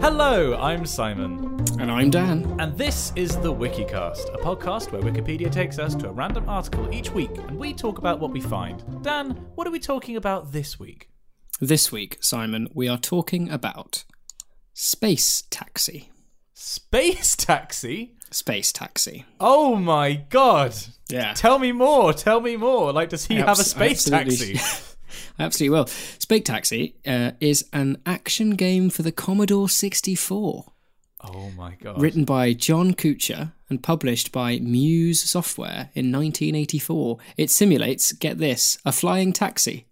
Hello, 0.00 0.56
I'm 0.60 0.86
Simon, 0.86 1.58
And 1.80 1.90
I'm 1.90 2.10
Dan. 2.10 2.54
and 2.60 2.78
this 2.78 3.12
is 3.16 3.36
the 3.38 3.52
Wikicast, 3.52 4.32
a 4.32 4.38
podcast 4.38 4.92
where 4.92 5.02
Wikipedia 5.02 5.50
takes 5.50 5.80
us 5.80 5.96
to 5.96 6.08
a 6.08 6.12
random 6.12 6.48
article 6.48 6.88
each 6.94 7.10
week 7.10 7.30
and 7.36 7.58
we 7.58 7.74
talk 7.74 7.98
about 7.98 8.20
what 8.20 8.30
we 8.30 8.40
find. 8.40 8.84
Dan, 9.02 9.30
what 9.56 9.66
are 9.66 9.72
we 9.72 9.80
talking 9.80 10.14
about 10.16 10.52
this 10.52 10.78
week? 10.78 11.08
This 11.60 11.90
week, 11.90 12.18
Simon, 12.20 12.68
we 12.72 12.86
are 12.88 12.98
talking 12.98 13.50
about 13.50 14.04
Space 14.72 15.42
Taxi. 15.50 16.10
Space 16.54 17.34
taxi? 17.36 18.14
Space 18.30 18.70
Taxi. 18.70 19.24
Oh 19.40 19.74
my 19.74 20.12
god! 20.14 20.74
Yeah. 21.08 21.32
Tell 21.34 21.58
me 21.58 21.72
more, 21.72 22.12
tell 22.12 22.40
me 22.40 22.56
more. 22.56 22.92
Like, 22.92 23.08
does 23.08 23.26
he 23.26 23.36
have 23.36 23.58
a 23.58 23.64
space 23.64 24.10
absolutely- 24.10 24.54
taxi? 24.54 24.82
I 25.38 25.44
absolutely 25.44 25.76
will. 25.78 25.86
Space 25.86 26.42
Taxi 26.44 26.96
uh, 27.06 27.32
is 27.40 27.66
an 27.72 28.00
action 28.06 28.50
game 28.50 28.90
for 28.90 29.02
the 29.02 29.12
Commodore 29.12 29.68
64, 29.68 30.64
Oh 31.24 31.50
my 31.56 31.74
god. 31.82 32.00
written 32.00 32.24
by 32.24 32.52
John 32.52 32.94
Kutcher 32.94 33.52
and 33.68 33.82
published 33.82 34.30
by 34.32 34.58
Muse 34.58 35.22
Software 35.22 35.90
in 35.94 36.12
1984. 36.12 37.18
It 37.36 37.50
simulates, 37.50 38.12
get 38.12 38.38
this, 38.38 38.78
a 38.84 38.92
flying 38.92 39.32
taxi. 39.32 39.86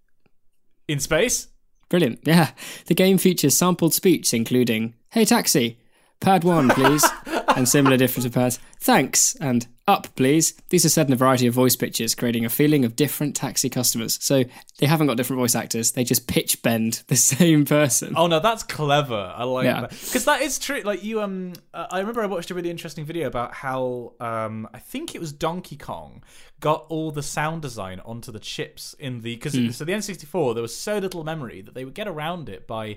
In 0.86 1.00
space? 1.00 1.48
Brilliant. 1.88 2.20
Yeah. 2.24 2.50
The 2.86 2.94
game 2.94 3.18
features 3.18 3.56
sampled 3.56 3.94
speech, 3.94 4.32
including, 4.34 4.94
Hey 5.10 5.24
taxi, 5.24 5.78
pad 6.20 6.44
one, 6.44 6.68
please, 6.70 7.04
and 7.56 7.68
similar 7.68 7.96
different 7.96 8.32
pads. 8.32 8.58
Thanks, 8.80 9.34
and 9.36 9.66
up, 9.86 10.14
please. 10.16 10.54
These 10.70 10.84
are 10.86 10.88
said 10.88 11.08
in 11.08 11.12
a 11.12 11.16
variety 11.16 11.46
of 11.46 11.52
voice 11.54 11.76
pitches, 11.76 12.14
creating 12.14 12.44
a 12.46 12.48
feeling 12.48 12.84
of 12.86 12.96
different 12.96 13.36
taxi 13.36 13.68
customers. 13.68 14.18
So 14.22 14.44
they 14.78 14.86
haven't 14.86 15.08
got 15.08 15.16
different 15.18 15.40
voice 15.40 15.54
actors, 15.54 15.92
they 15.92 16.04
just 16.04 16.26
pitch 16.26 16.62
bend 16.62 17.02
the 17.08 17.16
same 17.16 17.64
person. 17.64 18.14
Oh 18.16 18.26
no, 18.26 18.40
that's 18.40 18.62
clever. 18.62 19.32
I 19.36 19.44
like 19.44 19.64
Yeah. 19.66 19.82
that 19.82 19.90
because 19.90 20.24
that 20.24 20.40
is 20.42 20.58
true. 20.58 20.80
Like 20.82 21.04
you, 21.04 21.20
um, 21.20 21.52
I 21.74 21.98
remember 22.00 22.22
I 22.22 22.26
watched 22.26 22.50
a 22.50 22.54
really 22.54 22.70
interesting 22.70 23.04
video 23.04 23.26
about 23.26 23.52
how, 23.54 24.14
um, 24.20 24.68
I 24.72 24.78
think 24.78 25.14
it 25.14 25.20
was 25.20 25.32
Donkey 25.32 25.76
Kong 25.76 26.22
got 26.60 26.86
all 26.88 27.10
the 27.10 27.22
sound 27.22 27.60
design 27.60 28.00
onto 28.06 28.32
the 28.32 28.38
chips 28.38 28.94
in 28.98 29.20
the 29.20 29.34
because 29.34 29.52
so 29.76 29.84
the 29.84 29.92
N64 29.92 30.54
there 30.54 30.62
was 30.62 30.74
so 30.74 30.96
little 30.98 31.22
memory 31.24 31.60
that 31.60 31.74
they 31.74 31.84
would 31.84 31.92
get 31.94 32.08
around 32.08 32.48
it 32.48 32.66
by, 32.66 32.96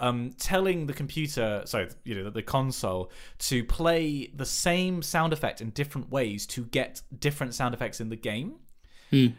um, 0.00 0.30
telling 0.38 0.86
the 0.86 0.92
computer, 0.92 1.62
sorry, 1.64 1.88
you 2.04 2.14
know, 2.14 2.24
the, 2.24 2.30
the 2.30 2.42
console 2.42 3.10
to 3.38 3.64
play 3.64 4.30
the 4.34 4.46
same 4.46 5.02
sound 5.02 5.32
effect 5.32 5.60
in 5.60 5.70
different 5.70 6.10
ways 6.10 6.46
to 6.48 6.64
get 6.66 7.02
different 7.18 7.54
sound 7.54 7.74
effects 7.74 8.00
in 8.00 8.08
the 8.08 8.16
game. 8.16 8.56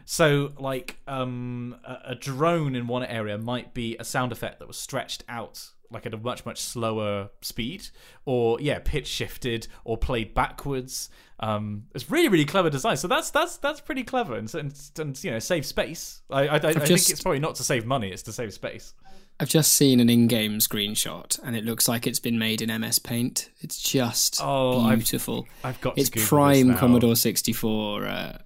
So, 0.04 0.52
like, 0.58 0.98
um, 1.06 1.76
a, 1.84 1.98
a 2.10 2.14
drone 2.16 2.74
in 2.74 2.88
one 2.88 3.04
area 3.04 3.38
might 3.38 3.72
be 3.72 3.96
a 3.98 4.04
sound 4.04 4.32
effect 4.32 4.58
that 4.58 4.66
was 4.66 4.76
stretched 4.76 5.22
out, 5.28 5.64
like 5.92 6.06
at 6.06 6.12
a 6.14 6.16
much 6.16 6.44
much 6.44 6.60
slower 6.60 7.30
speed, 7.40 7.88
or 8.24 8.60
yeah, 8.60 8.80
pitch 8.84 9.06
shifted 9.06 9.68
or 9.84 9.96
played 9.96 10.34
backwards. 10.34 11.08
Um, 11.38 11.84
it's 11.94 12.10
really 12.10 12.28
really 12.28 12.44
clever 12.44 12.68
design. 12.68 12.96
So 12.96 13.06
that's 13.06 13.30
that's 13.30 13.58
that's 13.58 13.80
pretty 13.80 14.02
clever 14.02 14.34
and, 14.34 14.52
and, 14.56 14.74
and 14.98 15.22
you 15.24 15.30
know 15.30 15.38
save 15.38 15.64
space. 15.64 16.20
I 16.30 16.48
I, 16.48 16.54
I 16.56 16.58
think 16.60 16.84
just- 16.86 17.10
it's 17.10 17.22
probably 17.22 17.38
not 17.38 17.54
to 17.54 17.62
save 17.62 17.86
money; 17.86 18.10
it's 18.10 18.24
to 18.24 18.32
save 18.32 18.52
space. 18.52 18.92
I've 19.40 19.48
just 19.48 19.72
seen 19.72 20.00
an 20.00 20.10
in 20.10 20.26
game 20.28 20.58
screenshot, 20.58 21.38
and 21.42 21.56
it 21.56 21.64
looks 21.64 21.88
like 21.88 22.06
it's 22.06 22.18
been 22.20 22.38
made 22.38 22.60
in 22.60 22.68
MS 22.80 22.98
Paint. 22.98 23.48
It's 23.60 23.80
just 23.80 24.38
Oh, 24.42 24.80
I've- 24.82 24.96
beautiful. 24.96 25.46
I've 25.64 25.80
got 25.80 25.96
to 25.96 26.00
it's 26.00 26.10
prime. 26.28 26.76
Commodore 26.76 27.16
64. 27.16 28.06
Uh, 28.06 28.38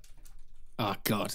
oh, 0.78 0.94
God. 1.04 1.34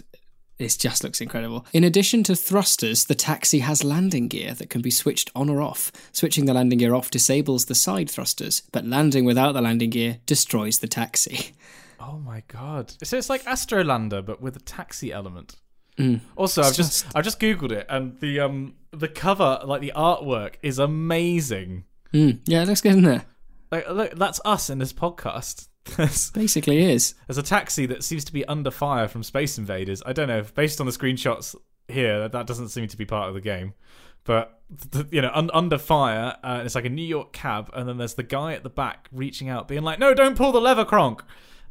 This 0.57 0.75
just 0.75 1.05
looks 1.05 1.21
incredible. 1.21 1.65
In 1.71 1.85
addition 1.85 2.21
to 2.23 2.35
thrusters, 2.35 3.05
the 3.05 3.15
taxi 3.15 3.59
has 3.59 3.81
landing 3.83 4.27
gear 4.27 4.53
that 4.55 4.69
can 4.69 4.81
be 4.81 4.91
switched 4.91 5.29
on 5.33 5.49
or 5.49 5.61
off. 5.61 5.89
Switching 6.11 6.45
the 6.45 6.53
landing 6.53 6.79
gear 6.79 6.93
off 6.93 7.09
disables 7.09 7.65
the 7.65 7.75
side 7.75 8.09
thrusters, 8.09 8.63
but 8.73 8.85
landing 8.85 9.23
without 9.23 9.53
the 9.53 9.61
landing 9.61 9.89
gear 9.89 10.17
destroys 10.25 10.79
the 10.79 10.87
taxi. 10.87 11.51
Oh 12.01 12.17
my 12.17 12.43
god! 12.47 12.93
So 13.03 13.17
it's 13.17 13.29
like 13.29 13.43
Astrolander, 13.43 14.25
but 14.25 14.41
with 14.41 14.55
a 14.55 14.61
taxi 14.61 15.11
element. 15.11 15.57
Also, 16.37 16.61
I've 16.63 16.73
just 16.73 17.05
I've 17.13 17.25
just 17.25 17.41
googled 17.41 17.73
it, 17.73 17.85
and 17.89 18.17
the 18.21 18.39
um 18.39 18.73
the 18.91 19.07
cover, 19.07 19.61
like 19.65 19.81
the 19.81 19.93
artwork, 19.95 20.55
is 20.61 20.79
amazing. 20.79 21.85
Mm, 22.13 22.39
yeah, 22.45 22.63
it 22.63 22.67
looks 22.67 22.81
good, 22.81 22.91
isn't 22.91 23.05
it? 23.05 23.21
Like, 23.71 23.89
look, 23.89 24.15
that's 24.15 24.41
us 24.45 24.69
in 24.69 24.79
this 24.79 24.93
podcast. 24.93 25.67
Basically 26.33 26.83
is. 26.91 27.15
there's 27.27 27.37
a 27.37 27.43
taxi 27.43 27.85
that 27.87 28.03
seems 28.03 28.23
to 28.25 28.33
be 28.33 28.45
under 28.45 28.69
fire 28.69 29.07
from 29.07 29.23
Space 29.23 29.57
Invaders. 29.57 30.03
I 30.05 30.13
don't 30.13 30.27
know. 30.27 30.43
Based 30.53 30.79
on 30.79 30.85
the 30.85 30.91
screenshots 30.91 31.55
here, 31.87 32.27
that 32.27 32.47
doesn't 32.47 32.69
seem 32.69 32.87
to 32.87 32.97
be 32.97 33.05
part 33.05 33.29
of 33.29 33.33
the 33.33 33.41
game. 33.41 33.73
But 34.23 34.61
you 35.11 35.21
know, 35.21 35.31
un- 35.33 35.49
under 35.53 35.77
fire, 35.77 36.35
uh, 36.43 36.47
and 36.47 36.65
it's 36.65 36.75
like 36.75 36.85
a 36.85 36.89
New 36.89 37.05
York 37.05 37.33
cab, 37.33 37.69
and 37.73 37.87
then 37.87 37.97
there's 37.97 38.15
the 38.15 38.23
guy 38.23 38.53
at 38.53 38.63
the 38.63 38.69
back 38.69 39.07
reaching 39.11 39.49
out, 39.49 39.67
being 39.67 39.81
like, 39.83 39.97
"No, 39.97 40.13
don't 40.13 40.37
pull 40.37 40.51
the 40.51 40.61
lever, 40.61 40.85
Kronk." 40.85 41.23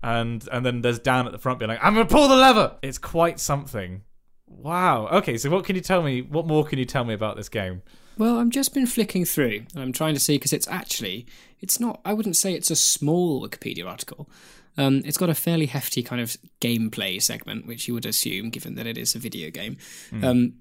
And 0.03 0.49
and 0.51 0.65
then 0.65 0.81
there's 0.81 0.99
Dan 0.99 1.27
at 1.27 1.33
the 1.33 1.39
front 1.39 1.59
being 1.59 1.69
like, 1.69 1.79
"I'm 1.83 1.95
gonna 1.95 2.07
pull 2.07 2.29
the 2.29 2.37
lever." 2.37 2.77
It's 2.83 2.99
quite 2.99 3.39
something. 3.39 4.03
Wow. 4.49 5.09
Okay, 5.09 5.39
so 5.39 5.51
what 5.51 5.65
can 5.65 5.77
you 5.77 5.83
tell 5.83 6.03
me? 6.03 6.23
What 6.23 6.47
more 6.47 6.65
can 6.65 6.79
you 6.79 6.85
tell 6.85 7.05
me 7.05 7.15
about 7.15 7.37
this 7.37 7.49
game? 7.49 7.83
Well, 8.17 8.39
I've 8.39 8.49
just 8.49 8.75
been 8.75 8.87
flicking 8.87 9.25
through 9.25 9.65
and 9.75 9.83
I'm 9.83 9.93
trying 9.93 10.15
to 10.15 10.21
see 10.21 10.37
because 10.37 10.53
it's 10.53 10.67
actually, 10.67 11.27
it's 11.61 11.79
not, 11.79 12.01
I 12.05 12.13
wouldn't 12.13 12.37
say 12.37 12.53
it's 12.53 12.71
a 12.71 12.77
small 12.77 13.47
Wikipedia 13.47 13.87
article. 13.87 14.29
Um, 14.77 15.03
it's 15.05 15.17
got 15.17 15.29
a 15.29 15.35
fairly 15.35 15.67
hefty 15.67 16.03
kind 16.03 16.21
of 16.21 16.37
gameplay 16.61 17.23
segment, 17.23 17.67
which 17.67 17.87
you 17.87 17.95
would 17.95 18.07
assume, 18.07 18.51
given 18.51 18.75
that 18.75 18.87
it 18.87 18.99
is 18.99 19.15
a 19.15 19.19
video 19.19 19.51
game. 19.51 19.77
Um, 20.23 20.55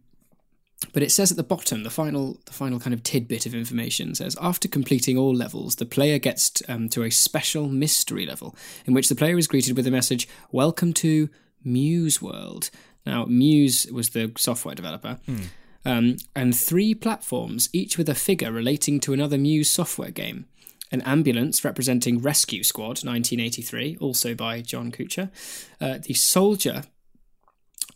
but 0.94 1.02
it 1.02 1.12
says 1.12 1.32
at 1.32 1.38
the 1.38 1.44
bottom, 1.44 1.82
the 1.82 1.90
final, 1.90 2.40
the 2.46 2.54
final 2.54 2.80
kind 2.80 2.94
of 2.94 3.02
tidbit 3.02 3.48
of 3.48 3.56
information 3.56 4.14
says, 4.14 4.38
after 4.40 4.68
completing 4.68 5.18
all 5.18 5.34
levels, 5.34 5.76
the 5.76 5.86
player 5.86 6.20
gets 6.20 6.52
t- 6.52 6.66
um, 6.68 6.90
to 6.90 7.04
a 7.04 7.10
special 7.10 7.68
mystery 7.68 8.28
level 8.28 8.56
in 8.86 8.94
which 8.94 9.10
the 9.10 9.16
player 9.16 9.38
is 9.38 9.48
greeted 9.48 9.76
with 9.76 9.86
the 9.86 9.92
message, 9.92 10.28
"Welcome 10.52 10.94
to 10.94 11.30
Muse 11.64 12.22
World." 12.22 12.70
Now, 13.08 13.26
Muse 13.26 13.88
was 13.92 14.10
the 14.10 14.32
software 14.38 14.76
developer, 14.76 15.18
um, 15.86 16.18
and 16.36 16.56
three 16.56 16.94
platforms, 16.94 17.70
each 17.72 17.98
with 17.98 18.10
a 18.10 18.16
figure 18.16 18.52
relating 18.52 19.00
to 19.00 19.14
another 19.14 19.38
Muse 19.38 19.70
software 19.70 20.12
game. 20.12 20.46
An 20.92 21.02
ambulance 21.02 21.64
representing 21.66 22.22
Rescue 22.22 22.64
Squad, 22.64 23.04
1983, 23.04 23.98
also 24.00 24.36
by 24.36 24.62
John 24.62 24.92
Kutcher. 24.92 25.30
Uh, 25.82 25.98
the 26.02 26.14
soldier 26.14 26.84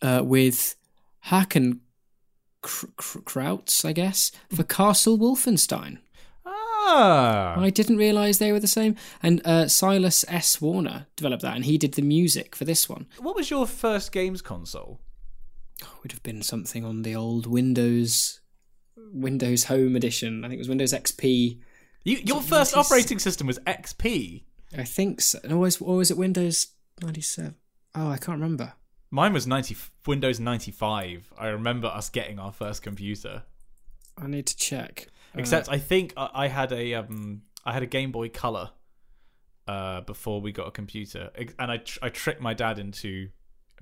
uh, 0.01 0.21
with 0.23 0.75
Haken 1.27 1.79
Kr- 2.61 2.87
Kr- 2.95 3.19
Krauts, 3.19 3.85
I 3.85 3.93
guess, 3.93 4.31
for 4.53 4.63
Castle 4.63 5.17
Wolfenstein. 5.17 5.99
Ah, 6.83 7.59
I 7.59 7.69
didn't 7.69 7.97
realise 7.97 8.37
they 8.37 8.51
were 8.51 8.59
the 8.59 8.67
same. 8.67 8.95
And 9.21 9.41
uh, 9.45 9.67
Silas 9.67 10.25
S. 10.27 10.59
Warner 10.59 11.07
developed 11.15 11.43
that, 11.43 11.55
and 11.55 11.65
he 11.65 11.77
did 11.77 11.93
the 11.93 12.01
music 12.01 12.55
for 12.55 12.65
this 12.65 12.89
one. 12.89 13.07
what 13.19 13.35
was 13.35 13.49
your 13.49 13.67
first 13.67 14.11
games 14.11 14.41
console? 14.41 14.99
It 15.79 15.87
would 16.01 16.11
have 16.11 16.23
been 16.23 16.41
something 16.41 16.83
on 16.83 17.03
the 17.03 17.15
old 17.15 17.45
Windows 17.47 18.39
Windows 19.13 19.65
Home 19.65 19.95
Edition. 19.95 20.43
I 20.43 20.47
think 20.47 20.57
it 20.57 20.61
was 20.61 20.69
Windows 20.69 20.93
XP. 20.93 21.59
You, 22.03 22.17
your 22.17 22.41
first 22.41 22.75
96? 22.75 22.77
operating 22.77 23.19
system 23.19 23.47
was 23.47 23.59
XP. 23.59 24.43
I 24.77 24.83
think 24.83 25.21
so. 25.21 25.39
Or 25.49 25.57
was, 25.57 25.81
or 25.81 25.97
was 25.97 26.09
it 26.11 26.17
Windows 26.17 26.67
97? 27.01 27.55
Oh, 27.95 28.09
I 28.09 28.17
can't 28.17 28.39
remember. 28.39 28.73
Mine 29.11 29.33
was 29.33 29.45
90, 29.45 29.75
Windows 30.07 30.39
95. 30.39 31.33
I 31.37 31.47
remember 31.47 31.87
us 31.87 32.09
getting 32.09 32.39
our 32.39 32.51
first 32.51 32.81
computer. 32.81 33.43
I 34.17 34.27
need 34.27 34.45
to 34.47 34.55
check. 34.55 35.07
Except 35.35 35.69
I 35.69 35.77
think 35.77 36.13
I, 36.17 36.29
I 36.33 36.47
had 36.47 36.71
a 36.71 36.93
um 36.95 37.43
I 37.65 37.73
had 37.73 37.83
a 37.83 37.87
Game 37.87 38.11
Boy 38.11 38.29
Color 38.29 38.71
uh 39.67 40.01
before 40.01 40.41
we 40.41 40.51
got 40.51 40.67
a 40.67 40.71
computer, 40.71 41.29
and 41.59 41.71
I 41.71 41.77
tr- 41.77 41.99
I 42.01 42.09
tricked 42.09 42.41
my 42.41 42.53
dad 42.53 42.79
into 42.79 43.29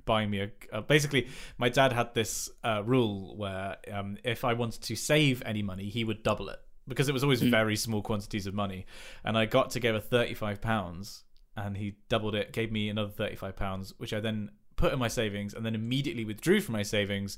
buying 0.05 0.29
me 0.29 0.41
a 0.41 0.51
uh, 0.71 0.81
basically 0.81 1.27
my 1.57 1.69
dad 1.69 1.93
had 1.93 2.13
this 2.13 2.49
uh, 2.63 2.81
rule 2.85 3.37
where 3.37 3.77
um 3.91 4.17
if 4.23 4.43
I 4.43 4.53
wanted 4.53 4.81
to 4.83 4.95
save 4.95 5.43
any 5.45 5.61
money 5.61 5.89
he 5.89 6.03
would 6.03 6.23
double 6.23 6.49
it. 6.49 6.59
Because 6.87 7.07
it 7.07 7.13
was 7.13 7.23
always 7.23 7.39
very 7.43 7.75
small 7.75 8.01
quantities 8.01 8.47
of 8.47 8.55
money, 8.55 8.87
and 9.23 9.37
I 9.37 9.45
got 9.45 9.69
together 9.69 9.99
thirty 9.99 10.33
five 10.33 10.59
pounds 10.59 11.23
and 11.55 11.77
he 11.77 11.97
doubled 12.09 12.33
it, 12.33 12.51
gave 12.51 12.71
me 12.71 12.89
another 12.89 13.11
thirty 13.11 13.35
five 13.35 13.55
pounds, 13.55 13.93
which 13.99 14.11
I 14.11 14.19
then 14.19 14.49
put 14.75 14.91
in 14.91 14.97
my 14.97 15.07
savings 15.07 15.53
and 15.53 15.63
then 15.63 15.75
immediately 15.75 16.25
withdrew 16.25 16.61
from 16.61 16.73
my 16.73 16.81
savings, 16.81 17.37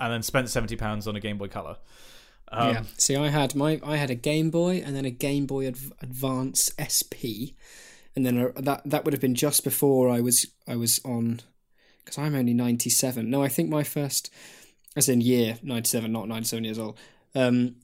and 0.00 0.12
then 0.12 0.22
spent 0.22 0.48
seventy 0.48 0.74
pounds 0.74 1.06
on 1.06 1.14
a 1.14 1.20
Game 1.20 1.38
Boy 1.38 1.46
Color. 1.46 1.76
Um, 2.52 2.74
yeah. 2.74 2.82
See, 2.96 3.16
I 3.16 3.28
had 3.28 3.54
my 3.54 3.80
I 3.84 3.96
had 3.96 4.10
a 4.10 4.14
Game 4.14 4.50
Boy 4.50 4.82
and 4.84 4.94
then 4.94 5.04
a 5.04 5.10
Game 5.10 5.46
Boy 5.46 5.66
Adv- 5.66 5.92
Advance 6.00 6.70
SP, 6.78 7.54
and 8.14 8.24
then 8.24 8.38
a, 8.38 8.62
that 8.62 8.82
that 8.84 9.04
would 9.04 9.14
have 9.14 9.20
been 9.20 9.34
just 9.34 9.64
before 9.64 10.08
I 10.08 10.20
was 10.20 10.46
I 10.66 10.76
was 10.76 11.00
on 11.04 11.40
because 12.04 12.18
I'm 12.18 12.34
only 12.34 12.54
ninety 12.54 12.90
seven. 12.90 13.30
No, 13.30 13.42
I 13.42 13.48
think 13.48 13.68
my 13.68 13.82
first, 13.82 14.32
as 14.94 15.08
in 15.08 15.20
year 15.20 15.58
ninety 15.62 15.88
seven, 15.88 16.12
not 16.12 16.28
ninety 16.28 16.46
seven 16.46 16.64
years 16.64 16.78
old. 16.78 16.98
Um, 17.34 17.76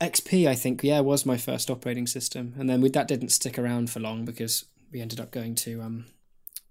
XP, 0.00 0.48
I 0.48 0.54
think, 0.54 0.82
yeah, 0.82 1.00
was 1.00 1.26
my 1.26 1.36
first 1.36 1.70
operating 1.70 2.06
system, 2.06 2.54
and 2.58 2.70
then 2.70 2.80
we, 2.80 2.88
that 2.90 3.06
didn't 3.06 3.28
stick 3.28 3.58
around 3.58 3.90
for 3.90 4.00
long 4.00 4.24
because 4.24 4.64
we 4.90 5.00
ended 5.00 5.20
up 5.20 5.30
going 5.30 5.54
to 5.56 5.82
um, 5.82 6.06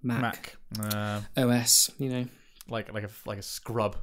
Mac, 0.02 0.58
Mac. 0.78 0.94
Uh, 0.94 1.22
OS. 1.38 1.92
You 2.00 2.10
know, 2.10 2.26
like 2.68 2.92
like 2.94 3.04
a 3.04 3.10
like 3.26 3.38
a 3.38 3.44
scrub. 3.44 3.98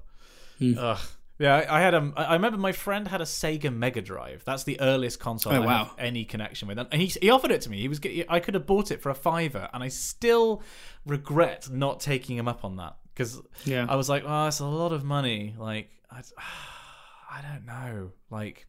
Hmm. 0.58 0.74
Ugh. 0.78 0.98
Yeah, 1.38 1.66
I, 1.68 1.80
had 1.80 1.94
um, 1.94 2.14
I 2.16 2.32
remember 2.32 2.56
my 2.58 2.72
friend 2.72 3.08
had 3.08 3.20
a 3.20 3.24
Sega 3.24 3.70
Mega 3.74 4.00
Drive. 4.00 4.42
That's 4.46 4.64
the 4.64 4.80
earliest 4.80 5.20
console 5.20 5.52
Oh, 5.52 5.56
I 5.56 5.66
wow. 5.66 5.84
have 5.84 5.94
any 5.98 6.24
connection 6.24 6.66
with, 6.66 6.78
and 6.78 6.92
he 6.94 7.06
he 7.20 7.28
offered 7.28 7.50
it 7.50 7.60
to 7.62 7.70
me. 7.70 7.78
He 7.80 7.88
was 7.88 8.00
I 8.28 8.40
could 8.40 8.54
have 8.54 8.66
bought 8.66 8.90
it 8.90 9.02
for 9.02 9.10
a 9.10 9.14
fiver, 9.14 9.68
and 9.74 9.82
I 9.82 9.88
still 9.88 10.62
regret 11.04 11.68
not 11.70 12.00
taking 12.00 12.36
him 12.38 12.48
up 12.48 12.64
on 12.64 12.76
that 12.76 12.96
because 13.14 13.40
Yeah. 13.64 13.86
I 13.88 13.96
was 13.96 14.08
like, 14.08 14.24
oh, 14.26 14.46
it's 14.46 14.60
a 14.60 14.66
lot 14.66 14.92
of 14.92 15.04
money. 15.04 15.54
Like, 15.58 15.90
I, 16.10 16.20
I 17.30 17.42
don't 17.42 17.66
know. 17.66 18.12
Like, 18.30 18.66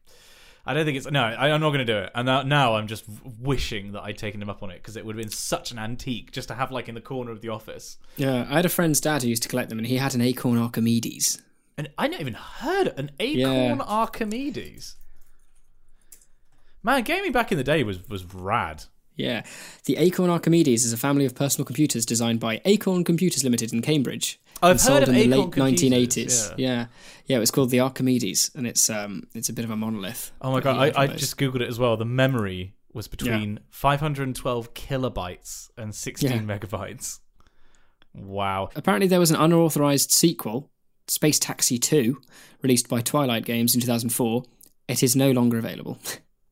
I 0.66 0.74
don't 0.74 0.84
think 0.84 0.98
it's 0.98 1.10
no. 1.10 1.22
I, 1.22 1.50
I'm 1.50 1.60
not 1.62 1.70
going 1.70 1.86
to 1.86 1.90
do 1.90 1.96
it. 1.98 2.10
And 2.14 2.26
now, 2.26 2.42
now 2.42 2.74
I'm 2.74 2.86
just 2.86 3.04
wishing 3.40 3.92
that 3.92 4.02
I'd 4.02 4.18
taken 4.18 4.42
him 4.42 4.50
up 4.50 4.62
on 4.62 4.70
it 4.70 4.74
because 4.82 4.96
it 4.96 5.06
would 5.06 5.16
have 5.16 5.22
been 5.22 5.32
such 5.32 5.70
an 5.70 5.78
antique 5.78 6.32
just 6.32 6.48
to 6.48 6.54
have 6.54 6.70
like 6.70 6.88
in 6.88 6.94
the 6.94 7.00
corner 7.00 7.30
of 7.30 7.40
the 7.40 7.48
office. 7.48 7.96
Yeah, 8.16 8.46
I 8.50 8.56
had 8.56 8.66
a 8.66 8.70
friend's 8.70 9.00
dad 9.00 9.22
who 9.22 9.28
used 9.28 9.42
to 9.44 9.48
collect 9.48 9.70
them, 9.70 9.78
and 9.78 9.86
he 9.86 9.96
had 9.96 10.14
an 10.14 10.20
Acorn 10.20 10.58
Archimedes. 10.58 11.40
And 11.78 11.88
I 11.96 12.08
never 12.08 12.20
even 12.22 12.34
heard 12.34 12.88
of 12.88 12.98
an 12.98 13.12
Acorn 13.20 13.78
Yeah. 13.78 13.84
Archimedes. 13.86 14.96
Man, 16.82 17.02
gaming 17.04 17.32
back 17.32 17.52
in 17.52 17.58
the 17.58 17.64
day 17.64 17.82
was 17.84 18.06
was 18.08 18.24
rad. 18.34 18.84
Yeah, 19.16 19.42
the 19.86 19.96
Acorn 19.96 20.30
Archimedes 20.30 20.84
is 20.84 20.92
a 20.92 20.96
family 20.96 21.24
of 21.24 21.34
personal 21.34 21.64
computers 21.64 22.06
designed 22.06 22.38
by 22.38 22.60
Acorn 22.64 23.02
Computers 23.02 23.42
Limited 23.42 23.72
in 23.72 23.82
Cambridge. 23.82 24.40
I've 24.62 24.72
and 24.72 24.80
sold 24.80 25.02
of 25.04 25.08
in 25.08 25.14
the 25.30 25.36
Acorn 25.36 25.50
late 25.64 25.76
1980s. 25.78 26.54
Yeah. 26.56 26.86
yeah, 27.26 27.36
It 27.36 27.40
was 27.40 27.50
called 27.50 27.70
the 27.70 27.80
Archimedes, 27.80 28.50
and 28.54 28.64
it's 28.66 28.88
um, 28.90 29.24
it's 29.34 29.48
a 29.48 29.52
bit 29.52 29.64
of 29.64 29.70
a 29.72 29.76
monolith. 29.76 30.30
Oh 30.40 30.52
my 30.52 30.60
god, 30.60 30.76
I, 30.96 31.02
I 31.02 31.06
just 31.08 31.36
googled 31.36 31.60
it 31.62 31.68
as 31.68 31.78
well. 31.80 31.96
The 31.96 32.04
memory 32.04 32.74
was 32.92 33.06
between 33.08 33.60
512 33.70 34.74
kilobytes 34.74 35.70
and 35.76 35.94
16 35.94 36.30
Yeah. 36.30 36.38
megabytes. 36.38 37.18
Wow. 38.14 38.70
Apparently, 38.76 39.08
there 39.08 39.20
was 39.20 39.30
an 39.30 39.36
unauthorized 39.36 40.10
sequel, 40.12 40.70
Space 41.10 41.38
Taxi 41.38 41.78
2, 41.78 42.20
released 42.62 42.88
by 42.88 43.00
Twilight 43.00 43.44
Games 43.44 43.74
in 43.74 43.80
2004. 43.80 44.44
It 44.88 45.02
is 45.02 45.16
no 45.16 45.30
longer 45.30 45.58
available. 45.58 45.98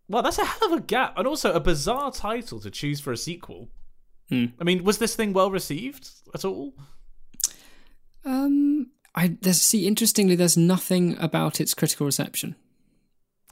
Well, 0.09 0.23
that's 0.23 0.39
a 0.39 0.45
hell 0.45 0.73
of 0.73 0.79
a 0.79 0.83
gap, 0.83 1.19
and 1.19 1.27
also 1.27 1.53
a 1.53 1.59
bizarre 1.59 2.13
title 2.13 2.61
to 2.61 2.71
choose 2.71 3.01
for 3.01 3.11
a 3.11 3.17
sequel. 3.17 3.69
Hmm. 4.29 4.45
I 4.61 4.63
mean, 4.63 4.85
was 4.85 4.99
this 4.99 5.17
thing 5.17 5.33
well 5.33 5.51
received 5.51 6.09
at 6.33 6.45
all? 6.45 6.75
Um, 8.25 8.91
I 9.17 9.37
there's 9.41 9.61
see 9.61 9.87
interestingly, 9.87 10.37
there's 10.37 10.57
nothing 10.57 11.17
about 11.19 11.61
its 11.61 11.75
critical 11.75 12.07
reception. 12.07 12.55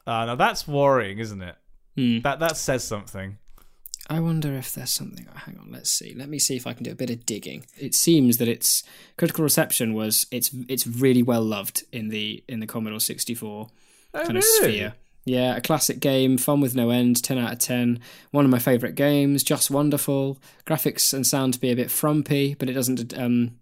Uh, 0.07 0.27
now 0.27 0.35
that's 0.37 0.69
worrying, 0.69 1.19
isn't 1.19 1.43
it? 1.43 1.57
Hmm. 1.97 2.21
That 2.21 2.41
that 2.41 2.57
says 2.57 2.85
something. 2.85 3.39
I 4.09 4.21
wonder 4.21 4.55
if 4.55 4.73
there's 4.75 4.91
something. 4.93 5.27
oh, 5.35 5.39
Hang 5.39 5.59
on, 5.59 5.73
let's 5.73 5.91
see. 5.91 6.15
Let 6.15 6.29
me 6.29 6.39
see 6.39 6.57
if 6.57 6.67
I 6.67 6.75
can 6.75 6.85
do 6.85 6.93
a 6.93 6.95
bit 6.95 7.09
of 7.11 7.25
digging. 7.25 7.65
It 7.79 7.95
seems 7.95 8.37
that 8.37 8.49
its 8.49 8.83
critical 9.17 9.43
reception 9.45 9.95
was 9.95 10.27
it's 10.31 10.51
it's 10.69 10.87
really 10.87 11.23
well 11.23 11.43
loved 11.43 11.85
in 11.91 12.09
the 12.09 12.45
in 12.49 12.61
the 12.61 12.67
Commodore 12.67 13.01
64 13.01 13.69
Oh, 14.17 14.25
kind 14.25 14.37
of 14.39 14.45
sphere. 14.45 14.95
Yeah, 15.27 15.57
a 15.57 15.61
classic 15.63 16.01
game, 16.01 16.37
fun 16.37 16.61
with 16.61 16.75
no 16.77 16.91
end, 16.91 17.23
10 17.23 17.39
out 17.39 17.53
of 17.55 17.59
10. 17.59 17.99
One 18.31 18.45
of 18.45 18.51
my 18.51 18.59
favourite 18.59 18.95
games, 18.95 19.43
just 19.43 19.71
wonderful. 19.71 20.39
Graphics 20.67 21.15
and 21.15 21.27
sound 21.27 21.55
to 21.55 21.61
be 21.61 21.71
a 21.71 21.77
bit 21.77 21.91
frumpy, 21.91 22.55
but 22.55 22.69
it 22.69 22.75
doesn't 22.75 23.17
um 23.19 23.59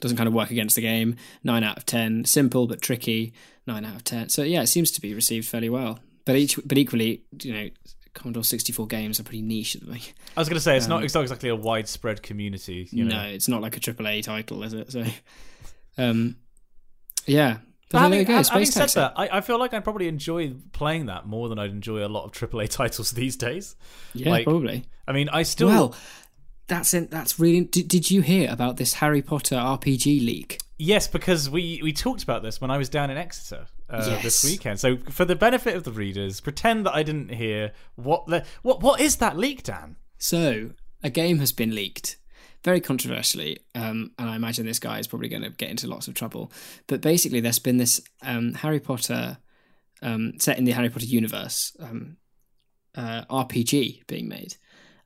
doesn't 0.00 0.16
kind 0.18 0.28
of 0.28 0.34
work 0.34 0.50
against 0.50 0.76
the 0.76 0.82
game. 0.82 1.16
9 1.44 1.64
out 1.64 1.76
of 1.78 1.86
10. 1.86 2.26
Simple 2.26 2.66
but 2.66 2.80
tricky. 2.82 3.32
9 3.66 3.84
out 3.84 3.96
of 3.96 4.04
10. 4.04 4.28
So 4.28 4.42
yeah, 4.42 4.62
it 4.62 4.66
seems 4.68 4.90
to 4.92 5.00
be 5.00 5.14
received 5.14 5.48
fairly 5.48 5.70
well. 5.70 5.98
But 6.26 6.36
each 6.36 6.58
but 6.64 6.76
equally, 6.78 7.24
you 7.42 7.52
know, 7.54 7.70
Commodore 8.14 8.44
64 8.44 8.86
games 8.86 9.20
are 9.20 9.22
pretty 9.22 9.42
niche 9.42 9.76
at 9.76 9.82
the 9.82 9.86
moment. 9.88 10.12
I 10.36 10.40
was 10.40 10.48
going 10.48 10.56
to 10.56 10.60
say 10.60 10.76
it's 10.76 10.86
Um, 10.86 10.90
not 10.90 11.04
it's 11.04 11.14
not 11.14 11.22
exactly 11.22 11.48
a 11.48 11.56
widespread 11.56 12.22
community. 12.22 12.88
You 12.90 13.04
know? 13.04 13.22
No, 13.22 13.28
it's 13.28 13.48
not 13.48 13.62
like 13.62 13.76
a 13.76 13.80
AAA 13.80 14.22
title, 14.24 14.62
is 14.62 14.74
it? 14.74 14.92
So 14.92 15.04
um 15.98 16.36
yeah. 17.26 17.58
But 17.90 18.00
having, 18.02 18.24
go, 18.24 18.34
having 18.34 18.66
said 18.66 18.80
Taxi. 18.82 19.00
that, 19.00 19.14
I, 19.16 19.38
I 19.38 19.40
feel 19.40 19.58
like 19.58 19.74
I'd 19.74 19.82
probably 19.82 20.06
enjoy 20.06 20.54
playing 20.72 21.06
that 21.06 21.26
more 21.26 21.48
than 21.48 21.58
I'd 21.58 21.70
enjoy 21.70 22.06
a 22.06 22.08
lot 22.08 22.24
of 22.24 22.30
AAA 22.30 22.68
titles 22.70 23.10
these 23.10 23.36
days. 23.36 23.74
Yeah, 24.14 24.30
like, 24.30 24.44
probably. 24.44 24.84
I 25.08 25.12
mean, 25.12 25.28
I 25.28 25.42
still 25.42 25.66
Well, 25.66 25.94
that's 26.68 26.94
in, 26.94 27.08
that's 27.08 27.40
really. 27.40 27.64
Did, 27.64 27.88
did 27.88 28.08
you 28.08 28.20
hear 28.22 28.48
about 28.48 28.76
this 28.76 28.94
Harry 28.94 29.22
Potter 29.22 29.56
RPG 29.56 30.24
leak? 30.24 30.60
Yes, 30.78 31.08
because 31.08 31.50
we 31.50 31.80
we 31.82 31.92
talked 31.92 32.22
about 32.22 32.44
this 32.44 32.60
when 32.60 32.70
I 32.70 32.78
was 32.78 32.88
down 32.88 33.10
in 33.10 33.16
Exeter 33.16 33.66
uh, 33.90 34.22
this 34.22 34.42
Yes. 34.42 34.44
weekend. 34.44 34.80
So 34.80 34.96
for 35.10 35.24
the 35.24 35.36
benefit 35.36 35.74
of 35.76 35.84
the 35.84 35.92
readers, 35.92 36.40
pretend 36.40 36.86
that 36.86 36.94
I 36.94 37.02
didn't 37.02 37.30
hear 37.34 37.72
what 37.96 38.26
the 38.26 38.44
what 38.62 38.80
what 38.82 39.00
is 39.00 39.16
that 39.16 39.36
leak, 39.36 39.62
Dan? 39.62 39.96
So 40.18 40.70
a 41.02 41.10
game 41.10 41.38
has 41.38 41.52
been 41.52 41.74
leaked, 41.74 42.16
very 42.62 42.80
controversially, 42.80 43.58
um, 43.74 44.12
and 44.18 44.28
I 44.30 44.36
imagine 44.36 44.66
this 44.66 44.78
guy 44.78 44.98
is 44.98 45.06
probably 45.06 45.28
going 45.28 45.42
to 45.42 45.50
get 45.50 45.70
into 45.70 45.86
lots 45.86 46.08
of 46.08 46.14
trouble. 46.14 46.52
But 46.86 47.00
basically, 47.00 47.40
there's 47.40 47.58
been 47.58 47.78
this 47.78 48.00
um, 48.22 48.54
Harry 48.54 48.80
Potter 48.80 49.38
um, 50.02 50.34
set 50.38 50.58
in 50.58 50.64
the 50.64 50.72
Harry 50.72 50.90
Potter 50.90 51.06
universe 51.06 51.74
um, 51.80 52.16
uh, 52.94 53.24
RPG 53.30 54.06
being 54.06 54.28
made. 54.28 54.56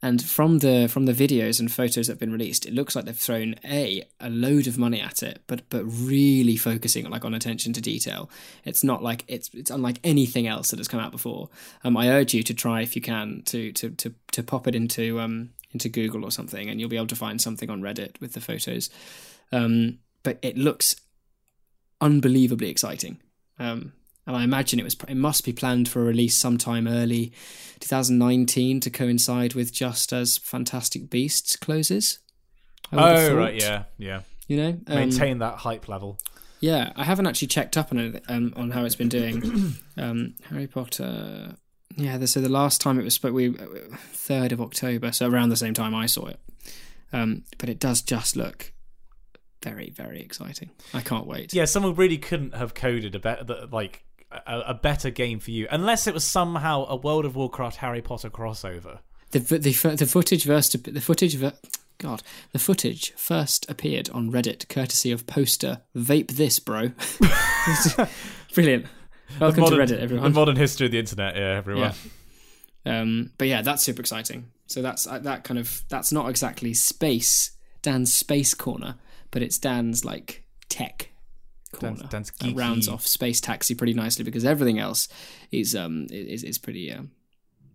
And 0.05 0.23
from 0.23 0.59
the 0.59 0.87
from 0.87 1.07
the 1.07 1.15
videos 1.15 1.59
and 1.59 1.73
photos 1.73 2.09
that 2.09 2.13
have 2.13 2.21
been 2.21 2.31
released, 2.31 2.67
it 2.67 2.75
looks 2.75 2.95
like 2.95 3.07
they've 3.07 3.17
thrown 3.17 3.55
a 3.65 4.07
a 4.21 4.29
load 4.29 4.67
of 4.67 4.77
money 4.77 5.01
at 5.01 5.23
it, 5.23 5.41
but 5.47 5.63
but 5.71 5.83
really 5.87 6.59
focusing 6.59 7.09
like 7.09 7.25
on 7.25 7.33
attention 7.33 7.73
to 7.73 7.81
detail. 7.81 8.29
It's 8.67 8.85
not 8.85 9.03
like 9.03 9.25
it's 9.29 9.49
it's 9.55 9.71
unlike 9.71 10.01
anything 10.05 10.47
else 10.47 10.69
that 10.71 10.79
has 10.79 10.89
come 10.89 11.01
out 11.01 11.11
before. 11.11 11.49
Um, 11.85 11.97
I 11.97 12.11
urge 12.11 12.35
you 12.35 12.43
to 12.43 12.53
try 12.53 12.83
if 12.83 12.95
you 12.95 13.01
can 13.01 13.45
to 13.47 13.73
to 13.73 13.93
to 13.93 14.15
to 14.33 14.43
pop 14.43 14.67
it 14.67 14.75
into 14.75 15.19
um 15.21 15.55
into 15.73 15.89
Google 15.89 16.23
or 16.23 16.31
something, 16.31 16.69
and 16.69 16.79
you'll 16.79 16.91
be 16.91 16.99
able 16.99 17.07
to 17.07 17.17
find 17.17 17.41
something 17.41 17.71
on 17.71 17.81
Reddit 17.81 18.21
with 18.21 18.35
the 18.35 18.43
photos. 18.43 18.91
Um, 19.53 20.01
but 20.23 20.39
it 20.43 20.59
looks 20.59 20.97
unbelievably 22.03 22.69
exciting. 22.69 23.23
Um, 23.59 23.95
and 24.27 24.37
I 24.37 24.45
imagine 24.45 24.79
it 24.79 24.85
was 24.85 24.97
it 25.09 25.17
must 25.17 25.45
be 25.45 25.53
planned 25.53 25.89
for 25.89 26.01
a 26.01 26.05
release 26.05 26.35
sometime 26.35 26.89
early 26.89 27.33
2019 27.81 28.81
to 28.81 28.91
coincide 28.91 29.55
with 29.55 29.73
just 29.73 30.13
as 30.13 30.39
Fantastic 30.39 31.11
Beasts 31.11 31.57
closes. 31.57 32.21
Oh 32.93 33.35
right, 33.35 33.55
yeah, 33.55 33.85
yeah. 33.99 34.21
You 34.47 34.57
know, 34.57 34.69
um, 34.87 34.97
Maintain 34.97 35.39
that 35.39 35.57
hype 35.59 35.89
level. 35.89 36.19
yeah, 36.61 36.93
I 36.97 37.05
haven't 37.05 37.27
actually 37.27 37.49
checked 37.49 37.77
up 37.77 37.93
on 37.93 37.99
it 37.99 38.25
um, 38.29 38.53
on 38.57 38.71
how 38.71 38.85
it's 38.85 38.95
been 38.95 39.09
doing. 39.09 39.75
um, 39.97 40.35
Harry 40.51 40.67
Potter. 40.67 41.57
Yeah, 41.97 42.19
the, 42.19 42.27
so 42.27 42.41
the 42.41 42.49
last 42.49 42.81
time 42.81 42.99
it 42.99 43.05
was 43.05 43.23
we 43.23 43.55
third 44.13 44.53
of 44.53 44.61
October, 44.61 45.13
so 45.13 45.29
around 45.29 45.51
the 45.51 45.57
same 45.57 45.75
time 45.75 45.95
I 45.95 46.07
saw 46.07 46.27
it. 46.27 46.41
Um, 47.13 47.45
but 47.59 47.69
it 47.69 47.79
does 47.79 48.03
just 48.03 48.35
look 48.37 48.73
very, 49.63 49.91
very 49.91 50.21
exciting. 50.21 50.71
I 50.93 51.01
can't 51.01 51.27
wait. 51.27 51.55
Yeah, 51.55 51.65
someone 51.65 51.95
really 51.95 52.19
couldn't 52.19 52.55
have 52.55 52.75
coded 52.75 53.15
a 53.15 53.19
better 53.19 53.67
like 53.71 54.05
a, 54.47 54.61
a 54.69 54.75
better 54.75 55.11
game 55.11 55.39
for 55.41 55.51
you, 55.51 55.67
unless 55.71 56.07
it 56.07 56.15
was 56.15 56.25
somehow 56.25 56.87
a 56.87 56.97
World 56.97 57.25
of 57.25 57.37
Warcraft 57.37 57.77
Harry 57.79 58.03
Potter 58.03 58.31
crossover. 58.31 59.01
The 59.31 59.39
the 59.41 59.59
the, 59.59 60.07
footage 60.07 60.45
first 60.45 60.85
the 60.85 61.01
footage 61.01 61.37
ver- 61.37 61.55
God 61.99 62.23
the 62.53 62.59
footage 62.59 63.13
first 63.13 63.69
appeared 63.71 64.11
on 64.11 64.31
Reddit 64.31 64.69
courtesy 64.69 65.11
of 65.11 65.27
poster 65.27 65.83
Vape 65.97 66.33
This 66.33 66.59
Bro. 66.59 66.93
Brilliant. 68.55 68.87
Welcome 69.41 69.61
modern, 69.63 69.87
to 69.87 69.95
Reddit, 69.95 70.01
everyone. 70.01 70.33
The 70.33 70.39
modern 70.39 70.57
history 70.57 70.87
of 70.87 70.93
the 70.93 70.99
internet, 70.99 71.35
yeah, 71.35 71.57
everyone. 71.57 71.93
Yeah. 72.85 73.01
Um, 73.01 73.33
but 73.39 73.49
yeah, 73.49 73.63
that's 73.63 73.83
super 73.83 74.01
exciting. 74.01 74.51
So 74.67 74.83
that's 74.83 75.07
uh, 75.07 75.19
that 75.21 75.45
kind 75.45 75.59
of 75.59 75.83
that's 75.89 76.13
not 76.13 76.29
exactly 76.29 76.75
space 76.75 77.53
Dan's 77.83 78.13
space 78.13 78.55
corner, 78.55 78.97
but 79.31 79.43
it's 79.43 79.59
Dan's 79.59 80.05
like 80.05 80.45
tech 80.69 81.11
corner. 81.75 81.97
Dan's- 81.97 82.31
Dan's 82.31 82.33
that 82.39 82.57
rounds 82.57 82.89
off 82.89 83.07
space 83.07 83.41
taxi 83.41 83.75
pretty 83.75 83.95
nicely 83.95 84.25
because 84.25 84.45
everything 84.45 84.79
else 84.79 85.09
is 85.53 85.75
um 85.75 86.07
is 86.11 86.43
is 86.45 86.59
pretty 86.59 86.91
um 86.93 87.11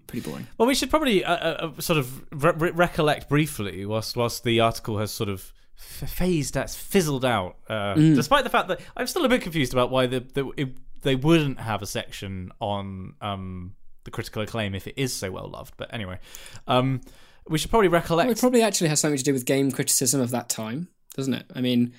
pretty 0.08 0.27
boring. 0.27 0.48
Well, 0.58 0.68
we 0.68 0.74
should 0.75 0.89
probably 0.89 1.24
uh, 1.24 1.36
uh, 1.36 1.72
uh, 1.77 1.82
sort 1.82 2.00
of 2.00 2.24
re- 2.32 2.53
re- 2.58 2.72
recollect 2.72 3.29
briefly 3.29 3.86
whilst 3.86 4.15
whilst 4.15 4.44
the 4.44 4.60
article 4.60 4.98
has 4.98 5.12
sort 5.12 5.29
of 5.29 5.53
phased 5.75 6.58
out, 6.58 6.70
fizzled 6.70 7.24
out. 7.25 7.56
Uh, 7.70 7.94
Mm. 7.96 8.15
Despite 8.15 8.44
the 8.44 8.50
fact 8.50 8.68
that 8.70 8.79
I'm 8.98 9.08
still 9.08 9.24
a 9.25 9.29
bit 9.29 9.41
confused 9.41 9.74
about 9.74 9.91
why 9.91 10.08
the, 10.08 10.20
the 10.22 10.51
it, 10.58 10.70
they 11.03 11.15
wouldn't 11.15 11.60
have 11.60 11.82
a 11.82 11.86
section 11.86 12.51
on 12.60 13.13
um, 13.22 13.75
the 14.03 14.12
critical 14.12 14.41
acclaim 14.41 14.75
if 14.75 14.88
it 14.88 14.96
is 14.98 15.13
so 15.13 15.32
well 15.32 15.48
loved. 15.50 15.75
But 15.77 15.94
anyway, 15.94 16.20
um, 16.68 17.01
we 17.48 17.58
should 17.58 17.70
probably 17.72 17.88
recollect. 17.88 18.27
Well, 18.27 18.34
it 18.36 18.39
probably 18.39 18.62
actually 18.62 18.89
has 18.89 19.00
something 19.00 19.18
to 19.18 19.24
do 19.24 19.34
with 19.34 19.46
game 19.46 19.72
criticism 19.72 20.20
of 20.22 20.32
that 20.32 20.50
time, 20.50 20.89
doesn't 21.15 21.34
it? 21.34 21.46
I 21.56 21.62
mean, 21.62 21.94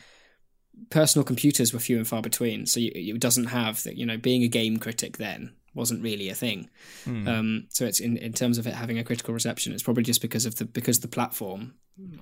personal 0.90 1.25
computers 1.25 1.72
were 1.72 1.80
few 1.80 1.96
and 1.99 2.08
far 2.08 2.22
between, 2.22 2.66
so 2.66 2.80
you, 2.80 2.90
it 2.94 3.20
doesn't 3.20 3.46
have 3.46 3.82
that. 3.84 3.96
You 3.96 4.06
know, 4.06 4.16
being 4.16 4.42
a 4.42 4.49
game 4.49 4.78
critic 4.78 5.18
then 5.18 5.54
wasn't 5.75 6.02
really 6.02 6.28
a 6.28 6.34
thing. 6.34 6.68
Hmm. 7.04 7.28
Um, 7.28 7.66
so 7.68 7.84
it's 7.84 8.00
in, 8.00 8.16
in 8.16 8.32
terms 8.32 8.58
of 8.58 8.66
it 8.66 8.75
having 8.75 8.99
a 8.99 9.04
critical 9.04 9.34
reception, 9.34 9.72
it's 9.72 9.82
probably 9.82 10.02
just 10.02 10.22
because 10.22 10.46
of 10.46 10.56
the 10.56 10.64
because 10.64 11.00
the 11.00 11.08
platform, 11.08 11.75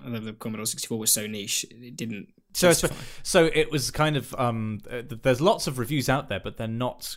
although 0.04 0.20
the 0.20 0.32
Commodore 0.32 0.66
sixty 0.66 0.86
four 0.86 0.98
was 0.98 1.12
so 1.12 1.26
niche, 1.26 1.64
it 1.70 1.96
didn't. 1.96 2.28
So, 2.54 2.68
justify. 2.68 2.94
so 3.22 3.50
it 3.52 3.70
was 3.70 3.90
kind 3.90 4.16
of 4.16 4.34
um, 4.34 4.80
uh, 4.90 5.02
there's 5.22 5.40
lots 5.40 5.66
of 5.66 5.78
reviews 5.78 6.08
out 6.08 6.28
there, 6.28 6.40
but 6.40 6.56
they're 6.56 6.66
not 6.66 7.16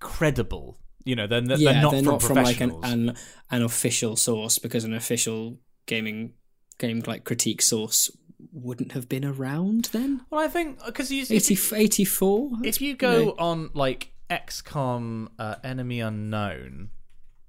credible. 0.00 0.78
You 1.04 1.16
know, 1.16 1.26
they're, 1.26 1.40
they're 1.40 1.58
yeah, 1.58 1.80
not, 1.80 1.92
they're 1.92 2.02
from, 2.02 2.12
not 2.12 2.22
from 2.22 2.36
like 2.36 2.60
an, 2.60 2.76
an 2.82 3.16
an 3.50 3.62
official 3.62 4.16
source 4.16 4.58
because 4.58 4.84
an 4.84 4.94
official 4.94 5.58
gaming 5.86 6.34
game 6.78 7.02
like 7.06 7.24
critique 7.24 7.62
source 7.62 8.10
wouldn't 8.52 8.92
have 8.92 9.08
been 9.08 9.24
around 9.24 9.86
then. 9.92 10.22
Well, 10.30 10.40
I 10.40 10.48
think 10.48 10.84
because 10.84 11.10
you, 11.12 11.22
if 11.22 11.30
80, 11.30 11.54
you 11.54 11.76
84? 11.76 12.50
if 12.64 12.80
you 12.80 12.94
go 12.96 13.34
on 13.38 13.70
like 13.74 14.12
XCOM 14.30 15.28
uh, 15.38 15.56
Enemy 15.62 16.00
Unknown, 16.00 16.90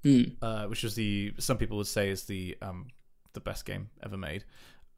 Hmm. 0.02 0.22
uh, 0.42 0.66
which 0.66 0.82
was 0.82 0.94
the 0.94 1.32
some 1.38 1.56
people 1.56 1.78
would 1.78 1.86
say 1.86 2.10
is 2.10 2.24
the 2.24 2.56
um 2.60 2.88
the 3.32 3.40
best 3.40 3.64
game 3.64 3.88
ever 4.02 4.18
made. 4.18 4.44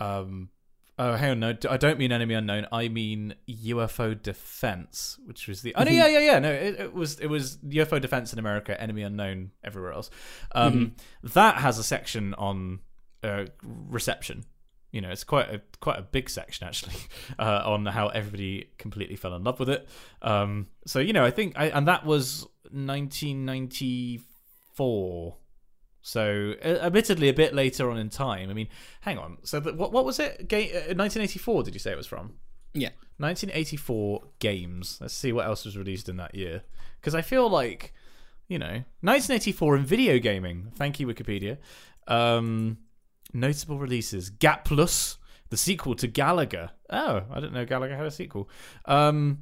Um, 0.01 0.51
oh, 0.99 1.15
hang 1.15 1.31
on, 1.31 1.41
no, 1.41 1.55
I 1.71 1.77
don't 1.77 1.99
mean 1.99 2.11
Enemy 2.11 2.35
Unknown. 2.35 2.67
I 2.73 2.89
mean 2.89 3.35
UFO 3.49 4.21
Defense, 4.21 5.17
which 5.25 5.47
was 5.47 5.63
the. 5.63 5.75
Oh 5.77 5.85
no, 5.85 5.91
yeah, 5.93 6.09
yeah, 6.09 6.19
yeah. 6.19 6.39
No, 6.41 6.51
it, 6.51 6.81
it 6.81 6.93
was 6.93 7.21
it 7.21 7.29
was 7.29 7.59
UFO 7.59 8.01
Defense 8.01 8.33
in 8.33 8.39
America, 8.41 8.79
Enemy 8.81 9.03
Unknown 9.03 9.53
everywhere 9.63 9.93
else. 9.93 10.11
Um, 10.53 10.97
that 11.23 11.59
has 11.59 11.79
a 11.79 11.85
section 11.85 12.35
on 12.35 12.81
uh, 13.23 13.45
reception. 13.63 14.45
You 14.97 15.03
know, 15.03 15.11
it's 15.11 15.25
quite 15.25 15.53
a 15.53 15.61
quite 15.81 15.99
a 15.99 16.03
big 16.03 16.31
section 16.31 16.67
actually 16.67 16.95
uh, 17.39 17.61
on 17.67 17.85
how 17.85 18.09
everybody 18.09 18.71
completely 18.79 19.17
fell 19.17 19.37
in 19.37 19.45
love 19.45 19.61
with 19.61 19.69
it. 19.69 19.87
Um, 20.23 20.69
so 20.87 21.01
you 21.01 21.13
know, 21.13 21.23
I 21.23 21.31
think, 21.31 21.53
I, 21.55 21.67
and 21.67 21.87
that 21.87 22.07
was 22.07 22.47
1994. 22.71 25.37
So, 26.01 26.55
uh, 26.65 26.79
admittedly, 26.81 27.29
a 27.29 27.35
bit 27.35 27.55
later 27.55 27.91
on 27.91 27.99
in 27.99 28.09
time. 28.09 28.49
I 28.49 28.55
mean, 28.55 28.69
hang 29.03 29.19
on. 29.19 29.37
So, 29.43 29.61
the, 29.61 29.75
what 29.75 29.93
what 29.93 30.07
was 30.07 30.19
it? 30.19 30.49
Ga- 30.49 30.73
uh, 30.73 30.97
1984? 30.97 31.65
Did 31.65 31.75
you 31.75 31.81
say 31.81 31.93
it 31.93 31.99
was 31.99 32.07
from? 32.07 32.37
Yeah. 32.73 32.93
1984 33.19 34.23
games. 34.39 34.97
Let's 35.01 35.13
see 35.13 35.33
what 35.33 35.45
else 35.45 35.67
was 35.67 35.77
released 35.77 36.09
in 36.09 36.17
that 36.17 36.35
year. 36.35 36.63
Because 37.01 37.15
I 37.15 37.21
feel 37.21 37.51
like, 37.51 37.93
you 38.49 38.59
know, 38.59 38.83
1984 39.03 39.77
in 39.77 39.85
video 39.85 40.19
gaming. 40.19 40.73
Thank 40.75 40.99
you, 41.01 41.07
Wikipedia. 41.07 41.59
Um, 42.07 42.79
notable 43.33 43.79
releases: 43.79 44.31
Gaplus, 44.31 45.17
the 45.51 45.57
sequel 45.57 45.95
to 45.97 46.09
Galaga. 46.09 46.71
Oh, 46.91 47.23
I 47.31 47.35
didn't 47.37 47.53
know 47.55 47.67
Galaga 47.67 47.97
had 47.97 48.07
a 48.07 48.11
sequel. 48.11 48.49
Um, 48.85 49.39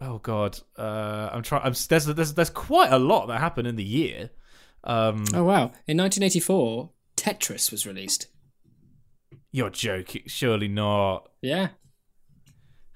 oh 0.00 0.18
God, 0.18 0.58
uh, 0.78 1.30
I'm 1.32 1.42
trying. 1.42 1.62
I'm 1.62 1.74
there's, 1.88 2.06
there's 2.06 2.34
there's 2.34 2.50
quite 2.50 2.92
a 2.92 2.98
lot 2.98 3.26
that 3.26 3.38
happened 3.40 3.68
in 3.68 3.76
the 3.76 3.84
year. 3.84 4.30
Um, 4.84 5.24
Oh, 5.34 5.42
wow. 5.42 5.72
In 5.88 5.98
1984, 5.98 6.90
Tetris 7.16 7.72
was 7.72 7.86
released. 7.86 8.28
You're 9.50 9.70
joking? 9.70 10.22
Surely 10.26 10.68
not. 10.68 11.28
Yeah. 11.42 11.68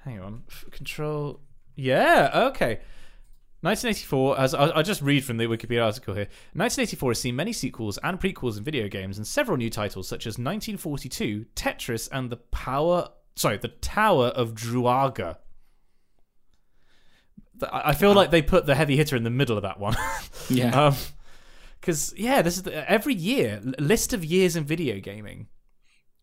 Hang 0.04 0.20
on. 0.20 0.42
Control. 0.70 1.40
Yeah. 1.74 2.30
Okay. 2.50 2.80
1984, 3.62 4.40
as 4.40 4.54
I, 4.54 4.78
I 4.78 4.82
just 4.82 5.02
read 5.02 5.22
from 5.22 5.36
the 5.36 5.44
Wikipedia 5.44 5.84
article 5.84 6.14
here, 6.14 6.28
1984 6.54 7.10
has 7.10 7.20
seen 7.20 7.36
many 7.36 7.52
sequels 7.52 7.98
and 8.02 8.18
prequels 8.18 8.56
in 8.56 8.64
video 8.64 8.88
games 8.88 9.18
and 9.18 9.26
several 9.26 9.58
new 9.58 9.68
titles 9.68 10.08
such 10.08 10.26
as 10.26 10.32
1942, 10.32 11.44
Tetris, 11.54 12.08
and 12.10 12.30
the 12.30 12.38
Power. 12.38 13.10
Sorry, 13.36 13.58
the 13.58 13.68
Tower 13.68 14.28
of 14.28 14.54
Druaga. 14.54 15.38
I 17.70 17.92
feel 17.94 18.14
like 18.14 18.30
they 18.30 18.40
put 18.40 18.64
the 18.64 18.74
heavy 18.74 18.96
hitter 18.96 19.16
in 19.16 19.24
the 19.24 19.30
middle 19.30 19.56
of 19.56 19.62
that 19.62 19.78
one. 19.78 19.96
Yeah. 20.48 20.86
Um, 20.86 20.96
because 21.80 22.12
yeah, 22.16 22.42
this 22.42 22.56
is 22.56 22.64
the, 22.64 22.90
every 22.90 23.14
year 23.14 23.60
list 23.78 24.12
of 24.12 24.24
years 24.24 24.56
in 24.56 24.64
video 24.64 24.98
gaming. 25.00 25.46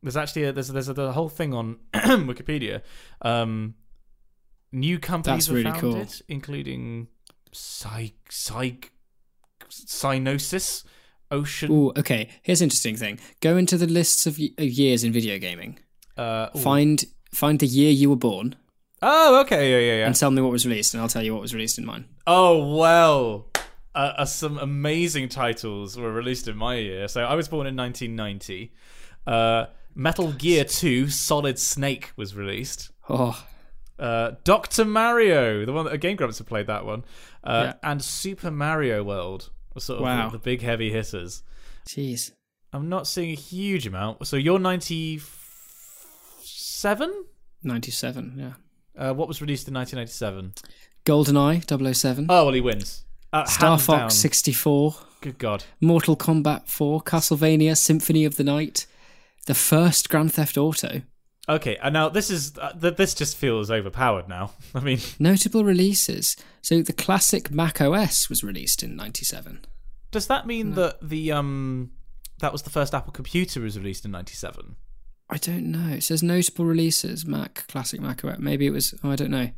There's 0.04 0.18
actually 0.18 0.44
a, 0.44 0.52
there's 0.52 0.68
there's 0.68 0.90
a, 0.90 0.94
the 0.94 1.14
whole 1.14 1.30
thing 1.30 1.54
on 1.54 1.78
Wikipedia. 1.94 2.82
Um, 3.22 3.76
new 4.72 5.00
companies 5.00 5.48
That's 5.48 5.50
were 5.50 5.64
really 5.64 5.80
cool. 5.80 5.94
founded, 5.94 6.22
including 6.28 7.08
Psych 7.52 8.16
Psych 8.30 8.92
Psygnosis, 9.70 10.84
Ocean. 11.32 11.70
Oh, 11.72 11.94
okay. 11.98 12.30
Here's 12.42 12.62
an 12.62 12.66
interesting 12.66 12.96
thing. 12.96 13.20
Go 13.42 13.58
into 13.58 13.78
the 13.78 13.88
lists 13.88 14.26
of, 14.26 14.40
y- 14.40 14.52
of 14.58 14.66
years 14.66 15.04
in 15.04 15.12
video 15.12 15.38
gaming. 15.38 15.80
Uh. 16.16 16.48
Find 16.58 17.04
find 17.34 17.60
the 17.60 17.68
year 17.68 17.92
you 17.92 18.10
were 18.10 18.16
born 18.16 18.56
oh, 19.02 19.42
okay, 19.42 19.72
yeah, 19.72 19.80
yeah, 19.80 20.00
yeah. 20.00 20.08
and 20.08 20.16
tell 20.16 20.32
me 20.32 20.42
what 20.42 20.52
was 20.52 20.66
released, 20.66 20.94
and 20.94 21.02
I'll 21.02 21.10
tell 21.10 21.24
you 21.24 21.34
what 21.34 21.42
was 21.42 21.54
released 21.54 21.78
in 21.78 21.86
mine. 21.86 22.06
Oh 22.26 22.76
well, 22.76 23.48
uh, 23.96 24.14
uh, 24.18 24.26
some 24.26 24.58
amazing 24.58 25.30
titles 25.30 25.98
were 25.98 26.12
released 26.12 26.48
in 26.48 26.58
my 26.58 26.76
year. 26.76 27.08
So 27.08 27.24
I 27.24 27.36
was 27.36 27.48
born 27.48 27.68
in 27.68 27.76
1990. 27.76 28.74
Uh, 29.26 29.68
Metal 29.96 30.32
Gear 30.32 30.64
2: 30.64 31.10
Solid 31.10 31.60
Snake 31.60 32.12
was 32.16 32.36
released. 32.36 32.92
Oh, 33.10 33.47
Uh, 34.00 34.32
Doctor 34.44 34.86
Mario, 34.86 35.66
the 35.66 35.74
one 35.74 35.86
that 35.86 35.98
Game 35.98 36.16
Grumps 36.18 36.38
have 36.38 36.46
played 36.48 36.68
that 36.68 36.86
one, 36.86 37.04
uh, 37.44 37.64
Yeah. 37.68 37.74
and 37.90 38.04
Super 38.04 38.52
Mario 38.52 39.04
World 39.04 39.50
were 39.74 39.82
sort 39.82 39.98
of 40.00 40.04
Wow. 40.04 40.30
the, 40.30 40.38
the 40.38 40.44
big 40.44 40.62
heavy 40.62 40.92
hitters. 40.92 41.42
jeez. 41.88 42.32
I'm 42.74 42.90
not 42.90 43.08
seeing 43.08 43.32
a 43.32 43.36
huge 43.36 43.88
amount. 43.88 44.28
So 44.28 44.36
you're 44.38 44.60
97. 44.60 47.26
97, 47.64 48.34
yeah. 48.38 48.54
Uh, 48.96 49.14
what 49.14 49.28
was 49.28 49.42
released 49.42 49.68
in 49.68 49.74
1997? 49.74 50.54
GoldenEye 51.06 51.64
007. 51.96 52.28
Oh, 52.30 52.46
well, 52.46 52.54
he 52.54 52.62
wins. 52.62 53.06
Uh, 53.32 53.46
Star 53.46 53.78
Fox 53.80 54.00
down. 54.02 54.10
64. 54.12 54.96
Good 55.22 55.38
God. 55.38 55.64
Mortal 55.82 56.16
Kombat 56.18 56.68
4. 56.68 57.02
Castlevania 57.02 57.78
Symphony 57.78 58.26
of 58.26 58.36
the 58.36 58.44
Night. 58.44 58.86
The 59.46 59.54
first 59.56 60.10
Grand 60.10 60.34
Theft 60.34 60.58
Auto. 60.58 61.02
Okay, 61.50 61.78
and 61.82 61.94
now 61.94 62.10
this 62.10 62.30
is 62.30 62.58
uh, 62.58 62.74
th- 62.74 62.98
this 62.98 63.14
just 63.14 63.38
feels 63.38 63.72
overpowered 63.72 64.28
now. 64.28 64.52
I 64.76 64.82
mean, 64.82 65.00
Notable 65.20 65.64
releases. 65.64 66.36
So 66.62 66.82
the 66.82 66.94
classic 66.94 67.50
Mac 67.52 67.80
OS 67.80 68.30
was 68.30 68.44
released 68.44 68.84
in 68.84 68.96
97. 68.96 69.66
does 70.12 70.28
that 70.28 70.46
mean 70.46 70.72
that 70.76 70.98
the 71.02 71.32
um 71.32 71.92
that 72.40 72.52
was 72.52 72.64
the 72.64 72.70
first 72.70 72.94
Apple 72.94 73.14
computer 73.14 73.62
was 73.62 73.78
released 73.78 74.04
in 74.06 74.12
'97? 74.12 74.76
I 75.30 75.38
don't 75.38 75.72
know. 75.72 75.96
It 75.96 76.04
says 76.04 76.22
notable 76.24 76.66
releases. 76.66 77.26
Mac, 77.26 77.66
classic 77.68 78.00
Mac 78.02 78.24
OS. 78.26 78.40
Maybe 78.40 78.66
it 78.66 78.72
was. 78.72 78.94
Oh, 79.04 79.12
I 79.12 79.16
don't 79.16 79.32
know. 79.32 79.50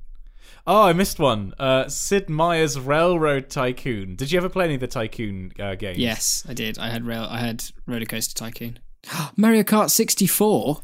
Oh, 0.67 0.83
I 0.83 0.93
missed 0.93 1.19
one. 1.19 1.53
Uh, 1.57 1.87
Sid 1.87 2.29
Meier's 2.29 2.79
Railroad 2.79 3.49
Tycoon. 3.49 4.15
Did 4.15 4.31
you 4.31 4.37
ever 4.37 4.49
play 4.49 4.65
any 4.65 4.75
of 4.75 4.79
the 4.81 4.87
Tycoon 4.87 5.51
uh, 5.59 5.75
games? 5.75 5.97
Yes, 5.97 6.43
I 6.47 6.53
did. 6.53 6.77
I 6.77 6.89
had 6.89 7.05
rail. 7.05 7.25
I 7.29 7.39
had 7.39 7.63
Roller 7.87 8.05
Coaster 8.05 8.35
Tycoon. 8.35 8.79
Mario 9.37 9.63
Kart 9.63 9.89
64. 9.89 10.81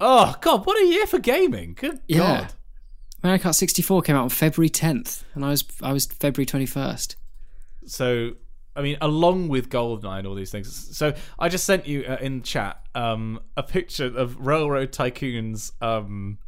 Oh 0.00 0.34
God, 0.40 0.64
what 0.66 0.80
a 0.80 0.86
year 0.86 1.06
for 1.06 1.18
gaming! 1.18 1.74
Good 1.74 2.00
Yeah. 2.06 2.18
God. 2.42 2.52
Mario 3.22 3.38
Kart 3.42 3.54
64 3.56 4.02
came 4.02 4.14
out 4.14 4.22
on 4.22 4.28
February 4.28 4.70
10th, 4.70 5.24
and 5.34 5.44
I 5.44 5.50
was 5.50 5.64
I 5.82 5.92
was 5.92 6.06
February 6.06 6.46
21st. 6.46 7.16
So, 7.86 8.32
I 8.76 8.82
mean, 8.82 8.96
along 9.00 9.48
with 9.48 9.70
GoldenEye 9.70 10.18
and 10.18 10.26
all 10.26 10.34
these 10.36 10.50
things. 10.52 10.96
So, 10.96 11.14
I 11.38 11.48
just 11.48 11.64
sent 11.64 11.86
you 11.88 12.04
uh, 12.04 12.18
in 12.20 12.42
chat 12.42 12.80
um, 12.94 13.40
a 13.56 13.62
picture 13.64 14.04
of 14.06 14.36
Railroad 14.38 14.92
Tycoon's 14.92 15.72
um, 15.80 16.38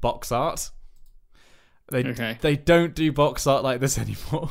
box 0.00 0.30
art. 0.30 0.70
They 1.90 2.04
Okay. 2.04 2.38
they 2.40 2.56
don't 2.56 2.94
do 2.94 3.10
box 3.12 3.46
art 3.46 3.64
like 3.64 3.80
this 3.80 3.98
anymore. 4.04 4.50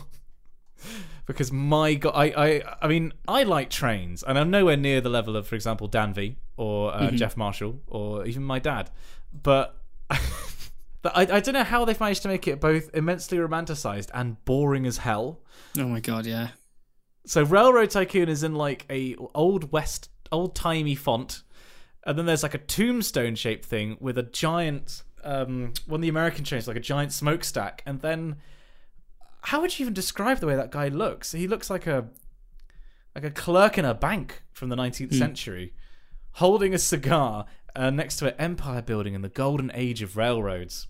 Because 1.31 1.51
my 1.51 1.93
god, 1.95 2.13
I, 2.15 2.25
I 2.25 2.75
I 2.81 2.87
mean, 2.87 3.13
I 3.27 3.43
like 3.43 3.69
trains, 3.69 4.23
and 4.23 4.37
I'm 4.37 4.49
nowhere 4.49 4.77
near 4.77 5.01
the 5.01 5.09
level 5.09 5.35
of, 5.35 5.47
for 5.47 5.55
example, 5.55 5.87
Dan 5.87 6.13
V 6.13 6.37
or 6.57 6.93
uh, 6.93 7.11
Geoff 7.11 7.37
Marshall 7.37 7.81
or 7.87 8.25
even 8.25 8.43
my 8.43 8.59
dad. 8.59 8.89
But 9.33 9.77
but 11.01 11.15
I, 11.15 11.21
I 11.21 11.39
don't 11.39 11.53
know 11.53 11.63
how 11.63 11.85
they've 11.85 11.99
managed 11.99 12.21
to 12.23 12.27
make 12.27 12.47
it 12.47 12.59
both 12.59 12.89
immensely 12.93 13.37
romanticized 13.37 14.09
and 14.13 14.43
boring 14.45 14.85
as 14.85 14.97
hell. 14.97 15.41
Oh 15.77 15.85
my 15.87 15.99
god, 15.99 16.25
yeah. 16.25 16.49
So 17.25 17.43
Railroad 17.43 17.91
Tycoon 17.91 18.29
is 18.29 18.43
in 18.43 18.55
like 18.55 18.85
a 18.89 19.15
old 19.35 19.71
west, 19.71 20.09
old 20.31 20.55
timey 20.55 20.95
font, 20.95 21.43
and 22.05 22.17
then 22.17 22.25
there's 22.25 22.43
like 22.43 22.53
a 22.53 22.59
tombstone 22.59 23.35
shaped 23.35 23.65
thing 23.65 23.97
with 23.99 24.17
a 24.17 24.23
giant, 24.23 25.03
um, 25.23 25.73
one 25.85 25.99
of 25.99 26.01
the 26.01 26.09
American 26.09 26.43
trains, 26.43 26.67
like 26.67 26.77
a 26.77 26.81
giant 26.81 27.13
smokestack, 27.13 27.83
and 27.85 28.01
then 28.01 28.37
how 29.41 29.61
would 29.61 29.77
you 29.77 29.83
even 29.83 29.93
describe 29.93 30.39
the 30.39 30.47
way 30.47 30.55
that 30.55 30.71
guy 30.71 30.87
looks? 30.87 31.31
He 31.31 31.47
looks 31.47 31.69
like 31.69 31.87
a 31.87 32.07
like 33.15 33.23
a 33.25 33.31
clerk 33.31 33.77
in 33.77 33.83
a 33.85 33.93
bank 33.93 34.41
from 34.53 34.69
the 34.69 34.75
19th 34.75 35.13
century, 35.13 35.73
holding 36.33 36.73
a 36.73 36.77
cigar 36.77 37.45
uh, 37.75 37.89
next 37.89 38.17
to 38.17 38.27
an 38.27 38.35
empire 38.39 38.81
building 38.81 39.13
in 39.13 39.21
the 39.21 39.29
golden 39.29 39.69
age 39.73 40.01
of 40.01 40.15
railroads. 40.15 40.87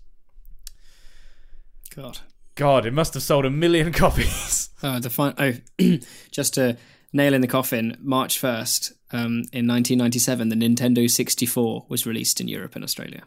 God. 1.94 2.18
God, 2.54 2.86
it 2.86 2.92
must 2.92 3.14
have 3.14 3.22
sold 3.22 3.44
a 3.44 3.50
million 3.50 3.92
copies. 4.04 4.70
Oh, 4.82 4.98
the 5.00 5.10
fine. 5.10 5.34
Oh, 5.38 5.98
just 6.30 6.54
to 6.54 6.76
nail 7.12 7.34
in 7.34 7.40
the 7.40 7.46
coffin. 7.48 7.96
March 8.00 8.40
1st, 8.40 8.92
um, 9.12 9.42
in 9.52 9.66
1997, 9.66 10.48
the 10.48 10.56
Nintendo 10.56 11.10
64 11.10 11.86
was 11.88 12.06
released 12.06 12.40
in 12.40 12.48
Europe 12.48 12.74
and 12.74 12.84
Australia. 12.84 13.22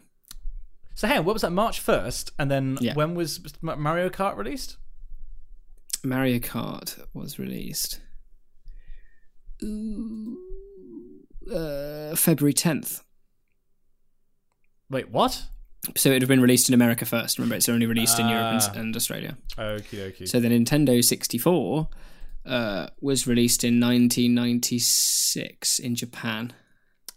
So, 0.94 1.08
hey, 1.08 1.20
what 1.20 1.34
was 1.34 1.42
that? 1.42 1.52
March 1.52 1.80
first, 1.82 2.32
and 2.40 2.50
then 2.50 2.78
Yeah. 2.80 2.94
when 2.94 3.16
was 3.16 3.42
Mario 3.62 4.10
Kart 4.10 4.38
released? 4.38 4.78
Mario 6.06 6.40
Kart 6.40 7.00
was 7.14 7.38
released. 7.40 8.00
Ooh, 9.64 10.38
Uh, 11.52 12.16
February 12.16 12.54
10th. 12.54 13.02
Wait, 14.90 15.10
what? 15.10 15.44
So 15.96 16.10
it 16.10 16.14
would 16.14 16.22
have 16.24 16.30
been 16.30 16.42
released 16.42 16.68
in 16.70 16.74
America 16.74 17.06
first. 17.06 17.38
Remember, 17.38 17.56
it's 17.56 17.70
only 17.70 17.86
released 17.86 18.18
in 18.20 18.28
Europe 18.28 18.46
Ah. 18.64 18.70
and, 18.70 18.78
and 18.80 18.96
Australia. 18.96 19.38
Okie 19.58 20.00
dokie. 20.00 20.28
So 20.28 20.40
the 20.40 20.48
Nintendo 20.50 21.04
64 21.04 21.88
uh, 22.48 22.88
was 23.02 23.28
released 23.28 23.64
in 23.64 23.80
1996 23.80 25.78
in 25.80 25.94
Japan. 25.96 26.54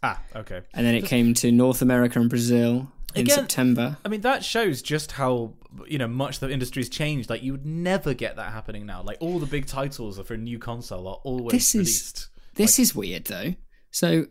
Ah, 0.02 0.22
okay. 0.36 0.60
and 0.74 0.86
then 0.86 0.94
it 0.94 1.06
came 1.06 1.34
to 1.34 1.50
North 1.50 1.80
America 1.82 2.20
and 2.20 2.28
Brazil 2.30 2.92
in 3.14 3.22
Again- 3.22 3.34
September. 3.36 3.96
I 4.04 4.08
mean, 4.08 4.20
that 4.22 4.44
shows 4.44 4.82
just 4.82 5.12
how 5.12 5.54
you 5.86 5.98
know 5.98 6.08
much 6.08 6.40
the 6.40 6.50
industry's 6.50 6.88
changed. 6.88 7.28
Like, 7.30 7.42
you 7.42 7.52
would 7.52 7.66
never 7.66 8.14
get 8.14 8.36
that 8.36 8.52
happening 8.52 8.86
now. 8.86 9.02
Like, 9.02 9.16
all 9.20 9.38
the 9.38 9.46
big 9.46 9.66
titles 9.66 10.18
for 10.20 10.34
a 10.34 10.38
new 10.38 10.58
console 10.58 11.06
are 11.08 11.20
always 11.24 11.52
This 11.52 11.74
is- 11.74 11.78
released. 11.78 12.28
This 12.54 12.78
is 12.78 12.94
weird 12.94 13.24
though. 13.26 13.54
So, 13.90 14.26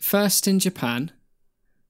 first 0.00 0.46
in 0.48 0.58
Japan 0.58 1.10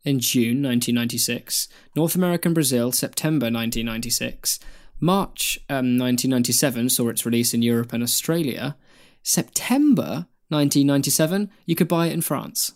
in 0.05 0.19
June 0.21 0.63
1996, 0.63 1.69
North 1.97 2.15
America 2.15 2.49
and 2.49 2.55
Brazil 2.55 2.91
September 2.93 3.47
1996, 3.47 4.59
March 5.01 5.59
um, 5.69 5.99
1997 5.99 6.89
saw 6.91 7.09
its 7.09 7.25
release 7.27 7.53
in 7.55 7.63
Europe 7.63 7.93
and 7.93 8.03
Australia. 8.03 8.77
September 9.23 10.27
1997, 10.49 11.51
you 11.67 11.75
could 11.75 11.89
buy 11.89 12.07
it 12.07 12.13
in 12.13 12.21
France. 12.23 12.73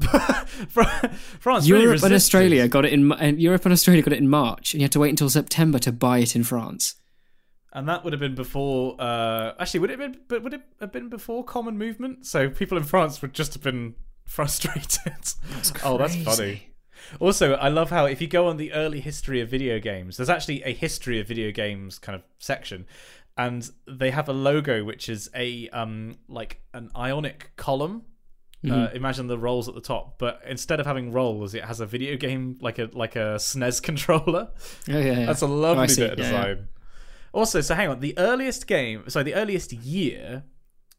Fran- 0.68 1.10
France 1.40 1.68
really 1.68 1.84
Europe 1.84 2.02
and. 2.02 2.14
Australia 2.14 2.68
got 2.68 2.84
it 2.84 2.92
in 2.92 3.12
and 3.12 3.40
Europe 3.40 3.64
and 3.64 3.72
Australia 3.72 4.02
got 4.02 4.12
it 4.12 4.18
in 4.18 4.28
March, 4.28 4.74
and 4.74 4.80
you 4.80 4.84
had 4.84 4.92
to 4.92 5.00
wait 5.00 5.10
until 5.10 5.30
September 5.30 5.78
to 5.80 5.92
buy 5.92 6.18
it 6.18 6.34
in 6.36 6.44
France. 6.44 6.94
and 7.72 7.88
that 7.88 8.02
would 8.04 8.12
have 8.12 8.20
been 8.20 8.34
before. 8.34 8.96
Uh, 8.98 9.52
actually, 9.58 9.80
would 9.80 9.90
it 9.90 9.98
have 10.00 10.12
been? 10.12 10.20
But 10.28 10.42
would 10.42 10.54
it 10.54 10.62
have 10.80 10.92
been 10.92 11.08
before 11.08 11.44
Common 11.44 11.76
Movement? 11.78 12.26
So 12.26 12.48
people 12.50 12.78
in 12.78 12.84
France 12.84 13.20
would 13.22 13.34
just 13.34 13.54
have 13.54 13.62
been 13.62 13.94
frustrated. 14.24 15.12
Oh, 15.84 15.98
that's 15.98 16.16
funny. 16.16 16.62
Also, 17.20 17.54
I 17.54 17.68
love 17.68 17.90
how 17.90 18.04
if 18.06 18.20
you 18.20 18.26
go 18.26 18.48
on 18.48 18.56
the 18.56 18.72
early 18.72 19.00
history 19.00 19.40
of 19.40 19.48
video 19.48 19.78
games, 19.78 20.16
there's 20.16 20.28
actually 20.28 20.62
a 20.64 20.72
history 20.74 21.20
of 21.20 21.26
video 21.28 21.50
games 21.52 21.98
kind 21.98 22.16
of 22.16 22.22
section, 22.38 22.86
and 23.36 23.70
they 23.86 24.10
have 24.10 24.28
a 24.28 24.32
logo 24.32 24.84
which 24.84 25.08
is 25.08 25.30
a 25.34 25.68
um 25.70 26.18
like 26.28 26.60
an 26.74 26.90
ionic 26.96 27.52
column. 27.56 28.02
Uh, 28.68 28.88
imagine 28.92 29.28
the 29.28 29.38
rolls 29.38 29.68
at 29.68 29.74
the 29.76 29.80
top, 29.80 30.18
but 30.18 30.40
instead 30.46 30.80
of 30.80 30.86
having 30.86 31.12
rolls, 31.12 31.54
it 31.54 31.64
has 31.64 31.78
a 31.80 31.86
video 31.86 32.16
game 32.16 32.58
like 32.60 32.78
a 32.80 32.90
like 32.92 33.14
a 33.14 33.36
SNES 33.36 33.80
controller. 33.88 34.48
Oh 34.88 34.98
yeah, 34.98 34.98
yeah. 34.98 35.26
That's 35.26 35.42
a 35.42 35.46
Oh, 35.46 35.48
lovely 35.48 35.88
see. 35.88 36.00
bit 36.02 36.12
of 36.14 36.18
Yeah, 36.18 36.24
design. 36.24 36.68
Also, 37.32 37.60
so 37.60 37.74
hang 37.76 37.88
on, 37.88 38.00
the 38.00 38.18
earliest 38.18 38.66
game, 38.66 39.04
sorry, 39.08 39.22
the 39.24 39.34
earliest 39.34 39.72
year 39.72 40.42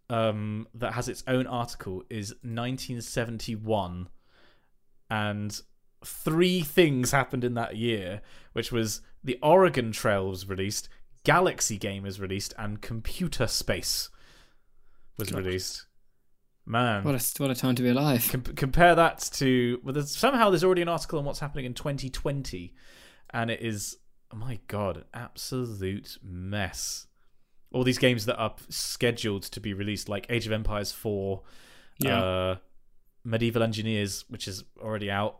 um, 0.09 0.67
that 0.73 0.93
has 0.93 1.09
its 1.09 1.21
own 1.27 1.47
article 1.47 2.03
is 2.09 2.33
1971, 2.43 4.07
and 5.09 5.61
three 6.05 6.61
things 6.61 7.11
happened 7.11 7.43
in 7.43 7.55
that 7.55 7.75
year, 7.75 8.21
which 8.53 8.71
was 8.71 9.01
the 9.23 9.37
Oregon 9.43 9.91
Trail 9.91 10.29
was 10.29 10.47
released, 10.47 10.87
Galaxy 11.23 11.77
Game 11.77 12.03
was 12.03 12.19
released, 12.19 12.53
and 12.57 12.81
Computer 12.81 13.47
Space 13.47 14.09
was 15.17 15.29
God. 15.29 15.43
released. 15.43 15.85
Man, 16.71 17.03
What 17.03 17.15
a 17.15 17.41
what 17.41 17.49
a 17.49 17.55
time 17.55 17.73
to 17.75 17.81
be 17.81 17.89
alive. 17.89 18.29
Com- 18.31 18.43
compare 18.43 18.93
that 18.93 19.27
to 19.33 19.79
well, 19.83 19.91
there's, 19.93 20.15
somehow 20.15 20.51
there's 20.51 20.63
already 20.63 20.83
an 20.83 20.87
article 20.87 21.17
on 21.17 21.25
what's 21.25 21.39
happening 21.39 21.65
in 21.65 21.73
2020, 21.73 22.75
and 23.31 23.49
it 23.49 23.61
is 23.61 23.97
oh 24.31 24.37
my 24.37 24.59
god, 24.67 24.97
an 24.97 25.03
absolute 25.15 26.19
mess. 26.23 27.07
All 27.73 27.83
these 27.83 27.97
games 27.97 28.25
that 28.27 28.37
are 28.37 28.53
scheduled 28.69 29.43
to 29.43 29.59
be 29.59 29.73
released, 29.73 30.09
like 30.09 30.27
Age 30.29 30.45
of 30.45 30.51
Empires 30.51 30.91
4, 30.91 31.41
Yeah. 31.99 32.19
uh, 32.23 32.55
Medieval 33.23 33.63
Engineers, 33.63 34.25
which 34.29 34.47
is 34.47 34.63
already 34.79 35.09
out. 35.09 35.39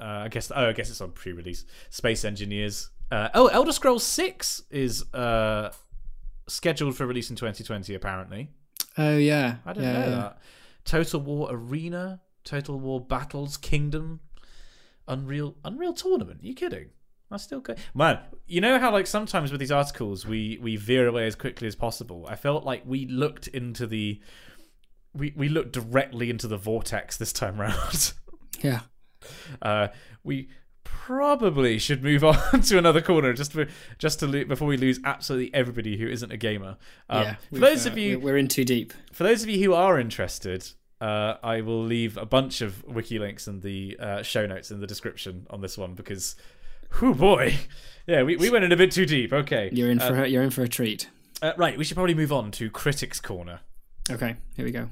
Uh, 0.00 0.22
I 0.24 0.28
guess 0.28 0.50
oh, 0.56 0.68
I 0.70 0.72
guess 0.72 0.88
it's 0.88 1.02
on 1.02 1.10
pre-release. 1.12 1.66
Space 1.90 2.24
Engineers. 2.24 2.88
Uh, 3.10 3.28
oh, 3.34 3.48
Elder 3.48 3.72
Scrolls 3.72 4.04
6 4.04 4.62
is 4.70 5.04
uh, 5.12 5.70
scheduled 6.48 6.96
for 6.96 7.04
release 7.06 7.28
in 7.28 7.36
2020. 7.36 7.94
Apparently, 7.94 8.48
Oh 8.96 9.18
yeah. 9.18 9.56
I 9.66 9.72
didn't 9.74 9.88
yeah, 9.88 9.92
know 10.00 10.06
yeah. 10.08 10.16
that. 10.16 10.38
Total 10.84 11.20
War 11.20 11.48
Arena, 11.52 12.20
Total 12.44 12.78
War 12.78 13.00
Battles 13.00 13.56
Kingdom, 13.56 14.20
Unreal 15.08 15.56
Unreal 15.64 15.92
Tournament. 15.92 16.40
you 16.42 16.54
kidding? 16.54 16.90
I 17.30 17.36
still 17.38 17.60
go- 17.60 17.74
man. 17.94 18.18
You 18.46 18.60
know 18.60 18.78
how 18.78 18.92
like 18.92 19.06
sometimes 19.06 19.50
with 19.50 19.58
these 19.60 19.72
articles 19.72 20.26
we 20.26 20.58
we 20.60 20.76
veer 20.76 21.06
away 21.06 21.26
as 21.26 21.34
quickly 21.34 21.66
as 21.66 21.74
possible. 21.76 22.26
I 22.28 22.36
felt 22.36 22.64
like 22.64 22.82
we 22.84 23.06
looked 23.06 23.46
into 23.48 23.86
the 23.86 24.20
we 25.14 25.32
we 25.36 25.48
looked 25.48 25.72
directly 25.72 26.28
into 26.30 26.46
the 26.46 26.56
vortex 26.58 27.16
this 27.16 27.32
time 27.32 27.56
round. 27.60 28.12
Yeah. 28.62 28.80
uh, 29.62 29.88
we 30.24 30.50
probably 30.84 31.78
should 31.78 32.02
move 32.02 32.22
on 32.24 32.60
to 32.62 32.78
another 32.78 33.00
corner 33.00 33.32
just 33.32 33.52
for, 33.52 33.66
just 33.98 34.20
to 34.20 34.26
lo- 34.26 34.44
before 34.44 34.68
we 34.68 34.76
lose 34.76 34.98
absolutely 35.04 35.52
everybody 35.54 35.96
who 35.96 36.06
isn't 36.08 36.30
a 36.32 36.36
gamer. 36.36 36.76
Um, 37.10 37.22
yeah. 37.22 37.34
for 37.52 37.58
those 37.58 37.86
uh, 37.86 37.90
of 37.90 37.98
you 37.98 38.18
we're 38.18 38.32
we're 38.32 38.36
in 38.38 38.48
too 38.48 38.64
deep. 38.64 38.92
for 39.12 39.24
those 39.24 39.42
of 39.42 39.48
you 39.48 39.62
who 39.64 39.74
are 39.74 39.98
interested, 39.98 40.68
uh, 41.00 41.34
I 41.42 41.60
will 41.62 41.82
leave 41.82 42.16
a 42.16 42.24
bunch 42.26 42.60
of 42.60 42.84
wiki 42.84 43.18
links 43.18 43.48
in 43.48 43.60
the 43.60 43.96
uh, 43.98 44.22
show 44.22 44.46
notes 44.46 44.70
in 44.70 44.80
the 44.80 44.86
description 44.86 45.46
on 45.50 45.60
this 45.60 45.76
one 45.76 45.94
because, 45.94 46.36
whoo 47.00 47.14
boy, 47.14 47.56
yeah, 48.06 48.22
we, 48.22 48.36
we 48.36 48.50
went 48.50 48.64
in 48.64 48.70
a 48.72 48.76
bit 48.76 48.92
too 48.92 49.06
deep. 49.06 49.32
Okay, 49.32 49.68
You're 49.72 49.90
in 49.90 50.00
Uh, 50.00 50.08
for 50.08 50.22
a, 50.24 50.28
you're 50.28 50.42
in 50.44 50.50
for 50.50 50.62
a 50.62 50.68
treat. 50.68 51.08
uh, 51.42 51.52
right. 51.56 51.76
We 51.76 51.84
should 51.84 51.96
probably 51.96 52.14
move 52.14 52.32
on 52.32 52.50
to 52.52 52.70
critics 52.70 53.20
corner. 53.20 53.60
Okay, 54.10 54.36
here 54.56 54.64
we 54.64 54.70
go. 54.72 54.88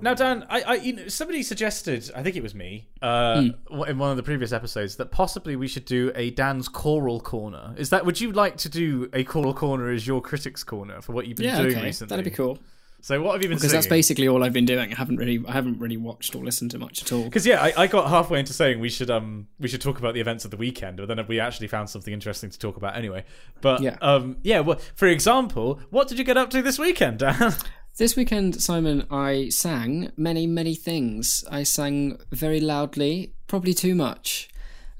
Now, 0.00 0.14
Dan, 0.14 0.44
I, 0.48 0.60
I, 0.62 0.74
you 0.76 0.92
know, 0.94 1.08
somebody 1.08 1.42
suggested, 1.42 2.10
I 2.14 2.22
think 2.22 2.36
it 2.36 2.42
was 2.42 2.54
me, 2.54 2.88
uh, 3.02 3.42
Hmm. 3.70 3.82
in 3.88 3.98
one 3.98 4.10
of 4.10 4.16
the 4.16 4.22
previous 4.22 4.52
episodes, 4.52 4.96
that 4.96 5.10
possibly 5.10 5.56
we 5.56 5.68
should 5.68 5.84
do 5.84 6.12
a 6.14 6.30
Dan's 6.30 6.68
choral 6.68 7.20
corner. 7.20 7.74
Is 7.76 7.90
that? 7.90 8.04
Would 8.06 8.20
you 8.20 8.32
like 8.32 8.56
to 8.58 8.68
do 8.68 9.08
a 9.12 9.24
choral 9.24 9.54
corner 9.54 9.90
as 9.90 10.06
your 10.06 10.20
critics 10.20 10.62
corner 10.64 11.00
for 11.02 11.12
what 11.12 11.26
you've 11.26 11.36
been 11.36 11.46
Yeah, 11.46 11.58
doing 11.62 11.76
okay, 11.76 11.84
recently? 11.84 12.10
that'd 12.10 12.24
be 12.24 12.30
cool. 12.30 12.58
So, 13.00 13.22
what 13.22 13.34
have 13.34 13.42
you 13.44 13.48
been 13.48 13.58
saying? 13.60 13.68
Because 13.68 13.72
that's 13.72 13.86
basically 13.86 14.26
all 14.26 14.42
I've 14.42 14.52
been 14.52 14.64
doing. 14.66 14.92
I 14.92 14.96
haven't 14.96 15.18
really 15.18 15.40
I 15.46 15.52
haven't 15.52 15.78
really 15.78 15.96
watched 15.96 16.34
or 16.34 16.42
listened 16.44 16.72
to 16.72 16.78
much 16.80 17.00
at 17.02 17.12
all. 17.12 17.22
Because 17.22 17.46
yeah, 17.46 17.62
I, 17.62 17.72
I 17.84 17.86
got 17.86 18.08
halfway 18.10 18.40
into 18.40 18.52
saying 18.52 18.80
we 18.80 18.88
should 18.88 19.08
um 19.08 19.46
we 19.60 19.68
should 19.68 19.80
talk 19.80 19.98
about 20.00 20.14
the 20.14 20.20
events 20.20 20.44
of 20.44 20.50
the 20.50 20.56
weekend, 20.56 20.96
but 20.96 21.06
then 21.06 21.24
we 21.28 21.38
actually 21.38 21.68
found 21.68 21.88
something 21.88 22.12
interesting 22.12 22.50
to 22.50 22.58
talk 22.58 22.76
about 22.76 22.96
anyway. 22.96 23.24
But 23.60 23.82
Yeah. 23.82 23.96
um 24.02 24.38
yeah, 24.42 24.58
well, 24.60 24.80
for 24.96 25.06
example, 25.06 25.80
what 25.90 26.08
did 26.08 26.18
you 26.18 26.24
get 26.24 26.36
up 26.36 26.50
to 26.50 26.60
this 26.60 26.76
weekend, 26.78 27.20
Dan? 27.20 27.54
This 27.98 28.14
weekend, 28.14 28.62
Simon, 28.62 29.08
I 29.10 29.48
sang 29.48 30.12
many, 30.16 30.46
many 30.46 30.76
things. 30.76 31.44
I 31.50 31.64
sang 31.64 32.20
very 32.30 32.60
loudly, 32.60 33.32
probably 33.48 33.74
too 33.74 33.96
much. 33.96 34.48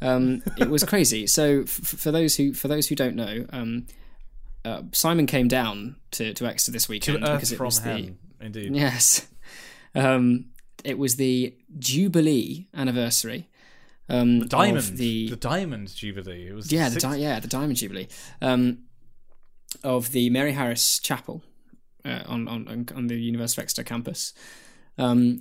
Um, 0.03 0.43
it 0.59 0.69
was 0.69 0.83
crazy. 0.93 1.29
So, 1.29 1.61
f- 1.61 1.69
for 1.71 2.11
those 2.11 2.35
who 2.35 2.53
for 2.55 2.67
those 2.67 2.89
who 2.89 2.97
don't 2.97 3.15
know, 3.15 3.47
um, 3.51 3.87
uh, 4.65 4.83
Simon 4.91 5.27
came 5.27 5.47
down 5.47 5.95
to, 6.11 6.35
to 6.35 6.47
Exeter 6.47 6.73
this 6.73 6.87
to 6.87 6.91
weekend 6.91 7.23
Earth 7.23 7.37
because 7.37 7.53
it 7.53 7.61
was 7.61 7.81
the 7.83 8.15
indeed. 8.41 8.75
yes, 8.75 9.29
um, 9.95 10.47
it 10.83 10.99
was 10.99 11.15
the 11.17 11.55
Jubilee 11.79 12.67
anniversary. 12.75 13.49
Um, 14.09 14.49
Diamond, 14.49 14.97
the 14.97 15.31
the 15.31 15.37
Diamond 15.37 15.95
Jubilee. 15.95 16.49
It 16.49 16.53
was 16.53 16.73
yeah, 16.73 16.89
the 16.89 16.99
di- 16.99 17.19
yeah, 17.19 17.39
the 17.39 17.47
Diamond 17.47 17.77
Jubilee 17.77 18.09
um, 18.43 18.79
of 19.85 20.11
the 20.11 20.31
Mary 20.31 20.53
Harris 20.53 20.99
Chapel 20.99 21.45
uh, 22.05 22.23
on, 22.27 22.49
on 22.49 22.87
on 22.95 23.07
the 23.09 23.17
University 23.21 23.61
of 23.61 23.65
Exeter 23.65 23.85
campus. 23.85 24.33
Um, 24.97 25.41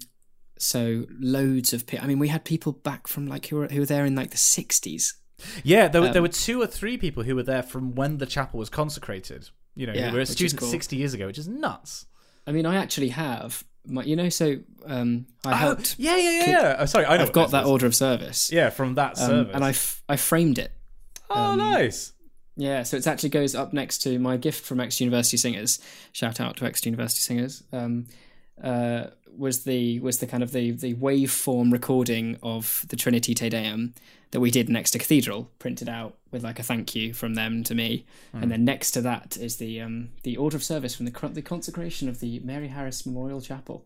so 0.59 1.05
loads 1.19 1.73
of 1.73 1.85
people. 1.85 2.03
I 2.03 2.07
mean, 2.07 2.19
we 2.19 2.29
had 2.29 2.43
people 2.43 2.71
back 2.71 3.07
from 3.07 3.27
like 3.27 3.47
who 3.47 3.57
were 3.57 3.67
who 3.67 3.79
were 3.81 3.85
there 3.85 4.05
in 4.05 4.15
like 4.15 4.31
the 4.31 4.37
sixties. 4.37 5.15
yeah. 5.63 5.87
There 5.87 6.01
were 6.01 6.07
um, 6.07 6.13
there 6.13 6.21
were 6.21 6.27
two 6.29 6.61
or 6.61 6.67
three 6.67 6.97
people 6.97 7.23
who 7.23 7.35
were 7.35 7.43
there 7.43 7.63
from 7.63 7.95
when 7.95 8.17
the 8.17 8.25
chapel 8.25 8.59
was 8.59 8.69
consecrated. 8.69 9.49
You 9.75 9.85
know, 9.87 9.93
Yeah, 9.93 10.09
who 10.09 10.15
were 10.15 10.21
is 10.21 10.29
students 10.31 10.55
cool. 10.59 10.69
sixty 10.69 10.95
years 10.95 11.13
ago, 11.13 11.27
which 11.27 11.37
is 11.37 11.47
nuts. 11.47 12.05
I 12.47 12.51
mean, 12.51 12.65
I 12.65 12.77
actually 12.77 13.09
have 13.09 13.63
my, 13.85 14.03
you 14.03 14.15
know, 14.15 14.29
so 14.29 14.55
um, 14.85 15.27
I 15.45 15.55
helped. 15.55 15.95
Oh, 15.99 16.01
yeah, 16.03 16.15
yeah, 16.17 16.31
yeah. 16.39 16.49
yeah. 16.49 16.75
Oh, 16.79 16.85
sorry, 16.85 17.05
I. 17.05 17.21
I've 17.21 17.31
got 17.33 17.51
that 17.51 17.63
is. 17.65 17.69
order 17.69 17.85
of 17.85 17.93
service. 17.95 18.51
Yeah, 18.51 18.69
from 18.71 18.95
that 18.95 19.19
Um, 19.19 19.27
service. 19.27 19.55
and 19.55 19.63
I 19.63 19.69
f- 19.69 20.01
I 20.09 20.15
framed 20.17 20.57
it. 20.57 20.71
oh, 21.29 21.55
nice. 21.55 22.13
Yeah, 22.57 22.81
so 22.83 22.97
it 22.97 23.05
actually 23.05 23.29
goes 23.29 23.53
up 23.53 23.71
next 23.71 23.99
to 23.99 24.17
my 24.17 24.35
gift 24.35 24.65
from 24.65 24.79
Exeter 24.79 25.05
University 25.05 25.37
Singers. 25.37 25.79
Shout 26.11 26.41
out 26.41 26.57
to 26.57 26.65
Exeter 26.65 26.89
University 26.89 27.21
Singers. 27.21 27.63
Um, 27.71 28.07
uh, 28.61 29.05
was 29.37 29.63
the 29.63 29.99
was 29.99 30.17
the 30.17 30.25
kind 30.25 30.41
of 30.41 30.51
the 30.51 30.71
the 30.71 30.95
waveform 30.95 31.71
recording 31.71 32.39
of 32.41 32.83
the 32.89 32.95
Trinity 32.95 33.35
Te 33.35 33.49
Deum 33.49 33.93
that 34.31 34.39
we 34.39 34.49
did 34.49 34.67
next 34.67 34.91
to 34.91 34.99
Cathedral, 34.99 35.51
printed 35.59 35.87
out 35.87 36.15
with 36.31 36.43
like 36.43 36.57
a 36.57 36.63
thank 36.63 36.95
you 36.95 37.13
from 37.13 37.35
them 37.35 37.63
to 37.63 37.75
me, 37.75 38.05
and 38.33 38.51
then 38.51 38.65
next 38.65 38.91
to 38.91 39.01
that 39.01 39.37
is 39.37 39.57
the 39.57 39.79
um, 39.79 40.09
the 40.23 40.35
order 40.35 40.57
of 40.57 40.63
service 40.63 40.95
from 40.95 41.05
the 41.05 41.29
the 41.29 41.43
consecration 41.43 42.09
of 42.09 42.19
the 42.19 42.39
Mary 42.39 42.69
Harris 42.69 43.05
Memorial 43.05 43.39
Chapel. 43.39 43.85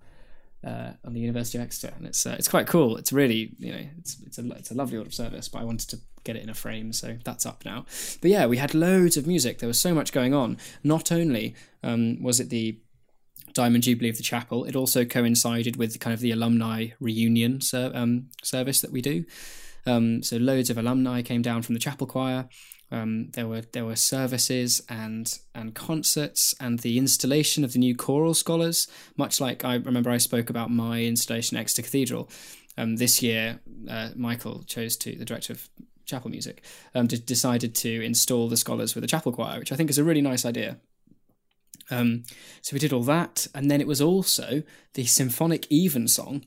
Uh, 0.63 0.91
on 1.03 1.13
the 1.13 1.19
University 1.19 1.57
of 1.57 1.63
Exeter, 1.63 1.91
and 1.97 2.05
it's 2.05 2.23
uh, 2.23 2.35
it's 2.37 2.47
quite 2.47 2.67
cool. 2.67 2.95
It's 2.95 3.11
really 3.11 3.51
you 3.57 3.71
know 3.73 3.83
it's 3.97 4.17
it's 4.27 4.37
a 4.37 4.47
it's 4.51 4.69
a 4.69 4.75
lovely 4.75 4.95
order 4.95 5.07
of 5.07 5.13
service, 5.15 5.49
but 5.49 5.59
I 5.59 5.63
wanted 5.63 5.89
to 5.89 5.97
get 6.23 6.35
it 6.35 6.43
in 6.43 6.49
a 6.49 6.53
frame, 6.53 6.93
so 6.93 7.17
that's 7.23 7.45
up 7.45 7.63
now. 7.65 7.85
But 8.21 8.31
yeah, 8.31 8.45
we 8.45 8.57
had 8.57 8.73
loads 8.73 9.17
of 9.17 9.27
music. 9.27 9.59
There 9.59 9.67
was 9.67 9.79
so 9.79 9.93
much 9.93 10.11
going 10.11 10.33
on. 10.33 10.57
Not 10.83 11.11
only 11.11 11.55
um, 11.83 12.21
was 12.21 12.39
it 12.39 12.49
the 12.49 12.79
Diamond 13.53 13.83
Jubilee 13.83 14.09
of 14.09 14.17
the 14.17 14.23
chapel, 14.23 14.65
it 14.65 14.75
also 14.75 15.05
coincided 15.05 15.75
with 15.75 15.93
the 15.93 15.99
kind 15.99 16.13
of 16.13 16.19
the 16.19 16.31
alumni 16.31 16.89
reunion 16.99 17.61
ser- 17.61 17.91
um, 17.93 18.29
service 18.43 18.81
that 18.81 18.91
we 18.91 19.01
do. 19.01 19.25
Um, 19.85 20.23
so 20.23 20.37
loads 20.37 20.69
of 20.69 20.77
alumni 20.77 21.21
came 21.21 21.41
down 21.41 21.61
from 21.63 21.73
the 21.73 21.79
chapel 21.79 22.07
choir. 22.07 22.47
Um, 22.91 23.29
there 23.31 23.47
were 23.47 23.61
there 23.61 23.85
were 23.85 23.95
services 23.95 24.81
and 24.89 25.39
and 25.55 25.73
concerts 25.73 26.53
and 26.59 26.79
the 26.79 26.97
installation 26.97 27.63
of 27.63 27.73
the 27.73 27.79
new 27.79 27.95
choral 27.95 28.33
scholars. 28.33 28.87
Much 29.15 29.39
like 29.39 29.63
I 29.63 29.75
remember, 29.75 30.09
I 30.09 30.17
spoke 30.17 30.49
about 30.49 30.69
my 30.69 31.01
installation 31.03 31.57
at 31.57 31.61
Exeter 31.61 31.83
Cathedral. 31.83 32.29
Um, 32.77 32.97
this 32.97 33.21
year, 33.21 33.61
uh, 33.89 34.09
Michael 34.15 34.63
chose 34.63 34.97
to 34.97 35.15
the 35.15 35.25
director 35.25 35.53
of 35.53 35.69
chapel 36.11 36.29
music 36.29 36.57
um, 36.95 37.07
d- 37.07 37.17
decided 37.17 37.71
to 37.75 37.91
install 38.11 38.47
the 38.49 38.57
scholars 38.57 38.93
with 38.95 39.03
a 39.03 39.07
chapel 39.07 39.31
choir, 39.31 39.57
which 39.59 39.71
I 39.71 39.75
think 39.77 39.89
is 39.89 39.97
a 39.97 40.03
really 40.03 40.21
nice 40.21 40.45
idea. 40.45 40.77
Um, 41.89 42.23
so 42.61 42.73
we 42.73 42.79
did 42.79 42.93
all 42.93 43.03
that, 43.03 43.47
and 43.55 43.69
then 43.69 43.81
it 43.81 43.87
was 43.87 44.01
also 44.01 44.63
the 44.93 45.05
symphonic 45.05 45.69
evensong 45.71 46.45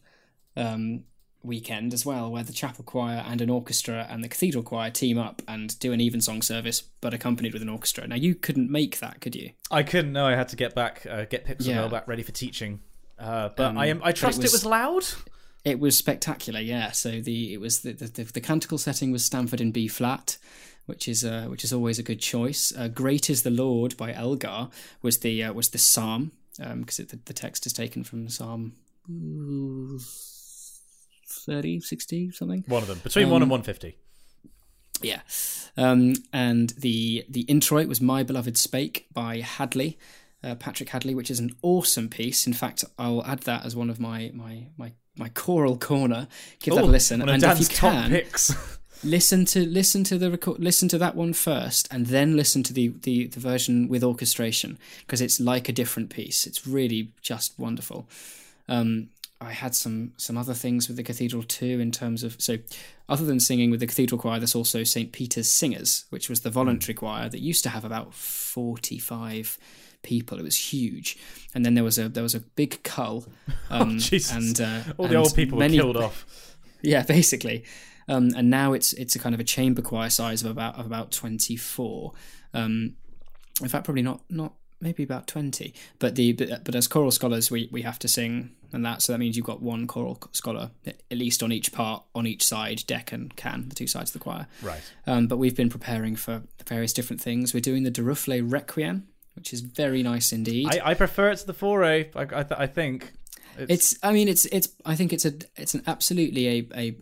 um, 0.56 1.04
weekend 1.42 1.92
as 1.92 2.06
well, 2.06 2.30
where 2.30 2.42
the 2.42 2.52
chapel 2.52 2.84
choir 2.84 3.22
and 3.26 3.40
an 3.42 3.50
orchestra 3.50 4.06
and 4.08 4.24
the 4.24 4.28
cathedral 4.28 4.62
choir 4.64 4.90
team 4.90 5.18
up 5.18 5.42
and 5.46 5.78
do 5.80 5.92
an 5.92 6.00
evensong 6.00 6.40
service, 6.40 6.82
but 7.02 7.12
accompanied 7.12 7.52
with 7.52 7.60
an 7.62 7.68
orchestra. 7.68 8.06
Now 8.06 8.16
you 8.16 8.34
couldn't 8.34 8.70
make 8.70 9.00
that, 9.00 9.20
could 9.20 9.34
you? 9.36 9.50
I 9.70 9.82
couldn't. 9.82 10.12
No, 10.12 10.26
I 10.26 10.34
had 10.34 10.48
to 10.48 10.56
get 10.56 10.74
back, 10.74 11.04
uh, 11.10 11.24
get 11.26 11.44
Pips 11.44 11.66
Yeah. 11.66 11.72
and 11.72 11.80
Mel 11.82 11.88
back 11.90 12.08
ready 12.08 12.22
for 12.22 12.32
teaching. 12.32 12.80
Uh, 13.18 13.50
but 13.54 13.66
Um, 13.66 13.78
I 13.78 13.86
am. 13.86 14.00
I 14.02 14.10
it 14.10 14.16
trust 14.16 14.38
it 14.38 14.42
was, 14.44 14.52
was- 14.52 14.64
loud. 14.64 15.04
It 15.64 15.80
was 15.80 15.96
spectacular, 15.96 16.60
yeah. 16.60 16.90
So 16.90 17.20
the 17.20 17.54
it 17.54 17.60
was 17.60 17.80
the 17.80 17.92
the, 17.92 18.06
the, 18.06 18.24
the 18.24 18.40
canticle 18.40 18.78
setting 18.78 19.12
was 19.12 19.24
Stanford 19.24 19.60
in 19.60 19.72
B 19.72 19.88
flat, 19.88 20.36
which 20.86 21.08
is 21.08 21.24
uh, 21.24 21.46
which 21.46 21.64
is 21.64 21.72
always 21.72 21.98
a 21.98 22.02
good 22.02 22.20
choice. 22.20 22.72
Uh, 22.76 22.88
Great 22.88 23.30
is 23.30 23.42
the 23.42 23.50
Lord 23.50 23.96
by 23.96 24.12
Elgar 24.12 24.68
was 25.02 25.20
the 25.20 25.42
uh, 25.42 25.52
was 25.52 25.70
the 25.70 25.78
psalm 25.78 26.32
because 26.58 27.00
it 27.00 27.08
the, 27.08 27.18
the 27.24 27.32
text 27.32 27.66
is 27.66 27.72
taken 27.72 28.04
from 28.04 28.28
Psalm 28.28 28.74
ooh, 29.10 29.98
30, 31.26 31.80
60, 31.80 32.30
something. 32.30 32.64
One 32.68 32.82
of 32.82 32.88
them 32.88 33.00
between 33.02 33.30
one 33.30 33.42
and 33.42 33.50
one 33.50 33.62
fifty. 33.62 33.96
Yeah, 35.02 35.20
um, 35.76 36.14
and 36.32 36.70
the 36.70 37.24
the 37.28 37.42
introit 37.42 37.88
was 37.88 38.00
"My 38.00 38.22
Beloved 38.22 38.56
Spake" 38.56 39.08
by 39.12 39.40
Hadley, 39.40 39.98
uh, 40.42 40.54
Patrick 40.54 40.90
Hadley, 40.90 41.14
which 41.14 41.30
is 41.30 41.40
an 41.40 41.56
awesome 41.62 42.08
piece. 42.08 42.46
In 42.46 42.52
fact, 42.52 42.84
I'll 42.98 43.24
add 43.24 43.40
that 43.40 43.64
as 43.66 43.74
one 43.74 43.90
of 43.90 43.98
my 43.98 44.30
my 44.32 44.68
my 44.76 44.92
my 45.16 45.28
choral 45.28 45.76
corner. 45.76 46.28
Give 46.60 46.74
that 46.74 46.84
a 46.84 46.86
listen, 46.86 47.22
and 47.22 47.42
if 47.42 47.60
you 47.60 47.66
can, 47.66 48.22
listen 49.04 49.44
to 49.44 49.66
listen 49.66 50.04
to 50.04 50.18
the 50.18 50.30
record, 50.30 50.58
listen 50.58 50.88
to 50.88 50.98
that 50.98 51.14
one 51.14 51.32
first, 51.32 51.88
and 51.90 52.06
then 52.06 52.36
listen 52.36 52.62
to 52.64 52.72
the 52.72 52.88
the, 53.02 53.26
the 53.26 53.40
version 53.40 53.88
with 53.88 54.02
orchestration 54.02 54.78
because 55.00 55.20
it's 55.20 55.40
like 55.40 55.68
a 55.68 55.72
different 55.72 56.10
piece. 56.10 56.46
It's 56.46 56.66
really 56.66 57.12
just 57.22 57.58
wonderful. 57.58 58.06
Um, 58.68 59.08
I 59.40 59.52
had 59.52 59.74
some 59.74 60.12
some 60.16 60.38
other 60.38 60.54
things 60.54 60.88
with 60.88 60.96
the 60.96 61.02
cathedral 61.02 61.42
too 61.42 61.78
in 61.80 61.92
terms 61.92 62.22
of 62.22 62.40
so 62.40 62.58
other 63.08 63.24
than 63.24 63.40
singing 63.40 63.70
with 63.70 63.80
the 63.80 63.86
cathedral 63.86 64.20
choir, 64.20 64.38
there's 64.38 64.54
also 64.54 64.84
St 64.84 65.12
Peter's 65.12 65.50
Singers, 65.50 66.06
which 66.10 66.28
was 66.28 66.40
the 66.40 66.50
voluntary 66.50 66.94
choir 66.94 67.28
that 67.28 67.40
used 67.40 67.62
to 67.64 67.70
have 67.70 67.84
about 67.84 68.14
forty 68.14 68.98
five 68.98 69.58
people. 70.04 70.38
It 70.38 70.44
was 70.44 70.56
huge, 70.72 71.16
and 71.54 71.64
then 71.66 71.74
there 71.74 71.82
was 71.84 71.98
a 71.98 72.08
there 72.08 72.22
was 72.22 72.34
a 72.36 72.40
big 72.40 72.82
cull. 72.84 73.26
Um, 73.70 73.98
Jesus. 73.98 74.30
and 74.32 74.60
uh, 74.60 74.92
All 74.98 75.08
the 75.08 75.16
and 75.16 75.24
old 75.24 75.34
people 75.34 75.58
were 75.58 75.68
killed 75.68 75.96
off. 76.06 76.56
yeah, 76.82 77.02
basically. 77.02 77.64
Um, 78.08 78.30
and 78.36 78.50
now 78.50 78.72
it's 78.74 78.92
it's 78.92 79.16
a 79.16 79.18
kind 79.18 79.34
of 79.34 79.40
a 79.40 79.44
chamber 79.44 79.82
choir 79.82 80.10
size 80.10 80.42
of 80.44 80.50
about 80.50 80.78
of 80.78 80.86
about 80.86 81.10
twenty 81.10 81.56
four. 81.56 82.12
Um, 82.52 82.94
in 83.62 83.68
fact, 83.68 83.84
probably 83.84 84.02
not 84.02 84.20
not 84.30 84.52
maybe 84.80 85.02
about 85.02 85.26
twenty. 85.26 85.74
But 85.98 86.14
the 86.14 86.32
but, 86.32 86.64
but 86.64 86.74
as 86.74 86.86
choral 86.86 87.10
scholars, 87.10 87.50
we 87.50 87.68
we 87.72 87.82
have 87.82 87.98
to 88.00 88.08
sing 88.08 88.50
and 88.72 88.84
that. 88.84 89.02
So 89.02 89.12
that 89.12 89.18
means 89.18 89.36
you've 89.36 89.46
got 89.46 89.62
one 89.62 89.86
choral 89.86 90.18
scholar 90.32 90.70
at 90.86 90.96
least 91.18 91.42
on 91.42 91.50
each 91.52 91.72
part 91.72 92.04
on 92.14 92.26
each 92.26 92.44
side, 92.44 92.84
deck 92.86 93.10
and 93.12 93.34
can, 93.36 93.68
the 93.70 93.74
two 93.74 93.86
sides 93.86 94.10
of 94.10 94.12
the 94.14 94.18
choir. 94.24 94.46
Right. 94.62 94.82
Um, 95.06 95.26
but 95.26 95.38
we've 95.38 95.56
been 95.56 95.70
preparing 95.70 96.14
for 96.16 96.42
various 96.66 96.92
different 96.92 97.22
things. 97.22 97.54
We're 97.54 97.60
doing 97.60 97.82
the 97.84 97.90
Durufle 97.90 98.42
Requiem, 98.52 99.08
which 99.34 99.52
is 99.52 99.60
very 99.60 100.02
nice 100.02 100.32
indeed. 100.32 100.68
I, 100.68 100.90
I 100.90 100.94
prefer 100.94 101.30
it 101.30 101.36
to 101.38 101.46
the 101.46 101.54
Fauré. 101.54 102.14
I, 102.14 102.40
I, 102.40 102.42
th- 102.42 102.60
I 102.60 102.66
think 102.66 103.12
it's 103.56 103.96
i 104.02 104.12
mean 104.12 104.28
it's 104.28 104.44
it's 104.46 104.68
i 104.84 104.94
think 104.94 105.12
it's 105.12 105.24
a 105.24 105.32
it's 105.56 105.74
an 105.74 105.82
absolutely 105.86 106.48
a 106.48 106.68
a 106.74 106.96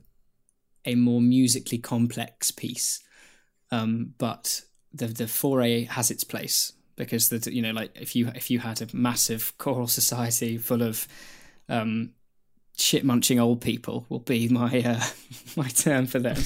a 0.84 0.94
more 0.94 1.20
musically 1.20 1.78
complex 1.78 2.50
piece 2.50 3.02
um 3.70 4.14
but 4.18 4.62
the 4.92 5.06
the 5.06 5.24
Fauré 5.24 5.88
has 5.88 6.10
its 6.10 6.24
place 6.24 6.72
because 6.96 7.28
the 7.28 7.52
you 7.52 7.62
know 7.62 7.70
like 7.70 7.90
if 7.94 8.14
you 8.14 8.28
if 8.34 8.50
you 8.50 8.58
had 8.58 8.82
a 8.82 8.88
massive 8.92 9.54
choral 9.58 9.86
society 9.86 10.58
full 10.58 10.82
of 10.82 11.06
um 11.68 12.10
shit 12.78 13.04
munching 13.04 13.38
old 13.38 13.60
people 13.60 14.06
will 14.08 14.18
be 14.18 14.48
my 14.48 14.80
uh, 14.82 15.04
my 15.56 15.68
term 15.68 16.06
for 16.06 16.18
them 16.18 16.36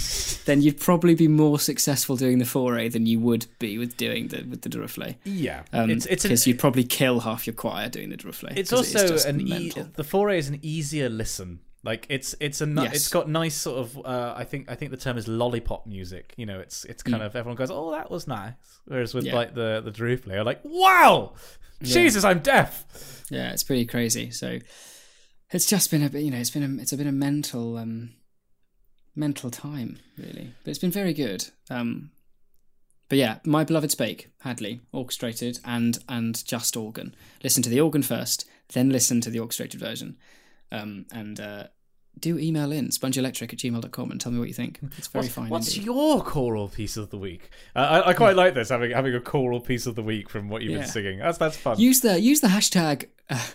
then 0.45 0.61
you'd 0.61 0.79
probably 0.81 1.15
be 1.15 1.29
more 1.29 1.59
successful 1.59 2.17
doing 2.17 2.39
the 2.39 2.45
Fauré 2.45 2.91
than 2.93 3.07
you 3.07 3.19
would 3.21 3.47
be 3.59 3.79
with 3.79 3.97
doing 3.97 4.29
the 4.29 4.43
with 4.43 4.63
the 4.63 4.69
Durufle. 4.69 5.17
yeah. 5.25 5.63
Um, 5.73 5.91
it's 5.91 6.07
because 6.07 6.47
you'd 6.47 6.59
probably 6.59 6.85
kill 6.85 7.21
half 7.21 7.47
your 7.47 7.55
choir 7.55 7.89
doing 7.89 8.11
the 8.11 8.17
Durufle. 8.17 8.53
it's 8.57 8.73
it 8.73 8.77
also 8.77 9.07
just 9.09 9.27
an 9.27 9.41
e- 9.41 9.71
the 9.71 10.03
Fauré 10.03 10.37
is 10.39 10.49
an 10.49 10.59
easier 10.63 11.09
listen. 11.09 11.61
Like 11.85 12.07
it's 12.09 12.35
it's 12.41 12.61
a 12.61 12.67
ni- 12.67 12.83
Yes. 12.83 12.95
it's 12.97 13.09
got 13.09 13.29
nice 13.29 13.55
sort 13.55 13.79
of 13.79 14.05
uh, 14.05 14.35
I 14.37 14.43
think 14.43 14.69
I 14.69 14.75
think 14.75 14.91
the 14.91 14.97
term 14.97 15.17
is 15.17 15.29
lollipop 15.29 15.87
music. 15.87 16.35
You 16.37 16.45
know, 16.45 16.59
it's 16.59 16.85
it's 16.85 17.03
kind 17.05 17.23
of 17.23 17.37
everyone 17.37 17.57
goes, 17.57 17.71
oh 17.71 17.93
that 17.93 18.11
was 18.11 18.27
nice. 18.27 18.55
Whereas 18.87 19.15
with 19.15 19.23
Mm. 19.25 19.29
Yeah. 19.29 19.35
like 19.37 19.55
the 19.55 19.81
the 19.89 20.35
are 20.35 20.43
like, 20.45 20.61
wow, 20.65 21.35
Jesus, 21.83 22.25
I'm 22.25 22.41
deaf. 22.41 23.23
Yeah, 23.31 23.53
it's 23.53 23.63
pretty 23.63 23.87
crazy. 23.87 24.33
So 24.33 24.59
it's 25.51 25.67
just 25.67 25.91
been 25.91 26.03
a 26.03 26.11
bit, 26.11 26.23
you 26.23 26.31
know, 26.31 26.39
it's 26.39 26.51
been 26.51 26.79
a, 26.79 26.83
it's 26.83 26.93
a 26.93 26.97
bit 26.97 27.07
of 27.07 27.15
mental, 27.15 27.77
um, 27.79 28.11
mental 29.15 29.51
time 29.51 29.99
really, 30.19 30.53
but 30.65 30.71
it's 30.71 30.79
been 30.79 30.91
very 30.91 31.15
good. 31.15 31.47
Um, 31.71 32.11
but 33.09 33.19
yeah, 33.19 33.39
my 33.45 33.63
beloved 33.65 33.91
spake 33.93 34.31
Hadley 34.41 34.81
orchestrated 34.93 35.61
and 35.65 35.99
and 36.09 36.45
just 36.45 36.77
organ. 36.77 37.15
Listen 37.45 37.63
to 37.63 37.71
the 37.71 37.81
organ 37.81 38.03
first, 38.03 38.49
then 38.73 38.91
listen 38.91 39.21
to 39.21 39.31
the 39.31 39.39
orchestrated 39.39 39.79
version, 39.79 40.17
um, 40.73 41.07
and 41.13 41.39
uh, 41.39 41.65
do 42.19 42.37
email 42.37 42.73
in 42.73 42.89
spongyelectric 42.89 43.53
at 43.53 43.59
gmail.com 43.61 44.11
and 44.11 44.21
tell 44.21 44.33
me 44.33 44.41
what 44.41 44.49
you 44.49 44.55
think. 44.55 44.81
It's 44.99 45.07
very 45.07 45.27
What's, 45.27 45.35
fine. 45.35 45.49
what's 45.51 45.69
indeed. 45.69 45.85
your 45.87 46.21
choral 46.25 46.69
piece 46.69 46.97
of 46.97 47.11
the 47.11 47.19
week? 47.19 47.51
Uh, 47.77 48.03
I, 48.05 48.09
I 48.09 48.13
quite 48.15 48.35
like 48.35 48.55
this 48.55 48.71
having 48.71 48.91
having 48.91 49.15
a 49.15 49.21
choral 49.21 49.61
piece 49.61 49.87
of 49.87 49.95
the 49.95 50.03
week 50.03 50.29
from 50.29 50.49
what 50.49 50.63
you've 50.63 50.73
Yeah. 50.73 50.79
been 50.81 50.89
singing. 50.89 51.19
That's 51.21 51.39
that's 51.39 51.57
fun. 51.57 51.79
use 51.79 52.01
the 52.01 52.21
use 52.21 52.41
the 52.41 52.49
hashtag 52.49 53.07
uh, 53.31 53.47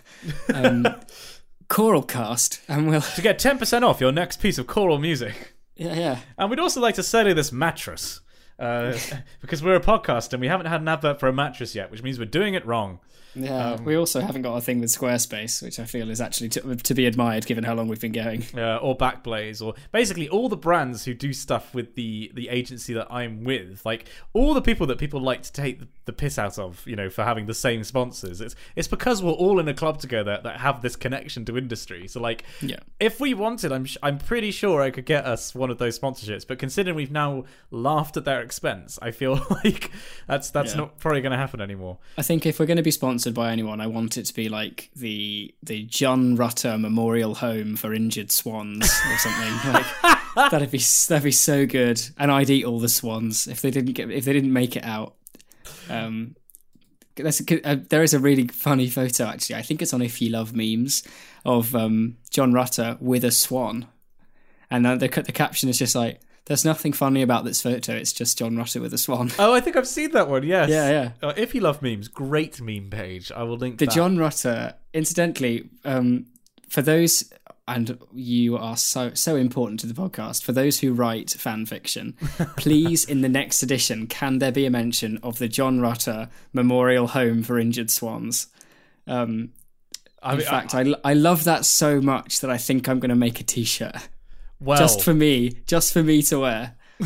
um, 0.54 0.86
choralcast 1.72 2.60
and 2.68 2.86
we'll 2.86 3.00
to 3.00 3.22
get 3.22 3.38
ten 3.38 3.58
percent 3.58 3.82
off 3.82 3.98
your 4.00 4.12
next 4.12 4.40
piece 4.40 4.58
of 4.58 4.66
choral 4.66 4.98
music. 4.98 5.54
yeah 5.74 5.94
yeah 5.94 6.18
And 6.36 6.50
we'd 6.50 6.60
also 6.60 6.80
like 6.80 6.96
to 6.96 7.02
sell 7.02 7.26
you 7.26 7.32
this 7.34 7.50
mattress. 7.50 8.20
Uh, 8.58 8.96
because 9.40 9.62
we're 9.62 9.74
a 9.74 9.80
podcast 9.80 10.32
and 10.34 10.40
we 10.40 10.46
haven't 10.48 10.66
had 10.66 10.82
an 10.82 10.88
advert 10.88 11.18
for 11.18 11.28
a 11.28 11.32
mattress 11.32 11.74
yet, 11.74 11.90
which 11.90 12.02
means 12.02 12.18
we're 12.18 12.26
doing 12.26 12.52
it 12.54 12.64
wrong. 12.66 13.00
Yeah, 13.34 13.80
we 13.80 13.96
also 13.96 14.20
haven't 14.20 14.42
got 14.42 14.56
a 14.56 14.60
thing 14.60 14.80
with 14.80 14.90
Squarespace, 14.90 15.62
which 15.62 15.80
I 15.80 15.84
feel 15.84 16.10
is 16.10 16.20
actually 16.20 16.50
to, 16.50 16.76
to 16.76 16.94
be 16.94 17.06
admired 17.06 17.46
given 17.46 17.64
how 17.64 17.74
long 17.74 17.88
we've 17.88 18.00
been 18.00 18.12
going. 18.12 18.44
uh, 18.54 18.76
or 18.76 18.96
Backblaze, 18.96 19.64
or 19.64 19.74
basically 19.90 20.28
all 20.28 20.48
the 20.48 20.56
brands 20.56 21.04
who 21.04 21.14
do 21.14 21.32
stuff 21.32 21.74
with 21.74 21.94
the 21.94 22.30
the 22.34 22.48
agency 22.48 22.92
that 22.94 23.06
I'm 23.10 23.44
with, 23.44 23.84
like 23.86 24.08
all 24.34 24.54
the 24.54 24.62
people 24.62 24.86
that 24.88 24.98
people 24.98 25.20
like 25.20 25.42
to 25.42 25.52
take 25.52 25.80
the, 25.80 25.88
the 26.04 26.12
piss 26.12 26.38
out 26.38 26.58
of, 26.58 26.86
you 26.86 26.96
know, 26.96 27.08
for 27.08 27.24
having 27.24 27.46
the 27.46 27.54
same 27.54 27.84
sponsors. 27.84 28.40
It's 28.40 28.54
it's 28.76 28.88
because 28.88 29.22
we're 29.22 29.32
all 29.32 29.58
in 29.58 29.68
a 29.68 29.74
club 29.74 29.98
together 29.98 30.40
that 30.42 30.60
have 30.60 30.82
this 30.82 30.96
connection 30.96 31.44
to 31.46 31.56
industry. 31.56 32.08
So 32.08 32.20
like, 32.20 32.44
Yeah. 32.60 32.80
if 33.00 33.20
we 33.20 33.32
wanted, 33.34 33.72
I'm 33.72 33.84
sh- 33.86 33.96
I'm 34.02 34.18
pretty 34.18 34.50
sure 34.50 34.82
I 34.82 34.90
could 34.90 35.06
get 35.06 35.24
us 35.24 35.54
one 35.54 35.70
of 35.70 35.78
those 35.78 35.98
sponsorships. 35.98 36.46
But 36.46 36.58
considering 36.58 36.96
we've 36.96 37.10
now 37.10 37.44
laughed 37.70 38.16
at 38.16 38.24
their 38.24 38.42
expense, 38.42 38.98
I 39.00 39.10
feel 39.10 39.34
like 39.64 39.90
that's 40.26 40.50
that's 40.50 40.72
Yeah. 40.72 40.78
not 40.80 40.98
probably 40.98 41.22
going 41.22 41.32
to 41.32 41.38
happen 41.38 41.60
anymore. 41.60 41.98
I 42.18 42.22
think 42.22 42.44
if 42.44 42.60
we're 42.60 42.66
going 42.66 42.76
to 42.76 42.82
be 42.82 42.90
sponsored 42.90 43.21
by 43.30 43.52
anyone, 43.52 43.80
I 43.80 43.86
want 43.86 44.16
it 44.16 44.24
to 44.26 44.34
be 44.34 44.48
like 44.48 44.90
the 44.96 45.54
the 45.62 45.84
John 45.84 46.36
Rutter 46.36 46.76
Memorial 46.78 47.34
Home 47.36 47.76
for 47.76 47.94
Injured 47.94 48.32
Swans 48.32 48.84
or 48.84 49.18
something. 49.18 49.72
like 50.36 50.50
that'd 50.50 50.70
be 50.70 50.78
that'd 50.78 51.22
be 51.22 51.30
so 51.30 51.66
good, 51.66 52.00
and 52.18 52.30
I'd 52.30 52.50
eat 52.50 52.64
all 52.64 52.80
the 52.80 52.88
swans 52.88 53.46
if 53.46 53.60
they 53.60 53.70
didn't 53.70 53.92
get 53.92 54.10
if 54.10 54.24
they 54.24 54.32
didn't 54.32 54.52
make 54.52 54.76
it 54.76 54.84
out. 54.84 55.14
Um, 55.88 56.34
a, 57.18 57.60
uh, 57.64 57.76
there 57.88 58.02
is 58.02 58.14
a 58.14 58.18
really 58.18 58.48
funny 58.48 58.88
photo 58.88 59.24
actually. 59.26 59.56
I 59.56 59.62
think 59.62 59.82
it's 59.82 59.92
on 59.92 60.02
If 60.02 60.20
You 60.20 60.30
Love 60.30 60.54
Memes 60.54 61.02
of 61.44 61.74
um, 61.74 62.16
John 62.30 62.52
Rutter 62.52 62.96
with 63.00 63.24
a 63.24 63.30
swan, 63.30 63.86
and 64.70 64.84
the 64.84 64.96
the 64.96 65.32
caption 65.32 65.68
is 65.68 65.78
just 65.78 65.94
like. 65.94 66.20
There's 66.46 66.64
nothing 66.64 66.92
funny 66.92 67.22
about 67.22 67.44
this 67.44 67.62
photo. 67.62 67.94
It's 67.94 68.12
just 68.12 68.36
John 68.38 68.56
Rutter 68.56 68.80
with 68.80 68.92
a 68.92 68.98
swan. 68.98 69.30
Oh, 69.38 69.54
I 69.54 69.60
think 69.60 69.76
I've 69.76 69.86
seen 69.86 70.10
that 70.12 70.28
one. 70.28 70.42
Yes. 70.42 70.68
Yeah, 70.70 70.90
yeah. 70.90 71.10
Uh, 71.28 71.32
if 71.36 71.54
you 71.54 71.60
love 71.60 71.80
memes, 71.82 72.08
great 72.08 72.60
meme 72.60 72.90
page. 72.90 73.30
I 73.30 73.44
will 73.44 73.56
link 73.56 73.78
the 73.78 73.86
that. 73.86 73.94
John 73.94 74.18
Rutter. 74.18 74.74
Incidentally, 74.92 75.70
um, 75.84 76.26
for 76.68 76.82
those, 76.82 77.32
and 77.68 77.98
you 78.12 78.56
are 78.56 78.76
so 78.76 79.14
so 79.14 79.36
important 79.36 79.78
to 79.80 79.86
the 79.86 79.94
podcast. 79.94 80.42
For 80.42 80.52
those 80.52 80.80
who 80.80 80.92
write 80.92 81.30
fan 81.30 81.64
fiction, 81.64 82.14
please, 82.56 83.04
in 83.04 83.20
the 83.20 83.28
next 83.28 83.62
edition, 83.62 84.08
can 84.08 84.38
there 84.38 84.52
be 84.52 84.66
a 84.66 84.70
mention 84.70 85.18
of 85.22 85.38
the 85.38 85.48
John 85.48 85.80
Rutter 85.80 86.28
Memorial 86.52 87.08
Home 87.08 87.42
for 87.44 87.58
Injured 87.58 87.90
Swans? 87.90 88.48
Um, 89.06 89.50
I 90.22 90.32
in 90.32 90.38
mean, 90.38 90.46
fact, 90.46 90.74
I, 90.74 90.92
I 91.04 91.14
love 91.14 91.44
that 91.44 91.64
so 91.64 92.00
much 92.00 92.40
that 92.40 92.50
I 92.50 92.56
think 92.58 92.88
I'm 92.88 93.00
going 93.00 93.10
to 93.10 93.16
make 93.16 93.40
a 93.40 93.44
T-shirt. 93.44 94.08
Well, 94.62 94.78
just 94.78 95.02
for 95.02 95.14
me, 95.14 95.50
just 95.66 95.92
for 95.92 96.02
me 96.02 96.22
to 96.22 96.38
wear. 96.40 96.76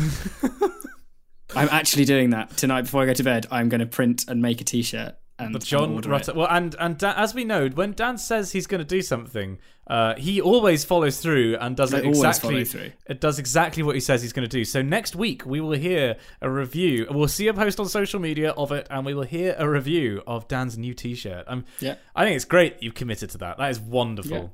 I'm 1.55 1.69
actually 1.69 2.05
doing 2.05 2.31
that 2.31 2.55
tonight 2.57 2.83
before 2.83 3.03
I 3.03 3.05
go 3.05 3.13
to 3.13 3.23
bed. 3.23 3.47
I'm 3.49 3.69
going 3.69 3.79
to 3.79 3.87
print 3.87 4.25
and 4.27 4.41
make 4.41 4.61
a 4.61 4.63
T-shirt. 4.63 5.15
And 5.39 5.53
But 5.53 5.63
John 5.63 5.97
Rutter, 6.01 6.31
it. 6.31 6.35
well, 6.37 6.47
and 6.49 6.75
and 6.79 6.97
Dan, 6.97 7.13
as 7.15 7.35
we 7.35 7.45
know, 7.45 7.67
when 7.67 7.93
Dan 7.93 8.17
says 8.17 8.53
he's 8.53 8.65
going 8.65 8.79
to 8.79 8.85
do 8.85 9.03
something, 9.03 9.59
uh, 9.85 10.15
he 10.15 10.41
always 10.41 10.83
follows 10.83 11.19
through 11.19 11.57
and 11.61 11.77
does 11.77 11.93
I 11.93 11.99
it 11.99 12.05
exactly. 12.05 12.65
It 13.07 13.21
does 13.21 13.37
exactly 13.37 13.83
what 13.83 13.93
he 13.93 14.01
says 14.01 14.23
he's 14.23 14.33
going 14.33 14.49
to 14.49 14.57
do. 14.57 14.65
So 14.65 14.81
next 14.81 15.15
week 15.15 15.45
we 15.45 15.61
will 15.61 15.77
hear 15.77 16.15
a 16.41 16.49
review. 16.49 17.05
We'll 17.11 17.27
see 17.27 17.47
a 17.49 17.53
post 17.53 17.79
on 17.79 17.87
social 17.87 18.19
media 18.19 18.49
of 18.51 18.71
it, 18.71 18.87
and 18.89 19.05
we 19.05 19.13
will 19.13 19.23
hear 19.23 19.55
a 19.59 19.69
review 19.69 20.23
of 20.25 20.47
Dan's 20.47 20.75
new 20.75 20.95
T-shirt. 20.95 21.45
I'm, 21.47 21.65
Yeah. 21.81 21.95
I 22.15 22.25
think 22.25 22.35
it's 22.35 22.45
great 22.45 22.81
you've 22.81 22.95
committed 22.95 23.29
to 23.31 23.37
that. 23.37 23.59
That 23.59 23.69
is 23.69 23.79
wonderful. 23.79 24.37
Yeah. 24.37 24.47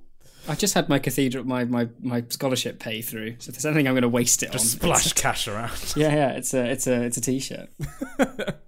I've 0.47 0.57
just 0.59 0.73
had 0.73 0.89
my 0.89 0.99
cathedral, 0.99 1.45
my, 1.45 1.63
my, 1.65 1.87
my 2.01 2.23
scholarship 2.29 2.79
pay 2.79 3.01
through. 3.01 3.35
So 3.39 3.49
if 3.49 3.55
there's 3.55 3.65
anything 3.65 3.87
I'm 3.87 3.93
going 3.93 4.01
to 4.01 4.09
waste 4.09 4.43
it 4.43 4.51
Just 4.51 4.75
on, 4.75 4.79
splash 4.79 5.13
cash 5.13 5.47
around. 5.47 5.71
yeah, 5.95 6.13
yeah, 6.13 6.31
it's 6.31 6.53
a, 6.53 6.65
it's 6.65 6.85
a, 6.87 7.01
it's 7.03 7.17
a 7.17 7.21
T-shirt. 7.21 7.69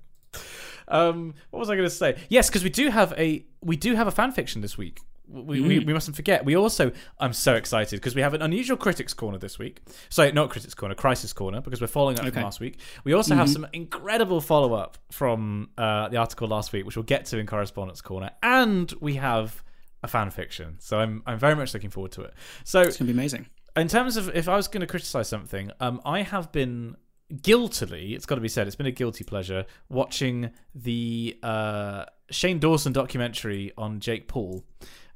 Um, 0.88 1.34
what 1.50 1.60
was 1.60 1.70
I 1.72 1.76
going 1.76 1.88
to 1.90 1.94
say? 1.96 2.16
Yes, 2.30 2.48
because 2.48 2.64
we 2.64 2.70
do 2.70 2.90
have 2.90 3.12
a 3.18 3.44
we 3.62 3.76
do 3.76 3.96
have 3.96 4.06
a 4.06 4.12
fan 4.12 4.32
fiction 4.32 4.62
this 4.62 4.78
week. 4.78 5.00
We, 5.28 5.60
we, 5.60 5.80
we 5.80 5.92
mustn't 5.92 6.16
forget. 6.16 6.46
We 6.46 6.56
also, 6.56 6.92
I'm 7.20 7.34
so 7.34 7.56
excited 7.56 8.00
because 8.00 8.14
we 8.14 8.22
have 8.22 8.36
an 8.36 8.44
unusual 8.44 8.78
critics 8.78 9.12
corner 9.12 9.40
this 9.40 9.58
week. 9.58 9.82
Sorry, 10.10 10.32
not 10.32 10.52
critics 10.52 10.76
corner, 10.76 10.94
crisis 10.94 11.34
corner 11.34 11.62
because 11.62 11.82
we're 11.82 11.88
following 11.88 12.20
up 12.20 12.26
Okay. 12.26 12.34
from 12.36 12.44
last 12.44 12.60
week. 12.60 12.80
We 13.04 13.14
also 13.14 13.34
have 13.34 13.50
some 13.50 13.66
incredible 13.74 14.40
follow 14.40 14.76
up 14.76 15.00
from 15.12 15.72
uh, 15.80 16.10
the 16.10 16.18
article 16.18 16.48
last 16.48 16.72
week, 16.72 16.86
which 16.86 16.96
we'll 16.96 17.02
get 17.04 17.26
to 17.26 17.40
in 17.40 17.48
correspondence 17.48 18.02
corner, 18.02 18.30
and 18.44 18.94
we 19.02 19.16
have 19.16 19.64
a 20.06 20.08
fan 20.08 20.30
fiction. 20.32 20.78
So 20.80 21.00
I'm 21.00 21.22
I'm 21.26 21.38
very 21.39 21.56
much 21.56 21.74
looking 21.74 21.89
forward 21.89 22.12
to 22.13 22.22
it. 22.22 22.34
So 22.63 22.80
It's 22.82 22.98
going 22.98 23.08
to 23.08 23.13
be 23.13 23.20
amazing. 23.20 23.48
in 23.76 23.88
terms 23.88 24.15
of 24.18 24.24
if 24.36 24.48
I 24.48 24.56
was 24.56 24.68
going 24.68 24.82
to 24.82 24.88
criticize 24.88 25.28
something, 25.28 25.72
um, 25.80 26.00
I 26.06 26.22
have 26.22 26.52
been 26.52 26.96
guiltily, 27.41 28.13
it's 28.15 28.26
got 28.26 28.36
to 28.36 28.41
be 28.41 28.48
said, 28.48 28.68
it's 28.68 28.76
been 28.76 28.86
a 28.86 28.91
guilty 29.02 29.24
pleasure 29.24 29.65
watching 29.89 30.52
the 30.74 31.38
uh, 31.44 32.06
Shane 32.30 32.60
Dawson 32.60 32.94
documentary 32.94 33.72
on 33.78 34.00
Jake 34.00 34.28
Paul, 34.28 34.63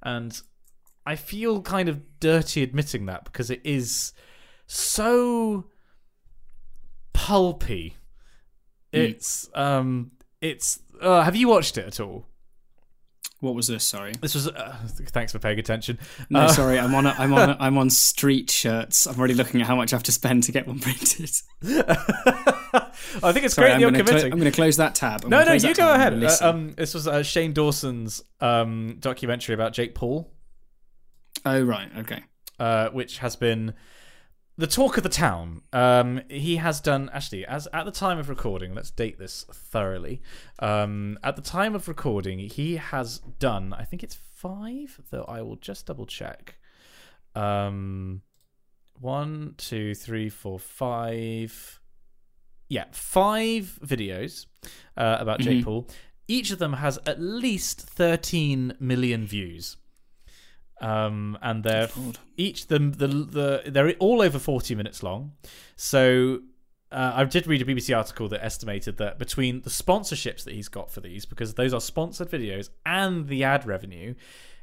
and 0.03 0.41
I 1.05 1.15
feel 1.15 1.61
kind 1.61 1.87
of 1.87 2.19
dirty 2.19 2.63
admitting 2.63 3.05
that 3.05 3.25
because 3.25 3.49
it 3.49 3.61
is 3.63 4.13
so 4.67 5.65
pulpy. 7.13 7.95
It's 8.91 9.49
um, 9.53 10.11
it's. 10.41 10.79
Uh, 10.99 11.21
have 11.21 11.35
you 11.35 11.47
watched 11.47 11.77
it 11.77 11.85
at 11.85 11.99
all? 11.99 12.25
What 13.41 13.55
was 13.55 13.67
this? 13.67 13.85
Sorry. 13.85 14.11
This 14.21 14.35
was. 14.35 14.47
Uh, 14.49 14.75
thanks 14.87 15.31
for 15.31 15.39
paying 15.39 15.59
attention. 15.59 15.97
No, 16.29 16.41
Uh, 16.41 16.47
sorry. 16.49 16.77
I'm 16.77 16.93
on. 16.93 17.05
A, 17.05 17.15
I'm 17.17 17.33
on. 17.33 17.51
A, 17.51 17.57
I'm 17.61 17.77
on 17.77 17.89
street 17.89 18.51
shirts. 18.51 19.05
I'm 19.07 19.17
already 19.17 19.33
looking 19.33 19.61
at 19.61 19.67
how 19.67 19.77
much 19.77 19.93
I 19.93 19.95
have 19.95 20.03
to 20.03 20.11
spend 20.11 20.43
to 20.43 20.51
get 20.51 20.67
one 20.67 20.79
printed. 20.79 21.31
I 23.23 23.31
think 23.31 23.45
it's 23.45 23.55
Sorry, 23.55 23.67
great 23.67 23.75
I'm 23.75 23.79
you're 23.81 23.91
to. 23.91 24.03
committing. 24.03 24.31
I'm 24.33 24.39
going 24.39 24.51
to 24.51 24.55
close 24.55 24.77
that 24.77 24.93
tab. 24.95 25.23
I'm 25.23 25.29
No, 25.29 25.43
no, 25.43 25.53
you 25.53 25.73
go 25.73 25.93
ahead. 25.93 26.21
Uh, 26.23 26.37
um, 26.41 26.73
this 26.73 26.93
was 26.93 27.07
uh, 27.07 27.23
Shane 27.23 27.53
Dawson's 27.53 28.21
um, 28.41 28.97
documentary 28.99 29.55
about 29.55 29.73
Jake 29.73 29.95
Paul, 29.95 30.29
oh 31.45 31.61
right. 31.63 31.89
Okay. 31.99 32.23
uh, 32.59 32.89
which 32.89 33.19
has 33.19 33.35
been 33.35 33.73
the 34.59 34.67
talk 34.67 34.97
of 34.97 35.03
the 35.03 35.09
town. 35.09 35.61
Um, 35.71 36.21
he 36.29 36.57
has 36.57 36.81
done 36.81 37.09
actually, 37.13 37.45
as 37.45 37.67
at 37.73 37.85
the 37.85 37.91
time 37.91 38.19
of 38.19 38.27
recording. 38.27 38.75
Let's 38.75 38.91
date 38.91 39.17
this 39.17 39.45
thoroughly. 39.51 40.21
Um, 40.59 41.17
at 41.23 41.37
the 41.37 41.41
time 41.41 41.73
of 41.75 41.87
recording, 41.87 42.39
he 42.39 42.75
has 42.75 43.19
done. 43.19 43.73
I 43.73 43.85
think 43.85 44.03
it's 44.03 44.17
five. 44.35 44.99
Though 45.11 45.23
I 45.23 45.41
will 45.41 45.55
just 45.55 45.85
double 45.85 46.05
check. 46.05 46.57
Um, 47.35 48.21
one, 48.99 49.55
two, 49.57 49.95
three, 49.95 50.27
four, 50.29 50.59
five. 50.59 51.79
Yeah, 52.67 52.85
five 52.91 53.79
videos 53.83 54.45
uh, 54.97 55.17
about 55.19 55.39
Jake 55.39 55.59
Mhm. 55.61 55.63
Paul. 55.63 55.87
Each 56.27 56.51
of 56.51 56.59
them 56.59 56.73
has 56.73 56.99
at 57.07 57.19
least 57.19 57.81
13 57.81 58.75
million 58.79 59.25
views. 59.25 59.77
Um, 60.81 61.37
and 61.41 61.63
they're 61.63 61.89
Lord. 61.97 62.19
each 62.37 62.67
them 62.67 62.93
the 62.93 63.07
the 63.07 63.63
they're 63.67 63.91
all 63.99 64.21
over 64.21 64.39
40 64.39 64.75
minutes 64.75 65.03
long. 65.03 65.33
So 65.75 66.39
uh, 66.91 67.11
I 67.15 67.23
did 67.25 67.45
read 67.47 67.61
a 67.61 67.65
BBC 67.65 67.95
article 67.95 68.27
that 68.29 68.43
estimated 68.43 68.97
that 68.97 69.19
between 69.19 69.61
the 69.61 69.69
sponsorships 69.69 70.43
that 70.45 70.53
he's 70.53 70.69
got 70.69 70.91
for 70.91 71.01
these, 71.01 71.25
because 71.25 71.53
those 71.53 71.73
are 71.73 71.81
sponsored 71.81 72.29
videos, 72.31 72.69
and 72.85 73.27
the 73.27 73.43
ad 73.43 73.65
revenue, 73.67 74.15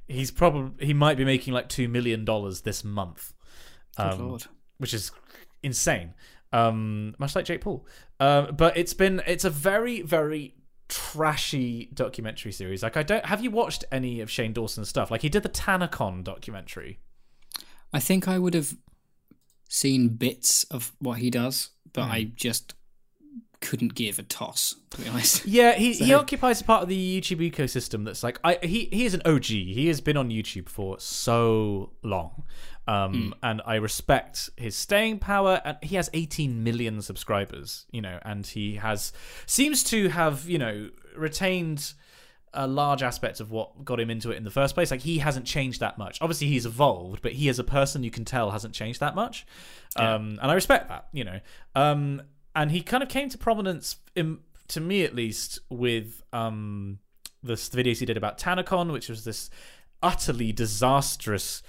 he's 0.09 0.31
probably 0.31 0.85
he 0.85 0.93
might 0.93 1.17
be 1.17 1.25
making 1.25 1.55
like 1.55 1.69
two 1.69 1.87
million 1.89 2.25
dollars 2.25 2.63
this 2.63 2.83
month, 2.83 3.33
Good 3.97 4.07
um, 4.07 4.29
lord. 4.29 4.45
which 4.79 4.93
is 4.93 5.13
insane. 5.63 6.15
Um, 6.53 7.15
much 7.19 7.37
like 7.37 7.45
Jake 7.45 7.61
Paul, 7.61 7.87
uh, 8.19 8.51
but 8.51 8.77
it's 8.77 8.95
been 8.95 9.23
it's 9.27 9.45
a 9.45 9.51
very 9.51 10.03
very 10.03 10.55
trashy 10.89 11.91
documentary 11.93 12.53
series. 12.53 12.83
Like 12.83 12.97
I 12.97 13.03
don't 13.03 13.25
have 13.27 13.43
you 13.43 13.51
watched 13.51 13.85
any 13.91 14.21
of 14.21 14.31
Shane 14.31 14.53
Dawson's 14.53 14.89
stuff? 14.89 15.11
Like 15.11 15.23
he 15.23 15.29
did 15.29 15.43
the 15.43 15.49
TanaCon 15.49 16.23
documentary. 16.25 16.99
I 17.93 18.01
think 18.01 18.29
I 18.29 18.39
would 18.39 18.55
have 18.55 18.75
seen 19.69 20.09
bits 20.11 20.65
of 20.65 20.93
what 20.99 21.19
he 21.19 21.31
does, 21.31 21.71
but 21.93 22.05
Hmm. 22.07 22.13
I 22.13 22.25
just 22.37 22.75
couldn't 23.61 23.95
give 23.95 24.19
a 24.19 24.23
toss. 24.23 24.77
To 24.91 25.01
be 25.01 25.09
honest. 25.09 25.45
Yeah, 25.47 25.73
he, 25.75 25.95
he 25.95 26.13
occupies 26.13 26.61
a 26.61 26.65
part 26.65 26.83
of 26.83 26.89
the 26.89 27.21
YouTube 27.21 27.41
ecosystem 27.51 28.05
that's 28.05 28.23
like 28.23 28.39
I 28.45 28.59
he 28.63 28.89
he 28.93 29.05
is 29.07 29.15
an 29.15 29.23
OG. 29.25 29.45
He 29.47 29.87
has 29.89 30.01
been 30.01 30.17
on 30.17 30.31
YouTube 30.31 30.69
for 30.69 31.01
so 31.01 31.93
long. 32.03 32.45
Um 32.87 33.35
and 33.43 33.63
I 33.67 33.77
respect 33.77 34.51
his 34.57 34.77
staying 34.77 35.19
power 35.19 35.61
and 35.65 35.77
he 35.83 35.97
has 35.97 36.09
18 36.15 36.63
million 36.63 37.03
subscribers, 37.03 37.87
you 37.91 38.01
know, 38.01 38.19
and 38.23 38.47
he 38.47 38.77
has 38.77 39.13
seems 39.47 39.83
to 39.85 40.09
have, 40.09 40.49
you 40.49 40.59
know, 40.59 40.91
retained 41.17 41.95
a 42.57 42.67
large 42.67 43.03
aspect 43.03 43.39
of 43.39 43.51
what 43.51 43.85
got 43.85 44.01
him 44.01 44.11
into 44.11 44.31
it 44.31 44.37
in 44.37 44.45
the 44.45 44.51
first 44.51 44.75
place. 44.75 44.91
Like 44.91 45.03
he 45.03 45.19
hasn't 45.19 45.45
changed 45.47 45.81
that 45.81 45.99
much. 45.99 46.19
Obviously, 46.21 46.49
he's 46.49 46.67
evolved, 46.67 47.23
but 47.23 47.33
he 47.33 47.49
as 47.49 47.59
a 47.59 47.65
person, 47.65 48.03
you 48.03 48.11
can 48.11 48.25
tell, 48.25 48.51
hasn't 48.51 48.75
changed 48.75 49.01
that 49.01 49.15
much. 49.15 49.47
Um, 49.97 50.39
and 50.43 50.51
I 50.51 50.55
respect 50.55 50.89
that, 50.89 51.09
you 51.13 51.25
know. 51.25 51.41
Um, 51.75 52.23
and 52.55 52.71
he 52.71 52.81
kind 52.81 53.03
of 53.03 53.09
came 53.09 53.29
to 53.29 53.39
prominence, 53.39 53.97
in, 54.15 54.39
to 54.69 54.81
me 54.81 55.05
at 55.05 55.15
least, 55.15 55.61
with 55.69 56.23
um, 56.33 56.99
the 57.43 57.55
videos 57.55 57.99
he 57.99 58.07
did 58.07 58.17
about 58.17 58.39
TanaCon, 58.39 58.91
which 58.91 59.09
was 59.09 59.25
this 59.25 59.51
utterly 60.03 60.53
disastrous 60.53 61.63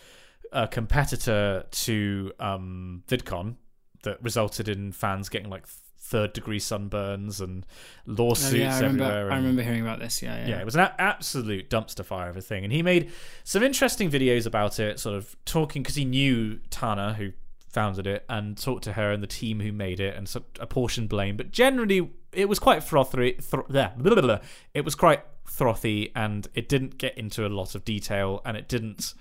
uh, 0.54 0.68
competitor 0.68 1.66
to 1.72 2.32
um, 2.40 3.04
VidCon 3.08 3.56
that 4.04 4.22
resulted 4.24 4.70
in 4.70 4.92
fans 4.92 5.30
getting 5.30 5.50
like 5.50 5.66
third 6.00 6.32
degree 6.32 6.60
sunburns 6.60 7.42
and 7.42 7.66
Oh, 8.08 8.14
lawsuits 8.24 8.54
yeah, 8.54 8.74
I 8.74 8.80
remember. 8.80 9.04
everywhere. 9.04 9.32
I 9.32 9.36
remember 9.38 9.62
hearing 9.62 9.82
about 9.82 10.00
this. 10.00 10.22
Yeah, 10.22 10.38
yeah. 10.38 10.48
yeah, 10.48 10.60
it 10.62 10.66
was 10.66 10.76
an 10.76 10.82
a- 10.82 10.96
absolute 11.00 11.70
dumpster 11.70 12.06
fire 12.06 12.30
of 12.30 12.38
a 12.38 12.42
thing. 12.42 12.64
And 12.64 12.72
he 12.72 12.82
made 12.82 13.12
some 13.44 13.62
interesting 13.64 14.10
videos 14.10 14.46
about 14.46 14.80
it, 14.80 15.00
sort 15.00 15.16
of 15.18 15.36
talking 15.46 15.84
because 15.84 15.96
he 15.96 16.06
knew 16.06 16.60
Tana, 16.70 17.14
who 17.16 17.32
founded 17.70 18.08
it, 18.08 18.24
and 18.30 18.58
talked 18.58 18.86
to 18.86 18.94
her 18.94 19.12
and 19.12 19.22
the 19.22 19.28
team 19.28 19.60
who 19.60 19.72
made 19.74 20.00
it, 20.00 20.16
and 20.16 20.34
apportioned 20.62 21.10
blame. 21.10 21.36
But 21.36 21.52
generally, 21.52 22.10
it 22.32 22.48
was 22.48 22.60
quite 22.60 22.84
frothy. 22.84 23.34
Thro- 23.42 23.66
blah, 23.70 23.90
blah, 23.98 24.22
blah. 24.22 24.40
It 24.74 24.86
was 24.86 24.96
quite 24.96 25.24
frothy, 25.44 26.12
and 26.16 26.48
it 26.54 26.70
didn't 26.70 26.98
get 26.98 27.18
into 27.18 27.46
a 27.46 27.50
lot 27.50 27.76
of 27.76 27.84
detail, 27.84 28.42
and 28.46 28.56
it 28.56 28.70
didn't. 28.70 29.14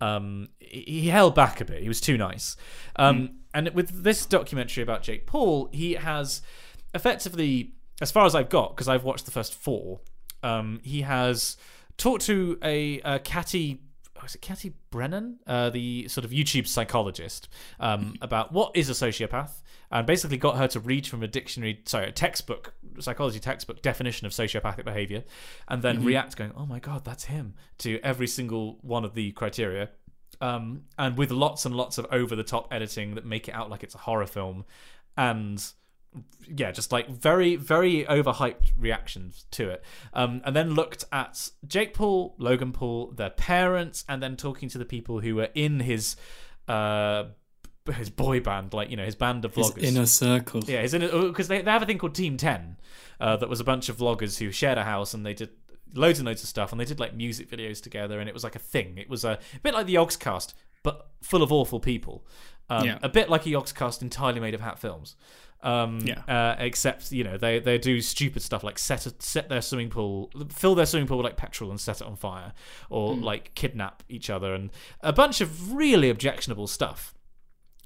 Um, 0.00 0.48
he 0.58 1.02
he 1.02 1.08
held 1.08 1.34
back 1.34 1.60
a 1.60 1.64
bit. 1.64 1.82
He 1.82 1.88
was 1.88 2.00
too 2.00 2.16
nice. 2.16 2.56
Um, 2.96 3.38
and 3.52 3.68
with 3.70 4.02
this 4.02 4.26
documentary 4.26 4.82
about 4.82 5.02
Jake 5.02 5.26
Paul, 5.26 5.68
he 5.72 5.94
has 5.94 6.42
effectively, 6.94 7.72
as 8.00 8.10
far 8.10 8.26
as 8.26 8.34
I've 8.34 8.48
got, 8.48 8.76
because 8.76 8.88
I've 8.88 9.04
watched 9.04 9.24
the 9.24 9.32
first 9.32 9.54
four, 9.54 10.00
um, 10.42 10.80
he 10.82 11.02
has 11.02 11.56
talked 11.96 12.24
to 12.26 12.58
a, 12.62 13.00
a 13.00 13.18
Catty. 13.18 13.80
Was 14.22 14.34
it 14.34 14.42
Catty 14.42 14.74
Brennan, 14.90 15.38
uh, 15.46 15.70
the 15.70 16.06
sort 16.08 16.26
of 16.26 16.30
YouTube 16.30 16.66
psychologist, 16.66 17.48
um, 17.78 18.16
about 18.20 18.52
what 18.52 18.76
is 18.76 18.90
a 18.90 18.92
sociopath, 18.92 19.62
and 19.90 20.06
basically 20.06 20.36
got 20.36 20.56
her 20.56 20.68
to 20.68 20.80
read 20.80 21.06
from 21.06 21.22
a 21.22 21.28
dictionary, 21.28 21.82
sorry, 21.86 22.08
a 22.08 22.12
textbook, 22.12 22.74
psychology 22.98 23.40
textbook 23.40 23.82
definition 23.82 24.26
of 24.26 24.32
sociopathic 24.32 24.84
behavior, 24.84 25.24
and 25.68 25.82
then 25.82 26.04
react, 26.04 26.36
going, 26.36 26.52
"Oh 26.56 26.66
my 26.66 26.78
god, 26.78 27.04
that's 27.04 27.24
him," 27.24 27.54
to 27.78 27.98
every 28.02 28.26
single 28.26 28.78
one 28.82 29.04
of 29.04 29.14
the 29.14 29.32
criteria 29.32 29.90
um, 30.40 30.84
and 30.98 31.16
with 31.16 31.30
lots 31.30 31.64
and 31.66 31.74
lots 31.74 31.98
of 31.98 32.06
over 32.10 32.34
the 32.34 32.42
top 32.42 32.72
editing 32.72 33.14
that 33.14 33.24
make 33.24 33.48
it 33.48 33.54
out 33.54 33.70
like 33.70 33.82
it's 33.82 33.94
a 33.94 33.98
horror 33.98 34.26
film, 34.26 34.64
and 35.16 35.64
yeah, 36.48 36.70
just 36.72 36.92
like 36.92 37.08
very 37.08 37.56
very 37.56 38.04
overhyped 38.04 38.72
reactions 38.76 39.44
to 39.52 39.68
it. 39.68 39.84
Um, 40.14 40.40
and 40.44 40.56
then 40.56 40.74
looked 40.74 41.04
at 41.12 41.50
Jake 41.66 41.94
Paul, 41.94 42.34
Logan 42.38 42.72
Paul, 42.72 43.12
their 43.12 43.30
parents, 43.30 44.04
and 44.08 44.22
then 44.22 44.36
talking 44.36 44.68
to 44.70 44.78
the 44.78 44.84
people 44.84 45.20
who 45.20 45.36
were 45.36 45.50
in 45.54 45.80
his 45.80 46.16
uh, 46.68 47.24
his 47.94 48.10
boy 48.10 48.40
band, 48.40 48.72
like 48.72 48.90
you 48.90 48.96
know 48.96 49.04
his 49.04 49.14
band 49.14 49.44
of 49.44 49.54
vloggers, 49.54 49.80
His 49.80 49.94
inner 49.96 50.06
circle. 50.06 50.62
Yeah, 50.66 50.80
it's 50.80 50.92
in 50.94 51.00
because 51.28 51.48
they, 51.48 51.62
they 51.62 51.70
have 51.70 51.82
a 51.82 51.86
thing 51.86 51.98
called 51.98 52.14
Team 52.14 52.36
Ten, 52.36 52.76
uh, 53.20 53.36
that 53.36 53.48
was 53.48 53.60
a 53.60 53.64
bunch 53.64 53.88
of 53.88 53.96
vloggers 53.98 54.38
who 54.38 54.50
shared 54.50 54.78
a 54.78 54.84
house 54.84 55.14
and 55.14 55.24
they 55.26 55.34
did 55.34 55.50
loads 55.94 56.18
and 56.20 56.26
loads 56.26 56.42
of 56.42 56.48
stuff 56.48 56.70
and 56.72 56.80
they 56.80 56.84
did 56.84 57.00
like 57.00 57.14
music 57.14 57.50
videos 57.50 57.82
together 57.82 58.20
and 58.20 58.28
it 58.28 58.32
was 58.32 58.44
like 58.44 58.54
a 58.54 58.60
thing. 58.60 58.96
It 58.98 59.08
was 59.10 59.24
a, 59.24 59.38
bit 59.62 59.74
like 59.74 59.86
the 59.86 59.94
Yogscast, 59.96 60.54
but 60.82 61.08
full 61.22 61.42
of 61.42 61.50
awful 61.52 61.80
people. 61.80 62.24
Um, 62.68 62.84
Yeah. 62.86 62.98
A 63.02 63.08
bit 63.08 63.28
like 63.28 63.44
a 63.46 63.48
Yogscast 63.48 64.00
entirely 64.02 64.38
made 64.40 64.54
of 64.54 64.60
hat 64.60 64.78
films. 64.78 65.16
Um, 65.62 65.98
Yeah. 66.04 66.20
uh, 66.28 66.56
except 66.58 67.10
you 67.12 67.22
know 67.24 67.36
they 67.36 67.58
they 67.58 67.76
do 67.76 68.00
stupid 68.00 68.40
stuff 68.42 68.62
like 68.64 68.78
set 68.78 69.04
a, 69.06 69.14
set 69.18 69.48
their 69.50 69.60
swimming 69.60 69.90
pool, 69.90 70.30
fill 70.50 70.74
their 70.74 70.86
swimming 70.86 71.06
pool 71.08 71.18
with 71.18 71.24
like 71.24 71.36
petrol 71.36 71.70
and 71.70 71.78
set 71.80 72.00
it 72.00 72.06
on 72.06 72.16
fire, 72.16 72.52
or 72.88 73.14
Hmm. 73.14 73.22
like 73.22 73.54
kidnap 73.54 74.02
each 74.08 74.30
other, 74.30 74.54
and 74.54 74.70
a 75.02 75.12
bunch 75.12 75.40
of 75.42 75.72
really 75.74 76.08
objectionable 76.08 76.66
stuff 76.66 77.14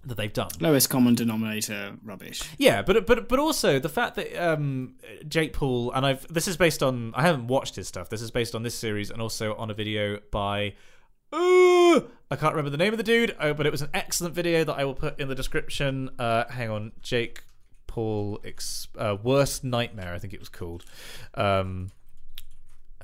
that 0.07 0.17
they've 0.17 0.33
done. 0.33 0.51
Lowest 0.61 0.91
common 0.91 1.15
denominator 1.15 1.97
rubbish. 2.03 2.43
Yeah, 2.59 2.83
but 2.83 3.07
but 3.07 3.29
but 3.29 3.39
also 3.39 3.79
the 3.79 3.89
fact 3.89 4.17
that 4.17 4.37
um, 4.37 4.95
Jake 5.29 5.53
Paul 5.53 5.93
and 5.93 6.05
I've 6.05 6.27
this 6.33 6.49
is 6.49 6.57
based 6.57 6.83
on 6.83 7.13
I 7.15 7.23
haven't 7.23 7.47
watched 7.47 7.77
his 7.77 7.89
stuff. 7.89 8.09
This 8.09 8.23
is 8.23 8.31
based 8.31 8.55
on 8.55 8.63
this 8.63 8.75
series 8.75 9.11
and 9.11 9.21
also 9.21 9.55
on 9.55 9.71
a 9.71 9.75
video 9.75 10.19
by 10.31 10.75
uh, 11.33 12.01
I 12.31 12.37
can't 12.37 12.55
remember 12.55 12.71
the 12.71 12.77
name 12.77 12.93
of 12.93 12.99
the 12.99 13.05
dude, 13.05 13.35
uh, 13.39 13.53
but 13.55 13.67
it 13.67 13.73
was 13.73 13.83
an 13.83 13.91
excellent 13.93 14.35
video 14.35 14.65
that 14.65 14.75
I 14.75 14.85
will 14.85 14.95
put 14.95 15.19
in 15.19 15.29
the 15.29 15.35
description. 15.35 16.11
Uh, 16.19 16.45
hang 16.49 16.71
on, 16.71 16.93
Jake 17.01 17.43
Paul 17.87 18.41
ex- 18.45 18.89
uh, 18.99 19.17
worst 19.23 19.65
nightmare 19.65 20.15
I 20.15 20.19
think 20.19 20.33
it 20.33 20.41
was 20.41 20.49
called. 20.49 20.85
Um, 21.35 21.91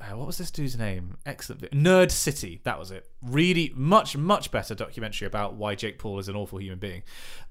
uh, 0.01 0.17
what 0.17 0.27
was 0.27 0.37
this 0.37 0.51
dude's 0.51 0.77
name? 0.77 1.17
Excellent. 1.25 1.71
Nerd 1.71 2.11
City. 2.11 2.61
That 2.63 2.79
was 2.79 2.91
it. 2.91 3.07
Really, 3.21 3.71
much, 3.75 4.17
much 4.17 4.51
better 4.51 4.73
documentary 4.73 5.27
about 5.27 5.53
why 5.55 5.75
Jake 5.75 5.99
Paul 5.99 6.19
is 6.19 6.27
an 6.27 6.35
awful 6.35 6.59
human 6.59 6.79
being. 6.79 7.03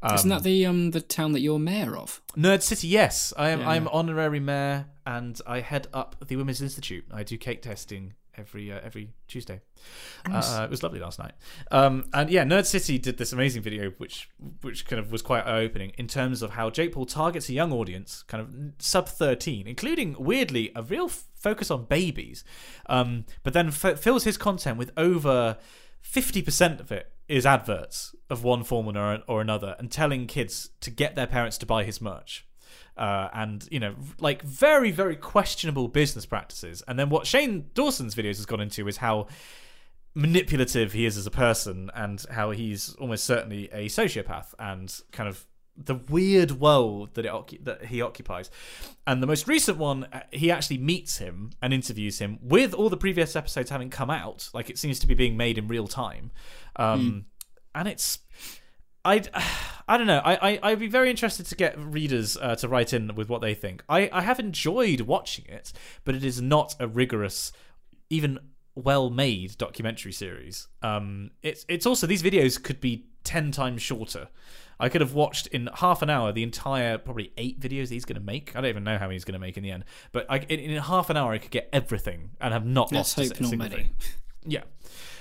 Um, 0.02 0.14
Isn't 0.14 0.30
that 0.30 0.42
the 0.42 0.66
um 0.66 0.90
the 0.90 1.00
town 1.00 1.32
that 1.32 1.40
you're 1.40 1.58
mayor 1.58 1.96
of? 1.96 2.20
Nerd 2.36 2.62
City, 2.62 2.88
yes. 2.88 3.32
I 3.36 3.50
am. 3.50 3.60
Yeah. 3.60 3.70
I'm 3.70 3.88
honorary 3.88 4.40
mayor, 4.40 4.86
and 5.06 5.40
I 5.46 5.60
head 5.60 5.86
up 5.92 6.16
the 6.26 6.36
Women's 6.36 6.60
Institute. 6.62 7.04
I 7.12 7.22
do 7.22 7.36
cake 7.38 7.62
testing 7.62 8.14
every 8.36 8.72
uh, 8.72 8.80
every 8.82 9.10
Tuesday. 9.28 9.60
Uh, 10.60 10.64
it 10.64 10.70
was 10.70 10.82
lovely 10.82 11.00
last 11.00 11.18
night. 11.18 11.32
Um, 11.70 12.04
and 12.12 12.30
yeah, 12.30 12.44
Nerd 12.44 12.66
City 12.66 12.98
did 12.98 13.18
this 13.18 13.32
amazing 13.32 13.62
video, 13.62 13.90
which 13.98 14.28
which 14.62 14.86
kind 14.86 15.00
of 15.00 15.12
was 15.12 15.22
quite 15.22 15.46
eye 15.46 15.60
opening 15.60 15.92
in 15.98 16.06
terms 16.06 16.42
of 16.42 16.50
how 16.50 16.70
Jake 16.70 16.92
Paul 16.92 17.06
targets 17.06 17.48
a 17.48 17.52
young 17.52 17.72
audience, 17.72 18.22
kind 18.24 18.42
of 18.42 18.82
sub 18.82 19.08
thirteen, 19.08 19.66
including 19.66 20.16
weirdly 20.18 20.72
a 20.74 20.82
real 20.82 21.06
f- 21.06 21.24
focus 21.34 21.70
on 21.70 21.84
babies, 21.84 22.44
um, 22.86 23.24
but 23.42 23.52
then 23.52 23.68
f- 23.68 23.98
fills 23.98 24.24
his 24.24 24.36
content 24.36 24.78
with 24.78 24.90
over 24.96 25.56
fifty 26.00 26.42
percent 26.42 26.80
of 26.80 26.90
it 26.92 27.12
is 27.28 27.46
adverts 27.46 28.14
of 28.28 28.42
one 28.42 28.64
form 28.64 28.88
or, 28.96 29.22
or 29.28 29.40
another, 29.40 29.76
and 29.78 29.90
telling 29.92 30.26
kids 30.26 30.70
to 30.80 30.90
get 30.90 31.14
their 31.14 31.28
parents 31.28 31.56
to 31.58 31.66
buy 31.66 31.84
his 31.84 32.00
merch. 32.00 32.44
Uh, 32.96 33.28
and 33.32 33.66
you 33.70 33.80
know, 33.80 33.94
like 34.18 34.42
very, 34.42 34.90
very 34.90 35.16
questionable 35.16 35.88
business 35.88 36.26
practices. 36.26 36.82
And 36.86 36.98
then 36.98 37.08
what 37.08 37.26
Shane 37.26 37.70
Dawson's 37.74 38.14
videos 38.14 38.36
has 38.36 38.46
gone 38.46 38.60
into 38.60 38.86
is 38.88 38.98
how 38.98 39.26
manipulative 40.14 40.92
he 40.92 41.06
is 41.06 41.16
as 41.16 41.26
a 41.26 41.30
person, 41.30 41.90
and 41.94 42.24
how 42.30 42.50
he's 42.50 42.94
almost 42.96 43.24
certainly 43.24 43.68
a 43.72 43.86
sociopath, 43.86 44.54
and 44.58 45.00
kind 45.12 45.28
of 45.28 45.46
the 45.76 45.94
weird 45.94 46.52
world 46.52 47.14
that 47.14 47.24
it 47.24 47.64
that 47.64 47.86
he 47.86 48.02
occupies. 48.02 48.50
And 49.06 49.22
the 49.22 49.26
most 49.26 49.48
recent 49.48 49.78
one, 49.78 50.04
uh, 50.12 50.22
he 50.30 50.50
actually 50.50 50.78
meets 50.78 51.18
him 51.18 51.52
and 51.62 51.72
interviews 51.72 52.18
him 52.18 52.38
with 52.42 52.74
all 52.74 52.90
the 52.90 52.96
previous 52.96 53.34
episodes 53.34 53.70
having 53.70 53.88
come 53.88 54.10
out. 54.10 54.50
Like 54.52 54.68
it 54.68 54.78
seems 54.78 54.98
to 54.98 55.06
be 55.06 55.14
being 55.14 55.36
made 55.36 55.56
in 55.56 55.68
real 55.68 55.88
time, 55.88 56.32
um, 56.76 57.26
and 57.74 57.88
it's. 57.88 58.18
I, 59.04 59.22
I 59.88 59.96
don't 59.98 60.06
know. 60.06 60.20
I, 60.24 60.34
I 60.52 60.58
I'd 60.62 60.78
be 60.78 60.86
very 60.88 61.10
interested 61.10 61.46
to 61.46 61.54
get 61.54 61.78
readers 61.78 62.36
uh, 62.36 62.54
to 62.56 62.68
write 62.68 62.92
in 62.92 63.14
with 63.14 63.28
what 63.28 63.40
they 63.40 63.54
think. 63.54 63.82
I, 63.88 64.08
I 64.12 64.22
have 64.22 64.38
enjoyed 64.38 65.02
watching 65.02 65.46
it, 65.48 65.72
but 66.04 66.14
it 66.14 66.24
is 66.24 66.40
not 66.40 66.74
a 66.78 66.86
rigorous, 66.86 67.52
even 68.08 68.38
well 68.76 69.10
made 69.10 69.58
documentary 69.58 70.12
series. 70.12 70.68
Um, 70.82 71.30
it's 71.42 71.64
it's 71.68 71.86
also 71.86 72.06
these 72.06 72.22
videos 72.22 72.62
could 72.62 72.80
be 72.80 73.06
ten 73.24 73.50
times 73.52 73.82
shorter. 73.82 74.28
I 74.78 74.88
could 74.88 75.02
have 75.02 75.12
watched 75.12 75.46
in 75.48 75.68
half 75.74 76.00
an 76.00 76.08
hour 76.08 76.32
the 76.32 76.42
entire 76.42 76.96
probably 76.96 77.32
eight 77.36 77.60
videos 77.60 77.90
he's 77.90 78.06
going 78.06 78.18
to 78.18 78.24
make. 78.24 78.56
I 78.56 78.62
don't 78.62 78.70
even 78.70 78.84
know 78.84 78.96
how 78.96 79.04
many 79.06 79.16
he's 79.16 79.24
going 79.26 79.34
to 79.34 79.38
make 79.38 79.58
in 79.58 79.62
the 79.62 79.70
end, 79.72 79.84
but 80.10 80.24
I, 80.30 80.38
in, 80.38 80.58
in 80.58 80.76
half 80.82 81.10
an 81.10 81.18
hour 81.18 81.32
I 81.32 81.38
could 81.38 81.50
get 81.50 81.68
everything 81.70 82.30
and 82.40 82.54
have 82.54 82.64
not 82.64 82.90
Let's 82.90 83.18
lost 83.18 83.18
a 83.18 83.22
hope 83.24 83.32
s- 83.32 83.40
not 83.40 83.50
single 83.50 83.68
many. 83.68 83.82
thing. 83.82 83.90
Yeah. 84.46 84.62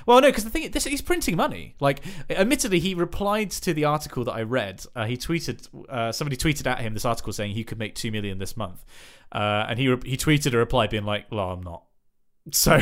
Well, 0.10 0.22
no, 0.22 0.30
because 0.30 0.44
the 0.44 0.50
thing 0.50 0.72
this 0.72 0.86
he's 0.86 1.04
printing 1.04 1.36
money. 1.36 1.76
Like, 1.80 2.02
admittedly, 2.32 2.80
he 2.80 2.96
replied 2.96 3.52
to 3.52 3.76
the 3.76 3.86
article 3.86 4.24
that 4.24 4.32
I 4.32 4.42
read. 4.42 4.84
Uh, 4.96 5.06
he 5.06 5.18
tweeted, 5.18 5.68
uh, 5.88 6.12
somebody 6.12 6.36
tweeted 6.36 6.66
at 6.66 6.80
him 6.80 6.96
this 6.96 7.06
article 7.06 7.32
saying 7.32 7.52
he 7.52 7.64
could 7.64 7.78
make 7.78 7.94
two 7.94 8.10
million 8.12 8.40
this 8.40 8.58
month, 8.58 8.84
uh, 9.32 9.68
and 9.70 9.78
he 9.78 9.88
re- 9.88 10.02
he 10.04 10.18
tweeted 10.18 10.56
a 10.56 10.58
reply 10.58 10.88
being 10.88 11.06
like, 11.06 11.32
"Well, 11.32 11.52
I'm 11.52 11.62
not." 11.62 11.84
So, 12.52 12.80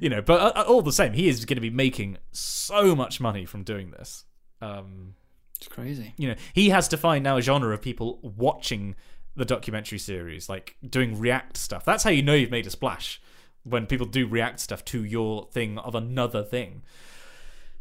you 0.00 0.08
know, 0.08 0.22
but 0.22 0.56
uh, 0.56 0.64
all 0.66 0.80
the 0.80 0.92
same, 0.92 1.12
he 1.12 1.28
is 1.28 1.44
going 1.44 1.56
to 1.56 1.60
be 1.60 1.68
making 1.68 2.16
so 2.30 2.96
much 2.96 3.20
money 3.20 3.44
from 3.44 3.64
doing 3.64 3.90
this. 3.90 4.24
Um, 4.62 5.16
It's 5.58 5.68
crazy. 5.68 6.14
you 6.16 6.28
know, 6.28 6.36
he 6.54 6.70
has 6.70 6.88
to 6.88 6.96
find 6.96 7.22
now 7.22 7.36
a 7.36 7.42
genre 7.42 7.74
of 7.74 7.82
people 7.82 8.18
watching 8.22 8.94
the 9.36 9.44
documentary 9.44 9.98
series, 9.98 10.48
like 10.48 10.76
doing 10.88 11.20
react 11.20 11.58
stuff. 11.58 11.84
That's 11.84 12.02
how 12.02 12.08
you 12.08 12.22
know 12.22 12.32
you've 12.32 12.50
made 12.50 12.66
a 12.66 12.70
splash 12.70 13.20
when 13.64 13.86
people 13.86 14.06
do 14.06 14.26
react 14.26 14.60
stuff 14.60 14.84
to 14.86 15.04
your 15.04 15.46
thing 15.52 15.78
of 15.78 15.94
another 15.94 16.42
thing. 16.42 16.82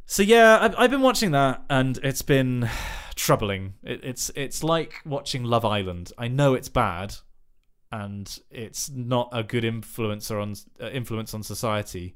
So 0.06 0.24
yeah, 0.24 0.60
I've, 0.62 0.76
I've 0.78 0.92
been 0.92 1.02
watching 1.02 1.32
that, 1.32 1.64
and 1.70 1.98
it's 2.04 2.22
been 2.22 2.70
troubling. 3.16 3.76
It, 3.84 4.02
it's 4.04 4.32
it's 4.36 4.64
like 4.64 4.96
watching 5.06 5.44
Love 5.44 5.66
Island. 5.66 6.12
I 6.18 6.28
know 6.28 6.54
it's 6.54 6.70
bad, 6.70 7.16
and 7.92 8.40
it's 8.50 8.90
not 8.90 9.30
a 9.32 9.44
good 9.44 9.64
influencer 9.64 10.42
on 10.42 10.56
uh, 10.82 10.90
influence 10.92 11.34
on 11.34 11.44
society. 11.44 12.16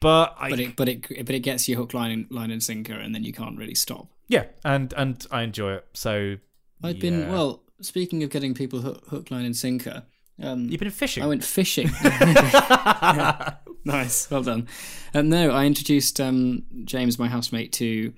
But 0.00 0.34
I 0.38 0.50
But 0.50 0.60
it 0.60 0.76
but 0.76 0.88
it 0.88 1.26
but 1.26 1.34
it 1.34 1.40
gets 1.40 1.68
you 1.68 1.76
hook, 1.76 1.92
line, 1.94 2.10
and 2.10 2.30
line 2.30 2.50
and 2.50 2.62
sinker, 2.62 2.94
and 2.94 3.14
then 3.14 3.24
you 3.24 3.32
can't 3.32 3.58
really 3.58 3.74
stop. 3.74 4.08
yeah, 4.28 4.44
and 4.64 4.94
and 4.96 5.26
I 5.30 5.42
enjoy 5.42 5.74
it. 5.74 5.86
So 5.94 6.36
I've 6.82 6.98
been 7.00 7.28
well. 7.28 7.62
Speaking 7.82 8.22
of 8.22 8.28
getting 8.28 8.52
people 8.52 8.80
hook, 8.80 9.06
hook 9.08 9.30
line, 9.30 9.46
and 9.46 9.56
sinker, 9.56 10.04
um, 10.40 10.68
You've 10.68 10.80
been 10.80 10.90
fishing. 10.90 11.22
I 11.22 11.26
went 11.26 11.44
fishing. 11.44 11.90
nice, 13.84 14.30
well 14.30 14.42
done. 14.42 14.68
Um, 15.14 15.28
no, 15.28 15.50
I 15.50 15.66
introduced 15.66 16.20
um, 16.20 16.64
James, 16.84 17.18
my 17.18 17.28
housemate, 17.28 17.72
to 17.74 18.12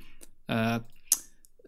uh, 0.48 0.80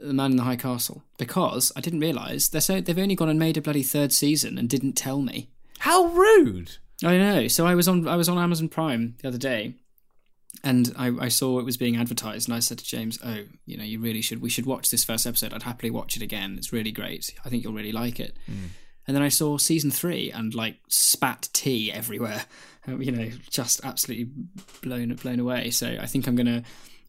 the 0.01 0.15
Man 0.15 0.33
in 0.33 0.37
the 0.37 0.45
High 0.45 0.57
Castle 0.57 1.03
because 1.19 1.73
I 1.77 1.81
didn't 1.81 2.01
realise 2.01 2.49
they're 2.49 2.61
so 2.61 2.81
they've 2.81 2.99
only 2.99 3.17
gone 3.17 3.29
and 3.29 3.39
made 3.39 3.57
a 3.57 3.63
bloody 3.63 3.83
third 3.83 4.13
season 4.13 4.59
and 4.59 4.69
didn't 4.69 4.93
tell 4.95 5.21
me. 5.21 5.51
How 5.81 6.07
rude! 6.07 6.77
I 7.03 7.19
know. 7.19 7.49
So 7.49 7.67
I 7.67 7.75
was 7.75 7.89
on 7.89 8.07
I 8.07 8.17
was 8.17 8.29
on 8.29 8.39
Amazon 8.39 8.69
Prime 8.69 9.17
the 9.23 9.29
other 9.29 9.39
day, 9.39 9.75
and 10.63 10.95
I, 10.97 11.11
I 11.21 11.29
saw 11.29 11.59
it 11.59 11.65
was 11.65 11.77
being 11.77 11.97
advertised, 11.97 12.49
and 12.49 12.55
I 12.55 12.61
said 12.61 12.79
to 12.79 12.85
James, 12.85 13.19
"Oh, 13.25 13.45
you 13.67 13.77
know, 13.77 13.85
you 13.85 13.99
really 13.99 14.23
should. 14.23 14.41
We 14.41 14.51
should 14.51 14.67
watch 14.67 14.91
this 14.91 15.05
first 15.05 15.27
episode. 15.27 15.53
I'd 15.53 15.65
happily 15.65 15.91
watch 15.91 16.17
it 16.17 16.23
again. 16.23 16.55
It's 16.59 16.73
really 16.73 16.93
great. 16.93 17.35
I 17.45 17.49
think 17.49 17.65
you'll 17.65 17.73
really 17.73 17.93
like 17.93 18.21
it." 18.21 18.37
And 19.07 19.15
then 19.15 19.23
I 19.23 19.29
saw 19.29 19.59
season 19.59 19.91
three 19.91 20.31
and 20.31 20.55
like 20.55 20.77
spat 20.89 21.49
tea 21.53 21.93
everywhere. 21.93 22.45
Um, 22.87 23.03
you 23.03 23.13
know, 23.13 23.31
just 23.51 23.85
absolutely 23.85 24.31
blown 24.83 25.15
blown 25.15 25.41
away. 25.41 25.71
So 25.71 25.97
I 26.01 26.07
think 26.07 26.27
I'm 26.27 26.37
gonna 26.37 26.63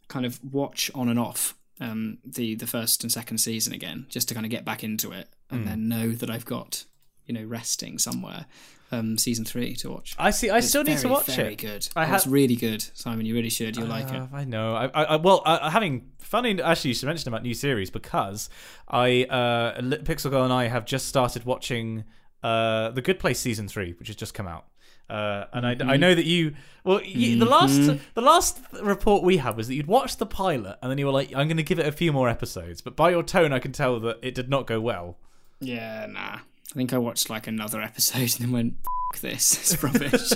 kind 0.07 0.25
of 0.25 0.39
watch 0.53 0.91
on 0.93 1.09
and 1.09 1.19
off 1.19 1.55
um, 1.79 2.17
the 2.25 2.55
the 2.55 2.67
first 2.67 3.03
and 3.03 3.11
second 3.11 3.39
season 3.39 3.73
again, 3.73 4.05
just 4.09 4.27
to 4.29 4.33
kind 4.33 4.45
of 4.45 4.49
get 4.49 4.65
back 4.65 4.83
into 4.83 5.11
it, 5.11 5.29
and 5.49 5.67
then 5.67 5.87
know 5.87 6.11
that 6.11 6.29
I've 6.29 6.45
got 6.45 6.85
you 7.25 7.33
know 7.33 7.43
resting 7.43 7.97
somewhere 7.97 8.45
um, 8.91 9.17
season 9.17 9.45
three 9.45 9.75
to 9.77 9.89
watch. 9.89 10.15
I 10.17 10.31
see. 10.31 10.49
I 10.49 10.59
still 10.59 10.83
need 10.83 10.97
to 10.97 11.01
Very, 11.03 11.13
watch 11.13 11.25
very 11.27 11.53
it. 11.53 11.57
good. 11.57 11.87
I 11.95 12.03
I 12.03 12.05
have- 12.05 12.17
It's 12.17 12.27
really 12.27 12.55
good, 12.55 12.83
Simon. 12.93 13.25
You 13.25 13.33
really 13.35 13.49
should. 13.49 13.75
You'll 13.77 13.87
like 13.87 14.09
it. 14.09 14.15
Uh, 14.21 14.27
I 14.33 14.43
know. 14.45 14.73
I, 14.75 14.85
I, 14.87 15.03
I 15.03 15.15
well, 15.17 15.41
I, 15.45 15.69
having 15.69 16.11
funny. 16.19 16.61
Actually, 16.61 16.89
you 16.89 16.93
should 16.95 17.07
mention 17.07 17.27
about 17.29 17.43
new 17.43 17.53
series 17.53 17.89
because 17.89 18.49
I, 18.87 19.23
uh, 19.25 19.81
Pixel 19.81 20.29
Girl 20.29 20.43
and 20.43 20.53
I 20.53 20.67
have 20.67 20.85
just 20.85 21.07
started 21.07 21.45
watching 21.45 22.03
uh, 22.43 22.91
the 22.91 23.01
Good 23.01 23.19
Place 23.19 23.39
season 23.39 23.67
three, 23.67 23.93
which 23.99 24.07
has 24.07 24.15
just 24.15 24.33
come 24.33 24.47
out. 24.47 24.65
Uh, 25.09 25.45
and 25.53 25.67
I, 25.67 25.75
Mm-hmm. 25.75 25.89
I 25.89 25.97
know 25.97 26.15
that 26.15 26.25
you. 26.25 26.55
Well, 26.83 27.01
you, 27.03 27.37
the 27.37 27.45
last 27.45 27.91
the 28.15 28.21
last 28.21 28.59
report 28.81 29.23
we 29.23 29.37
had 29.37 29.55
was 29.57 29.67
that 29.67 29.75
you'd 29.75 29.87
watched 29.87 30.19
the 30.19 30.25
pilot 30.25 30.77
and 30.81 30.89
then 30.91 30.97
you 30.99 31.05
were 31.05 31.11
like, 31.11 31.29
"I'm 31.35 31.47
going 31.47 31.57
to 31.57 31.63
give 31.63 31.79
it 31.79 31.85
a 31.85 31.91
few 31.91 32.11
more 32.13 32.27
episodes." 32.29 32.81
But 32.81 32.95
by 32.95 33.09
your 33.11 33.21
tone, 33.23 33.51
I 33.53 33.59
can 33.59 33.71
tell 33.71 33.99
that 33.99 34.17
it 34.23 34.33
did 34.35 34.49
not 34.49 34.65
go 34.67 34.79
well. 34.81 35.17
Yeah, 35.59 36.07
nah. 36.09 36.39
I 36.75 36.77
think 36.77 36.91
I 36.93 36.97
watched 36.97 37.29
like 37.29 37.47
another 37.47 37.81
episode 37.81 38.19
and 38.21 38.29
then 38.31 38.51
went, 38.51 38.73
F- 39.13 39.21
this. 39.21 39.71
It's 39.73 39.83
rubbish. 39.83 40.31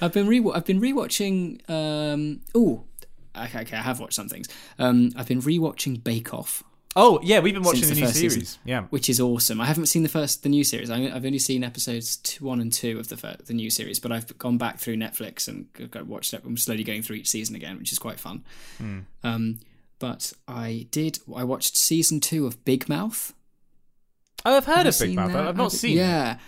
I've 0.00 0.12
been 0.12 0.26
re 0.28 0.44
I've 0.54 0.64
been 0.64 0.80
rewatching 0.80 1.68
um 1.70 2.40
oh 2.54 2.84
okay, 3.36 3.60
okay, 3.62 3.76
I 3.76 3.82
have 3.82 3.98
watched 3.98 4.14
some 4.14 4.28
things. 4.28 4.48
Um 4.78 5.10
I've 5.16 5.26
been 5.26 5.40
rewatching 5.40 6.02
Bake 6.04 6.32
Off, 6.34 6.62
Oh 6.94 7.18
yeah, 7.22 7.40
we've 7.40 7.52
been 7.54 7.62
watching 7.62 7.82
the 7.82 7.88
the 7.88 7.94
new 8.00 8.06
first 8.06 8.16
series. 8.16 8.34
season. 8.34 8.60
Yeah. 8.64 8.82
which 8.90 9.08
is 9.10 9.20
awesome. 9.20 9.60
I 9.60 9.66
haven't 9.66 9.86
seen 9.86 10.02
the 10.02 10.08
first 10.08 10.42
the 10.42 10.48
new 10.48 10.64
series. 10.64 10.88
I, 10.90 10.96
I've 11.14 11.24
only 11.26 11.38
seen 11.38 11.64
episodes 11.64 12.16
two, 12.18 12.44
one 12.44 12.60
and 12.60 12.72
two 12.72 12.98
of 12.98 13.08
the 13.08 13.16
fir- 13.16 13.36
the 13.44 13.52
new 13.54 13.70
series, 13.70 13.98
but 13.98 14.12
I've 14.12 14.36
gone 14.38 14.56
back 14.58 14.78
through 14.78 14.96
Netflix 14.96 15.48
and 15.48 15.66
watched 16.08 16.32
it. 16.32 16.42
I'm 16.44 16.56
slowly 16.56 16.84
going 16.84 17.02
through 17.02 17.16
each 17.16 17.28
season 17.28 17.54
again, 17.56 17.78
which 17.78 17.92
is 17.92 17.98
quite 17.98 18.18
fun. 18.20 18.44
Hmm. 18.78 19.00
Um, 19.24 19.58
but 19.98 20.32
I 20.48 20.86
did. 20.90 21.18
I 21.34 21.44
watched 21.44 21.76
season 21.76 22.20
two 22.20 22.46
of 22.46 22.62
Big 22.64 22.88
Mouth. 22.88 23.32
Oh, 24.44 24.56
I've 24.56 24.64
heard 24.66 24.86
Have 24.86 24.94
of 24.94 24.98
Big 25.00 25.14
Mouth. 25.14 25.34
I've 25.34 25.56
not 25.56 25.72
Have- 25.72 25.72
seen. 25.72 25.92
it. 25.98 26.00
Yeah, 26.02 26.38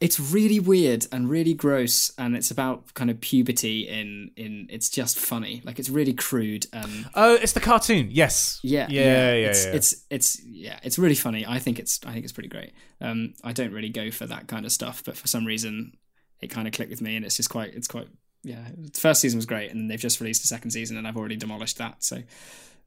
it's 0.00 0.18
really 0.18 0.58
weird 0.58 1.06
and 1.12 1.28
really 1.30 1.54
gross, 1.54 2.10
and 2.18 2.34
it's 2.34 2.50
about 2.50 2.92
kind 2.94 3.10
of 3.10 3.20
puberty. 3.20 3.88
In 3.88 4.30
in 4.36 4.66
it's 4.70 4.88
just 4.88 5.18
funny, 5.18 5.60
like 5.64 5.78
it's 5.78 5.90
really 5.90 6.12
crude 6.14 6.66
and 6.72 7.06
Oh, 7.14 7.34
it's 7.34 7.52
the 7.52 7.60
cartoon. 7.60 8.08
Yes. 8.10 8.58
yeah, 8.62 8.86
Yeah. 8.90 9.02
Yeah. 9.02 9.34
Yeah. 9.34 9.48
it's, 9.48 9.64
yeah. 9.66 9.72
it's 9.74 10.04
it's 10.10 10.42
yeah, 10.44 10.80
it's 10.82 10.98
really 10.98 11.14
funny. 11.14 11.44
I 11.46 11.58
think 11.58 11.78
it's 11.78 12.00
I 12.06 12.12
think 12.12 12.24
it's 12.24 12.32
pretty 12.32 12.48
great. 12.48 12.72
Um, 13.00 13.34
I 13.44 13.52
don't 13.52 13.72
really 13.72 13.90
go 13.90 14.10
for 14.10 14.26
that 14.26 14.48
kind 14.48 14.64
of 14.66 14.72
stuff, 14.72 15.02
but 15.04 15.16
for 15.16 15.26
some 15.28 15.44
reason, 15.44 15.96
it 16.40 16.48
kind 16.48 16.66
of 16.66 16.72
clicked 16.74 16.90
with 16.90 17.02
me, 17.02 17.16
and 17.16 17.24
it's 17.24 17.36
just 17.36 17.50
quite 17.50 17.74
it's 17.74 17.86
quite 17.88 18.08
yeah. 18.44 18.66
The 18.76 18.98
first 18.98 19.20
season 19.20 19.38
was 19.38 19.46
great, 19.46 19.70
and 19.70 19.88
they've 19.90 20.00
just 20.00 20.20
released 20.20 20.42
the 20.42 20.48
second 20.48 20.70
season, 20.72 20.96
and 20.96 21.06
I've 21.06 21.16
already 21.16 21.36
demolished 21.36 21.78
that. 21.78 22.02
So, 22.02 22.22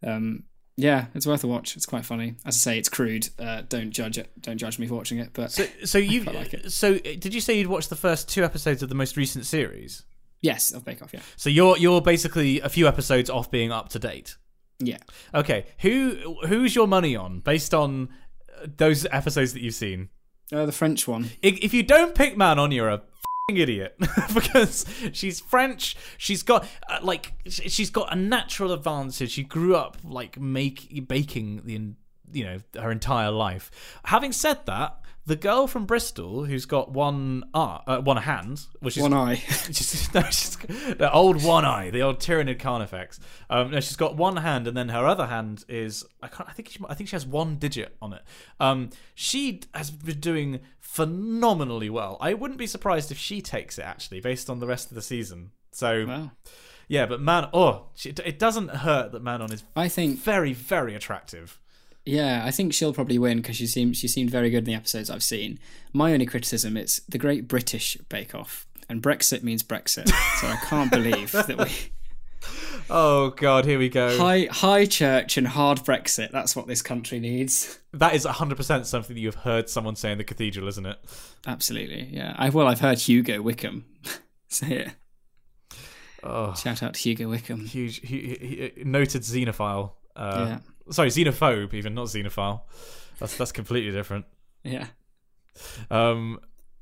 um, 0.04 0.44
yeah, 0.78 1.06
it's 1.16 1.26
worth 1.26 1.44
a 1.44 1.48
watch. 1.48 1.76
It's 1.78 1.86
quite 1.86 2.06
funny. 2.06 2.36
As 2.46 2.56
I 2.56 2.58
say, 2.58 2.78
it's 2.80 2.90
crude. 2.90 3.30
Uh, 3.40 3.62
don't 3.68 3.92
judge 3.92 4.18
it. 4.18 4.30
Don't 4.42 4.58
judge 4.58 4.78
me 4.80 4.88
for 4.88 4.96
watching 4.96 5.20
it. 5.20 5.30
But 5.34 5.52
so, 5.52 5.66
so 5.86 5.98
you. 6.14 6.24
like. 6.24 6.54
So, 6.70 6.96
uh, 6.96 7.00
did 7.20 7.34
you 7.34 7.42
say 7.42 7.58
you'd 7.58 7.68
watched 7.68 7.90
the 7.90 7.96
first 7.96 8.28
two 8.30 8.44
episodes 8.44 8.84
of 8.84 8.90
the 8.90 8.96
most 8.96 9.16
recent 9.18 9.46
series? 9.46 10.04
yes, 10.42 10.72
of 10.74 10.86
Bake 10.86 11.02
Off. 11.02 11.12
Yeah, 11.14 11.22
So 11.38 11.50
you're 11.50 11.78
you're 11.78 12.02
basically 12.02 12.60
a 12.62 12.70
few 12.70 12.88
episodes 12.88 13.30
off 13.30 13.50
being 13.50 13.72
up 13.72 13.90
to 13.90 14.00
date. 14.00 14.36
yeah. 14.80 14.98
Okay, 15.34 15.66
who 15.80 16.38
who's 16.46 16.76
your 16.76 16.88
money 16.88 17.16
on 17.16 17.40
based 17.40 17.74
on 17.74 18.10
uh, 18.62 18.68
those 18.78 19.08
episodes 19.12 19.54
that 19.54 19.62
you've 19.62 19.74
seen? 19.74 20.10
Uh, 20.52 20.66
the 20.68 20.72
French 20.72 21.08
one. 21.08 21.26
I- 21.44 21.58
If 21.62 21.74
you 21.74 21.82
don't 21.82 22.14
pick 22.14 22.38
Manon, 22.38 22.72
you're 22.72 22.90
a 22.90 23.02
idiot 23.50 23.96
because 24.34 24.86
she's 25.14 25.40
French. 25.40 25.96
She's 26.18 26.42
got 26.42 26.68
uh, 26.90 27.00
like 27.02 27.34
she's 27.48 27.90
got 27.92 28.12
a 28.12 28.16
natural 28.16 28.72
advantage. 28.72 29.32
She 29.32 29.44
grew 29.44 29.76
up 29.76 29.98
like 30.04 30.40
make 30.40 31.08
baking 31.08 31.62
the 31.64 31.94
you 32.32 32.44
know 32.44 32.58
her 32.82 32.92
entire 32.92 33.32
life. 33.32 34.00
Having 34.06 34.32
said 34.34 34.66
that. 34.66 35.00
The 35.28 35.36
girl 35.36 35.66
from 35.66 35.86
Bristol, 35.88 36.46
who's 36.46 36.68
got 36.68 36.92
one 36.92 37.46
art, 37.52 37.84
uh, 37.88 38.00
one 38.00 38.18
hand, 38.18 38.68
which 38.80 38.96
is 38.96 39.02
One 39.02 39.14
eye. 39.14 39.36
She's, 39.72 40.14
no, 40.14 40.22
she's 40.22 40.56
the 40.56 41.10
old 41.12 41.44
one 41.44 41.66
eye, 41.66 41.90
the 41.90 42.04
old 42.04 42.20
Tyranid 42.20 42.60
Carnifex. 42.60 43.20
Um, 43.50 43.72
no, 43.72 43.80
she's 43.80 43.96
got 43.96 44.16
one 44.16 44.38
hand, 44.38 44.68
and 44.68 44.78
then 44.78 44.90
her 44.90 45.08
other 45.08 45.26
hand 45.26 45.66
is 45.68 46.06
I 46.22 46.28
can't. 46.28 46.48
I 46.48 46.52
think 46.52 46.70
she, 46.70 46.80
I 46.88 46.94
think 46.94 47.10
she 47.10 47.16
has 47.16 47.26
one 47.26 47.56
digit 47.56 47.96
on 48.04 48.14
it. 48.14 48.22
Um, 48.60 48.92
she 49.16 49.62
has 49.74 49.90
been 49.90 50.20
doing 50.20 50.60
phenomenally 50.80 51.90
well. 51.90 52.18
I 52.22 52.36
wouldn't 52.36 52.60
be 52.60 52.68
surprised 52.68 53.12
if 53.12 53.18
she 53.18 53.42
takes 53.42 53.80
it 53.80 53.84
actually, 53.84 54.20
based 54.20 54.48
on 54.48 54.60
the 54.60 54.68
rest 54.68 54.92
of 54.92 54.96
the 54.96 55.02
season. 55.02 55.52
So 55.72 56.06
wow. 56.06 56.32
yeah, 56.88 57.08
but 57.08 57.20
man, 57.20 57.50
oh, 57.52 57.88
it 58.04 58.38
doesn't 58.38 58.70
hurt 58.70 59.12
that 59.12 59.24
Manon 59.24 59.52
is 59.52 59.64
I 59.76 59.88
think 59.90 60.20
very, 60.20 60.54
very 60.54 60.94
attractive. 60.94 61.60
Yeah, 62.06 62.44
I 62.46 62.52
think 62.52 62.74
she'll 62.74 62.94
probably 62.94 63.18
win 63.18 63.38
because 63.38 63.56
she 63.56 63.66
seemed 63.68 63.98
she 63.98 64.08
seemed 64.08 64.30
very 64.30 64.50
good 64.50 64.60
in 64.60 64.64
the 64.66 64.76
episodes 64.76 65.10
I've 65.10 65.24
seen. 65.24 65.60
My 65.94 66.14
only 66.14 66.26
criticism 66.28 66.78
it's 66.78 67.00
the 67.10 67.18
Great 67.18 67.48
British 67.48 67.98
Bake 68.10 68.36
Off, 68.36 68.68
and 68.88 69.02
Brexit 69.02 69.42
means 69.44 69.64
Brexit, 69.64 70.08
so 70.40 70.48
I 70.48 70.58
can't 70.66 70.92
believe 70.92 71.32
that 71.34 71.58
we 71.58 71.72
Oh 72.88 73.32
God, 73.32 73.66
here 73.66 73.80
we 73.80 73.90
go. 73.90 74.16
high 74.18 74.48
high 74.52 74.86
church 74.86 75.38
and 75.38 75.48
hard 75.48 75.80
Brexit. 75.80 76.30
That's 76.32 76.56
what 76.56 76.68
this 76.68 76.84
country 76.84 77.20
needs. 77.20 77.80
That 77.94 78.14
is 78.14 78.26
100% 78.26 78.86
something 78.86 79.16
that 79.16 79.20
you've 79.20 79.34
heard 79.36 79.70
someone 79.70 79.96
say 79.96 80.12
in 80.12 80.20
the 80.20 80.24
cathedral, 80.24 80.68
isn't 80.68 80.86
it? 80.86 80.98
Absolutely, 81.48 82.08
yeah. 82.12 82.36
I 82.38 82.50
well, 82.50 82.68
I've 82.68 82.82
heard 82.82 83.00
Hugo 83.00 83.42
Wickham 83.42 83.86
say 84.48 84.86
it. 85.72 85.78
Oh. 86.24 86.54
Shout 86.54 86.84
out 86.84 86.94
to 86.96 87.00
Hugo 87.00 87.30
Wickham. 87.30 87.66
huge, 87.66 88.00
he, 88.02 88.36
he, 88.40 88.72
he- 88.78 88.84
noted 88.84 89.22
xenophile. 89.24 89.94
Uh, 90.16 90.46
Yeah. 90.48 90.60
Sorry, 90.92 91.10
xenophobe, 91.10 91.74
even 91.74 91.94
not 91.96 92.08
xenophile. 92.08 92.62
That's 93.20 93.38
that's 93.38 93.52
completely 93.52 93.92
different. 93.92 94.26
Yeah, 94.64 94.88
Um, 95.90 96.40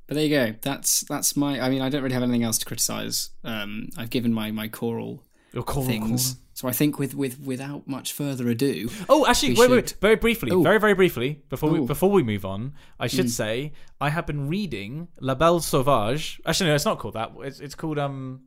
but 0.07 0.15
there 0.15 0.23
you 0.25 0.29
go. 0.29 0.55
That's 0.61 1.01
that's 1.01 1.35
my. 1.37 1.59
I 1.59 1.69
mean, 1.69 1.81
I 1.81 1.89
don't 1.89 2.01
really 2.03 2.13
have 2.13 2.23
anything 2.23 2.43
else 2.43 2.57
to 2.59 2.65
criticize. 2.65 3.29
Um, 3.43 3.89
I've 3.97 4.09
given 4.09 4.33
my 4.33 4.51
my 4.51 4.67
choral 4.67 5.23
your 5.53 5.63
call 5.63 5.83
things. 5.83 6.37
So 6.55 6.67
I 6.67 6.71
think 6.71 6.99
with 6.99 7.15
with 7.15 7.39
without 7.39 7.87
much 7.87 8.13
further 8.13 8.47
ado, 8.49 8.89
Oh, 9.09 9.25
actually, 9.25 9.53
We 9.53 9.59
wait, 9.61 9.71
wait, 9.71 9.95
very 10.01 10.15
briefly, 10.15 10.51
Oh. 10.51 10.61
very, 10.61 10.79
very 10.79 10.93
briefly, 10.93 11.41
before 11.49 11.69
we 11.69 11.79
Oh. 11.79 11.85
before 11.85 12.11
we 12.11 12.23
move 12.23 12.45
on, 12.45 12.73
I 12.99 13.07
should 13.07 13.29
say 13.31 13.73
I 13.99 14.09
have 14.09 14.27
been 14.27 14.47
reading 14.47 15.07
La 15.19 15.35
Belle 15.35 15.59
Sauvage. 15.61 16.39
Actually, 16.45 16.69
no, 16.69 16.75
it's 16.75 16.85
not 16.85 16.99
called 16.99 17.15
that. 17.15 17.31
It's 17.41 17.59
it's 17.59 17.75
called 17.75 17.97
um. 17.99 18.41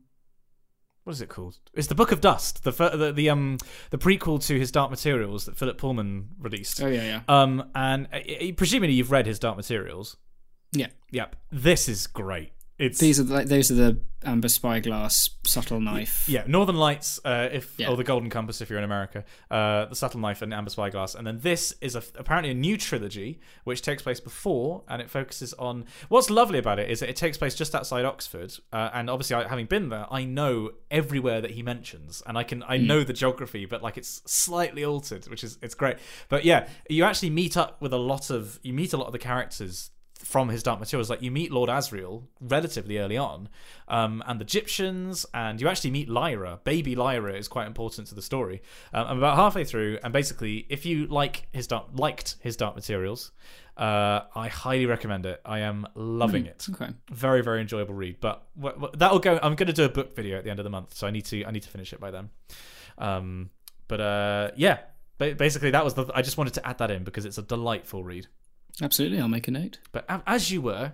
What 1.07 1.13
is 1.13 1.21
it 1.21 1.29
called? 1.29 1.57
It's 1.73 1.87
the 1.87 1.95
Book 1.95 2.11
of 2.11 2.19
Dust, 2.19 2.65
the 2.65 2.71
the, 2.71 3.13
the 3.13 3.29
um 3.29 3.59
the 3.91 3.97
prequel 3.97 4.45
to 4.47 4.59
his 4.59 4.71
Dark 4.73 4.89
Materials 4.91 5.45
that 5.45 5.55
Philip 5.55 5.77
Pullman 5.77 6.27
released. 6.37 6.83
oh 6.83 6.87
yeah, 6.87 7.03
yeah, 7.03 7.21
Um, 7.29 7.69
and 7.73 8.09
uh, 8.11 8.19
presumably 8.57 8.93
you've 8.93 9.09
read 9.09 9.25
his 9.25 9.39
Dark 9.39 9.55
Materials. 9.55 10.17
yeah. 10.73 10.87
Yep, 11.11 11.37
this 11.49 11.87
is 11.87 12.07
great. 12.07 12.51
It's 12.79 12.99
These 12.99 13.19
are 13.19 13.23
the, 13.23 13.43
those 13.43 13.71
are 13.71 13.75
the 13.75 13.99
amber 14.23 14.49
spyglass 14.49 15.31
subtle 15.45 15.79
knife. 15.79 16.27
Yeah, 16.29 16.43
Northern 16.45 16.75
Lights, 16.75 17.19
uh, 17.25 17.49
if 17.51 17.73
Yeah. 17.79 17.89
or 17.89 17.97
the 17.97 18.03
Golden 18.03 18.29
Compass 18.29 18.61
if 18.61 18.69
you're 18.69 18.77
in 18.77 18.83
America, 18.85 19.23
uh, 19.49 19.85
the 19.85 19.95
Subtle 19.95 20.19
Knife 20.19 20.41
and 20.43 20.53
Amber 20.53 20.69
Spyglass, 20.69 21.15
and 21.15 21.25
then 21.25 21.39
this 21.39 21.73
is 21.81 21.95
a, 21.95 22.03
apparently 22.15 22.51
a 22.51 22.53
new 22.53 22.77
trilogy 22.77 23.39
which 23.63 23.81
takes 23.81 24.03
place 24.03 24.19
before, 24.19 24.83
and 24.87 25.01
it 25.01 25.09
focuses 25.09 25.53
on. 25.53 25.85
What's 26.09 26.29
lovely 26.29 26.59
about 26.59 26.77
it 26.77 26.89
is 26.91 26.99
that 26.99 27.09
it 27.09 27.15
takes 27.15 27.37
place 27.37 27.55
just 27.55 27.73
outside 27.73 28.05
Oxford, 28.05 28.53
uh, 28.71 28.89
and 28.93 29.09
obviously, 29.09 29.35
I, 29.35 29.47
having 29.47 29.65
been 29.65 29.89
there, 29.89 30.05
I 30.11 30.25
know 30.25 30.71
everywhere 30.91 31.41
that 31.41 31.51
he 31.51 31.63
mentions, 31.63 32.21
and 32.27 32.37
I 32.37 32.43
can 32.43 32.63
I 32.67 32.77
know 32.77 33.03
the 33.03 33.13
geography, 33.13 33.65
but 33.65 33.81
like 33.81 33.97
it's 33.97 34.21
slightly 34.29 34.83
altered, 34.83 35.27
which 35.29 35.43
is 35.43 35.57
it's 35.63 35.75
great. 35.75 35.97
But 36.29 36.45
yeah, 36.45 36.67
you 36.89 37.05
actually 37.05 37.31
meet 37.31 37.57
up 37.57 37.81
with 37.81 37.93
a 37.93 37.97
lot 37.97 38.29
of 38.29 38.59
you 38.61 38.73
meet 38.73 38.93
a 38.93 38.97
lot 38.97 39.07
of 39.07 39.13
the 39.13 39.19
characters 39.19 39.89
from 40.23 40.49
his 40.49 40.63
Dark 40.63 40.79
Materials. 40.79 41.09
Like 41.09 41.21
you 41.21 41.31
meet 41.31 41.51
Lord 41.51 41.69
Asriel 41.69 42.23
relatively 42.41 42.97
early 42.97 43.17
on, 43.17 43.49
um, 43.87 44.23
and 44.27 44.39
the 44.39 44.45
Gyptians, 44.45 45.25
and 45.33 45.59
you 45.61 45.67
actually 45.67 45.91
meet 45.91 46.09
Lyra. 46.09 46.59
Baby 46.63 46.95
Lyra 46.95 47.33
is 47.33 47.47
quite 47.47 47.67
important 47.67 48.07
to 48.07 48.15
the 48.15 48.21
story. 48.21 48.61
Um, 48.93 49.07
I'm 49.07 49.17
about 49.17 49.35
halfway 49.35 49.63
through, 49.63 49.99
and 50.03 50.11
basically, 50.13 50.65
if 50.69 50.85
you 50.85 51.07
like 51.07 51.47
his 51.51 51.67
dark, 51.67 51.87
liked 51.93 52.35
his 52.39 52.55
Dark 52.55 52.75
Materials, 52.75 53.31
uh, 53.77 54.21
I 54.35 54.47
highly 54.47 54.85
recommend 54.85 55.25
it. 55.25 55.39
I 55.45 55.59
am 55.59 55.85
loving 55.95 56.45
it. 56.47 56.65
Okay. 56.73 56.89
Very 57.11 57.41
very 57.43 57.61
enjoyable 57.61 57.93
read. 57.93 58.17
But 58.19 58.43
w- 58.59 58.75
w- 58.75 58.93
that'll 58.97 59.19
go. 59.19 59.39
I'm 59.43 59.55
going 59.55 59.67
to 59.67 59.73
do 59.73 59.83
a 59.83 59.89
book 59.89 60.15
video 60.15 60.37
at 60.37 60.43
the 60.43 60.49
end 60.49 60.59
of 60.59 60.63
the 60.63 60.69
month, 60.71 60.93
so 60.95 61.05
I 61.07 61.11
need 61.11 61.25
to 61.25 61.45
I 61.45 61.51
need 61.51 61.63
to 61.63 61.69
finish 61.69 61.93
it 61.93 61.99
by 61.99 62.11
then. 62.11 62.29
Um, 62.97 63.49
but 63.87 64.01
uh, 64.01 64.51
yeah. 64.55 64.79
ba- 65.19 65.35
Basically, 65.35 65.71
that 65.71 65.83
was 65.83 65.93
the. 65.93 66.05
I 66.13 66.21
just 66.21 66.37
wanted 66.37 66.53
to 66.55 66.67
add 66.67 66.79
that 66.79 66.89
in 66.91 67.03
because 67.03 67.25
it's 67.25 67.37
a 67.37 67.43
delightful 67.43 68.03
read. 68.03 68.27
Absolutely, 68.81 69.19
I'll 69.19 69.27
make 69.27 69.47
a 69.47 69.51
note. 69.51 69.79
But 69.91 70.05
as 70.27 70.51
you 70.51 70.61
were, 70.61 70.93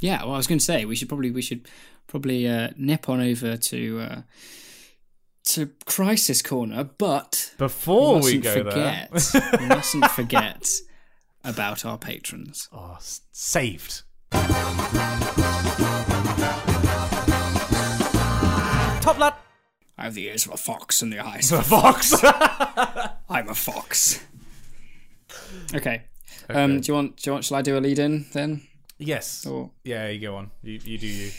Yeah, 0.00 0.24
well, 0.24 0.34
I 0.34 0.36
was 0.36 0.46
going 0.46 0.58
to 0.58 0.64
say 0.64 0.84
we 0.84 0.96
should 0.96 1.08
probably 1.08 1.30
we 1.30 1.42
should 1.42 1.68
probably 2.06 2.48
uh, 2.48 2.70
nip 2.76 3.08
on 3.08 3.20
over 3.20 3.56
to 3.56 4.00
uh, 4.00 4.22
to 5.44 5.70
Crisis 5.84 6.42
Corner, 6.42 6.84
but 6.84 7.54
before 7.58 8.14
we 8.20 8.38
mustn't 8.38 8.42
go 8.44 8.52
forget 8.64 9.10
there, 9.12 9.50
we 9.60 9.66
mustn't 9.66 10.10
forget 10.10 10.68
about 11.44 11.84
our 11.84 11.96
patrons. 11.98 12.68
oh, 12.72 12.98
saved. 13.32 14.02
Top 19.00 19.18
lad. 19.18 19.34
I 19.98 20.04
have 20.04 20.14
the 20.14 20.24
ears 20.26 20.44
of 20.46 20.52
a 20.52 20.56
fox 20.56 21.00
and 21.00 21.12
the 21.12 21.20
eyes. 21.24 21.52
of 21.52 21.60
a 21.60 21.62
fox. 21.62 22.12
I'm 23.30 23.48
a 23.48 23.54
fox. 23.54 24.22
Okay. 25.74 26.02
Um, 26.48 26.80
do 26.80 26.88
you 26.90 26.94
want? 26.94 27.16
Do 27.16 27.28
you 27.30 27.32
want? 27.32 27.44
Shall 27.44 27.56
I 27.56 27.62
do 27.62 27.76
a 27.76 27.80
lead 27.80 27.98
in 27.98 28.26
then? 28.32 28.62
yes. 28.98 29.44
Or 29.46 29.70
Yeah, 29.84 30.08
you 30.08 30.20
go 30.20 30.36
on. 30.36 30.50
You 30.62 30.80
you 30.84 30.98
do 30.98 31.06
you. 31.06 31.30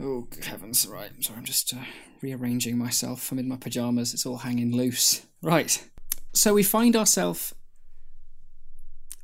oh 0.00 0.28
heavens! 0.44 0.86
Right. 0.86 1.10
Sorry, 1.20 1.38
I'm 1.38 1.44
just 1.44 1.72
uh, 1.74 1.84
rearranging 2.22 2.76
myself. 2.78 3.30
I'm 3.32 3.38
in 3.38 3.48
my 3.48 3.56
pajamas. 3.56 4.12
It's 4.14 4.26
all 4.26 4.38
hanging 4.38 4.74
loose. 4.76 5.22
Right. 5.42 5.86
So 6.32 6.54
we 6.54 6.62
find 6.62 6.96
ourselves 6.96 7.54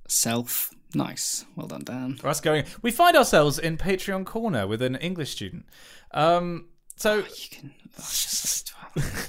self. 0.08 0.70
Nice. 0.94 1.44
Well 1.56 1.66
done, 1.66 1.82
Dan. 1.84 2.18
That's 2.22 2.40
going. 2.40 2.64
We 2.82 2.90
find 2.90 3.16
ourselves 3.16 3.58
in 3.58 3.76
Patreon 3.76 4.24
corner 4.24 4.66
with 4.66 4.80
an 4.82 4.96
English 4.96 5.30
student. 5.32 5.66
Um. 6.12 6.68
So 6.96 7.16
You 7.18 7.24
can. 7.50 7.74
Oh, 7.98 8.02
just 8.02 8.72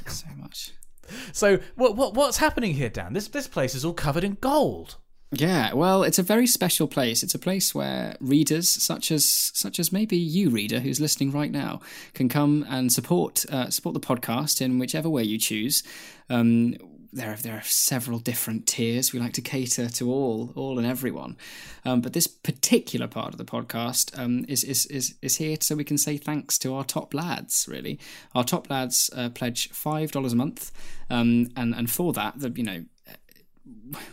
so 0.08 0.28
much. 0.38 0.72
so 1.32 1.60
what 1.76 1.95
what 1.95 2.14
what's 2.14 2.38
happening 2.38 2.74
here, 2.74 2.89
Dan? 2.89 3.14
This 3.14 3.28
this 3.28 3.48
place 3.48 3.76
is 3.76 3.84
all 3.84 3.93
covered 3.93 4.24
in 4.24 4.38
gold. 4.39 4.98
Yeah, 5.32 5.73
well, 5.73 6.03
it's 6.03 6.19
a 6.19 6.23
very 6.23 6.47
special 6.47 6.88
place. 6.88 7.21
It's 7.21 7.36
a 7.36 7.39
place 7.39 7.75
where 7.75 8.15
readers, 8.21 8.69
such 8.69 9.11
as 9.11 9.25
such 9.25 9.78
as 9.78 9.91
maybe 9.91 10.15
you, 10.15 10.49
reader, 10.49 10.80
who's 10.80 11.01
listening 11.01 11.32
right 11.32 11.51
now, 11.51 11.82
can 12.13 12.30
come 12.30 12.65
and 12.69 12.93
support 12.93 13.45
uh, 13.51 13.69
support 13.69 13.93
the 13.93 13.99
podcast 13.99 14.61
in 14.61 14.80
whichever 14.80 15.09
way 15.09 15.23
you 15.23 15.38
choose. 15.38 15.84
Um, 16.30 16.75
there 17.11 17.34
are 17.34 17.36
there 17.36 17.55
are 17.55 17.63
several 17.63 18.19
different 18.19 18.67
tiers. 18.67 19.11
We 19.11 19.19
like 19.19 19.34
to 19.34 19.41
cater 19.41 19.89
to 19.89 20.09
all 20.09 20.53
all 20.55 20.78
and 20.78 20.88
everyone, 20.88 21.36
um, 21.84 21.99
but 21.99 22.13
this 22.13 22.28
particular 22.28 23.07
part 23.07 23.34
of 23.34 23.38
the 23.38 23.45
podcast 23.45 24.17
um, 24.17 24.45
is, 24.47 24.63
is 24.63 24.86
is 24.86 25.15
is 25.21 25.36
here 25.36 25.57
so 25.59 25.75
we 25.75 25.84
can 25.84 25.97
say 25.97 26.15
thanks 26.15 26.57
to 26.59 26.73
our 26.73 26.86
top 26.86 27.13
lads. 27.13 27.67
Really, 27.69 27.99
our 28.34 28.45
top 28.45 28.69
lads 28.69 29.09
uh, 29.13 29.30
pledge 29.30 29.71
five 29.71 30.11
dollars 30.11 30.32
a 30.32 30.38
month, 30.38 30.71
um, 31.09 31.49
and 31.57 31.75
and 31.75 31.89
for 31.91 32.13
that, 32.13 32.39
the, 32.39 32.49
you 32.51 32.63
know 32.63 32.86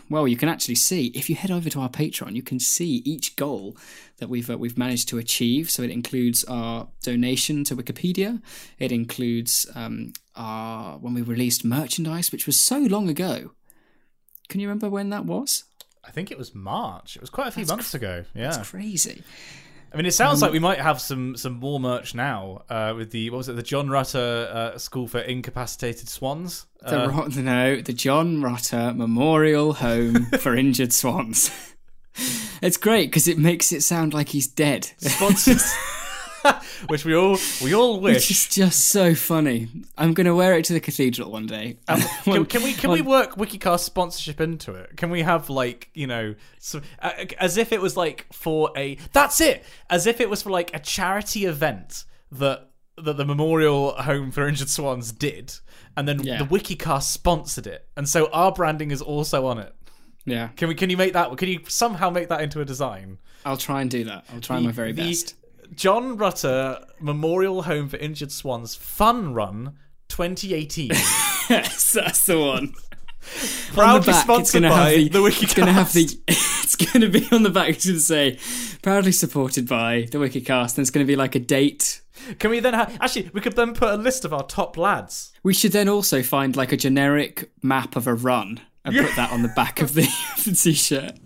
well, 0.09 0.29
you 0.29 0.37
can 0.37 0.49
actually 0.49 0.75
see 0.77 1.07
if 1.09 1.29
you 1.29 1.37
head 1.37 1.51
over 1.51 1.69
to 1.71 1.81
our 1.81 1.89
Patreon, 1.89 2.35
you 2.35 2.43
can 2.43 2.61
see 2.61 3.03
each 3.05 3.37
goal 3.37 3.77
that 4.19 4.29
we've 4.29 4.49
uh, 4.49 4.59
we've 4.59 4.79
managed 4.79 5.09
to 5.11 5.19
achieve. 5.19 5.71
So 5.71 5.83
it 5.83 5.91
includes 5.91 6.45
our 6.45 6.89
donation 7.03 7.65
to 7.65 7.77
Wikipedia. 7.77 8.41
It 8.79 8.93
includes 8.93 9.67
um, 9.75 10.13
our 10.37 10.99
when 10.99 11.15
we 11.15 11.23
released 11.23 11.65
merchandise, 11.65 12.33
which 12.33 12.47
was 12.47 12.59
so 12.59 12.79
long 12.79 13.09
ago. 13.09 13.53
Can 14.49 14.61
you 14.61 14.69
remember 14.69 14.91
when 14.91 15.11
that 15.11 15.25
was? 15.25 15.65
I 16.07 16.11
think 16.11 16.31
it 16.31 16.39
was 16.39 16.55
March. 16.55 17.17
It 17.17 17.23
was 17.23 17.31
quite 17.31 17.49
a 17.49 17.51
few 17.51 17.65
months 17.65 17.95
ago. 17.95 18.25
Yeah. 18.35 18.49
It's 18.49 18.71
crazy. 18.71 19.23
I 19.95 19.97
mean, 19.97 20.07
it 20.07 20.15
sounds 20.15 20.43
like 20.43 20.51
we 20.51 20.59
might 20.59 20.81
have 20.81 21.01
some 21.01 21.37
some 21.37 21.61
more 21.61 21.79
merch 21.79 22.17
now 22.17 22.65
uh, 22.69 22.95
with 22.97 23.13
the 23.13 23.31
what 23.31 23.39
was 23.39 23.49
it, 23.49 23.55
the 23.55 23.63
John 23.63 23.89
Rutter 23.89 24.49
uh, 24.75 24.79
School 24.79 25.07
for 25.07 25.21
Incapacitated 25.21 26.09
Swans. 26.09 26.67
The 26.81 27.05
Uh, 27.05 27.29
no, 27.37 27.81
the 27.81 27.93
John 27.93 28.43
Rutter 28.43 28.93
Memorial 28.93 29.75
Home 29.75 30.27
for 30.41 30.57
Injured 30.57 30.93
Swans. 30.93 31.51
It's 32.61 32.77
great 32.77 33.07
because 33.07 33.29
it 33.29 33.39
makes 33.39 33.71
it 33.71 33.83
sound 33.83 34.15
like 34.15 34.31
he's 34.31 34.49
dead, 34.49 34.91
sponsors, 34.99 35.63
which 36.89 37.05
we 37.05 37.15
all 37.15 37.39
we 37.63 37.75
all 37.75 38.01
which 38.01 38.15
wish. 38.15 38.31
is 38.31 38.49
just 38.49 38.87
so 38.89 39.15
funny. 39.15 39.69
I'm 39.97 40.15
going 40.15 40.27
to 40.27 40.35
wear 40.35 40.57
it 40.59 40.65
to 40.67 40.73
the 40.73 40.81
cathedral 40.81 41.31
one 41.31 41.47
day. 41.47 41.79
Can, 42.25 42.45
can 42.47 42.63
we 42.63 42.73
can 42.73 42.91
we 42.91 43.03
work 43.03 43.37
WikiCast 43.37 43.81
sponsorship 43.81 44.41
into 44.41 44.73
it? 44.75 44.97
Can 44.97 45.11
we 45.11 45.23
have 45.23 45.51
like 45.51 45.91
you 45.95 46.07
know 46.07 46.35
some, 46.59 46.83
uh, 47.01 47.13
as 47.39 47.57
if 47.57 47.73
it 47.73 47.81
was 47.81 47.97
like 47.97 48.27
for 48.33 48.71
a 48.77 48.97
that's 49.13 49.41
it 49.41 49.65
as 49.91 50.07
if 50.07 50.21
it 50.21 50.29
was 50.31 50.43
for 50.43 50.51
like 50.51 50.75
a 50.75 50.79
charity 50.79 51.45
event 51.45 52.05
that 52.33 52.71
that 52.97 53.17
the 53.17 53.25
Memorial 53.25 53.93
Home 54.03 54.31
for 54.31 54.47
Injured 54.47 54.69
Swans 54.69 55.11
did, 55.11 55.53
and 55.97 56.07
then 56.07 56.21
Yeah. 56.23 56.39
the 56.39 56.45
WikiCast 56.45 57.05
sponsored 57.11 57.67
it, 57.67 57.89
and 57.97 58.09
so 58.09 58.29
our 58.33 58.53
branding 58.53 58.91
is 58.93 59.03
also 59.03 59.47
on 59.47 59.59
it. 59.59 59.75
Yeah, 60.27 60.49
Can 60.57 60.69
we? 60.69 60.75
Can 60.75 60.89
you 60.91 60.97
make 60.97 61.13
that? 61.15 61.37
Can 61.37 61.49
you 61.49 61.61
somehow 61.69 62.09
make 62.11 62.29
that 62.29 62.41
into 62.41 62.61
a 62.61 62.65
design? 62.65 63.19
I'll 63.45 63.57
try 63.59 63.83
and 63.83 63.91
do 63.91 64.05
that. 64.05 64.25
I'll 64.33 64.41
try 64.41 64.59
my 64.61 64.71
very 64.71 64.93
The 64.93 65.03
best. 65.11 65.35
John 65.75 66.17
Rutter 66.17 66.85
Memorial 67.01 67.63
Home 67.63 67.89
for 67.89 67.97
Injured 67.97 68.33
Swans 68.33 68.75
Fun 68.75 69.35
Run 69.35 69.75
2018. 70.09 70.89
yes, 70.91 71.93
that's 71.93 72.27
the 72.27 72.39
one. 72.39 72.75
Proudly 73.73 74.11
it's 74.11 74.21
sponsored 74.21 74.63
gonna 74.63 74.75
by 74.75 74.91
have 74.91 74.99
the, 74.99 75.09
the 75.09 75.19
WikiCast. 75.19 75.43
It's 75.43 75.55
going 75.55 75.67
to 75.67 75.73
have 75.73 75.93
the. 75.93 76.19
It's 76.29 76.77
going 76.77 77.01
to 77.01 77.09
be 77.09 77.27
on 77.33 77.43
the 77.43 77.51
back. 77.51 77.71
It's 77.71 77.87
going 77.87 77.97
to 77.97 78.03
say, 78.03 78.39
"Proudly 78.83 79.13
supported 79.13 79.69
by 79.69 80.09
the 80.11 80.19
Wicked 80.19 80.45
Cast. 80.45 80.77
And 80.77 80.83
it's 80.83 80.91
going 80.91 81.07
to 81.07 81.11
be 81.11 81.17
like 81.17 81.35
a 81.35 81.39
date. 81.39 82.03
Can 82.39 82.51
we 82.51 82.61
then 82.61 82.75
have? 82.75 82.97
Actually, 83.01 83.31
we 83.33 83.41
could 83.41 83.57
then 83.57 83.75
put 83.75 83.93
a 83.93 83.97
list 83.97 84.25
of 84.25 84.33
our 84.33 84.43
top 84.43 84.77
lads. 84.77 85.33
We 85.43 85.55
should 85.55 85.73
then 85.73 85.89
also 85.89 86.23
find 86.23 86.57
like 86.57 86.73
a 86.73 86.77
generic 86.77 87.51
map 87.63 87.97
of 87.97 88.07
a 88.07 88.15
run 88.15 88.61
and 88.85 88.97
put 88.97 89.17
that 89.17 89.33
on 89.33 89.43
the 89.43 89.49
back 89.49 89.81
of 89.81 89.95
the, 89.95 90.03
of 90.37 90.45
the 90.45 90.53
t-shirt. 90.53 91.19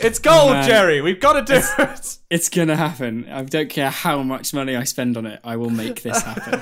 It's 0.00 0.18
gold, 0.18 0.52
man. 0.52 0.68
Jerry. 0.68 1.00
We've 1.00 1.20
got 1.20 1.34
to 1.34 1.52
do 1.54 1.60
it. 1.78 2.18
It's 2.30 2.48
going 2.48 2.68
to 2.68 2.76
happen. 2.76 3.28
I 3.30 3.42
don't 3.42 3.70
care 3.70 3.90
how 3.90 4.22
much 4.22 4.52
money 4.52 4.76
I 4.76 4.84
spend 4.84 5.16
on 5.16 5.26
it. 5.26 5.40
I 5.42 5.56
will 5.56 5.70
make 5.70 6.02
this 6.02 6.22
happen. 6.22 6.60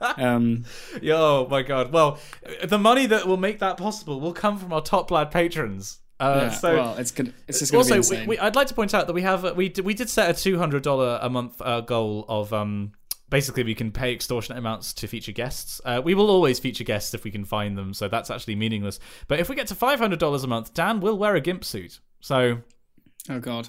um, 0.16 0.64
Oh 1.02 1.46
my 1.48 1.62
god. 1.62 1.92
Well, 1.92 2.18
the 2.62 2.78
money 2.78 3.06
that 3.06 3.26
will 3.26 3.36
make 3.36 3.58
that 3.60 3.76
possible 3.76 4.20
will 4.20 4.32
come 4.32 4.58
from 4.58 4.72
our 4.72 4.82
top 4.82 5.10
lad 5.10 5.30
patrons. 5.30 6.00
Uh, 6.20 6.40
yeah, 6.42 6.50
so 6.50 6.74
well, 6.76 6.96
it's 6.96 7.10
gonna. 7.10 7.32
It's 7.48 7.58
just 7.58 7.72
going 7.72 7.84
to 7.84 7.90
be 7.90 7.96
also, 7.96 8.14
we, 8.14 8.16
insane. 8.16 8.28
we, 8.28 8.38
I'd 8.38 8.54
like 8.54 8.68
to 8.68 8.74
point 8.74 8.94
out 8.94 9.08
that 9.08 9.12
we 9.12 9.22
have 9.22 9.44
uh, 9.44 9.52
we 9.56 9.68
did, 9.68 9.84
we 9.84 9.94
did 9.94 10.08
set 10.08 10.30
a 10.30 10.40
two 10.40 10.58
hundred 10.58 10.84
dollar 10.84 11.18
a 11.20 11.28
month 11.28 11.60
uh, 11.60 11.80
goal 11.80 12.24
of 12.28 12.52
um 12.52 12.92
basically 13.30 13.64
we 13.64 13.74
can 13.74 13.90
pay 13.90 14.12
extortionate 14.12 14.58
amounts 14.58 14.92
to 14.92 15.08
feature 15.08 15.32
guests. 15.32 15.80
Uh, 15.84 16.00
we 16.04 16.14
will 16.14 16.30
always 16.30 16.60
feature 16.60 16.84
guests 16.84 17.14
if 17.14 17.24
we 17.24 17.32
can 17.32 17.44
find 17.44 17.76
them, 17.76 17.92
so 17.92 18.06
that's 18.06 18.30
actually 18.30 18.54
meaningless. 18.54 19.00
But 19.26 19.40
if 19.40 19.48
we 19.48 19.56
get 19.56 19.66
to 19.68 19.74
five 19.74 19.98
hundred 19.98 20.20
dollars 20.20 20.44
a 20.44 20.46
month, 20.46 20.72
Dan 20.72 21.00
will 21.00 21.18
wear 21.18 21.34
a 21.34 21.40
gimp 21.40 21.64
suit. 21.64 21.98
So 22.24 22.62
oh 23.28 23.38
god. 23.38 23.68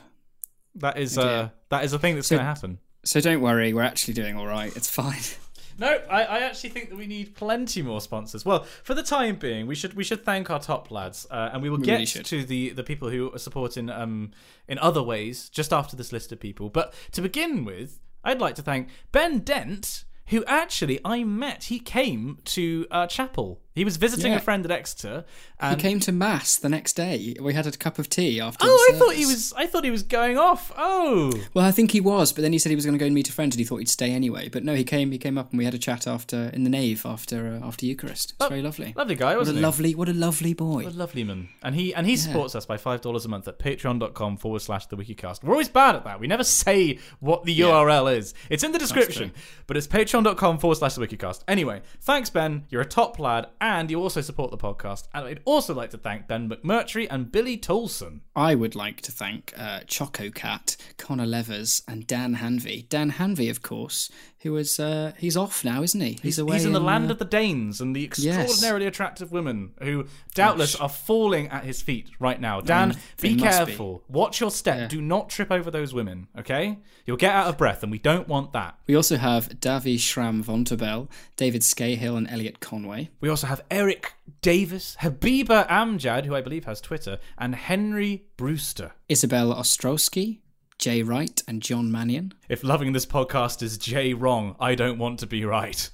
that 0.75 0.97
is 0.97 1.17
oh 1.17 1.21
uh 1.27 1.49
that 1.67 1.83
is 1.83 1.91
a 1.91 1.99
thing 1.99 2.15
that's 2.15 2.29
So- 2.29 2.37
going 2.37 2.45
to 2.45 2.53
happen. 2.55 2.79
So 3.03 3.19
don't 3.19 3.41
worry. 3.41 3.73
We're 3.73 3.81
actually 3.83 4.13
doing 4.15 4.37
all 4.37 4.47
right. 4.47 4.75
It's 4.75 4.89
fine. 4.89 5.19
No, 5.77 5.89
I, 6.09 6.23
I 6.23 6.39
actually 6.39 6.69
think 6.69 6.87
that 6.89 6.97
we 6.97 7.05
need 7.05 7.35
plenty 7.35 7.81
more 7.81 7.99
sponsors. 7.99 8.45
Well, 8.45 8.63
for 8.83 8.93
the 8.93 9.03
time 9.03 9.35
being, 9.35 9.67
we 9.67 9.75
should 9.75 9.93
we 9.93 10.05
should 10.05 10.23
thank 10.23 10.49
our 10.49 10.57
top 10.61 10.89
lads, 10.89 11.27
uh, 11.29 11.49
and 11.51 11.61
we 11.61 11.69
will 11.69 11.79
We 11.79 11.83
get 11.85 11.95
really 11.95 12.23
to 12.23 12.45
the 12.45 12.69
the 12.69 12.83
people 12.85 13.09
who 13.09 13.29
are 13.33 13.37
supporting 13.39 13.89
um 13.89 14.31
in 14.69 14.79
other 14.79 15.03
ways 15.03 15.49
just 15.49 15.73
after 15.73 15.97
this 15.97 16.13
list 16.13 16.31
of 16.31 16.39
people. 16.39 16.69
But 16.69 16.93
to 17.11 17.21
begin 17.21 17.65
with, 17.65 17.99
I'd 18.23 18.39
like 18.39 18.55
to 18.55 18.61
thank 18.61 18.87
Ben 19.11 19.39
Dent, 19.39 20.05
who 20.27 20.45
actually 20.45 21.01
I 21.03 21.25
met. 21.25 21.65
He 21.65 21.79
came 21.79 22.37
to 22.45 22.87
uh, 22.89 23.07
chapel. 23.07 23.59
He 23.75 23.83
was 23.83 23.97
visiting 23.97 24.31
Yeah. 24.31 24.37
a 24.37 24.41
friend 24.41 24.63
at 24.65 24.71
Exeter. 24.71 25.25
He 25.69 25.75
came 25.75 25.99
to 26.01 26.11
mass 26.11 26.55
the 26.55 26.69
next 26.69 26.93
day. 26.93 27.35
We 27.41 27.53
had 27.53 27.67
a 27.67 27.71
cup 27.71 27.99
of 27.99 28.09
tea 28.09 28.39
after. 28.39 28.65
oh, 28.65 28.91
I 28.93 28.97
thought 28.97 29.13
he 29.15 29.25
was. 29.25 29.53
I 29.57 29.65
thought 29.67 29.83
he 29.83 29.91
was 29.91 30.01
going 30.03 30.37
off. 30.37 30.71
Oh, 30.77 31.33
Well, 31.53 31.65
I 31.65 31.71
think 31.71 31.91
he 31.91 31.99
was, 32.01 32.31
but 32.31 32.41
then 32.41 32.53
he 32.53 32.57
said 32.59 32.69
he 32.69 32.75
was 32.75 32.85
going 32.85 32.93
to 32.97 32.99
go 32.99 33.05
and 33.05 33.13
meet 33.13 33.27
a 33.29 33.33
friend, 33.33 33.51
and 33.53 33.59
he 33.59 33.65
thought 33.65 33.77
he'd 33.77 33.89
stay 33.89 34.11
anyway. 34.11 34.47
But 34.49 34.63
no, 34.63 34.73
he 34.75 34.83
came. 34.85 35.11
He 35.11 35.17
came 35.17 35.37
up, 35.37 35.51
and 35.51 35.57
we 35.57 35.65
had 35.65 35.73
a 35.73 35.77
chat 35.77 36.07
after 36.07 36.49
in 36.53 36.63
the 36.63 36.69
nave 36.69 37.05
after 37.05 37.59
uh, 37.61 37.67
after 37.67 37.85
Eucharist. 37.85 38.33
It's 38.39 38.47
very 38.49 38.61
lovely. 38.61 38.93
lovely 38.95 39.15
guy, 39.15 39.31
What 39.31 39.35
a 39.35 39.39
wasn't 39.39 39.57
he? 39.57 39.63
lovely, 39.63 39.95
what 39.95 40.07
a 40.09 40.13
lovely 40.13 40.53
boy. 40.53 40.83
What 40.83 40.93
A 40.93 40.97
lovely 40.97 41.23
man. 41.25 41.49
And 41.61 41.75
he 41.75 41.93
and 41.93 42.07
he 42.07 42.15
supports 42.15 42.55
us 42.55 42.65
by 42.65 42.77
five 42.77 43.01
dollars 43.01 43.25
a 43.25 43.29
month 43.29 43.47
at 43.47 43.59
patreon.com 43.59 44.37
forward 44.37 44.61
slash 44.61 44.85
the 44.85 44.95
wikicast. 44.95 45.43
We're 45.43 45.51
always 45.51 45.69
bad 45.69 45.95
at 45.95 46.03
that. 46.05 46.19
We 46.21 46.27
never 46.27 46.43
say 46.45 46.99
what 47.19 47.43
the 47.43 47.59
URL 47.59 48.15
is. 48.17 48.33
It's 48.49 48.63
in 48.63 48.71
the 48.71 48.79
description. 48.79 49.33
But 49.67 49.75
it's 49.77 49.87
patreon.com 49.87 50.59
forward 50.59 50.75
slash 50.77 50.93
the 50.95 51.05
wikicast. 51.05 51.43
Anyway, 51.47 51.81
thanks 52.01 52.29
Ben. 52.29 52.65
You're 52.69 52.81
a 52.81 52.85
top 52.85 53.19
lad 53.19 53.47
and 53.65 53.89
you 53.89 54.01
also 54.01 54.21
support 54.21 54.51
the 54.51 54.57
podcast. 54.57 55.07
And 55.13 55.25
I'd 55.25 55.41
also 55.45 55.73
like 55.73 55.89
to 55.91 55.97
thank 55.97 56.27
Ben 56.27 56.49
McMurtry 56.49 57.07
and 57.09 57.31
Billy 57.31 57.57
Tolson. 57.57 58.21
I 58.35 58.55
would 58.55 58.75
like 58.75 59.01
to 59.01 59.11
thank 59.11 59.53
uh, 59.57 59.81
Choco 59.87 60.29
Cat, 60.29 60.77
Connor 60.97 61.25
Levers, 61.25 61.81
and 61.87 62.05
Dan 62.07 62.35
Hanvey. 62.35 62.87
Dan 62.87 63.13
Hanvey, 63.13 63.49
of 63.49 63.61
course, 63.61 64.11
who 64.45 64.55
is 64.57 64.79
uh, 64.79 65.11
he's 65.17 65.35
off 65.35 65.65
now, 65.65 65.81
isn't 65.81 65.99
he? 65.99 66.19
He's, 66.21 66.37
away. 66.37 66.53
He's 66.53 66.65
in 66.65 66.73
the 66.73 66.79
land 66.79 67.09
uh, 67.09 67.13
of 67.13 67.19
the 67.19 67.25
Danes 67.25 67.81
and 67.81 67.95
the 67.95 68.05
extraordinarily 68.05 68.85
attractive 68.85 69.31
women 69.31 69.73
who 69.81 70.05
doubtless 70.35 70.75
are 70.75 70.87
falling 70.87 71.47
at 71.47 71.63
his 71.63 71.81
feet 71.81 72.11
right 72.19 72.39
now. 72.39 72.61
Dan, 72.61 72.89
be 73.19 73.35
must 73.35 73.37
be. 73.37 73.41
careful. 73.41 74.03
Watch 74.07 74.39
your 74.39 74.51
step. 74.51 74.77
Yeah. 74.77 74.87
Do 74.87 75.01
not 75.01 75.29
trip 75.29 75.51
over 75.51 75.71
those 75.71 75.95
women, 75.95 76.27
okay? 76.37 76.77
You'll 77.07 77.17
get 77.17 77.33
out 77.33 77.47
of 77.47 77.57
breath 77.57 77.81
and 77.81 77.91
we 77.91 77.97
don't 77.97 78.27
want 78.27 78.53
that. 78.53 78.77
We 78.85 78.95
also 78.95 79.17
have 79.17 79.49
Davi 79.49 79.99
Schramm 79.99 80.43
Vonterbell, 80.43 81.09
David 81.37 81.63
Scahill, 81.63 82.15
and 82.15 82.29
Elliot 82.29 82.59
Conway. 82.59 83.09
We 83.21 83.29
also 83.29 83.47
have 83.47 83.63
Eric 83.71 84.13
Davis, 84.43 84.95
Habiba 85.01 85.67
Amjad, 85.67 86.25
who 86.25 86.35
I 86.35 86.41
believe 86.41 86.65
has 86.65 86.79
Twitter, 86.81 87.17
and 87.35 87.55
Henry 87.55 88.25
Brewster. 88.37 88.91
Isabel 89.09 89.55
Ostrowski, 89.55 90.41
Jay 90.77 91.01
Wright, 91.03 91.41
and 91.47 91.61
John 91.61 91.91
Mannion. 91.91 92.33
If 92.49 92.63
loving 92.63 92.93
this 92.93 93.05
podcast 93.05 93.61
is 93.63 93.77
J 93.77 94.13
wrong, 94.13 94.55
I 94.59 94.75
don't 94.75 94.97
want 94.99 95.19
to 95.19 95.27
be 95.27 95.45
right. 95.45 95.89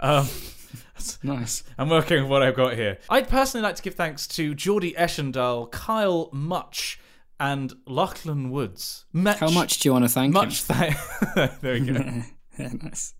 Um, 0.00 0.28
Nice. 1.22 1.64
I'm 1.78 1.88
working 1.88 2.22
with 2.22 2.30
what 2.30 2.42
I've 2.42 2.54
got 2.56 2.74
here. 2.74 2.98
I'd 3.10 3.28
personally 3.28 3.62
like 3.62 3.76
to 3.76 3.82
give 3.82 3.94
thanks 3.94 4.26
to 4.28 4.54
Geordie 4.54 4.96
Eschendal, 4.96 5.66
Kyle 5.68 6.30
Much, 6.32 7.00
and 7.40 7.72
Lachlan 7.86 8.50
Woods. 8.50 9.04
Much, 9.12 9.38
How 9.38 9.50
much 9.50 9.80
do 9.80 9.88
you 9.88 9.92
want 9.92 10.04
to 10.04 10.08
thank 10.08 10.32
Much 10.32 10.62
thank. 10.62 10.96
there 11.60 11.74
we 11.74 11.80
go. 11.80 11.92
yeah, 12.58 12.72
nice. 12.82 13.14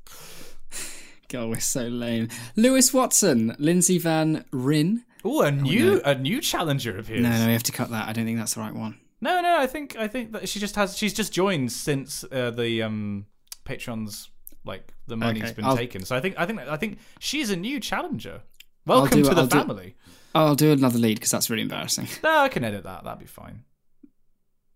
God, 1.28 1.48
we're 1.48 1.60
so 1.60 1.82
lame. 1.88 2.28
Lewis 2.56 2.92
Watson, 2.94 3.56
Lindsay 3.58 3.98
Van 3.98 4.44
Ryn. 4.52 5.04
Oh, 5.24 5.42
a 5.42 5.50
new 5.50 6.00
a 6.04 6.14
new 6.14 6.40
challenger 6.40 6.98
appears. 6.98 7.22
No, 7.22 7.30
no, 7.30 7.46
we 7.46 7.52
have 7.54 7.62
to 7.64 7.72
cut 7.72 7.90
that. 7.90 8.08
I 8.08 8.12
don't 8.12 8.24
think 8.26 8.38
that's 8.38 8.54
the 8.54 8.60
right 8.60 8.74
one. 8.74 8.98
No, 9.24 9.40
no, 9.40 9.56
I 9.58 9.66
think 9.66 9.96
I 9.96 10.06
think 10.06 10.32
that 10.32 10.48
she 10.48 10.58
just 10.60 10.76
has 10.76 10.96
she's 10.96 11.14
just 11.14 11.32
joined 11.32 11.72
since 11.72 12.24
uh, 12.30 12.50
the 12.50 12.82
um 12.82 13.26
Patreon's 13.64 14.28
like 14.64 14.92
the 15.06 15.16
money's 15.16 15.44
Okay, 15.44 15.52
been 15.54 15.64
I'll- 15.64 15.76
taken. 15.76 16.04
So 16.04 16.14
I 16.14 16.20
think 16.20 16.34
I 16.38 16.46
think 16.46 16.60
I 16.60 16.76
think 16.76 16.98
she's 17.18 17.50
a 17.50 17.56
new 17.56 17.80
challenger. 17.80 18.42
Welcome 18.86 19.22
do- 19.22 19.28
to 19.30 19.34
the 19.34 19.40
I'll 19.42 19.46
do- 19.46 19.58
family. 19.58 19.94
I'll 20.34 20.54
do 20.56 20.72
another 20.72 20.98
lead 20.98 21.14
because 21.14 21.30
that's 21.30 21.48
really 21.48 21.62
embarrassing. 21.62 22.08
No, 22.22 22.38
I 22.38 22.48
can 22.48 22.64
edit 22.64 22.84
that. 22.84 23.04
That'd 23.04 23.20
be 23.20 23.26
fine. 23.26 23.62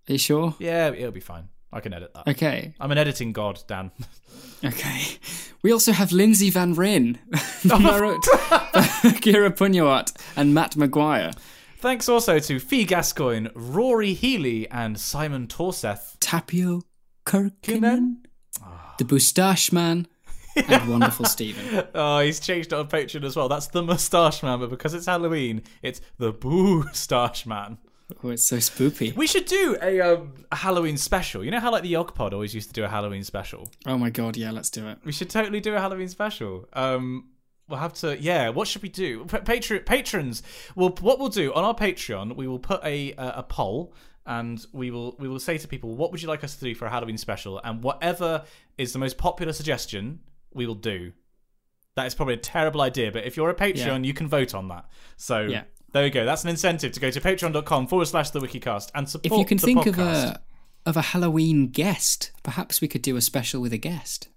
Are 0.09 0.13
you 0.13 0.19
sure? 0.19 0.55
Yeah, 0.59 0.89
it'll 0.93 1.11
be 1.11 1.21
fine. 1.21 1.49
I 1.73 1.81
can 1.81 1.93
edit 1.93 2.15
that. 2.15 2.29
Okay. 2.29 2.73
I'm 2.81 2.91
an 2.93 2.97
editing 2.99 3.33
god, 3.33 3.61
Dan. 3.69 3.91
Okay. 4.65 5.03
We 5.63 5.73
also 5.73 5.93
have 5.93 6.11
Lindsay 6.11 6.51
Van 6.51 6.75
Ryn, 6.75 7.19
Marut 7.65 8.23
Kira 9.23 9.51
Punyawat, 9.51 10.13
and 10.37 10.53
Matt 10.53 10.77
Maguire. 10.77 11.31
Thanks 11.81 12.09
also 12.09 12.41
to 12.41 12.59
Fee 12.59 12.85
Gascoigne, 12.85 13.51
Rory 13.55 14.13
Healy, 14.13 14.69
and 14.69 14.99
Simon 14.99 15.47
Torseth. 15.47 16.19
Tapio 16.19 16.83
Kirkinen, 17.25 18.17
the 18.99 19.05
Boustache 19.05 19.71
Man, 19.71 20.09
and 20.57 20.89
Wonderful 20.91 21.27
Stephen. 21.27 21.87
Oh, 21.95 22.19
he's 22.19 22.41
changed 22.41 22.73
it 22.73 22.77
on 22.77 22.89
Patreon 22.89 23.25
as 23.25 23.37
well. 23.37 23.49
That's 23.49 23.69
the 23.69 23.83
Mustache 23.83 24.43
Man, 24.43 24.59
but 24.59 24.71
because 24.71 24.93
it's 24.93 25.07
Halloween, 25.07 25.63
it's 25.83 26.01
the 26.19 26.33
Boo 26.33 26.85
Stache 26.93 27.47
Man. 27.47 27.79
Oh, 28.25 28.31
it's 28.31 28.49
so 28.49 28.57
spoopy. 28.57 29.15
We 29.15 29.27
should 29.27 29.45
do 29.45 29.77
a, 29.83 30.01
um, 30.01 30.33
a 30.51 30.57
Halloween 30.57 30.97
special. 30.97 31.45
You 31.45 31.51
know 31.51 31.61
how 31.61 31.71
like 31.71 31.83
the 31.83 31.91
Yog 31.91 32.15
Pod 32.15 32.33
always 32.33 32.55
used 32.55 32.69
to 32.71 32.73
do 32.73 32.85
a 32.85 32.89
Halloween 32.89 33.23
special. 33.23 33.69
Oh 33.87 33.99
my 33.99 34.11
god, 34.11 34.37
yeah, 34.37 34.51
let's 34.51 34.71
do 34.71 34.89
it. 34.89 34.99
We 35.05 35.13
should 35.13 35.31
totally 35.31 35.61
do 35.61 35.75
a 35.75 35.79
Halloween 35.79 36.09
special. 36.09 36.67
Um, 36.73 37.29
We'll 37.69 37.79
have 37.79 37.93
to, 37.95 38.19
yeah. 38.19 38.49
What 38.49 38.67
should 38.67 38.83
we 38.83 38.89
do? 38.89 39.25
Patreon 39.27 39.85
patrons. 39.85 40.43
Well, 40.75 40.91
what 41.01 41.19
we'll 41.19 41.29
do 41.29 41.53
on 41.53 41.65
our 41.65 41.75
Patreon, 41.75 42.35
we 42.35 42.49
will 42.49 42.59
put 42.59 42.83
a 42.83 43.13
a, 43.13 43.35
a 43.37 43.43
poll, 43.43 43.93
and 44.25 44.65
we 44.73 44.91
will 44.91 45.17
we 45.19 45.29
will 45.29 45.39
say 45.41 45.59
to 45.59 45.69
people, 45.69 45.95
what 45.95 46.11
would 46.11 46.23
you 46.23 46.29
like 46.29 46.43
us 46.45 46.57
to 46.57 46.65
do 46.65 46.75
for 46.75 46.87
a 46.87 46.91
Halloween 46.91 47.19
special? 47.19 47.61
And 47.63 47.83
whatever 47.83 48.45
is 48.79 48.93
the 48.95 48.99
most 48.99 49.19
popular 49.19 49.53
suggestion, 49.53 50.21
we 50.55 50.67
will 50.67 50.75
do. 50.75 51.13
That 51.97 52.07
is 52.07 52.15
probably 52.15 52.35
a 52.35 52.39
terrible 52.39 52.81
idea, 52.81 53.11
but 53.13 53.25
if 53.25 53.37
you're 53.37 53.51
a 53.51 53.55
Patreon, 53.55 54.05
you 54.05 54.15
can 54.15 54.29
vote 54.29 54.55
on 54.55 54.69
that. 54.69 54.87
So 55.17 55.41
Yeah. 55.41 55.65
there 55.93 56.05
we 56.05 56.11
go. 56.11 56.25
That's 56.25 56.45
an 56.45 56.51
incentive 56.51 56.93
to 56.93 57.01
go 57.01 57.11
to 57.11 57.21
patreon.com 57.21 57.87
forward 57.89 58.07
slash 58.07 58.31
the 58.31 58.41
wikicast 58.41 58.91
and 58.95 59.09
support 59.09 59.33
If 59.33 59.39
you 59.39 59.45
can 59.45 59.59
think 59.59 59.81
podcast. 59.81 59.89
of 59.91 59.99
a 59.99 60.41
of 60.87 60.97
a 60.97 61.03
Halloween 61.03 61.67
guest, 61.69 62.31
perhaps 62.43 62.81
we 62.81 62.89
could 62.89 63.03
do 63.03 63.17
a 63.17 63.21
special 63.21 63.61
with 63.61 63.73
a 63.75 63.79
guest. 63.79 64.29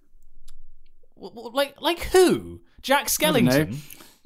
Like 1.16 1.80
like 1.80 2.00
who? 2.06 2.60
Jack. 2.82 3.06
Skellington. 3.08 3.76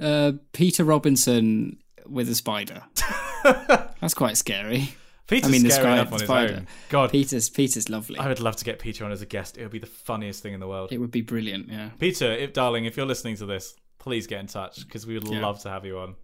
Uh, 0.01 0.33
Peter 0.53 0.85
Robinson 0.85 1.79
with 2.07 2.29
a 2.29 2.35
spider. 2.35 2.83
That's 3.45 4.15
quite 4.15 4.37
scary. 4.37 4.95
Peter's 5.27 5.49
I 5.49 5.53
mean, 5.53 5.71
scary 5.71 5.93
enough 5.95 6.07
on 6.13 6.13
the 6.13 6.15
his 6.19 6.23
spider. 6.23 6.55
own. 6.55 6.67
God, 6.89 7.11
Peter's 7.11 7.51
Peter's 7.51 7.89
lovely. 7.89 8.19
I 8.19 8.29
would 8.29 8.39
love 8.41 8.57
to 8.57 8.65
get 8.65 8.79
Peter 8.79 9.05
on 9.05 9.11
as 9.13 9.23
a 9.23 9.27
guest. 9.27 9.59
It 9.59 9.63
would 9.63 9.73
be 9.73 9.79
the 9.81 9.87
funniest 9.87 10.43
thing 10.43 10.55
in 10.55 10.61
the 10.61 10.69
world. 10.69 10.93
It 10.93 10.99
would 10.99 11.11
be 11.11 11.21
brilliant, 11.23 11.69
yeah. 11.69 11.91
Peter, 11.99 12.31
if 12.33 12.53
darling, 12.53 12.85
if 12.85 12.97
you're 12.97 13.07
listening 13.07 13.37
to 13.39 13.47
this, 13.47 13.75
please 13.99 14.27
get 14.29 14.39
in 14.41 14.47
touch 14.47 14.85
because 14.87 15.05
we 15.07 15.15
would 15.15 15.27
Yeah. 15.29 15.41
love 15.41 15.61
to 15.63 15.69
have 15.71 15.85
you 15.85 15.99
on. 15.99 16.15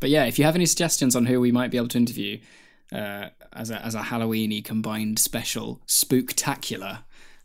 But 0.00 0.10
yeah, 0.10 0.24
if 0.24 0.38
you 0.38 0.44
have 0.44 0.56
any 0.56 0.66
suggestions 0.66 1.14
on 1.14 1.26
who 1.26 1.40
we 1.40 1.52
might 1.52 1.70
be 1.70 1.76
able 1.76 1.88
to 1.88 1.98
interview 1.98 2.40
uh, 2.92 3.28
as 3.52 3.70
a 3.70 3.84
as 3.84 3.94
a 3.94 4.00
Halloweeny 4.00 4.64
combined 4.64 5.18
special 5.20 5.80
spooktacular, 5.86 7.00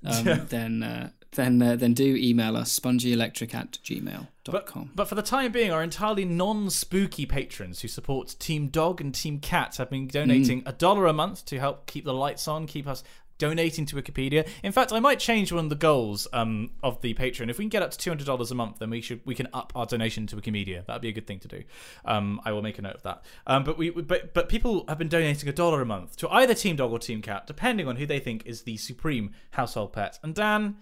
um, 0.06 0.24
then 0.50 0.82
uh, 0.84 1.10
then 1.36 1.62
uh, 1.62 1.76
then 1.76 1.94
do 1.94 2.16
email 2.16 2.56
us 2.58 2.78
spongyelectric 2.80 3.54
at 3.54 3.80
gmail.com. 3.84 4.92
But 4.96 5.08
for 5.08 5.16
the 5.16 5.22
time 5.22 5.52
being, 5.52 5.72
our 5.72 5.84
entirely 5.84 6.26
non-spooky 6.26 7.26
patrons 7.26 7.82
who 7.82 7.88
support 7.88 8.36
Team 8.40 8.68
Dog 8.68 9.02
and 9.02 9.14
Team 9.14 9.40
Cat 9.40 9.78
have 9.78 9.90
been 9.90 10.08
donating 10.08 10.62
Mm. 10.62 10.68
a 10.70 10.74
dollar 10.74 11.06
a 11.08 11.14
month 11.14 11.46
to 11.46 11.60
help 11.60 11.86
keep 11.88 12.06
the 12.06 12.14
lights 12.14 12.48
on, 12.48 12.68
keep 12.68 12.88
us 12.88 13.04
donating 13.40 13.86
to 13.88 13.96
Wikipedia. 13.96 14.48
In 14.62 14.72
fact, 14.72 14.94
I 14.94 15.00
might 15.00 15.20
change 15.20 15.52
one 15.52 15.66
of 15.66 15.70
the 15.70 15.76
goals 15.76 16.28
um, 16.34 16.70
of 16.84 17.02
the 17.02 17.14
Patreon. 17.16 17.50
If 17.50 17.58
we 17.58 17.64
can 17.66 17.70
get 17.70 17.82
up 17.82 17.92
to 17.92 17.98
two 17.98 18.10
hundred 18.12 18.26
dollars 18.28 18.52
a 18.52 18.56
month, 18.56 18.80
then 18.80 18.90
we 18.92 19.02
should 19.02 19.22
we 19.26 19.34
can 19.36 19.48
up 19.54 19.74
our 19.76 19.86
donation 19.86 20.28
to 20.28 20.36
Wikimedia. 20.36 20.86
That'd 20.86 21.02
be 21.02 21.10
a 21.10 21.14
good 21.14 21.26
thing 21.28 21.40
to 21.40 21.48
do. 21.48 21.64
Um, 22.06 22.40
I 22.46 22.52
will 22.52 22.62
make 22.62 22.78
a 22.78 22.82
note 22.84 22.96
of 22.96 23.04
that. 23.04 23.24
Um, 23.48 23.64
but 23.64 23.78
we 23.78 23.90
but 23.90 24.34
but 24.34 24.50
people 24.50 24.86
have 24.88 24.98
been 25.00 25.10
donating 25.10 25.50
a 25.50 25.54
dollar 25.54 25.82
a 25.82 25.86
month 25.86 26.16
to 26.18 26.30
either 26.30 26.54
Team 26.54 26.76
Dog 26.76 26.92
or 26.92 27.00
Team 27.00 27.22
Cat, 27.22 27.48
depending 27.48 27.88
on 27.88 27.96
who 27.96 28.06
they 28.06 28.20
think 28.20 28.44
is 28.46 28.62
the 28.62 28.78
supreme 28.78 29.32
household 29.52 29.94
pet. 29.94 30.20
And 30.24 30.36
Dan, 30.36 30.78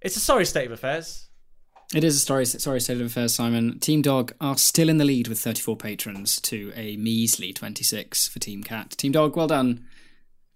it's 0.00 0.16
a 0.16 0.20
sorry 0.20 0.44
state 0.44 0.66
of 0.66 0.72
affairs. 0.72 1.28
It 1.94 2.04
is 2.04 2.16
a 2.16 2.18
sorry, 2.20 2.46
sorry 2.46 2.80
state 2.80 3.00
of 3.00 3.06
affairs, 3.06 3.34
Simon. 3.34 3.80
Team 3.80 4.00
Dog 4.00 4.32
are 4.40 4.56
still 4.56 4.88
in 4.88 4.98
the 4.98 5.04
lead 5.04 5.26
with 5.26 5.40
34 5.40 5.76
patrons 5.76 6.40
to 6.42 6.72
a 6.76 6.96
measly 6.96 7.52
26 7.52 8.28
for 8.28 8.38
Team 8.38 8.62
Cat. 8.62 8.90
Team 8.90 9.10
Dog, 9.10 9.36
well 9.36 9.48
done, 9.48 9.84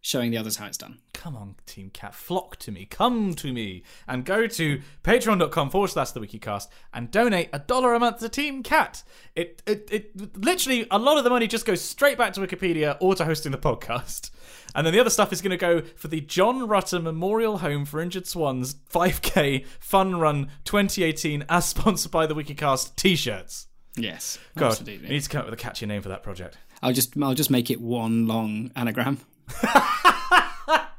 showing 0.04 0.30
the 0.30 0.36
others 0.36 0.56
how 0.56 0.66
it's 0.66 0.76
done. 0.76 0.98
Come 1.14 1.34
on, 1.34 1.54
Team 1.64 1.88
Cat, 1.88 2.14
flock 2.14 2.56
to 2.58 2.70
me, 2.70 2.84
come 2.84 3.32
to 3.36 3.54
me, 3.54 3.82
and 4.06 4.22
go 4.22 4.46
to 4.46 4.82
patreon.com 5.02 5.70
forward 5.70 5.88
slash 5.88 6.10
the 6.10 6.20
wikicast 6.20 6.68
and 6.92 7.10
donate 7.10 7.48
a 7.54 7.58
dollar 7.58 7.94
a 7.94 7.98
month 7.98 8.18
to 8.18 8.28
Team 8.28 8.62
Cat. 8.62 9.02
It, 9.34 9.62
it, 9.66 9.88
it, 9.90 10.36
literally, 10.36 10.86
a 10.90 10.98
lot 10.98 11.16
of 11.16 11.24
the 11.24 11.30
money 11.30 11.46
just 11.46 11.64
goes 11.64 11.80
straight 11.80 12.18
back 12.18 12.34
to 12.34 12.40
Wikipedia 12.42 12.98
or 13.00 13.14
to 13.14 13.24
hosting 13.24 13.50
the 13.50 13.58
podcast. 13.58 14.30
And 14.74 14.86
then 14.86 14.92
the 14.92 15.00
other 15.00 15.08
stuff 15.08 15.32
is 15.32 15.40
going 15.40 15.52
to 15.52 15.56
go 15.56 15.80
for 15.96 16.08
the 16.08 16.20
John 16.20 16.68
Rutter 16.68 17.00
Memorial 17.00 17.58
Home 17.58 17.86
for 17.86 17.98
Injured 17.98 18.26
Swans 18.26 18.74
5K 18.92 19.64
Fun 19.80 20.16
Run 20.16 20.50
2018 20.64 21.46
as 21.48 21.64
sponsored 21.64 22.12
by 22.12 22.26
the 22.26 22.34
Wikicast 22.34 22.94
t 22.96 23.16
shirts. 23.16 23.68
Yes, 23.96 24.38
God, 24.58 24.72
absolutely. 24.72 25.08
we 25.08 25.14
need 25.14 25.22
to 25.22 25.28
come 25.30 25.40
up 25.40 25.44
with 25.46 25.54
a 25.54 25.62
catchy 25.62 25.86
name 25.86 26.02
for 26.02 26.10
that 26.10 26.22
project. 26.22 26.58
I'll 26.82 26.92
just 26.92 27.16
I'll 27.22 27.32
just 27.32 27.50
make 27.50 27.70
it 27.70 27.80
one 27.80 28.26
long 28.26 28.70
anagram. 28.76 29.20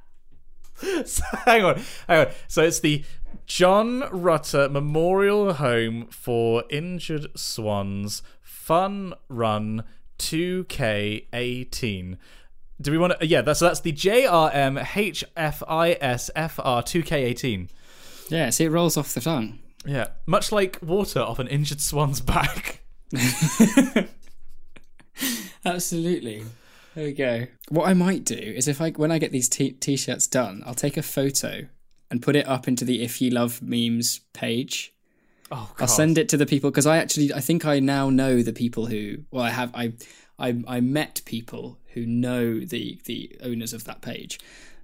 So, 1.05 1.23
hang 1.45 1.63
on, 1.63 1.81
hang 2.07 2.27
on. 2.27 2.33
So 2.47 2.63
it's 2.63 2.79
the 2.79 3.03
John 3.47 4.03
Rutter 4.11 4.69
Memorial 4.69 5.53
Home 5.53 6.07
for 6.07 6.63
Injured 6.69 7.27
Swans 7.37 8.21
Fun 8.41 9.13
Run 9.29 9.83
2K18. 10.19 12.17
Do 12.81 12.91
we 12.91 12.97
want 12.97 13.17
to? 13.19 13.25
Yeah, 13.25 13.39
that's 13.41 13.59
so 13.59 13.65
that's 13.65 13.79
the 13.81 13.93
JRMHFISFR 13.93 15.23
2K18. 16.83 17.69
Yeah, 18.29 18.49
see, 18.49 18.65
it 18.65 18.69
rolls 18.69 18.97
off 18.97 19.13
the 19.13 19.21
tongue. 19.21 19.59
Yeah, 19.85 20.07
much 20.25 20.51
like 20.51 20.79
water 20.81 21.21
off 21.21 21.39
an 21.39 21.47
injured 21.47 21.79
swan's 21.79 22.19
back. 22.21 22.81
Absolutely. 25.65 26.43
There 26.95 27.03
we 27.03 27.11
go. 27.11 27.47
What 27.67 27.89
I 27.89 27.93
might 27.93 28.23
do 28.23 28.35
is 28.35 28.69
if 28.69 28.79
I 28.79 28.91
when 28.91 29.11
I 29.11 29.19
get 29.19 29.33
these 29.33 29.49
t- 29.49 29.71
t-shirts 29.71 30.27
done, 30.27 30.63
I'll 30.65 30.73
take 30.73 30.95
a 30.95 31.03
photo 31.03 31.67
and 32.09 32.21
put 32.21 32.37
it 32.37 32.47
up 32.47 32.69
into 32.69 32.85
the 32.85 33.03
If 33.03 33.21
You 33.21 33.31
Love 33.31 33.61
Memes 33.61 34.21
page. 34.31 34.93
Oh, 35.51 35.71
God. 35.75 35.83
I'll 35.83 35.87
send 35.87 36.17
it 36.17 36.29
to 36.29 36.37
the 36.37 36.45
people 36.45 36.71
because 36.71 36.87
I 36.87 36.97
actually 36.97 37.33
I 37.33 37.41
think 37.41 37.65
I 37.65 37.79
now 37.79 38.09
know 38.09 38.41
the 38.41 38.53
people 38.53 38.85
who 38.85 39.17
well 39.29 39.43
I 39.43 39.49
have 39.49 39.75
I 39.75 39.93
I 40.39 40.63
I 40.67 40.79
met 40.79 41.21
people 41.25 41.79
who 41.93 42.05
know 42.05 42.61
the 42.61 42.99
the 43.03 43.37
owners 43.43 43.73
of 43.73 43.83
that 43.83 44.01
page. 44.01 44.39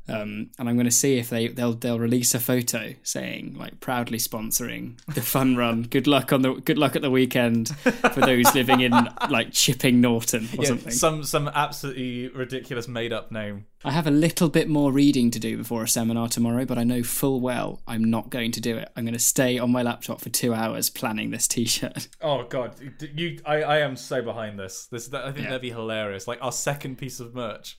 Um, 0.10 0.50
and 0.60 0.68
I'm 0.68 0.76
going 0.76 0.86
to 0.86 0.92
see 0.92 1.18
if 1.20 1.30
they 1.30 1.48
they'll 1.48 1.74
they'll 1.74 2.00
release 2.00 2.34
a 2.34 2.40
photo 2.40 2.94
saying 3.04 3.56
like 3.58 3.80
proudly 3.80 4.18
sponsoring 4.18 5.00
the 5.14 5.22
fun 5.22 5.56
run. 5.64 5.84
Good 5.84 6.08
luck 6.08 6.34
on 6.34 6.42
the 6.42 6.54
good 6.56 6.78
luck 6.78 6.96
at 6.96 7.02
the 7.02 7.12
weekend 7.12 7.70
for 7.78 8.20
those 8.22 8.54
living 8.56 8.82
in 8.82 8.92
like 9.30 9.52
Chipping 9.54 10.02
Norton 10.02 10.50
or 10.58 10.64
Yeah, 10.64 10.68
something. 10.70 10.92
some 10.92 11.24
some 11.24 11.48
absolutely 11.48 12.28
ridiculous 12.30 12.88
made 12.88 13.14
up 13.14 13.32
name. 13.32 13.68
I 13.84 13.92
have 13.92 14.06
a 14.06 14.12
little 14.12 14.50
bit 14.50 14.68
more 14.70 14.92
reading 14.92 15.32
to 15.32 15.40
do 15.40 15.58
before 15.58 15.84
a 15.84 15.88
seminar 15.88 16.28
tomorrow, 16.28 16.66
but 16.66 16.78
I 16.78 16.84
know 16.84 17.04
full 17.04 17.40
well 17.40 17.82
I'm 17.88 18.04
not 18.04 18.30
going 18.30 18.52
to 18.54 18.62
do 18.62 18.78
it. 18.78 18.90
I'm 18.96 19.06
going 19.06 19.14
to 19.14 19.20
stay 19.20 19.58
on 19.60 19.72
my 19.72 19.82
laptop 19.82 20.20
for 20.22 20.30
two 20.30 20.54
hours 20.54 20.90
planning 20.90 21.32
this 21.32 21.48
T-shirt. 21.48 22.08
Oh 22.22 22.44
god, 22.44 22.76
you! 23.16 23.40
I, 23.46 23.62
I 23.64 23.78
am 23.80 23.96
so 23.96 24.22
behind 24.22 24.60
this. 24.60 24.88
This 24.92 25.12
I 25.14 25.26
think 25.32 25.38
Yeah. 25.44 25.50
that'd 25.52 25.62
be 25.62 25.70
hilarious. 25.72 26.28
Like 26.28 26.40
our 26.42 26.52
second 26.52 26.98
piece 26.98 27.20
of 27.20 27.34
merch. 27.34 27.78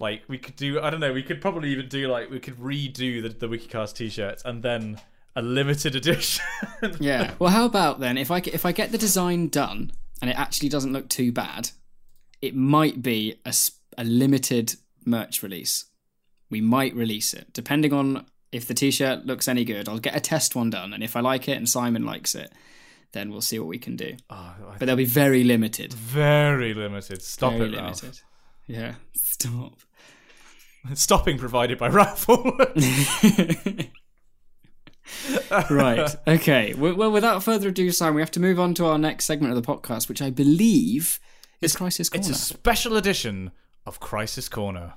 Like 0.00 0.22
we 0.28 0.38
could 0.38 0.56
do. 0.56 0.80
I 0.80 0.90
don't 0.90 1.00
know. 1.00 1.12
We 1.12 1.22
could 1.22 1.40
probably 1.40 1.70
even 1.70 1.88
do 1.88 2.08
like 2.08 2.30
we 2.30 2.40
could 2.40 2.56
redo 2.56 3.22
the 3.22 3.28
the 3.28 3.46
WikiCast 3.48 3.94
t-shirts 3.94 4.42
and 4.44 4.62
then 4.62 4.98
a 5.36 5.42
limited 5.42 5.94
edition. 6.00 6.44
Yeah. 6.98 7.34
Well, 7.38 7.50
how 7.50 7.66
about 7.66 8.00
then 8.00 8.16
if 8.18 8.30
I 8.30 8.38
if 8.38 8.64
I 8.66 8.72
get 8.72 8.90
the 8.92 8.98
design 8.98 9.48
done 9.48 9.92
and 10.20 10.30
it 10.30 10.38
actually 10.38 10.68
doesn't 10.70 10.92
look 10.92 11.08
too 11.08 11.30
bad, 11.32 11.70
it 12.42 12.54
might 12.56 13.02
be 13.02 13.36
a 13.44 13.54
a 13.98 14.04
limited 14.04 14.74
merch 15.04 15.42
release. 15.42 15.84
We 16.48 16.60
might 16.60 16.94
release 16.94 17.34
it 17.34 17.52
depending 17.52 17.92
on 17.92 18.24
if 18.52 18.66
the 18.66 18.74
t-shirt 18.74 19.26
looks 19.26 19.46
any 19.48 19.64
good. 19.64 19.88
I'll 19.88 19.98
get 20.00 20.16
a 20.16 20.20
test 20.20 20.56
one 20.56 20.70
done, 20.70 20.92
and 20.94 21.02
if 21.04 21.14
I 21.14 21.20
like 21.20 21.46
it 21.48 21.56
and 21.56 21.68
Simon 21.68 22.04
likes 22.04 22.34
it, 22.34 22.50
then 23.12 23.30
we'll 23.30 23.40
see 23.42 23.58
what 23.58 23.68
we 23.68 23.78
can 23.78 23.96
do. 23.96 24.16
oh, 24.30 24.54
But 24.78 24.86
they'll 24.86 24.96
be 24.96 25.04
very 25.04 25.44
limited. 25.44 25.92
very 25.92 26.74
limited. 26.74 27.22
Stop 27.22 27.52
very 27.52 27.72
it, 27.72 27.76
Ralph. 27.76 28.02
limited. 28.02 28.20
Yeah. 28.66 28.94
Stop. 29.14 29.74
Stopping 30.94 31.38
provided 31.38 31.78
by 31.78 31.88
Raffle. 31.88 32.58
right. 35.70 36.16
Okay. 36.26 36.74
Well, 36.74 36.94
well, 36.94 37.10
without 37.10 37.42
further 37.42 37.68
ado, 37.68 37.90
Simon, 37.90 38.14
we 38.16 38.22
have 38.22 38.30
to 38.32 38.40
move 38.40 38.58
on 38.58 38.74
to 38.74 38.86
our 38.86 38.98
next 38.98 39.24
segment 39.26 39.54
of 39.56 39.62
the 39.62 39.66
podcast, 39.66 40.08
which 40.08 40.22
I 40.22 40.30
believe 40.30 41.20
is 41.60 41.76
Crisis 41.76 42.08
Corner. 42.08 42.28
it's 42.28 42.30
a 42.30 42.34
special 42.42 42.96
edition 42.96 43.50
of 43.86 44.00
Crisis 44.00 44.48
Corner. 44.48 44.94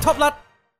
Top 0.00 0.18
lad. 0.18 0.34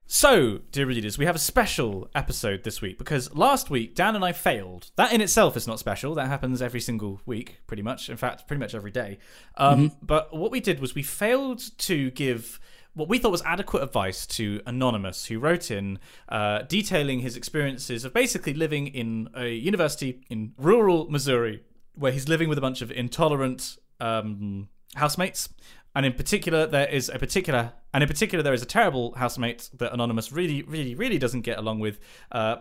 So, 0.09 0.61
dear 0.70 0.86
readers, 0.86 1.18
we 1.18 1.26
have 1.26 1.34
a 1.34 1.40
special 1.40 2.09
episode 2.14 2.62
this 2.62 2.80
week 2.80 2.96
because 2.96 3.34
last 3.34 3.70
week 3.70 3.96
Dan 3.96 4.14
and 4.14 4.24
I 4.24 4.30
failed. 4.32 4.90
That 4.94 5.12
in 5.12 5.20
itself 5.20 5.57
is 5.57 5.66
not 5.66 5.80
special. 5.80 6.14
That 6.14 6.28
happens 6.28 6.62
every 6.62 6.80
single 6.80 7.20
week, 7.26 7.61
pretty 7.66 7.82
much. 7.82 8.09
In 8.09 8.16
fact, 8.16 8.46
pretty 8.46 8.61
much 8.61 8.74
every 8.74 8.92
day. 8.92 9.18
Um, 9.57 9.92
But 10.00 10.34
what 10.36 10.52
we 10.52 10.61
did 10.61 10.78
was 10.78 10.94
we 10.94 11.02
failed 11.02 11.61
to 11.78 12.11
give 12.12 12.61
what 12.94 13.09
we 13.09 13.18
thought 13.18 13.32
was 13.32 13.42
adequate 13.42 13.82
advice 13.82 14.26
to 14.26 14.62
Anonymous, 14.64 15.26
who 15.26 15.38
wrote 15.38 15.70
in 15.70 15.98
uh, 16.30 16.62
detailing 16.62 17.20
his 17.20 17.36
experiences 17.36 18.04
of 18.04 18.14
basically 18.14 18.54
living 18.54 18.86
in 18.86 19.28
a 19.34 19.48
university 19.48 20.24
in 20.30 20.54
rural 20.57 21.11
Missouri, 21.11 21.62
where 21.94 22.12
he's 22.12 22.28
living 22.28 22.48
with 22.48 22.57
a 22.57 22.61
bunch 22.62 22.80
of 22.80 22.90
intolerant 22.90 23.76
um, 24.00 24.68
housemates. 24.94 25.50
And 25.97 26.05
in 26.05 26.12
particular, 26.12 26.66
there 26.66 26.86
is 26.86 27.09
a 27.09 27.18
particular, 27.18 27.72
and 27.94 28.03
in 28.03 28.07
particular, 28.07 28.42
there 28.42 28.53
is 28.53 28.61
a 28.61 28.66
terrible 28.66 29.14
housemate 29.14 29.70
that 29.78 29.94
Anonymous 29.94 30.30
really, 30.30 30.62
really, 30.62 30.94
really 30.94 31.16
doesn't 31.16 31.40
get 31.40 31.57
along 31.57 31.80
with. 31.80 31.99
Uh, 32.30 32.57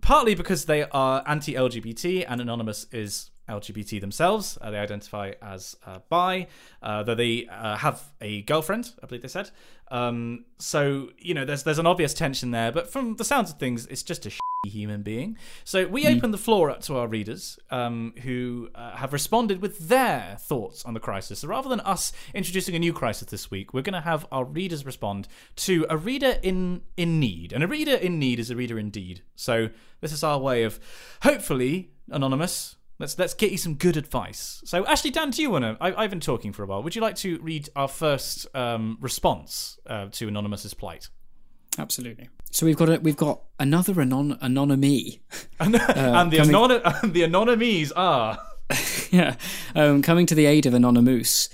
partly 0.00 0.34
because 0.34 0.64
they 0.64 0.82
are 0.90 1.22
anti-LGBT, 1.24 2.26
and 2.28 2.40
Anonymous 2.40 2.88
is 2.90 3.30
LGBT 3.48 4.00
themselves. 4.00 4.58
Uh, 4.60 4.72
they 4.72 4.78
identify 4.78 5.30
as 5.40 5.76
uh, 5.86 6.00
bi, 6.08 6.48
uh, 6.82 7.04
though 7.04 7.14
they 7.14 7.46
uh, 7.46 7.76
have 7.76 8.02
a 8.20 8.42
girlfriend, 8.42 8.92
I 9.00 9.06
believe 9.06 9.22
they 9.22 9.28
said. 9.28 9.52
Um, 9.92 10.46
so 10.58 11.10
you 11.18 11.34
know, 11.34 11.44
there's 11.44 11.62
there's 11.62 11.78
an 11.78 11.86
obvious 11.86 12.12
tension 12.12 12.50
there. 12.50 12.72
But 12.72 12.90
from 12.90 13.14
the 13.14 13.24
sounds 13.24 13.52
of 13.52 13.58
things, 13.60 13.86
it's 13.86 14.02
just 14.02 14.26
a 14.26 14.32
human 14.68 15.02
being. 15.02 15.36
So 15.64 15.86
we 15.88 16.06
open 16.06 16.30
the 16.30 16.38
floor 16.38 16.70
up 16.70 16.82
to 16.82 16.96
our 16.96 17.08
readers 17.08 17.58
um, 17.70 18.14
who 18.22 18.70
uh, 18.74 18.96
have 18.96 19.12
responded 19.12 19.60
with 19.60 19.88
their 19.88 20.36
thoughts 20.38 20.84
on 20.84 20.94
the 20.94 21.00
crisis. 21.00 21.40
So 21.40 21.48
rather 21.48 21.68
than 21.68 21.80
us 21.80 22.12
introducing 22.32 22.76
a 22.76 22.78
new 22.78 22.92
crisis 22.92 23.28
this 23.28 23.50
week, 23.50 23.74
we're 23.74 23.82
going 23.82 23.94
to 23.94 24.00
have 24.00 24.24
our 24.30 24.44
readers 24.44 24.86
respond 24.86 25.26
to 25.56 25.84
a 25.90 25.96
reader 25.96 26.38
in 26.42 26.82
in 26.96 27.18
need. 27.18 27.52
And 27.52 27.64
a 27.64 27.66
reader 27.66 27.94
in 27.94 28.20
need 28.20 28.38
is 28.38 28.50
a 28.50 28.56
reader 28.56 28.78
indeed. 28.78 29.22
So 29.34 29.70
this 30.00 30.12
is 30.12 30.22
our 30.22 30.38
way 30.38 30.62
of 30.62 30.78
hopefully 31.22 31.90
anonymous. 32.08 32.76
Let's 33.00 33.18
let's 33.18 33.34
get 33.34 33.50
you 33.50 33.58
some 33.58 33.74
good 33.74 33.96
advice. 33.96 34.62
So 34.64 34.86
Ashley, 34.86 35.10
Dan, 35.10 35.30
do 35.30 35.42
you 35.42 35.50
want 35.50 35.64
to? 35.64 35.76
I've 35.80 36.10
been 36.10 36.20
talking 36.20 36.52
for 36.52 36.62
a 36.62 36.66
while. 36.66 36.84
Would 36.84 36.94
you 36.94 37.02
like 37.02 37.16
to 37.16 37.40
read 37.40 37.68
our 37.74 37.88
first 37.88 38.46
um, 38.54 38.96
response 39.00 39.80
uh, 39.88 40.06
to 40.12 40.28
anonymous's 40.28 40.72
plight? 40.72 41.08
Absolutely. 41.78 42.28
So 42.52 42.66
we've 42.66 42.76
got 42.76 42.90
a, 42.90 43.00
we've 43.00 43.16
got 43.16 43.40
another 43.58 43.98
anon 44.00 44.38
anonymy. 44.42 45.20
and 45.60 45.74
the, 45.74 45.78
coming- 45.78 46.54
anonym, 46.54 47.02
and 47.02 47.12
the 47.14 47.22
anonymies 47.24 47.92
are. 47.92 48.38
yeah, 49.10 49.36
um, 49.74 50.02
coming 50.02 50.26
to 50.26 50.34
the 50.34 50.46
aid 50.46 50.66
of 50.66 50.74
Anonymous. 50.74 51.48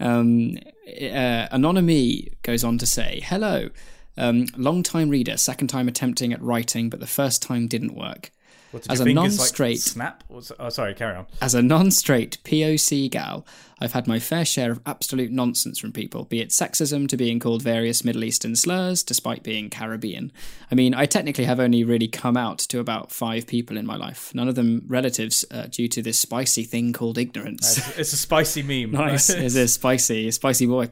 Um, 0.00 0.58
uh, 0.86 1.46
Anonymy 1.50 2.32
goes 2.42 2.64
on 2.64 2.78
to 2.78 2.86
say, 2.86 3.20
"Hello, 3.24 3.70
um, 4.16 4.46
long 4.56 4.82
time 4.82 5.08
reader, 5.08 5.36
second 5.36 5.68
time 5.68 5.88
attempting 5.88 6.32
at 6.32 6.42
writing, 6.42 6.90
but 6.90 7.00
the 7.00 7.06
first 7.06 7.42
time 7.42 7.68
didn't 7.68 7.94
work. 7.94 8.30
What, 8.70 8.90
As 8.90 9.00
a 9.00 9.04
non-straight- 9.06 9.70
Like, 9.70 9.78
snap? 9.78 10.24
Oh, 10.30 10.68
sorry. 10.68 10.94
Carry 10.94 11.16
on. 11.16 11.26
As 11.40 11.54
a 11.54 11.62
non-straight 11.62 12.38
POC 12.44 13.10
gal, 13.10 13.46
I've 13.80 13.92
had 13.92 14.06
my 14.06 14.18
fair 14.18 14.44
share 14.44 14.72
of 14.72 14.80
absolute 14.84 15.30
nonsense 15.30 15.78
from 15.78 15.92
people, 15.92 16.24
be 16.24 16.40
it 16.40 16.48
sexism 16.48 17.08
to 17.08 17.16
being 17.16 17.38
called 17.38 17.62
various 17.62 18.04
Middle 18.04 18.24
Eastern 18.24 18.56
slurs, 18.56 19.02
despite 19.02 19.42
being 19.42 19.70
Caribbean. 19.70 20.32
I 20.70 20.74
mean, 20.74 20.94
I 20.94 21.06
technically 21.06 21.44
have 21.44 21.60
only 21.60 21.84
really 21.84 22.08
come 22.08 22.36
out 22.36 22.58
to 22.58 22.80
about 22.80 23.12
five 23.12 23.46
people 23.46 23.76
in 23.78 23.86
my 23.86 23.96
life, 23.96 24.34
none 24.34 24.48
of 24.48 24.56
them 24.56 24.82
relatives, 24.88 25.44
uh, 25.50 25.66
due 25.70 25.88
to 25.88 26.02
this 26.02 26.18
spicy 26.18 26.64
thing 26.64 26.92
called 26.92 27.18
ignorance." 27.18 27.78
It's, 27.78 27.98
it's 27.98 28.12
a 28.12 28.16
spicy 28.16 28.62
meme. 28.62 28.90
Nice. 28.98 29.30
Is 29.30 29.54
a 29.56 29.68
spicy, 29.68 30.28
a 30.28 30.32
spicy 30.32 30.66
boy. 30.66 30.90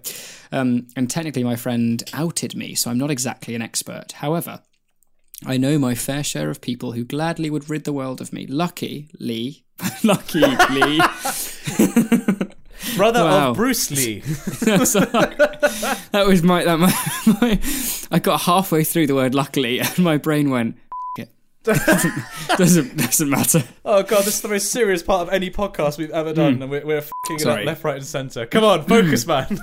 Um, 0.52 0.86
and 0.94 1.10
technically, 1.10 1.42
my 1.42 1.56
friend 1.56 2.02
outed 2.14 2.54
me, 2.54 2.74
so 2.76 2.90
I'm 2.90 2.98
not 2.98 3.10
exactly 3.10 3.54
an 3.56 3.62
expert. 3.62 4.12
However, 4.12 4.60
I 5.46 5.56
know 5.58 5.78
my 5.78 5.94
fair 5.94 6.24
share 6.24 6.50
of 6.50 6.60
people 6.60 6.92
who 6.92 7.04
gladly 7.04 7.50
would 7.50 7.70
rid 7.70 7.84
the 7.84 7.92
world 7.92 8.20
of 8.20 8.32
me. 8.32 8.48
Lucky 8.48 9.08
Lee, 9.20 9.62
lucky 10.02 10.40
Lee. 10.40 11.00
Brother 12.96 13.24
Wow. 13.24 13.50
of 13.50 13.56
Bruce 13.56 13.90
Lee. 13.92 14.22
That 16.10 16.24
was 16.26 16.42
my 16.42 16.64
that 16.64 16.78
my, 16.78 16.92
my. 17.40 17.60
I 18.10 18.18
got 18.18 18.40
halfway 18.42 18.82
through 18.82 19.06
the 19.06 19.14
word 19.14 19.34
luckily, 19.34 19.78
and 19.80 19.98
my 19.98 20.16
brain 20.16 20.50
went. 20.50 20.76
Doesn't, 21.62 22.12
doesn't 22.56 22.96
doesn't 22.96 23.30
matter. 23.30 23.64
oh 23.84 24.02
god, 24.02 24.24
this 24.24 24.36
is 24.36 24.40
the 24.40 24.48
most 24.48 24.70
serious 24.70 25.02
part 25.02 25.26
of 25.26 25.34
any 25.34 25.50
podcast 25.50 25.98
we've 25.98 26.10
ever 26.10 26.32
done, 26.32 26.56
hmm. 26.56 26.62
and 26.62 26.70
we're, 26.70 26.86
we're 26.86 27.00
fucking 27.00 27.40
it 27.40 27.46
up 27.46 27.64
left, 27.64 27.82
right, 27.84 27.96
and 27.96 28.06
centre. 28.06 28.46
Come 28.46 28.62
on, 28.64 28.84
focus, 28.84 29.26
man. 29.28 29.58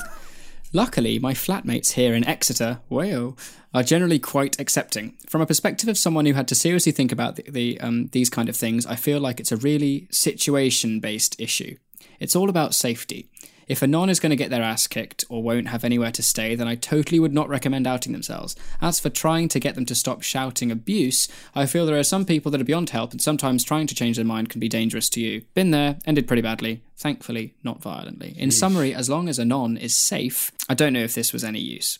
Luckily, 0.76 1.20
my 1.20 1.36
flatmates 1.36 1.92
here 1.92 2.16
in 2.16 2.26
Exeter, 2.26 2.80
Wales, 2.90 3.36
are 3.76 3.84
generally 3.84 4.18
quite 4.18 4.60
accepting. 4.60 5.16
From 5.30 5.40
a 5.40 5.46
perspective 5.46 5.88
of 5.88 6.00
someone 6.00 6.26
who 6.26 6.34
had 6.34 6.48
to 6.48 6.56
seriously 6.56 6.92
think 6.92 7.12
about 7.12 7.36
the, 7.36 7.44
the 7.44 7.80
um, 7.80 8.08
these 8.08 8.32
kind 8.32 8.50
of 8.50 8.56
things, 8.56 8.84
I 8.88 8.96
feel 8.96 9.20
like 9.20 9.40
it's 9.40 9.52
a 9.52 9.58
really 9.58 10.08
situation-based 10.10 11.40
issue. 11.40 11.78
It's 12.20 12.36
all 12.36 12.50
about 12.50 12.74
safety. 12.74 13.30
If 13.68 13.82
a 13.82 13.88
non 13.88 14.10
is 14.10 14.20
going 14.20 14.32
to 14.32 14.36
get 14.36 14.50
their 14.50 14.62
ass 14.62 14.88
kicked 14.88 15.26
or 15.30 15.44
won't 15.44 15.70
have 15.70 15.84
anywhere 15.84 16.12
to 16.12 16.24
stay, 16.24 16.56
then 16.56 16.68
I 16.68 16.76
totally 16.76 17.20
would 17.20 17.34
not 17.34 17.50
recommend 17.50 17.88
outing 17.88 18.14
themselves. 18.14 18.56
As 18.82 19.00
for 19.00 19.10
trying 19.10 19.48
to 19.50 19.60
get 19.60 19.76
them 19.76 19.86
to 19.86 19.96
stop 19.96 20.22
shouting 20.22 20.72
abuse, 20.72 21.28
I 21.56 21.66
feel 21.66 21.86
there 21.86 22.00
are 22.00 22.04
some 22.04 22.26
people 22.26 22.52
that 22.52 22.62
are 22.62 22.66
beyond 22.66 22.90
help, 22.92 23.12
and 23.12 23.22
sometimes 23.22 23.64
trying 23.64 23.88
to 23.88 23.96
change 23.96 24.18
their 24.18 24.26
mind 24.26 24.50
can 24.50 24.60
be 24.60 24.70
dangerous 24.70 25.10
to 25.10 25.22
you. 25.22 25.44
Been 25.54 25.72
there, 25.72 25.98
ended 26.06 26.28
pretty 26.28 26.42
badly. 26.42 26.82
Thankfully, 26.98 27.54
not 27.64 27.82
violently. 27.82 28.36
In 28.38 28.52
summary, 28.52 28.94
as 28.94 29.10
long 29.10 29.28
as 29.28 29.40
a 29.40 29.46
non 29.46 29.78
is 29.78 29.96
safe, 29.96 30.52
I 30.70 30.74
don't 30.74 30.94
know 30.94 31.04
if 31.04 31.16
this 31.16 31.34
was 31.34 31.44
any 31.44 31.60
use. 31.60 32.00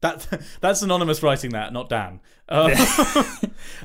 That 0.00 0.26
that's 0.60 0.82
anonymous 0.82 1.22
writing 1.22 1.50
that, 1.50 1.72
not 1.72 1.88
Dan. 1.88 2.20
Uh, 2.48 2.70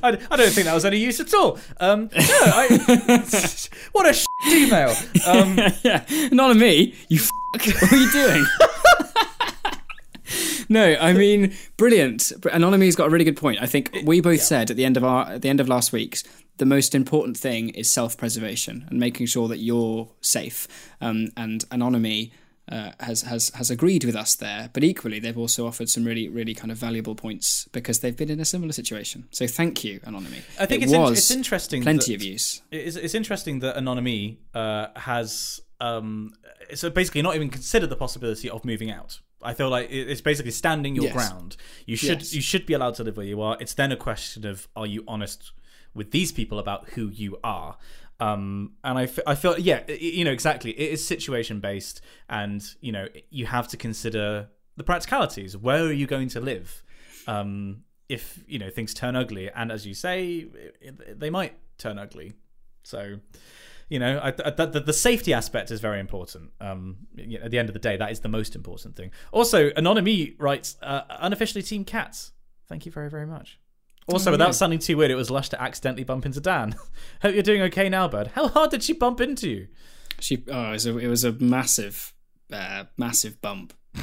I, 0.02 0.18
I 0.30 0.36
don't 0.36 0.50
think 0.50 0.64
that 0.66 0.74
was 0.74 0.84
any 0.86 0.98
use 0.98 1.20
at 1.20 1.32
all. 1.34 1.58
Um, 1.80 2.08
no, 2.14 2.20
I, 2.22 3.22
what 3.92 4.08
a 4.08 4.14
sh- 4.14 4.24
email. 4.48 4.94
Um, 5.26 5.58
yeah, 5.82 6.04
not 6.32 6.50
on 6.50 6.58
me. 6.58 6.94
You 7.08 7.18
f- 7.18 7.28
what 7.52 7.92
are 7.92 7.96
you 7.96 8.10
doing? 8.10 8.44
no, 10.70 10.96
I 10.98 11.12
mean, 11.12 11.54
brilliant. 11.76 12.32
Anonymy's 12.52 12.96
got 12.96 13.08
a 13.08 13.10
really 13.10 13.26
good 13.26 13.36
point. 13.36 13.58
I 13.60 13.66
think 13.66 13.90
we 14.04 14.22
both 14.22 14.40
said 14.40 14.70
at 14.70 14.78
the 14.78 14.84
end 14.86 14.96
of 14.96 15.04
our 15.04 15.32
at 15.32 15.42
the 15.42 15.50
end 15.50 15.60
of 15.60 15.68
last 15.68 15.92
week's 15.92 16.24
the 16.58 16.66
most 16.66 16.94
important 16.94 17.36
thing 17.36 17.70
is 17.70 17.90
self-preservation 17.90 18.86
and 18.88 18.98
making 19.00 19.26
sure 19.26 19.48
that 19.48 19.58
you're 19.58 20.08
safe. 20.20 20.68
Um, 21.00 21.28
and 21.36 21.68
Anonymy 21.70 22.30
uh, 22.70 22.92
has 23.00 23.22
has 23.22 23.50
has 23.50 23.70
agreed 23.70 24.04
with 24.04 24.16
us 24.16 24.34
there, 24.34 24.70
but 24.72 24.82
equally 24.82 25.18
they've 25.20 25.36
also 25.38 25.66
offered 25.66 25.88
some 25.90 26.04
really 26.04 26.28
really 26.28 26.54
kind 26.54 26.70
of 26.72 26.78
valuable 26.78 27.14
points 27.14 27.68
because 27.72 28.00
they've 28.00 28.16
been 28.16 28.30
in 28.30 28.40
a 28.40 28.44
similar 28.44 28.72
situation. 28.72 29.28
So 29.30 29.46
thank 29.46 29.84
you, 29.84 30.00
Anonymy. 30.04 30.38
I 30.58 30.66
think 30.66 30.82
It 30.82 30.84
it's, 30.86 30.92
in- 30.92 31.12
it's 31.12 31.30
interesting. 31.30 31.82
plenty 31.82 32.12
that- 32.16 32.22
of 32.22 32.22
use. 32.22 32.62
It's, 32.70 32.96
it's 32.96 33.14
interesting 33.14 33.60
that 33.60 33.76
Anonymy 33.76 34.38
uh, 34.54 34.86
has 34.96 35.60
um, 35.80 36.32
so 36.74 36.88
basically 36.90 37.20
not 37.22 37.34
even 37.36 37.50
considered 37.50 37.90
the 37.90 37.96
possibility 37.96 38.48
of 38.48 38.64
moving 38.64 38.90
out. 38.90 39.20
I 39.42 39.52
feel 39.52 39.68
like 39.68 39.88
it's 39.90 40.22
basically 40.22 40.52
standing 40.52 40.94
your 40.96 41.04
Yes. 41.04 41.12
ground. 41.12 41.56
You 41.84 41.96
should 41.96 42.20
Yes. 42.22 42.32
you 42.34 42.40
should 42.40 42.64
be 42.64 42.72
allowed 42.72 42.94
to 42.94 43.04
live 43.04 43.18
where 43.18 43.26
you 43.26 43.42
are. 43.42 43.58
It's 43.60 43.74
then 43.74 43.92
a 43.92 43.96
question 43.96 44.46
of 44.46 44.68
are 44.74 44.86
you 44.86 45.04
honest 45.06 45.52
with 45.92 46.12
these 46.12 46.32
people 46.32 46.58
about 46.58 46.88
who 46.90 47.08
you 47.10 47.38
are. 47.44 47.76
Um, 48.20 48.74
and 48.84 48.98
I, 48.98 49.02
f- 49.04 49.18
I 49.26 49.34
feel 49.34 49.58
yeah 49.58 49.82
you 49.90 50.24
know 50.24 50.30
exactly 50.30 50.70
it 50.70 50.92
is 50.92 51.04
situation 51.04 51.58
based 51.58 52.00
and 52.28 52.64
you 52.80 52.92
know 52.92 53.08
you 53.30 53.46
have 53.46 53.66
to 53.68 53.76
consider 53.76 54.48
the 54.76 54.84
practicalities. 54.84 55.56
Where 55.56 55.84
are 55.84 55.92
you 55.92 56.06
going 56.06 56.28
to 56.28 56.40
live? 56.40 56.82
Um, 57.26 57.84
if 58.08 58.44
you 58.46 58.58
know 58.58 58.70
things 58.70 58.94
turn 58.94 59.16
ugly, 59.16 59.50
and 59.50 59.72
as 59.72 59.86
you 59.86 59.94
say, 59.94 60.46
they 61.08 61.30
might 61.30 61.54
turn 61.78 61.98
ugly. 61.98 62.34
So, 62.82 63.16
you 63.88 63.98
know, 63.98 64.18
I, 64.18 64.28
I, 64.28 64.50
the, 64.50 64.82
the 64.84 64.92
safety 64.92 65.32
aspect 65.32 65.70
is 65.70 65.80
very 65.80 66.00
important. 66.00 66.50
Um, 66.60 66.98
you 67.16 67.38
know, 67.38 67.44
at 67.46 67.50
the 67.50 67.58
end 67.58 67.68
of 67.68 67.72
the 67.72 67.78
day, 67.78 67.96
that 67.96 68.10
is 68.10 68.20
the 68.20 68.28
most 68.28 68.54
important 68.54 68.94
thing. 68.94 69.10
Also, 69.32 69.70
Anonymy 69.70 70.34
writes, 70.38 70.76
uh, 70.82 71.02
unofficially 71.08 71.62
Team 71.62 71.84
Cats. 71.84 72.32
Thank 72.68 72.84
you 72.84 72.92
very, 72.92 73.08
very 73.08 73.26
much. 73.26 73.58
Also, 74.06 74.30
without 74.30 74.54
sounding 74.54 74.78
too 74.78 74.96
weird, 74.96 75.10
it 75.10 75.16
was 75.16 75.30
lush 75.30 75.48
to 75.48 75.62
accidentally 75.62 76.04
bump 76.04 76.26
into 76.26 76.40
Dan. 76.40 76.74
Hope 77.22 77.34
you're 77.34 77.42
doing 77.42 77.62
okay 77.62 77.88
now, 77.88 78.06
bud. 78.06 78.32
How 78.34 78.48
hard 78.48 78.70
did 78.70 78.82
she 78.82 78.92
bump 78.92 79.20
into 79.20 79.48
you? 79.48 79.68
She 80.20 80.44
oh, 80.48 80.68
it 80.68 80.72
was 80.72 80.86
a, 80.86 80.98
it 80.98 81.08
was 81.08 81.24
a 81.24 81.32
massive, 81.32 82.12
uh, 82.52 82.84
massive 82.96 83.40
bump. 83.40 83.72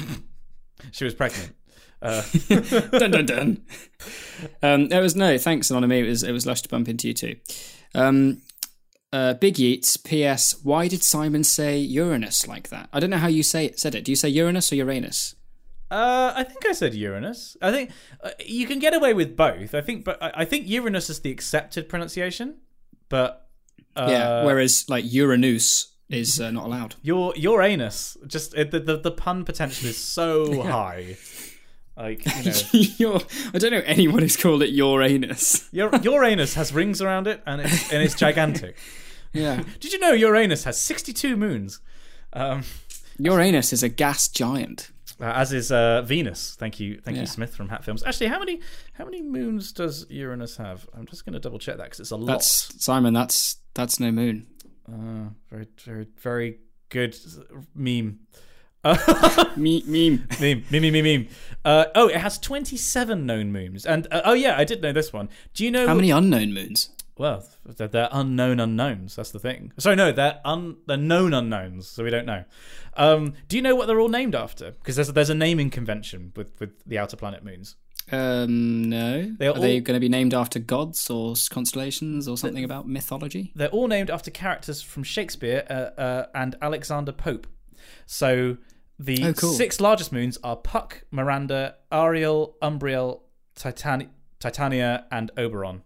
She 0.90 1.04
was 1.04 1.14
pregnant. 1.14 1.54
Uh, 2.00 2.22
dun 2.98 3.12
dun 3.12 3.26
dun. 3.26 3.62
Um, 4.62 4.90
it 4.90 5.00
was 5.00 5.14
no 5.14 5.38
thanks, 5.38 5.70
Anonymy. 5.70 6.00
It 6.00 6.08
was 6.08 6.22
it 6.24 6.32
was 6.32 6.44
lush 6.44 6.62
to 6.62 6.68
bump 6.68 6.88
into 6.88 7.06
you 7.06 7.14
too. 7.14 7.36
Um, 7.94 8.42
uh, 9.12 9.34
Big 9.34 9.58
Yeats. 9.58 9.96
P.S. 9.96 10.56
Why 10.64 10.88
did 10.88 11.02
Simon 11.02 11.44
say 11.44 11.78
Uranus 11.78 12.48
like 12.48 12.70
that? 12.70 12.88
I 12.92 12.98
don't 12.98 13.10
know 13.10 13.18
how 13.18 13.28
you 13.28 13.42
say 13.42 13.66
it, 13.66 13.78
said 13.78 13.94
it. 13.94 14.04
Do 14.04 14.10
you 14.10 14.16
say 14.16 14.28
Uranus 14.28 14.72
or 14.72 14.76
Uranus? 14.76 15.36
Uh, 15.92 16.32
I 16.34 16.42
think 16.44 16.64
I 16.64 16.72
said 16.72 16.94
Uranus. 16.94 17.54
I 17.60 17.70
think 17.70 17.90
uh, 18.24 18.30
you 18.44 18.66
can 18.66 18.78
get 18.78 18.94
away 18.94 19.12
with 19.12 19.36
both. 19.36 19.74
I 19.74 19.82
think, 19.82 20.04
but 20.04 20.22
I, 20.22 20.32
I 20.36 20.44
think 20.46 20.66
Uranus 20.66 21.10
is 21.10 21.20
the 21.20 21.30
accepted 21.30 21.86
pronunciation. 21.86 22.56
But 23.10 23.46
uh, 23.94 24.06
yeah. 24.08 24.44
Whereas 24.44 24.88
like 24.88 25.04
Uranus 25.12 25.92
is 26.08 26.40
uh, 26.40 26.50
not 26.50 26.64
allowed. 26.64 26.94
your 27.02 27.34
your 27.36 27.60
anus, 27.62 28.16
just 28.26 28.54
it, 28.54 28.70
the, 28.70 28.80
the 28.80 28.96
the 28.96 29.10
pun 29.10 29.44
potential 29.44 29.88
is 29.88 29.98
so 29.98 30.62
high. 30.70 31.16
Like 31.94 32.24
you 32.72 32.88
know, 33.00 33.20
I 33.54 33.58
don't 33.58 33.72
know 33.72 33.82
anyone 33.84 34.22
who's 34.22 34.38
called 34.38 34.62
it 34.62 34.70
Uranus. 34.70 35.68
your 35.72 35.94
your 36.02 36.24
anus 36.24 36.54
has 36.54 36.72
rings 36.72 37.02
around 37.02 37.26
it, 37.26 37.42
and 37.46 37.60
it's 37.60 37.92
and 37.92 38.02
it's 38.02 38.14
gigantic. 38.14 38.78
Yeah. 39.34 39.62
Did 39.78 39.92
you 39.92 39.98
know 39.98 40.12
Uranus 40.12 40.64
has 40.64 40.80
sixty 40.80 41.12
two 41.12 41.36
moons? 41.36 41.80
Um, 42.32 42.62
Uranus 43.18 43.74
is 43.74 43.82
a 43.82 43.90
gas 43.90 44.28
giant. 44.28 44.90
Uh, 45.22 45.32
as 45.36 45.52
is 45.52 45.72
uh, 45.72 46.02
Venus. 46.02 46.54
Thank 46.58 46.80
you, 46.80 46.98
thank 47.00 47.14
Yeah. 47.16 47.22
you, 47.22 47.26
Smith 47.26 47.54
from 47.54 47.68
Hat 47.70 47.84
Films. 47.84 48.02
Actually, 48.04 48.26
how 48.28 48.38
many 48.38 48.60
how 48.94 49.04
many 49.04 49.22
moons 49.22 49.72
does 49.72 50.04
Uranus 50.10 50.56
have? 50.58 50.86
I'm 50.94 51.06
just 51.06 51.24
going 51.24 51.32
to 51.34 51.38
double 51.40 51.58
check 51.58 51.76
that 51.78 51.84
because 51.84 52.00
it's 52.00 52.10
a 52.10 52.16
lot. 52.16 52.26
That's 52.26 52.84
Simon. 52.84 53.14
That's 53.14 53.56
that's 53.74 53.98
no 54.00 54.10
moon. 54.12 54.46
Uh, 54.86 55.30
very, 55.48 55.68
very, 55.84 56.06
very 56.20 56.58
good 56.90 57.16
meme. 57.74 58.18
Me- 59.56 59.84
meme. 59.86 60.26
meme, 60.40 60.64
meme, 60.70 60.92
meme, 60.92 61.02
meme. 61.04 61.28
Uh, 61.64 61.84
oh, 61.94 62.08
it 62.08 62.16
has 62.16 62.36
27 62.38 63.24
known 63.24 63.52
moons. 63.52 63.86
And, 63.86 64.08
uh, 64.10 64.22
oh, 64.24 64.32
yeah, 64.32 64.58
I 64.58 64.64
did 64.64 64.82
know 64.82 64.90
this 64.92 65.12
one. 65.12 65.28
Do 65.54 65.62
you 65.64 65.70
know. 65.70 65.86
How 65.86 65.94
many 65.94 66.10
unknown 66.10 66.52
moons? 66.52 66.90
Well, 67.22 67.46
they're, 67.64 67.86
they're 67.86 68.08
unknown 68.10 68.58
unknowns. 68.58 69.14
That's 69.16 69.30
the 69.30 69.38
thing. 69.38 69.72
So 69.78 69.94
no, 69.94 70.10
they're, 70.10 70.40
un, 70.44 70.78
they're 70.88 70.96
known 70.96 71.32
unknowns, 71.32 71.86
so 71.86 72.02
we 72.02 72.10
don't 72.10 72.26
know. 72.26 72.44
Um, 72.96 73.34
do 73.46 73.54
you 73.56 73.62
know 73.62 73.76
what 73.76 73.86
they're 73.86 74.00
all 74.00 74.08
named 74.08 74.34
after? 74.34 74.72
Because 74.72 74.96
there's, 74.96 75.12
there's 75.12 75.30
a 75.30 75.34
naming 75.34 75.70
convention 75.70 76.32
with, 76.34 76.50
with 76.58 76.70
the 76.84 76.98
outer 76.98 77.16
planet 77.16 77.44
moons. 77.44 77.76
Um, 78.10 78.88
no. 78.88 79.30
They 79.38 79.46
are 79.46 79.54
are 79.56 79.60
they 79.60 79.78
going 79.80 79.94
to 79.96 80.00
be 80.00 80.08
named 80.08 80.34
after 80.34 80.58
gods 80.58 81.08
or 81.08 81.34
constellations 81.48 82.26
or 82.26 82.36
something 82.36 82.64
about 82.64 82.88
mythology? 82.88 83.52
They're 83.54 83.68
all 83.68 83.86
named 83.86 84.10
after 84.10 84.32
characters 84.32 84.82
from 84.82 85.04
Shakespeare 85.04 85.64
uh, 85.70 86.00
uh, 86.00 86.26
and 86.34 86.56
Alexander 86.60 87.12
Pope. 87.12 87.46
So 88.06 88.56
the 88.98 89.24
Oh, 89.26 89.32
cool. 89.32 89.52
six 89.52 89.80
largest 89.80 90.12
moons 90.12 90.38
are 90.42 90.56
Puck, 90.56 91.04
Miranda, 91.12 91.76
Ariel, 91.92 92.56
Umbriel, 92.60 93.20
Titan- 93.54 94.10
Titania, 94.40 95.06
and 95.12 95.30
Oberon. 95.38 95.82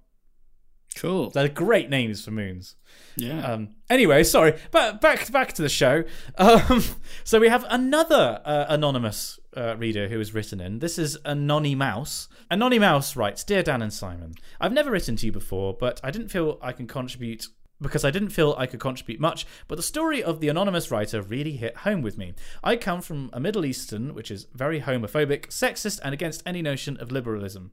Cool. 0.96 1.28
They're 1.28 1.48
great 1.48 1.90
names 1.90 2.24
for 2.24 2.30
moons. 2.30 2.74
Yeah. 3.16 3.46
Um, 3.46 3.68
anyway, 3.90 4.24
sorry, 4.24 4.54
but 4.70 5.00
back 5.00 5.30
back 5.30 5.52
to 5.52 5.62
the 5.62 5.68
show. 5.68 6.04
Um, 6.38 6.82
so 7.24 7.38
we 7.38 7.48
have 7.48 7.66
another 7.68 8.40
uh, 8.44 8.64
anonymous 8.70 9.38
uh, 9.54 9.76
reader 9.76 10.08
who 10.08 10.18
has 10.18 10.32
written 10.32 10.58
in. 10.58 10.78
This 10.78 10.98
is 10.98 11.16
Anony 11.24 11.74
Mouse. 11.74 12.28
Anony 12.50 12.78
Mouse 12.78 13.14
writes, 13.14 13.44
"Dear 13.44 13.62
Dan 13.62 13.82
and 13.82 13.92
Simon, 13.92 14.34
I've 14.58 14.72
never 14.72 14.90
written 14.90 15.16
to 15.16 15.26
you 15.26 15.32
before, 15.32 15.74
but 15.74 16.00
I 16.02 16.10
didn't 16.10 16.28
feel 16.28 16.58
I 16.62 16.72
can 16.72 16.86
contribute." 16.86 17.46
Because 17.78 18.06
I 18.06 18.10
didn't 18.10 18.30
feel 18.30 18.54
I 18.56 18.64
could 18.64 18.80
contribute 18.80 19.20
much, 19.20 19.46
but 19.68 19.76
the 19.76 19.82
story 19.82 20.22
of 20.22 20.40
the 20.40 20.48
anonymous 20.48 20.90
writer 20.90 21.20
really 21.20 21.58
hit 21.58 21.76
home 21.76 22.00
with 22.00 22.16
me. 22.16 22.32
I 22.64 22.76
come 22.76 23.02
from 23.02 23.28
a 23.34 23.38
Middle 23.38 23.66
Eastern, 23.66 24.14
which 24.14 24.30
is 24.30 24.46
very 24.54 24.80
homophobic, 24.80 25.48
sexist, 25.48 26.00
and 26.02 26.14
against 26.14 26.42
any 26.46 26.62
notion 26.62 26.96
of 26.96 27.12
liberalism. 27.12 27.72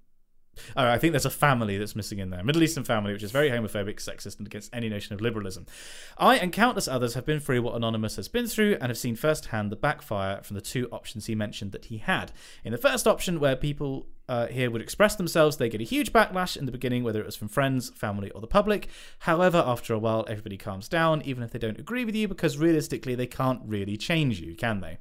Oh, 0.75 0.87
I 0.87 0.97
think 0.97 1.13
there's 1.13 1.25
a 1.25 1.31
family 1.31 1.77
that's 1.77 1.95
missing 1.95 2.19
in 2.19 2.29
there. 2.29 2.43
Middle 2.43 2.63
Eastern 2.63 2.83
family, 2.83 3.13
which 3.13 3.23
is 3.23 3.31
very 3.31 3.49
homophobic, 3.49 3.97
sexist, 3.97 4.37
and 4.37 4.47
against 4.47 4.73
any 4.73 4.89
notion 4.89 5.13
of 5.13 5.21
liberalism. 5.21 5.65
I 6.17 6.35
and 6.35 6.51
countless 6.51 6.87
others 6.87 7.15
have 7.15 7.25
been 7.25 7.39
through 7.39 7.61
what 7.61 7.75
Anonymous 7.75 8.15
has 8.17 8.27
been 8.27 8.47
through 8.47 8.73
and 8.79 8.89
have 8.89 8.97
seen 8.97 9.15
firsthand 9.15 9.71
the 9.71 9.75
backfire 9.75 10.41
from 10.43 10.55
the 10.55 10.61
two 10.61 10.87
options 10.91 11.25
he 11.25 11.35
mentioned 11.35 11.71
that 11.71 11.85
he 11.85 11.97
had. 11.97 12.31
In 12.63 12.71
the 12.71 12.77
first 12.77 13.07
option, 13.07 13.39
where 13.39 13.55
people 13.55 14.07
uh, 14.29 14.47
here 14.47 14.71
would 14.71 14.81
express 14.81 15.15
themselves, 15.15 15.57
they 15.57 15.69
get 15.69 15.81
a 15.81 15.85
huge 15.85 16.13
backlash 16.13 16.55
in 16.55 16.65
the 16.65 16.71
beginning, 16.71 17.03
whether 17.03 17.19
it 17.19 17.25
was 17.25 17.35
from 17.35 17.47
friends, 17.47 17.89
family, 17.89 18.29
or 18.31 18.41
the 18.41 18.47
public. 18.47 18.87
However, 19.19 19.63
after 19.65 19.93
a 19.93 19.99
while, 19.99 20.25
everybody 20.29 20.57
calms 20.57 20.87
down, 20.87 21.21
even 21.23 21.43
if 21.43 21.51
they 21.51 21.59
don't 21.59 21.79
agree 21.79 22.05
with 22.05 22.15
you, 22.15 22.27
because 22.27 22.57
realistically, 22.57 23.15
they 23.15 23.27
can't 23.27 23.61
really 23.65 23.97
change 23.97 24.39
you, 24.39 24.55
can 24.55 24.81
they? 24.81 24.99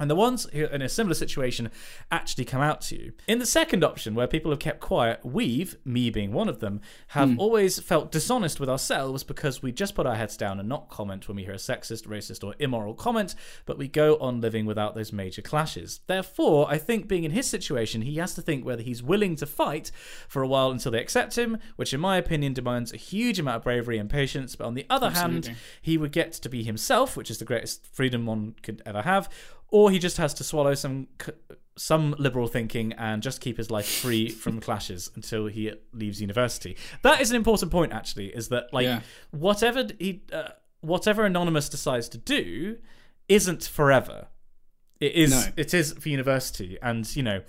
And 0.00 0.10
the 0.10 0.16
ones 0.16 0.48
who 0.52 0.64
are 0.64 0.68
in 0.68 0.82
a 0.82 0.88
similar 0.88 1.14
situation 1.14 1.70
actually 2.10 2.44
come 2.44 2.60
out 2.60 2.80
to 2.82 2.96
you. 2.96 3.12
In 3.28 3.38
the 3.38 3.46
second 3.46 3.84
option, 3.84 4.16
where 4.16 4.26
people 4.26 4.50
have 4.50 4.58
kept 4.58 4.80
quiet, 4.80 5.20
we've, 5.22 5.76
me 5.84 6.10
being 6.10 6.32
one 6.32 6.48
of 6.48 6.58
them, 6.58 6.80
have 7.08 7.30
hmm. 7.30 7.38
always 7.38 7.78
felt 7.78 8.10
dishonest 8.10 8.58
with 8.58 8.68
ourselves 8.68 9.22
because 9.22 9.62
we 9.62 9.70
just 9.70 9.94
put 9.94 10.04
our 10.04 10.16
heads 10.16 10.36
down 10.36 10.58
and 10.58 10.68
not 10.68 10.88
comment 10.88 11.28
when 11.28 11.36
we 11.36 11.44
hear 11.44 11.52
a 11.52 11.58
sexist, 11.58 12.08
racist, 12.08 12.42
or 12.42 12.56
immoral 12.58 12.94
comment, 12.94 13.36
but 13.66 13.78
we 13.78 13.86
go 13.86 14.16
on 14.16 14.40
living 14.40 14.66
without 14.66 14.96
those 14.96 15.12
major 15.12 15.42
clashes. 15.42 16.00
Therefore, 16.08 16.66
I 16.68 16.76
think 16.76 17.06
being 17.06 17.22
in 17.22 17.30
his 17.30 17.46
situation, 17.46 18.02
he 18.02 18.16
has 18.16 18.34
to 18.34 18.42
think 18.42 18.64
whether 18.64 18.82
he's 18.82 19.02
willing 19.02 19.36
to 19.36 19.46
fight 19.46 19.92
for 20.26 20.42
a 20.42 20.48
while 20.48 20.72
until 20.72 20.90
they 20.90 21.00
accept 21.00 21.38
him, 21.38 21.58
which 21.76 21.94
in 21.94 22.00
my 22.00 22.16
opinion 22.16 22.52
demands 22.52 22.92
a 22.92 22.96
huge 22.96 23.38
amount 23.38 23.58
of 23.58 23.62
bravery 23.62 23.98
and 23.98 24.10
patience. 24.10 24.56
But 24.56 24.66
on 24.66 24.74
the 24.74 24.86
other 24.90 25.10
hand, 25.10 25.54
he 25.80 25.96
would 25.96 26.10
get 26.10 26.32
to 26.32 26.48
be 26.48 26.64
himself, 26.64 27.16
which 27.16 27.30
is 27.30 27.38
the 27.38 27.44
greatest 27.44 27.86
freedom 27.94 28.26
one 28.26 28.56
could 28.60 28.82
ever 28.84 29.02
have, 29.02 29.28
or 29.76 29.90
he 29.90 29.98
just 29.98 30.18
has 30.18 30.32
to 30.34 30.44
swallow 30.44 30.74
some 30.74 31.08
some 31.76 32.14
liberal 32.18 32.46
thinking 32.46 32.92
and 32.92 33.20
just 33.28 33.40
keep 33.40 33.56
his 33.56 33.68
life 33.76 33.88
free 34.02 34.28
from 34.42 34.60
clashes 34.60 35.10
until 35.16 35.46
he 35.48 35.72
leaves 35.92 36.20
university. 36.20 36.76
That 37.02 37.20
is 37.20 37.30
an 37.32 37.36
important 37.36 37.72
point, 37.72 37.92
actually, 37.92 38.28
is 38.28 38.48
that 38.50 38.64
like 38.72 38.84
Yeah. 38.84 39.00
whatever 39.32 39.80
he 39.98 40.22
uh, 40.32 40.50
whatever 40.80 41.24
anonymous 41.24 41.68
decides 41.68 42.08
to 42.10 42.18
do 42.18 42.76
isn't 43.28 43.64
forever. 43.64 44.28
It 45.00 45.12
is 45.24 45.30
No. 45.32 45.42
it 45.56 45.74
is 45.74 45.92
for 46.00 46.08
university, 46.08 46.78
and 46.80 47.02
you 47.16 47.24
know 47.24 47.40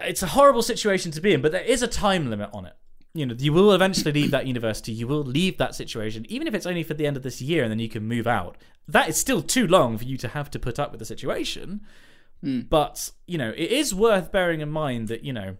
it's 0.00 0.22
a 0.22 0.26
horrible 0.26 0.62
situation 0.62 1.10
to 1.12 1.20
be 1.20 1.32
in, 1.32 1.40
but 1.40 1.52
there 1.52 1.62
is 1.74 1.82
a 1.82 1.88
time 1.88 2.28
limit 2.28 2.50
on 2.52 2.66
it. 2.66 2.74
You 3.14 3.26
know, 3.26 3.34
you 3.38 3.52
will 3.52 3.72
eventually 3.72 4.12
leave 4.12 4.30
that 4.32 4.46
university. 4.54 4.90
You 4.92 5.06
will 5.06 5.22
leave 5.22 5.58
that 5.58 5.74
situation, 5.74 6.26
even 6.28 6.46
if 6.48 6.54
it's 6.54 6.66
only 6.66 6.82
for 6.82 6.94
the 6.94 7.06
end 7.06 7.16
of 7.16 7.22
this 7.22 7.40
year, 7.40 7.62
and 7.62 7.70
then 7.70 7.78
you 7.78 7.88
can 7.88 8.04
move 8.04 8.26
out. 8.26 8.56
That 8.88 9.08
is 9.08 9.16
still 9.16 9.42
too 9.42 9.66
long 9.66 9.96
for 9.98 10.04
you 10.04 10.16
to 10.18 10.28
have 10.28 10.50
to 10.50 10.58
put 10.58 10.78
up 10.78 10.90
with 10.90 10.98
the 10.98 11.04
situation. 11.04 11.82
But 12.68 13.12
you 13.26 13.38
know, 13.38 13.50
it 13.50 13.70
is 13.70 13.94
worth 13.94 14.32
bearing 14.32 14.60
in 14.60 14.70
mind 14.70 15.08
that 15.08 15.24
you 15.24 15.32
know 15.32 15.56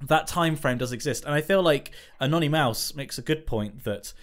that 0.00 0.26
time 0.26 0.56
frame 0.56 0.78
does 0.78 0.92
exist, 0.92 1.24
and 1.24 1.34
I 1.34 1.42
feel 1.42 1.62
like 1.62 1.92
Anony 2.20 2.48
Mouse 2.48 2.94
makes 2.94 3.18
a 3.18 3.22
good 3.22 3.46
point 3.46 3.84
that 3.84 4.14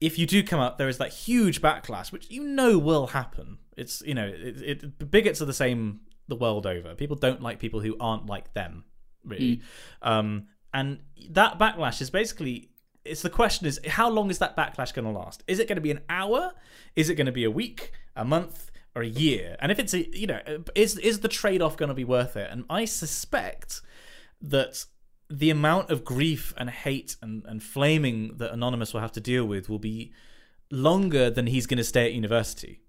if 0.00 0.18
you 0.18 0.26
do 0.26 0.42
come 0.42 0.60
up, 0.60 0.78
there 0.78 0.88
is 0.88 0.98
that 0.98 1.12
huge 1.12 1.60
backlash, 1.60 2.12
which 2.12 2.30
you 2.30 2.44
know 2.44 2.78
will 2.78 3.08
happen. 3.08 3.58
It's 3.76 4.02
you 4.06 4.14
know, 4.14 4.26
it, 4.26 4.62
it 4.62 5.10
bigots 5.10 5.42
are 5.42 5.46
the 5.46 5.52
same 5.52 6.00
the 6.28 6.36
world 6.36 6.66
over. 6.66 6.94
People 6.94 7.16
don't 7.16 7.42
like 7.42 7.58
people 7.58 7.80
who 7.80 7.96
aren't 7.98 8.26
like 8.26 8.54
them, 8.54 8.84
really. 9.24 9.62
Um, 10.02 10.46
and 10.72 11.00
that 11.30 11.58
backlash 11.58 12.00
is 12.00 12.08
basically 12.08 12.69
it's 13.04 13.22
the 13.22 13.30
question 13.30 13.66
is 13.66 13.80
how 13.86 14.10
long 14.10 14.30
is 14.30 14.38
that 14.38 14.56
backlash 14.56 14.92
going 14.94 15.06
to 15.06 15.10
last? 15.18 15.42
Is 15.46 15.58
it 15.58 15.68
going 15.68 15.76
to 15.76 15.82
be 15.82 15.90
an 15.90 16.00
hour? 16.08 16.52
Is 16.96 17.08
it 17.08 17.14
going 17.14 17.26
to 17.26 17.32
be 17.32 17.44
a 17.44 17.50
week, 17.50 17.92
a 18.14 18.24
month, 18.24 18.70
or 18.94 19.02
a 19.02 19.06
year? 19.08 19.56
And 19.60 19.72
if 19.72 19.78
it's 19.78 19.94
a 19.94 20.08
you 20.16 20.26
know, 20.26 20.40
is 20.74 20.98
is 20.98 21.20
the 21.20 21.28
trade 21.28 21.62
off 21.62 21.76
going 21.76 21.88
to 21.88 21.94
be 21.94 22.04
worth 22.04 22.36
it? 22.36 22.48
And 22.50 22.64
I 22.68 22.84
suspect 22.84 23.80
that 24.42 24.84
the 25.28 25.50
amount 25.50 25.90
of 25.90 26.04
grief 26.04 26.52
and 26.56 26.68
hate 26.68 27.16
and, 27.22 27.44
and 27.46 27.62
flaming 27.62 28.36
that 28.38 28.52
Anonymous 28.52 28.92
will 28.92 29.00
have 29.00 29.12
to 29.12 29.20
deal 29.20 29.44
with 29.44 29.68
will 29.68 29.78
be 29.78 30.12
longer 30.72 31.30
than 31.30 31.46
he's 31.46 31.66
going 31.66 31.78
to 31.78 31.84
stay 31.84 32.06
at 32.06 32.12
university. 32.12 32.80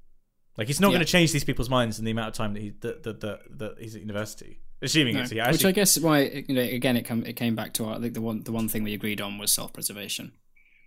Like 0.57 0.67
he's 0.67 0.79
not 0.81 0.87
Yeah. 0.89 0.97
going 0.97 1.05
to 1.05 1.11
change 1.11 1.31
these 1.31 1.43
people's 1.43 1.69
minds 1.69 1.99
in 1.99 2.05
the 2.05 2.11
amount 2.11 2.29
of 2.29 2.33
time 2.33 2.53
that 2.53 2.61
he 2.61 2.69
that 2.81 3.03
that, 3.03 3.19
that, 3.21 3.39
that 3.59 3.75
he's 3.79 3.95
at 3.95 4.01
university. 4.01 4.59
Assuming 4.81 5.15
No. 5.15 5.21
it's 5.21 5.31
yeah, 5.31 5.47
Which 5.47 5.55
actually, 5.57 5.69
I 5.69 5.71
guess 5.73 5.99
why 5.99 6.43
you 6.47 6.55
know 6.55 6.61
again 6.61 6.97
it 6.97 7.03
come 7.03 7.25
it 7.25 7.33
came 7.35 7.55
back 7.55 7.73
to 7.73 7.85
our, 7.85 7.95
I 7.97 7.99
think 7.99 8.13
the 8.13 8.21
one 8.21 8.43
the 8.43 8.51
one 8.51 8.67
thing 8.67 8.83
we 8.83 8.93
agreed 8.93 9.21
on 9.21 9.37
was 9.37 9.51
self 9.51 9.73
preservation. 9.73 10.31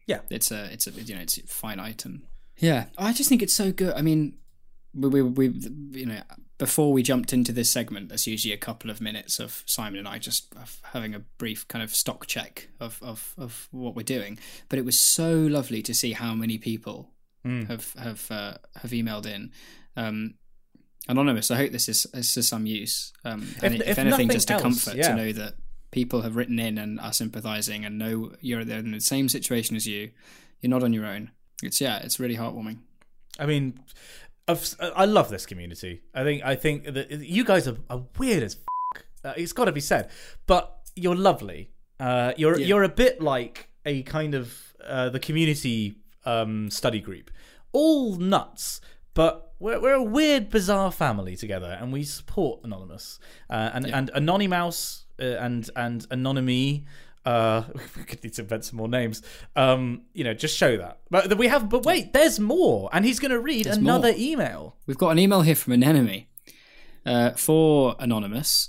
Yeah. 0.07 0.20
it's 0.30 0.51
a 0.51 0.64
it's 0.72 0.86
a 0.86 0.90
you 0.90 1.14
know 1.14 1.20
it's 1.22 1.38
finite 1.51 2.05
and 2.05 2.22
yeah 2.59 2.86
I 2.99 3.12
just 3.12 3.28
think 3.28 3.42
it's 3.42 3.55
so 3.55 3.72
good. 3.72 3.95
I 3.95 4.03
mean, 4.03 4.34
we 4.95 5.09
we, 5.09 5.22
we 5.22 5.49
you 5.92 6.07
know 6.07 6.20
before 6.59 6.92
we 6.92 7.03
jumped 7.03 7.32
into 7.32 7.53
this 7.53 7.68
segment, 7.70 8.09
there's 8.11 8.26
usually 8.28 8.55
a 8.55 8.57
couple 8.59 8.88
of 8.90 9.01
minutes 9.01 9.40
of 9.40 9.64
Simon 9.66 9.99
and 9.99 10.07
I 10.09 10.18
just 10.18 10.55
having 10.92 11.12
a 11.14 11.18
brief 11.38 11.66
kind 11.68 11.82
of 11.82 11.95
stock 11.95 12.26
check 12.26 12.68
of 12.80 12.99
of 13.03 13.34
of 13.38 13.68
what 13.72 13.95
we're 13.97 14.03
doing. 14.03 14.38
But 14.68 14.78
it 14.78 14.84
was 14.84 14.99
so 14.99 15.32
lovely 15.34 15.82
to 15.82 15.95
see 15.95 16.12
how 16.12 16.34
many 16.34 16.59
people 16.59 17.11
Hmm. 17.45 17.64
have 17.64 17.92
have 17.95 18.30
uh, 18.30 18.55
have 18.76 18.90
emailed 18.92 19.26
in. 19.26 19.53
Um, 19.97 20.34
anonymous. 21.09 21.50
I 21.50 21.57
hope 21.57 21.72
this 21.72 21.88
is 21.88 22.05
this 22.12 22.36
is 22.36 22.48
some 22.48 22.66
use. 22.66 23.12
Um, 23.24 23.46
and 23.62 23.74
If- 23.74 23.80
if, 23.82 23.88
if 23.88 23.98
anything, 23.98 24.28
just 24.30 24.50
a 24.50 24.55
else, 24.55 24.62
comfort 24.62 24.96
yeah. 24.96 25.09
to 25.09 25.14
know 25.16 25.32
that 25.32 25.55
people 25.90 26.22
have 26.22 26.34
written 26.36 26.59
in 26.59 26.78
and 26.78 26.98
are 27.00 27.12
sympathising 27.12 27.84
and 27.84 27.98
know 27.98 28.32
you're 28.40 28.61
in 28.61 28.90
the 28.92 29.00
same 29.00 29.28
situation 29.28 29.76
as 29.76 29.86
you. 29.86 30.11
You're 30.61 30.70
not 30.70 30.82
on 30.82 30.92
your 30.92 31.07
own. 31.07 31.30
It's 31.62 31.80
yeah, 31.80 31.98
it's 31.98 32.18
really 32.18 32.36
heartwarming. 32.36 32.78
I 33.38 33.46
mean, 33.46 33.78
I've, 34.48 34.74
I 34.80 35.05
love 35.05 35.28
this 35.30 35.46
community. 35.46 36.02
I 36.14 36.22
think 36.24 36.42
I 36.44 36.55
think 36.57 36.84
that 36.94 37.11
you 37.11 37.44
guys 37.44 37.68
are, 37.68 37.76
are 37.90 38.02
weird 38.18 38.42
as 38.42 38.57
f- 38.96 39.02
uh, 39.24 39.32
it's 39.36 39.52
got 39.52 39.66
to 39.66 39.72
be 39.72 39.80
said, 39.80 40.11
but 40.46 40.76
you're 40.96 41.14
lovely. 41.16 41.70
Uh, 42.00 42.32
you're 42.36 42.59
Yeah. 42.59 42.66
you're 42.66 42.82
a 42.82 42.88
bit 42.88 43.20
like 43.20 43.68
a 43.86 44.02
kind 44.02 44.34
of 44.34 44.74
uh, 44.84 45.09
the 45.11 45.20
community 45.20 45.96
um, 46.24 46.70
study 46.70 47.00
group, 47.00 47.30
all 47.72 48.16
nuts, 48.16 48.80
but. 49.14 49.50
We're, 49.64 49.80
we're 49.80 49.94
a 49.94 50.02
weird, 50.02 50.50
bizarre 50.50 50.92
family 50.92 51.36
together, 51.36 51.78
and 51.80 51.90
we 51.90 52.04
support 52.04 52.60
Anonymous 52.64 53.18
uh, 53.48 53.70
and 53.72 53.86
and 53.86 54.10
Anonymouse 54.14 55.04
uh, 55.18 55.24
and 55.24 55.70
and 55.74 56.06
Anonymy. 56.10 56.84
Uh, 57.24 57.62
we 57.96 58.04
could 58.04 58.22
need 58.22 58.34
to 58.34 58.42
invent 58.42 58.66
some 58.66 58.76
more 58.76 58.88
names. 58.88 59.22
Um, 59.56 60.02
you 60.12 60.22
know, 60.22 60.34
just 60.34 60.54
show 60.54 60.76
that. 60.76 60.98
But 61.10 61.38
we 61.38 61.48
have. 61.48 61.70
But 61.70 61.86
wait, 61.86 62.12
there's 62.12 62.38
more, 62.38 62.90
and 62.92 63.06
he's 63.06 63.18
going 63.18 63.30
to 63.30 63.40
read 63.40 63.64
There's 63.64 63.78
another 63.78 64.10
more. 64.10 64.18
email. 64.20 64.76
We've 64.86 64.98
got 64.98 65.08
an 65.08 65.18
email 65.18 65.40
here 65.40 65.54
from 65.54 65.72
an 65.72 65.82
enemy 65.82 66.28
uh, 67.06 67.30
for 67.30 67.96
anonymous. 67.98 68.68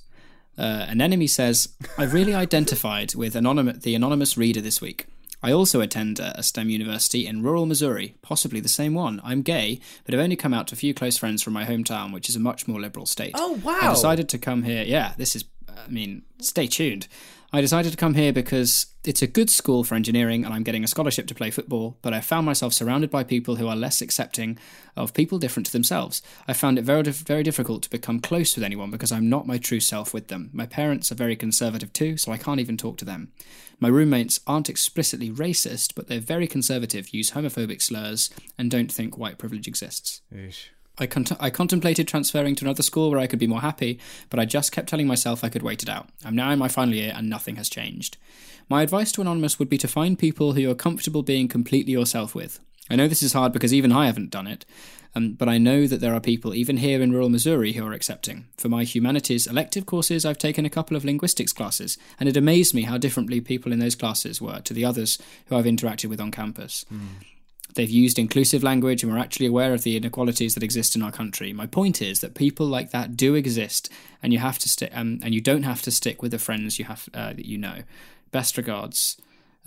Uh, 0.58 0.86
an 0.88 1.02
enemy 1.02 1.28
says, 1.28 1.76
"I 1.98 2.06
really 2.06 2.34
identified 2.46 3.16
with 3.16 3.36
anonymous, 3.36 3.80
the 3.80 3.96
anonymous 3.96 4.38
reader 4.38 4.62
this 4.62 4.80
week. 4.80 5.08
I 5.46 5.52
also 5.52 5.80
attend 5.80 6.20
uh, 6.20 6.34
a 6.34 6.42
STEM 6.42 6.70
university 6.72 7.28
in 7.28 7.44
rural 7.44 7.68
Missouri, 7.68 8.16
possibly 8.24 8.60
the 8.60 8.68
same 8.68 8.96
one. 8.96 9.22
I'm 9.24 9.44
gay, 9.44 9.80
but 10.04 10.16
have 10.16 10.24
only 10.24 10.36
come 10.36 10.56
out 10.56 10.66
to 10.70 10.74
a 10.74 10.76
few 10.76 10.92
close 10.92 11.18
friends 11.18 11.44
from 11.44 11.54
my 11.54 11.66
hometown, 11.66 12.12
which 12.12 12.28
is 12.30 12.36
a 12.36 12.40
much 12.40 12.68
more 12.68 12.82
liberal 12.82 13.06
state. 13.06 13.36
Oh 13.36 13.60
wow! 13.64 13.78
I 13.80 13.90
decided 13.92 14.28
to 14.30 14.40
come 14.40 14.64
here. 14.64 14.84
Yeah, 14.84 15.14
this 15.18 15.36
is, 15.36 15.46
I 15.70 15.88
mean, 15.88 16.24
stay 16.42 16.66
tuned. 16.66 17.08
I 17.56 17.62
decided 17.62 17.92
to 17.92 17.98
come 17.98 18.16
here 18.16 18.34
because 18.34 18.88
it's 19.06 19.22
a 19.22 19.28
good 19.28 19.50
school 19.50 19.84
for 19.84 19.96
engineering 19.96 20.44
and 20.44 20.54
I'm 20.54 20.64
getting 20.64 20.84
a 20.84 20.88
scholarship 20.88 21.28
to 21.28 21.36
play 21.36 21.52
football, 21.52 21.98
but 22.02 22.14
I 22.14 22.20
found 22.20 22.46
myself 22.46 22.74
surrounded 22.74 23.10
by 23.10 23.24
people 23.24 23.56
who 23.56 23.68
are 23.68 23.76
less 23.76 24.02
accepting 24.02 24.58
of 24.98 25.14
people 25.14 25.40
different 25.40 25.66
to 25.68 25.72
themselves. 25.72 26.22
I 26.48 26.54
found 26.54 26.78
it 26.78 26.82
very, 26.84 27.04
very 27.04 27.44
difficult 27.44 27.84
to 27.84 27.90
become 27.90 28.20
close 28.20 28.56
with 28.56 28.64
anyone 28.64 28.92
because 28.92 29.12
I'm 29.12 29.30
not 29.30 29.48
my 29.48 29.58
true 29.58 29.80
self 29.80 30.14
with 30.14 30.28
them. 30.28 30.50
My 30.54 30.66
parents 30.66 31.12
are 31.12 31.16
very 31.16 31.36
conservative 31.36 31.94
too, 31.94 32.18
so 32.18 32.32
I 32.32 32.38
can't 32.38 32.60
even 32.60 32.78
talk 32.78 32.98
to 32.98 33.06
them. 33.06 33.32
My 33.80 33.88
roommates 33.88 34.40
aren't 34.48 34.70
explicitly 34.70 35.30
racist, 35.30 35.94
but 35.96 36.08
they're 36.08 36.20
very 36.20 36.48
conservative, 36.48 37.14
use 37.14 37.32
homophobic 37.32 37.82
slurs, 37.82 38.30
and 38.58 38.72
don't 38.72 38.92
think 38.92 39.18
white 39.18 39.38
privilege 39.38 39.68
exists. 39.68 40.22
Eesh. 40.34 40.70
I, 40.98 41.08
cont- 41.08 41.42
I 41.42 41.50
contemplated 41.50 42.08
transferring 42.08 42.56
to 42.56 42.66
another 42.66 42.84
school 42.84 43.12
where 43.12 43.20
I 43.20 43.28
could 43.28 43.40
be 43.40 43.48
more 43.48 43.62
happy, 43.62 44.00
but 44.30 44.40
I 44.40 44.46
just 44.46 44.72
kept 44.72 44.90
telling 44.90 45.08
myself 45.08 45.44
I 45.44 45.50
could 45.50 45.64
wait 45.64 45.84
it 45.84 45.90
out. 45.90 46.10
I'm 46.24 46.36
now 46.36 46.52
in 46.52 46.60
my 46.60 46.68
final 46.68 46.96
year 46.96 47.14
and 47.16 47.30
nothing 47.30 47.58
has 47.58 47.70
changed. 47.70 48.18
My 48.70 48.82
advice 48.82 49.12
to 49.14 49.22
Anonymous 49.22 49.60
would 49.60 49.70
be 49.70 49.78
to 49.78 49.88
find 49.88 50.18
people 50.18 50.54
who 50.54 50.62
you're 50.62 50.76
comfortable 50.76 51.22
being 51.22 51.48
completely 51.48 51.94
yourself 51.94 52.34
with. 52.34 52.60
I 52.90 52.96
know 52.96 53.08
this 53.08 53.24
is 53.24 53.34
hard 53.34 53.52
because 53.52 53.74
even 53.74 53.92
I 53.92 54.06
haven't 54.06 54.30
done 54.30 54.48
it, 54.48 54.66
um, 55.16 55.34
but 55.34 55.50
I 55.50 55.58
know 55.58 55.88
that 55.88 56.02
there 56.02 56.14
are 56.14 56.20
people, 56.20 56.54
even 56.54 56.78
here 56.78 57.02
in 57.02 57.12
rural 57.12 57.30
Missouri, 57.30 57.74
who 57.74 57.86
are 57.86 57.94
accepting. 57.94 58.48
For 58.58 58.70
my 58.70 58.84
humanities 58.84 59.48
elective 59.48 59.86
courses, 59.86 60.26
I've 60.26 60.38
taken 60.38 60.66
a 60.66 60.70
couple 60.70 60.98
of 60.98 61.06
linguistics 61.06 61.54
classes, 61.54 61.98
and 62.20 62.28
it 62.28 62.38
amazed 62.38 62.76
me 62.76 62.84
how 62.84 62.98
differently 62.98 63.42
people 63.42 63.72
in 63.72 63.80
those 63.80 63.96
classes 63.96 64.42
were 64.42 64.60
to 64.60 64.74
the 64.74 64.86
others 64.86 65.18
who 65.48 65.56
I've 65.56 65.66
interacted 65.66 66.10
with 66.10 66.20
on 66.20 66.32
campus. 66.32 66.86
Mm. 66.94 67.26
They've 67.76 67.90
used 67.90 68.18
inclusive 68.18 68.64
language 68.64 69.04
and 69.04 69.12
we're 69.12 69.20
actually 69.20 69.48
aware 69.48 69.74
of 69.74 69.84
the 69.84 69.98
inequalities 69.98 70.56
that 70.56 70.64
exist 70.64 70.96
in 70.96 71.04
our 71.04 71.12
country. 71.12 71.52
My 71.54 71.68
point 71.68 72.02
is 72.02 72.22
that 72.22 72.34
people 72.34 72.66
like 72.66 72.92
that 72.92 73.16
do 73.18 73.36
exist, 73.36 73.90
and 74.24 74.34
you 74.34 74.40
have 74.40 74.58
to 74.60 74.70
stick, 74.70 74.92
um, 74.94 75.20
and 75.22 75.34
you 75.34 75.42
don't 75.42 75.64
have 75.64 75.82
to 75.84 75.92
stick 75.92 76.22
with 76.22 76.32
the 76.32 76.40
friends 76.40 76.80
you 76.80 76.86
have 76.86 77.08
uh, 77.14 77.34
that 77.34 77.46
you 77.46 77.58
know. 77.58 77.84
Best 78.32 78.58
regards, 78.58 79.18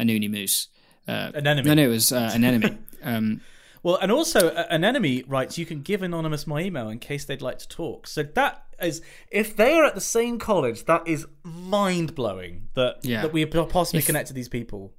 Anuni 0.01 0.31
Moose. 0.31 0.69
Uh, 1.07 1.31
an 1.35 1.47
enemy. 1.47 1.69
No, 1.69 1.75
no, 1.75 1.83
it 1.85 1.89
was 1.89 2.13
uh, 2.13 2.31
an 2.35 2.45
enemy. 2.45 2.79
Um, 3.01 3.43
well, 3.85 3.95
and 3.95 4.11
also 4.11 4.51
an 4.51 4.83
enemy 4.83 5.23
writes, 5.29 5.57
"You 5.57 5.65
can 5.65 5.83
give 5.83 6.03
anonymous 6.03 6.49
my 6.49 6.63
email 6.63 6.89
in 6.89 6.99
case 6.99 7.25
they'd 7.25 7.41
like 7.41 7.59
to 7.61 7.69
talk." 7.69 8.09
So 8.09 8.25
that 8.25 8.65
is, 8.83 9.01
if 9.31 9.57
they 9.57 9.75
are 9.75 9.85
at 9.85 9.95
the 9.95 10.01
same 10.01 10.41
college, 10.41 10.85
that 10.87 11.07
is 11.07 11.25
mind 11.45 12.17
blowing. 12.17 12.71
That 12.75 12.97
yeah. 13.03 13.23
that 13.23 13.33
we 13.33 13.47
possibly 13.47 14.01
if, 14.01 14.07
connect 14.07 14.29
to 14.29 14.35
these 14.35 14.49
people. 14.49 14.95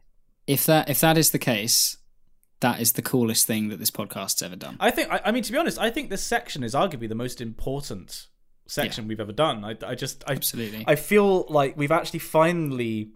If 0.48 0.66
that 0.68 0.90
if 0.90 1.02
that 1.02 1.18
is 1.18 1.32
the 1.32 1.40
case, 1.40 1.98
that 2.62 2.82
is 2.82 2.94
the 2.94 3.02
coolest 3.02 3.48
thing 3.48 3.70
that 3.70 3.80
this 3.80 3.92
podcast's 3.92 4.42
ever 4.42 4.56
done. 4.56 4.78
I 4.80 4.92
think. 4.92 5.12
I, 5.12 5.22
I 5.26 5.32
mean, 5.32 5.44
to 5.44 5.52
be 5.52 5.58
honest, 5.58 5.80
I 5.80 5.90
think 5.90 6.10
this 6.10 6.24
section 6.24 6.64
is 6.64 6.74
arguably 6.74 7.10
the 7.10 7.16
most 7.16 7.42
important 7.42 8.28
section 8.68 9.06
yeah. 9.06 9.10
we've 9.10 9.20
ever 9.20 9.32
done. 9.32 9.64
I, 9.64 9.76
I 9.86 9.96
just, 9.96 10.24
I, 10.28 10.34
absolutely, 10.34 10.84
I 10.88 10.96
feel 10.96 11.46
like 11.50 11.78
we've 11.78 11.92
actually 11.92 12.20
finally 12.20 13.12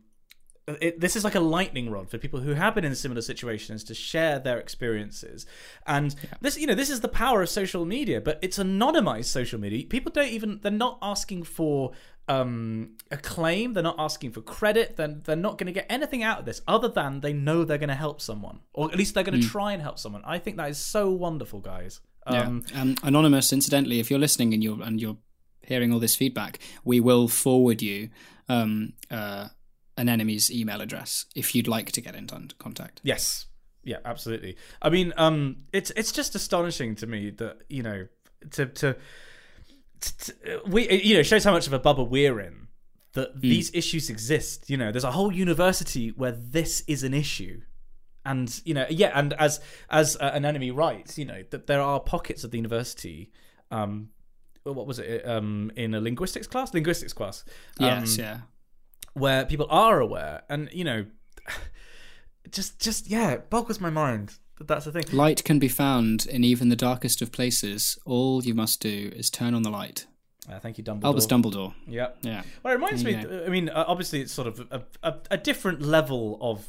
it, 0.68 1.00
this 1.00 1.16
is 1.16 1.24
like 1.24 1.36
a 1.36 1.41
lightning 1.41 1.89
rod 1.89 2.10
for 2.10 2.18
people 2.18 2.39
who 2.39 2.54
have 2.54 2.76
been 2.76 2.86
in 2.86 2.96
similar 2.96 3.22
situations 3.22 3.84
to 3.86 3.94
share 3.94 4.39
their 4.39 4.60
experiences. 4.60 5.46
And 5.86 6.16
yeah. 6.24 6.30
this, 6.39 6.58
you 6.58 6.68
know, 6.68 6.76
this 6.76 6.89
is 6.89 7.02
the 7.02 7.10
power 7.10 7.41
of 7.41 7.50
social 7.50 7.86
media, 7.86 8.22
but 8.22 8.39
it's 8.41 8.58
anonymized 8.58 9.26
social 9.26 9.60
media. 9.60 9.86
People 9.86 10.12
don't 10.12 10.30
even, 10.30 10.60
they're 10.62 10.72
not 10.72 11.00
asking 11.02 11.44
for 11.44 11.91
um, 12.28 12.95
acclaim, 13.11 13.74
they're 13.74 13.84
not 13.84 13.95
asking 13.99 14.32
for 14.32 14.41
credit, 14.41 14.95
then 14.95 15.11
they're, 15.11 15.36
they're 15.36 15.36
not 15.36 15.57
going 15.57 15.67
to 15.67 15.74
get 15.74 15.86
anything 15.89 16.24
out 16.24 16.39
of 16.39 16.45
this 16.45 16.61
other 16.67 16.88
than 16.88 17.19
they 17.19 17.34
know 17.34 17.63
they're 17.63 17.78
going 17.78 17.89
to 17.89 17.95
help 17.95 18.21
someone, 18.21 18.59
or 18.74 18.89
at 18.91 18.97
least 18.97 19.13
they're 19.13 19.24
going 19.24 19.39
to 19.39 19.45
mm. 19.45 19.51
try 19.51 19.74
and 19.74 19.82
help 19.82 19.99
someone. 19.99 20.21
I 20.26 20.39
think 20.39 20.57
that 20.57 20.69
is 20.69 20.78
so 20.78 21.11
wonderful, 21.11 21.59
guys. 21.59 22.01
Um, 22.26 22.63
yeah. 22.71 22.82
Um, 22.82 22.95
anonymous, 23.03 23.51
incidentally, 23.51 23.99
if 23.99 24.09
you're 24.09 24.19
listening 24.19 24.53
and 24.53 24.63
you're 24.63 24.82
and 24.82 25.01
you're 25.01 25.17
hearing 25.61 25.91
all 25.91 25.99
this 25.99 26.15
feedback, 26.15 26.59
we 26.84 26.99
will 26.99 27.28
forward 27.28 27.82
you 27.82 28.09
um, 28.49 28.93
uh, 29.11 29.49
an 29.97 30.09
enemy's 30.09 30.51
email 30.51 30.82
address 30.82 31.26
if 31.36 31.55
you'd 31.55 31.67
like 31.67 31.91
to 31.91 32.01
get 32.01 32.15
in 32.15 32.28
contact. 32.57 33.01
Yes. 33.03 33.47
Yeah, 33.86 33.97
absolutely. 34.05 34.55
I 34.82 34.89
mean, 34.89 35.11
um, 35.17 35.57
it's 35.74 35.91
it's 35.97 36.13
just 36.13 36.36
astonishing 36.36 36.95
to 36.95 37.07
me 37.07 37.32
that 37.32 37.63
you 37.67 37.84
know 37.84 38.07
to 38.51 38.65
to, 38.65 38.95
to 40.04 40.62
we 40.68 40.89
you 41.01 41.16
know 41.16 41.24
shows 41.24 41.43
how 41.43 41.51
much 41.51 41.68
of 41.68 41.74
a 41.74 41.80
bubble 41.80 42.08
we're 42.08 42.39
in 42.39 42.68
that 43.14 43.36
mm. 43.36 43.41
these 43.41 43.74
issues 43.74 44.10
exist. 44.10 44.70
You 44.70 44.78
know, 44.78 44.91
there's 44.91 45.04
a 45.04 45.12
whole 45.12 45.32
university 45.32 46.10
where 46.10 46.32
this 46.32 46.84
is 46.88 47.04
an 47.04 47.14
issue, 47.14 47.62
and 48.26 48.62
you 48.66 48.74
know, 48.74 48.86
yeah, 48.89 49.12
and 49.14 49.34
as 49.34 49.60
as 49.89 50.18
uh, 50.18 50.32
an 50.34 50.45
enemy 50.45 50.72
writes, 50.72 51.18
you 51.18 51.26
know, 51.26 51.43
that 51.51 51.68
there 51.68 51.82
are 51.82 51.99
pockets 51.99 52.43
of 52.43 52.51
the 52.51 52.58
university. 52.58 53.32
Um, 53.72 54.10
what 54.64 54.88
was 54.88 54.99
it? 54.99 55.28
Um, 55.28 55.72
in 55.76 55.93
a 55.93 55.99
linguistics 55.99 56.47
class, 56.47 56.74
linguistics 56.74 57.14
class. 57.14 57.43
Um, 57.80 57.86
yes, 57.86 58.18
yeah 58.18 58.41
where 59.14 59.45
people 59.45 59.68
are 59.70 59.99
aware, 59.99 60.43
and 60.49 60.70
you 60.72 60.84
know, 60.84 61.06
just 62.51 62.80
just 62.80 63.08
yeah, 63.08 63.32
it 63.32 63.49
boggles 63.49 63.80
my 63.80 63.89
mind 63.89 64.38
that 64.58 64.68
that's 64.68 64.86
the 64.86 64.91
thing. 64.91 65.06
Light 65.12 65.43
can 65.43 65.60
be 65.60 65.68
found 65.68 66.26
in 66.26 66.43
even 66.43 66.70
the 66.70 66.76
darkest 66.76 67.22
of 67.22 67.32
places. 67.32 67.97
All 68.06 68.43
you 68.43 68.54
must 68.54 68.82
do 68.82 69.12
is 69.16 69.30
turn 69.30 69.54
on 69.54 69.64
the 69.64 69.70
light. 69.70 70.06
Uh, 70.49 70.60
thank 70.60 70.78
you, 70.78 70.84
Dumbledore. 70.84 71.06
Albus 71.06 71.28
Dumbledore. 71.28 71.74
Yeah. 71.88 72.10
Yeah. 72.22 72.43
Well, 72.62 72.74
it 72.74 72.76
reminds 72.76 73.04
me. 73.04 73.16
I 73.16 73.49
mean, 73.49 73.70
uh, 73.70 73.86
obviously, 73.88 74.22
it's 74.22 74.34
sort 74.34 74.47
of 74.47 74.60
a, 74.72 74.84
a, 75.01 75.16
a 75.32 75.38
different 75.38 75.82
level 75.82 76.38
of 76.41 76.68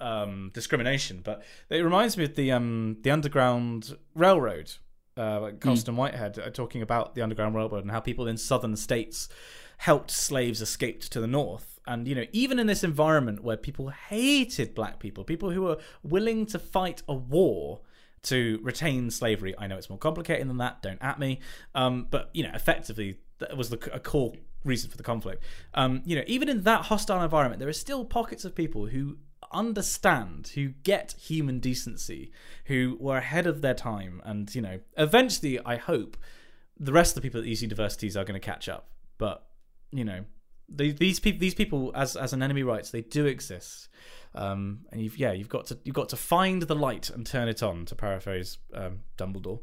um, 0.00 0.50
discrimination, 0.52 1.20
but 1.22 1.42
it 1.70 1.82
reminds 1.82 2.16
me 2.16 2.24
of 2.24 2.34
the 2.34 2.52
um, 2.52 2.98
the 3.02 3.10
Underground 3.10 3.96
Railroad. 4.14 4.72
Uh, 5.14 5.40
like 5.42 5.60
Colson 5.60 5.94
mm. 5.94 5.98
Whitehead 5.98 6.38
uh, 6.38 6.48
talking 6.48 6.80
about 6.80 7.14
the 7.14 7.20
Underground 7.20 7.54
Railroad 7.54 7.82
and 7.82 7.90
how 7.90 8.00
people 8.00 8.26
in 8.26 8.38
southern 8.38 8.76
states 8.76 9.28
helped 9.76 10.10
slaves 10.10 10.62
escape 10.62 11.02
to 11.02 11.20
the 11.20 11.26
north 11.26 11.71
and 11.86 12.06
you 12.06 12.14
know 12.14 12.24
even 12.32 12.58
in 12.58 12.66
this 12.66 12.84
environment 12.84 13.42
where 13.42 13.56
people 13.56 13.88
hated 13.88 14.74
black 14.74 14.98
people 14.98 15.24
people 15.24 15.50
who 15.50 15.62
were 15.62 15.78
willing 16.02 16.46
to 16.46 16.58
fight 16.58 17.02
a 17.08 17.14
war 17.14 17.80
to 18.22 18.60
retain 18.62 19.10
slavery 19.10 19.54
i 19.58 19.66
know 19.66 19.76
it's 19.76 19.90
more 19.90 19.98
complicated 19.98 20.48
than 20.48 20.58
that 20.58 20.80
don't 20.82 21.02
at 21.02 21.18
me 21.18 21.40
um, 21.74 22.06
but 22.10 22.30
you 22.32 22.42
know 22.42 22.52
effectively 22.54 23.18
that 23.38 23.56
was 23.56 23.70
the, 23.70 23.94
a 23.94 23.98
core 23.98 24.32
reason 24.64 24.88
for 24.88 24.96
the 24.96 25.02
conflict. 25.02 25.42
Um, 25.74 26.02
you 26.04 26.14
know 26.14 26.22
even 26.28 26.48
in 26.48 26.62
that 26.62 26.82
hostile 26.86 27.22
environment 27.22 27.58
there 27.58 27.68
are 27.68 27.72
still 27.72 28.04
pockets 28.04 28.44
of 28.44 28.54
people 28.54 28.86
who 28.86 29.18
understand 29.50 30.52
who 30.54 30.68
get 30.68 31.16
human 31.18 31.58
decency 31.58 32.30
who 32.66 32.96
were 33.00 33.18
ahead 33.18 33.46
of 33.46 33.60
their 33.60 33.74
time 33.74 34.22
and 34.24 34.54
you 34.54 34.62
know 34.62 34.78
eventually 34.96 35.58
i 35.66 35.76
hope 35.76 36.16
the 36.82 36.92
rest 36.92 37.12
of 37.12 37.22
the 37.22 37.26
people 37.26 37.38
at 37.38 37.44
these 37.44 37.62
universities 37.62 38.16
are 38.16 38.24
going 38.24 38.38
to 38.38 38.44
catch 38.44 38.68
up. 38.68 38.88
But 39.18 39.46
you 39.92 40.04
know 40.04 40.24
these 40.74 41.20
people, 41.20 41.40
these 41.40 41.54
people, 41.54 41.92
as 41.94 42.16
as 42.16 42.32
an 42.32 42.42
enemy 42.42 42.62
writes, 42.62 42.90
they 42.90 43.02
do 43.02 43.26
exist. 43.26 43.88
Um, 44.34 44.86
and 44.90 45.00
you've 45.02 45.18
yeah, 45.18 45.32
you've 45.32 45.48
got 45.48 45.66
to 45.66 45.78
you've 45.84 45.94
got 45.94 46.08
to 46.10 46.16
find 46.16 46.62
the 46.62 46.74
light 46.74 47.10
and 47.10 47.26
turn 47.26 47.48
it 47.48 47.62
on. 47.62 47.84
To 47.86 47.94
paraphrase 47.94 48.58
um, 48.74 49.00
Dumbledore. 49.18 49.60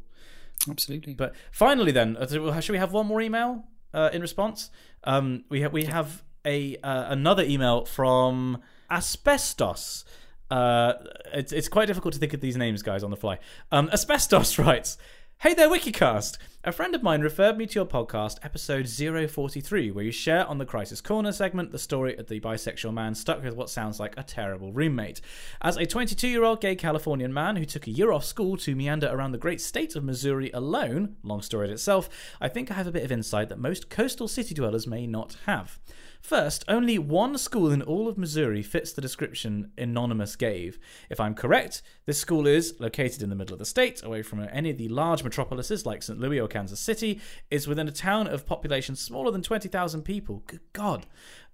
Absolutely. 0.68 1.14
But 1.14 1.34
finally, 1.52 1.92
then, 1.92 2.16
uh, 2.16 2.60
should 2.60 2.72
we 2.72 2.78
have 2.78 2.92
one 2.92 3.06
more 3.06 3.20
email 3.20 3.64
uh, 3.94 4.10
in 4.12 4.20
response? 4.20 4.70
Um, 5.04 5.44
we 5.48 5.62
have 5.62 5.72
we 5.72 5.84
have 5.84 6.22
a 6.44 6.76
uh, 6.78 7.06
another 7.08 7.42
email 7.42 7.84
from 7.84 8.62
Asbestos. 8.90 10.04
Uh, 10.50 10.94
it's 11.32 11.52
it's 11.52 11.68
quite 11.68 11.86
difficult 11.86 12.14
to 12.14 12.20
think 12.20 12.34
of 12.34 12.40
these 12.40 12.56
names, 12.56 12.82
guys, 12.82 13.02
on 13.02 13.10
the 13.10 13.16
fly. 13.16 13.38
Um, 13.72 13.88
Asbestos 13.92 14.58
writes. 14.64 14.98
Hey 15.42 15.54
there, 15.54 15.70
Wikicast! 15.70 16.36
A 16.64 16.70
friend 16.70 16.94
of 16.94 17.02
mine 17.02 17.22
referred 17.22 17.56
me 17.56 17.64
to 17.64 17.74
your 17.76 17.86
podcast, 17.86 18.36
episode 18.42 18.86
043, 18.86 19.90
where 19.90 20.04
you 20.04 20.12
share 20.12 20.46
on 20.46 20.58
the 20.58 20.66
Crisis 20.66 21.00
Corner 21.00 21.32
segment 21.32 21.72
the 21.72 21.78
story 21.78 22.14
of 22.18 22.26
the 22.26 22.40
bisexual 22.40 22.92
man 22.92 23.14
stuck 23.14 23.42
with 23.42 23.54
what 23.54 23.70
sounds 23.70 23.98
like 23.98 24.12
a 24.18 24.22
terrible 24.22 24.70
roommate. 24.70 25.22
As 25.62 25.78
a 25.78 25.86
22 25.86 26.28
year 26.28 26.44
old 26.44 26.60
gay 26.60 26.76
Californian 26.76 27.32
man 27.32 27.56
who 27.56 27.64
took 27.64 27.86
a 27.86 27.90
year 27.90 28.12
off 28.12 28.26
school 28.26 28.58
to 28.58 28.76
meander 28.76 29.08
around 29.08 29.32
the 29.32 29.38
great 29.38 29.62
state 29.62 29.96
of 29.96 30.04
Missouri 30.04 30.50
alone, 30.52 31.16
long 31.22 31.40
story 31.40 31.68
in 31.68 31.72
itself, 31.72 32.10
I 32.38 32.48
think 32.48 32.70
I 32.70 32.74
have 32.74 32.86
a 32.86 32.92
bit 32.92 33.04
of 33.04 33.10
insight 33.10 33.48
that 33.48 33.58
most 33.58 33.88
coastal 33.88 34.28
city 34.28 34.54
dwellers 34.54 34.86
may 34.86 35.06
not 35.06 35.38
have. 35.46 35.78
First, 36.20 36.64
only 36.68 36.98
one 36.98 37.38
school 37.38 37.70
in 37.70 37.80
all 37.80 38.06
of 38.06 38.18
Missouri 38.18 38.62
fits 38.62 38.92
the 38.92 39.00
description 39.00 39.72
Anonymous 39.78 40.36
gave. 40.36 40.78
If 41.08 41.18
I'm 41.18 41.34
correct, 41.34 41.82
this 42.04 42.18
school 42.18 42.46
is 42.46 42.74
located 42.78 43.22
in 43.22 43.30
the 43.30 43.36
middle 43.36 43.54
of 43.54 43.58
the 43.58 43.64
state, 43.64 44.02
away 44.04 44.22
from 44.22 44.46
any 44.52 44.70
of 44.70 44.76
the 44.76 44.88
large 44.88 45.24
metropolises 45.24 45.86
like 45.86 46.02
St. 46.02 46.20
Louis 46.20 46.38
or 46.38 46.46
Kansas 46.46 46.78
City, 46.78 47.20
is 47.50 47.66
within 47.66 47.88
a 47.88 47.92
town 47.92 48.26
of 48.26 48.46
population 48.46 48.96
smaller 48.96 49.30
than 49.30 49.42
20,000 49.42 50.02
people. 50.02 50.42
Good 50.46 50.60
God. 50.74 51.06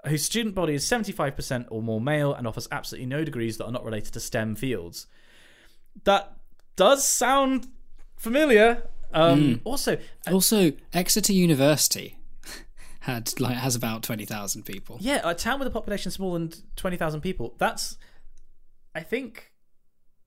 Whose 0.06 0.24
student 0.24 0.54
body 0.54 0.74
is 0.74 0.84
75% 0.84 1.66
or 1.70 1.80
more 1.80 2.00
male 2.00 2.34
and 2.34 2.46
offers 2.46 2.68
absolutely 2.72 3.06
no 3.06 3.24
degrees 3.24 3.58
that 3.58 3.66
are 3.66 3.72
not 3.72 3.84
related 3.84 4.12
to 4.14 4.20
STEM 4.20 4.56
fields. 4.56 5.06
That 6.04 6.36
does 6.74 7.06
sound 7.06 7.68
familiar. 8.16 8.82
Um, 9.14 9.40
mm. 9.40 9.60
Also, 9.64 9.98
also 10.26 10.72
Exeter 10.92 11.32
University 11.32 12.18
had 13.06 13.40
like 13.40 13.56
has 13.56 13.76
about 13.76 14.02
twenty 14.02 14.24
thousand 14.24 14.64
people. 14.64 14.98
Yeah, 15.00 15.20
a 15.22 15.32
town 15.32 15.60
with 15.60 15.68
a 15.68 15.70
population 15.70 16.10
smaller 16.10 16.40
than 16.40 16.52
twenty 16.74 16.96
thousand 16.96 17.20
people. 17.20 17.54
That's, 17.56 17.96
I 18.96 19.00
think, 19.00 19.52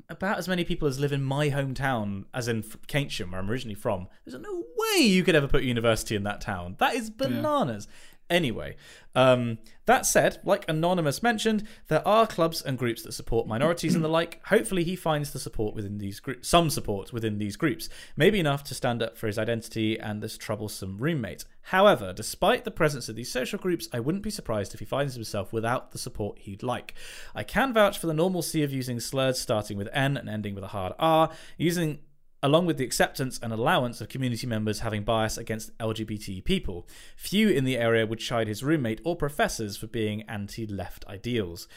about 0.09 0.37
as 0.37 0.47
many 0.47 0.63
people 0.63 0.87
as 0.87 0.97
live 0.97 1.11
in 1.11 1.21
my 1.21 1.49
hometown, 1.49 2.23
as 2.33 2.47
in 2.47 2.63
Keynsham, 2.63 3.31
where 3.31 3.41
I'm 3.41 3.51
originally 3.51 3.75
from. 3.75 4.07
There's 4.25 4.41
no 4.41 4.63
way 4.77 5.03
you 5.03 5.25
could 5.25 5.35
ever 5.35 5.47
put 5.47 5.63
university 5.63 6.15
in 6.15 6.23
that 6.23 6.39
town. 6.39 6.77
That 6.79 6.95
is 6.95 7.09
bananas. 7.09 7.89
Anyway, 8.29 8.75
um, 9.15 9.57
that 9.85 10.05
said, 10.05 10.39
like 10.43 10.63
Anonymous 10.69 11.23
mentioned, 11.23 11.67
there 11.87 12.07
are 12.07 12.27
clubs 12.27 12.61
and 12.61 12.77
groups 12.77 13.01
that 13.01 13.13
support 13.13 13.47
minorities 13.47 13.95
and 13.95 14.03
the 14.03 14.07
like. 14.09 14.39
Hopefully, 14.45 14.83
he 14.83 14.95
finds 14.95 15.31
the 15.31 15.39
support 15.39 15.73
within 15.73 15.97
these 15.97 16.19
groups, 16.19 16.47
some 16.47 16.69
support 16.69 17.11
within 17.11 17.39
these 17.39 17.55
groups, 17.55 17.89
maybe 18.15 18.39
enough 18.39 18.63
to 18.65 18.75
stand 18.75 19.01
up 19.01 19.17
for 19.17 19.25
his 19.25 19.39
identity 19.39 19.99
and 19.99 20.21
this 20.21 20.37
troublesome 20.37 20.99
roommate. 20.99 21.43
However, 21.63 22.13
despite 22.13 22.65
the 22.65 22.71
presence 22.71 23.09
of 23.09 23.15
these 23.15 23.31
social 23.31 23.57
groups, 23.57 23.89
I 23.91 23.99
wouldn't 23.99 24.23
be 24.23 24.29
surprised 24.29 24.75
if 24.75 24.79
he 24.79 24.85
finds 24.85 25.15
himself 25.15 25.51
without 25.51 25.91
the 25.91 25.97
support 25.97 26.37
he'd 26.39 26.61
like. 26.61 26.93
I 27.33 27.43
can 27.43 27.73
vouch 27.73 27.97
for 27.97 28.05
the 28.05 28.13
normalcy 28.13 28.61
of 28.61 28.71
using 28.71 28.99
slurs 28.99 29.39
starting 29.39 29.75
with 29.75 29.89
N 29.91 30.17
and 30.17 30.29
ending 30.29 30.53
with 30.53 30.63
a 30.63 30.67
hard 30.67 30.93
R, 30.99 31.31
using 31.57 31.99
along 32.41 32.65
with 32.65 32.77
the 32.77 32.83
acceptance 32.83 33.39
and 33.41 33.51
allowance 33.51 33.99
of 33.99 34.09
community 34.09 34.47
members 34.47 34.79
having 34.79 35.03
bias 35.03 35.37
against 35.37 35.77
LGBT 35.77 36.43
people. 36.43 36.87
Few 37.15 37.49
in 37.49 37.65
the 37.65 37.77
area 37.77 38.05
would 38.05 38.19
chide 38.19 38.47
his 38.47 38.63
roommate 38.63 39.01
or 39.03 39.15
professors 39.15 39.75
for 39.77 39.87
being 39.87 40.21
anti 40.23 40.65
left 40.65 41.05
ideals. 41.07 41.67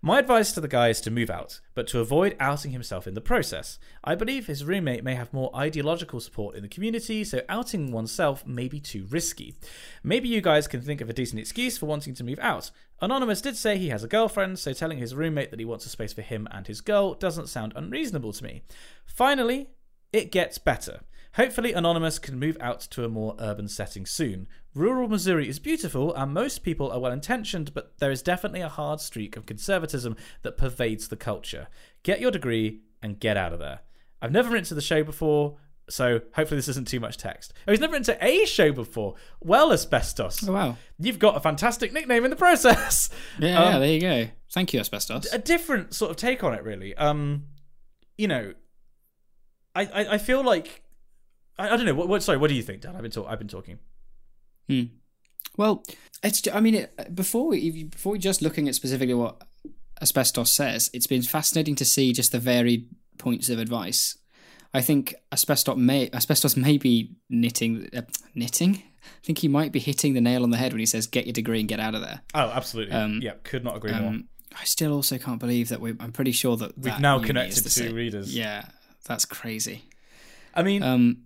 My 0.00 0.20
advice 0.20 0.52
to 0.52 0.60
the 0.60 0.68
guy 0.68 0.88
is 0.88 1.00
to 1.02 1.10
move 1.10 1.30
out, 1.30 1.60
but 1.74 1.86
to 1.88 2.00
avoid 2.00 2.36
outing 2.38 2.70
himself 2.70 3.06
in 3.06 3.14
the 3.14 3.20
process. 3.20 3.78
I 4.04 4.14
believe 4.14 4.46
his 4.46 4.64
roommate 4.64 5.04
may 5.04 5.14
have 5.14 5.32
more 5.32 5.54
ideological 5.56 6.20
support 6.20 6.54
in 6.54 6.62
the 6.62 6.68
community, 6.68 7.24
so 7.24 7.42
outing 7.48 7.90
oneself 7.90 8.46
may 8.46 8.68
be 8.68 8.80
too 8.80 9.06
risky. 9.10 9.56
Maybe 10.02 10.28
you 10.28 10.40
guys 10.40 10.68
can 10.68 10.80
think 10.80 11.00
of 11.00 11.10
a 11.10 11.12
decent 11.12 11.40
excuse 11.40 11.78
for 11.78 11.86
wanting 11.86 12.14
to 12.14 12.24
move 12.24 12.38
out. 12.40 12.70
Anonymous 13.00 13.40
did 13.40 13.56
say 13.56 13.76
he 13.76 13.88
has 13.88 14.04
a 14.04 14.08
girlfriend, 14.08 14.60
so 14.60 14.72
telling 14.72 14.98
his 14.98 15.14
roommate 15.14 15.50
that 15.50 15.58
he 15.58 15.64
wants 15.64 15.84
a 15.86 15.88
space 15.88 16.12
for 16.12 16.22
him 16.22 16.46
and 16.52 16.68
his 16.68 16.80
girl 16.80 17.14
doesn't 17.14 17.48
sound 17.48 17.72
unreasonable 17.74 18.32
to 18.32 18.44
me. 18.44 18.62
Finally, 19.04 19.68
it 20.12 20.30
gets 20.32 20.58
better. 20.58 21.00
Hopefully, 21.36 21.72
Anonymous 21.72 22.18
can 22.18 22.38
move 22.38 22.58
out 22.60 22.80
to 22.80 23.04
a 23.04 23.08
more 23.08 23.34
urban 23.38 23.66
setting 23.66 24.04
soon. 24.04 24.46
Rural 24.74 25.08
Missouri 25.08 25.48
is 25.48 25.58
beautiful, 25.58 26.14
and 26.14 26.34
most 26.34 26.62
people 26.62 26.90
are 26.92 27.00
well 27.00 27.12
intentioned, 27.12 27.72
but 27.72 27.98
there 28.00 28.10
is 28.10 28.20
definitely 28.22 28.60
a 28.60 28.68
hard 28.68 29.00
streak 29.00 29.36
of 29.36 29.46
conservatism 29.46 30.14
that 30.42 30.58
pervades 30.58 31.08
the 31.08 31.16
culture. 31.16 31.68
Get 32.02 32.20
your 32.20 32.30
degree 32.30 32.80
and 33.02 33.18
get 33.18 33.38
out 33.38 33.54
of 33.54 33.60
there. 33.60 33.80
I've 34.20 34.30
never 34.32 34.50
written 34.50 34.66
to 34.66 34.74
the 34.74 34.82
show 34.82 35.02
before, 35.02 35.56
so 35.88 36.20
hopefully 36.34 36.58
this 36.58 36.68
isn't 36.68 36.86
too 36.86 37.00
much 37.00 37.16
text. 37.16 37.54
Oh, 37.66 37.72
he's 37.72 37.80
never 37.80 37.92
written 37.94 38.14
to 38.14 38.24
a 38.24 38.44
show 38.44 38.70
before. 38.70 39.14
Well, 39.40 39.72
Asbestos. 39.72 40.46
Oh, 40.46 40.52
wow. 40.52 40.76
You've 40.98 41.18
got 41.18 41.34
a 41.36 41.40
fantastic 41.40 41.94
nickname 41.94 42.24
in 42.24 42.30
the 42.30 42.36
process. 42.36 43.08
Yeah, 43.38 43.58
Um, 43.58 43.72
yeah, 43.72 43.78
there 43.78 43.88
you 43.92 44.00
go. 44.00 44.28
Thank 44.52 44.74
you, 44.74 44.80
Asbestos. 44.80 45.32
a 45.32 45.38
different 45.38 45.94
sort 45.94 46.10
of 46.10 46.18
take 46.18 46.44
on 46.44 46.52
it, 46.52 46.62
really. 46.62 46.94
Um, 46.94 47.44
you 48.18 48.28
know, 48.28 48.52
I 49.74 49.82
I, 49.86 50.14
I 50.14 50.18
feel 50.18 50.42
like 50.44 50.82
I, 51.58 51.70
I 51.70 51.76
don't 51.76 51.86
know. 51.86 51.94
What, 51.94 52.08
what? 52.08 52.22
Sorry, 52.22 52.38
what 52.38 52.48
do 52.48 52.54
you 52.54 52.62
think, 52.62 52.82
Dan? 52.82 52.96
I've 52.96 53.02
been 53.02 53.10
talk- 53.10 53.26
I've 53.28 53.38
been 53.38 53.48
talking. 53.48 53.78
Well, 55.56 55.82
it's. 56.22 56.42
I 56.52 56.60
mean, 56.60 56.74
it, 56.74 57.14
before 57.14 57.48
we 57.48 57.84
before 57.84 58.12
we 58.12 58.18
just 58.18 58.40
looking 58.42 58.68
at 58.68 58.74
specifically 58.74 59.14
what 59.14 59.42
asbestos 60.00 60.50
says, 60.50 60.90
it's 60.94 61.06
been 61.06 61.22
fascinating 61.22 61.74
to 61.76 61.84
see 61.84 62.12
just 62.12 62.32
the 62.32 62.38
varied 62.38 62.88
points 63.18 63.48
of 63.50 63.58
advice. 63.58 64.16
I 64.74 64.80
think 64.80 65.14
asbestos 65.30 65.76
may 65.76 66.08
asbestos 66.12 66.56
may 66.56 66.78
be 66.78 67.16
knitting 67.28 67.88
uh, 67.94 68.02
knitting. 68.34 68.82
I 69.04 69.24
think 69.26 69.38
he 69.38 69.48
might 69.48 69.72
be 69.72 69.80
hitting 69.80 70.14
the 70.14 70.20
nail 70.20 70.42
on 70.42 70.50
the 70.50 70.56
head 70.56 70.72
when 70.72 70.80
he 70.80 70.86
says, 70.86 71.06
"Get 71.06 71.26
your 71.26 71.34
degree 71.34 71.60
and 71.60 71.68
get 71.68 71.80
out 71.80 71.94
of 71.94 72.00
there." 72.00 72.22
Oh, 72.34 72.50
absolutely. 72.50 72.94
yeah, 73.20 73.34
could 73.42 73.62
not 73.64 73.76
agree 73.76 73.92
more. 73.92 74.08
Um, 74.08 74.28
I 74.58 74.64
still 74.64 74.92
also 74.94 75.18
can't 75.18 75.38
believe 75.38 75.68
that 75.68 75.80
we. 75.80 75.94
I'm 76.00 76.12
pretty 76.12 76.32
sure 76.32 76.56
that 76.56 76.76
We've 76.76 76.84
that 76.84 77.00
now 77.00 77.18
connected 77.18 77.62
to 77.62 77.70
same. 77.70 77.94
readers. 77.94 78.34
Yeah, 78.34 78.64
that's 79.06 79.24
crazy. 79.24 79.84
I 80.54 80.62
mean, 80.62 80.82
Um, 80.82 81.18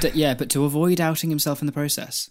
d- 0.00 0.10
yeah, 0.14 0.34
but 0.34 0.48
to 0.50 0.64
avoid 0.64 1.00
outing 1.00 1.30
himself 1.30 1.60
in 1.60 1.66
the 1.66 1.72
process. 1.72 2.30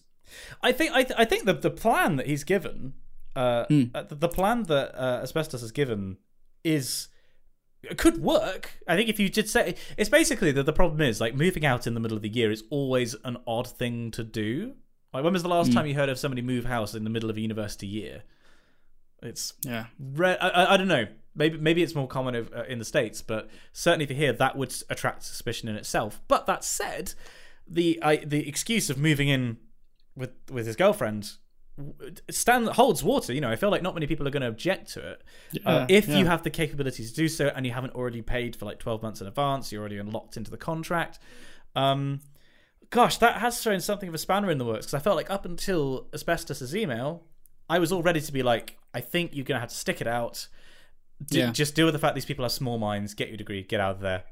I 0.62 0.72
think 0.72 0.92
I, 0.94 1.04
th- 1.04 1.20
I 1.20 1.26
think 1.26 1.46
the 1.46 1.54
the 1.54 1.70
plan 1.70 2.16
that 2.16 2.26
he's 2.28 2.44
given, 2.44 2.94
uh, 3.36 3.66
uh, 3.94 4.04
the, 4.04 4.16
the 4.16 4.30
plan 4.30 4.64
that 4.64 4.96
uh, 5.00 5.22
Asbestos 5.22 5.62
has 5.62 5.72
given, 5.72 6.18
is 6.64 7.10
could 7.98 8.18
work. 8.22 8.72
I 8.88 8.96
think 8.96 9.10
if 9.10 9.20
you 9.20 9.30
did 9.30 9.50
say 9.50 9.76
it's 9.98 10.10
basically 10.10 10.52
that 10.54 10.66
the 10.66 10.74
problem 10.74 11.02
is 11.02 11.20
like 11.22 11.36
moving 11.36 11.66
out 11.66 11.86
in 11.86 11.94
the 11.94 12.00
middle 12.00 12.16
of 12.18 12.24
the 12.24 12.30
year 12.30 12.50
is 12.50 12.64
always 12.70 13.16
an 13.24 13.38
odd 13.46 13.68
thing 13.68 14.10
to 14.12 14.24
do. 14.24 14.74
Like 15.14 15.24
when 15.24 15.34
was 15.34 15.44
the 15.44 15.50
last 15.50 15.72
time 15.74 15.86
you 15.86 15.94
heard 15.94 16.10
of 16.10 16.18
somebody 16.18 16.42
move 16.42 16.66
house 16.66 16.96
in 16.96 17.04
the 17.04 17.10
middle 17.12 17.30
of 17.30 17.38
a 17.38 17.42
university 17.42 17.86
year? 17.86 18.24
It's 19.22 19.54
Yeah. 19.64 19.86
re- 20.00 20.38
I, 20.42 20.50
I, 20.50 20.74
I 20.74 20.78
don't 20.78 20.88
know. 20.88 21.06
Maybe 21.36 21.58
maybe 21.58 21.82
it's 21.82 21.96
more 21.96 22.08
common 22.08 22.36
of, 22.36 22.54
uh, 22.54 22.64
in 22.66 22.80
the 22.80 22.86
states, 22.86 23.22
but 23.22 23.50
certainly 23.72 24.06
for 24.06 24.14
here, 24.14 24.34
that 24.34 24.56
would 24.56 24.76
attract 24.90 25.24
suspicion 25.24 25.68
in 25.68 25.76
itself. 25.76 26.22
But 26.28 26.46
that 26.46 26.64
said, 26.64 27.14
the 27.68 28.00
I, 28.04 28.18
the 28.18 28.48
excuse 28.48 28.90
of 28.90 28.98
moving 28.98 29.30
in 29.30 29.58
with 30.16 30.32
with 30.52 30.68
his 30.68 30.76
girlfriend 30.76 31.34
stand 32.30 32.68
holds 32.68 33.04
water. 33.04 33.34
You 33.34 33.42
know, 33.42 33.50
I 33.50 33.56
feel 33.56 33.72
like 33.72 33.82
not 33.82 33.96
many 33.96 34.06
people 34.08 34.28
are 34.28 34.32
going 34.32 34.42
to 34.42 34.48
object 34.48 34.94
to 34.94 35.12
it 35.12 35.24
uh, 35.66 35.86
Yeah, 35.90 35.98
if 35.98 36.08
you 36.08 36.26
have 36.26 36.44
the 36.44 36.50
capability 36.50 37.06
to 37.06 37.14
do 37.14 37.28
so, 37.28 37.52
and 37.56 37.66
you 37.66 37.72
haven't 37.72 37.96
already 37.96 38.22
paid 38.22 38.56
for 38.56 38.66
like 38.66 38.80
twelve 38.80 39.02
months 39.02 39.22
in 39.22 39.28
advance. 39.28 39.72
You're 39.72 39.82
already 39.82 40.02
locked 40.02 40.38
into 40.38 40.52
the 40.52 40.58
contract. 40.58 41.20
Um, 41.76 42.22
gosh, 42.92 43.18
that 43.18 43.38
has 43.42 43.62
thrown 43.62 43.80
something 43.80 44.08
of 44.08 44.16
a 44.16 44.20
spanner 44.20 44.52
in 44.52 44.60
the 44.60 44.66
works 44.66 44.86
because 44.86 44.94
I 44.94 45.00
felt 45.00 45.16
like 45.16 45.32
up 45.32 45.46
until 45.46 46.08
Asbestos's 46.14 46.76
email, 46.76 47.24
I 47.70 47.80
was 47.80 47.92
all 47.92 48.04
ready 48.04 48.22
to 48.22 48.32
be 48.32 48.44
like, 48.44 48.78
I 48.94 49.02
think 49.02 49.32
you're 49.34 49.46
going 49.46 49.56
to 49.56 49.62
have 49.62 49.70
to 49.70 49.76
stick 49.76 50.00
it 50.00 50.08
out. 50.08 50.48
D- 51.26 51.39
Yeah. 51.39 51.51
Just 51.51 51.76
deal 51.76 51.86
with 51.86 51.93
the 51.93 51.99
fact 51.99 52.16
these 52.16 52.26
people 52.26 52.43
have 52.43 52.51
small 52.51 52.78
minds. 52.78 53.14
Get 53.14 53.28
your 53.30 53.38
degree. 53.38 53.64
Get 53.64 53.80
out 53.80 53.95
of 53.95 54.01
there. 54.01 54.24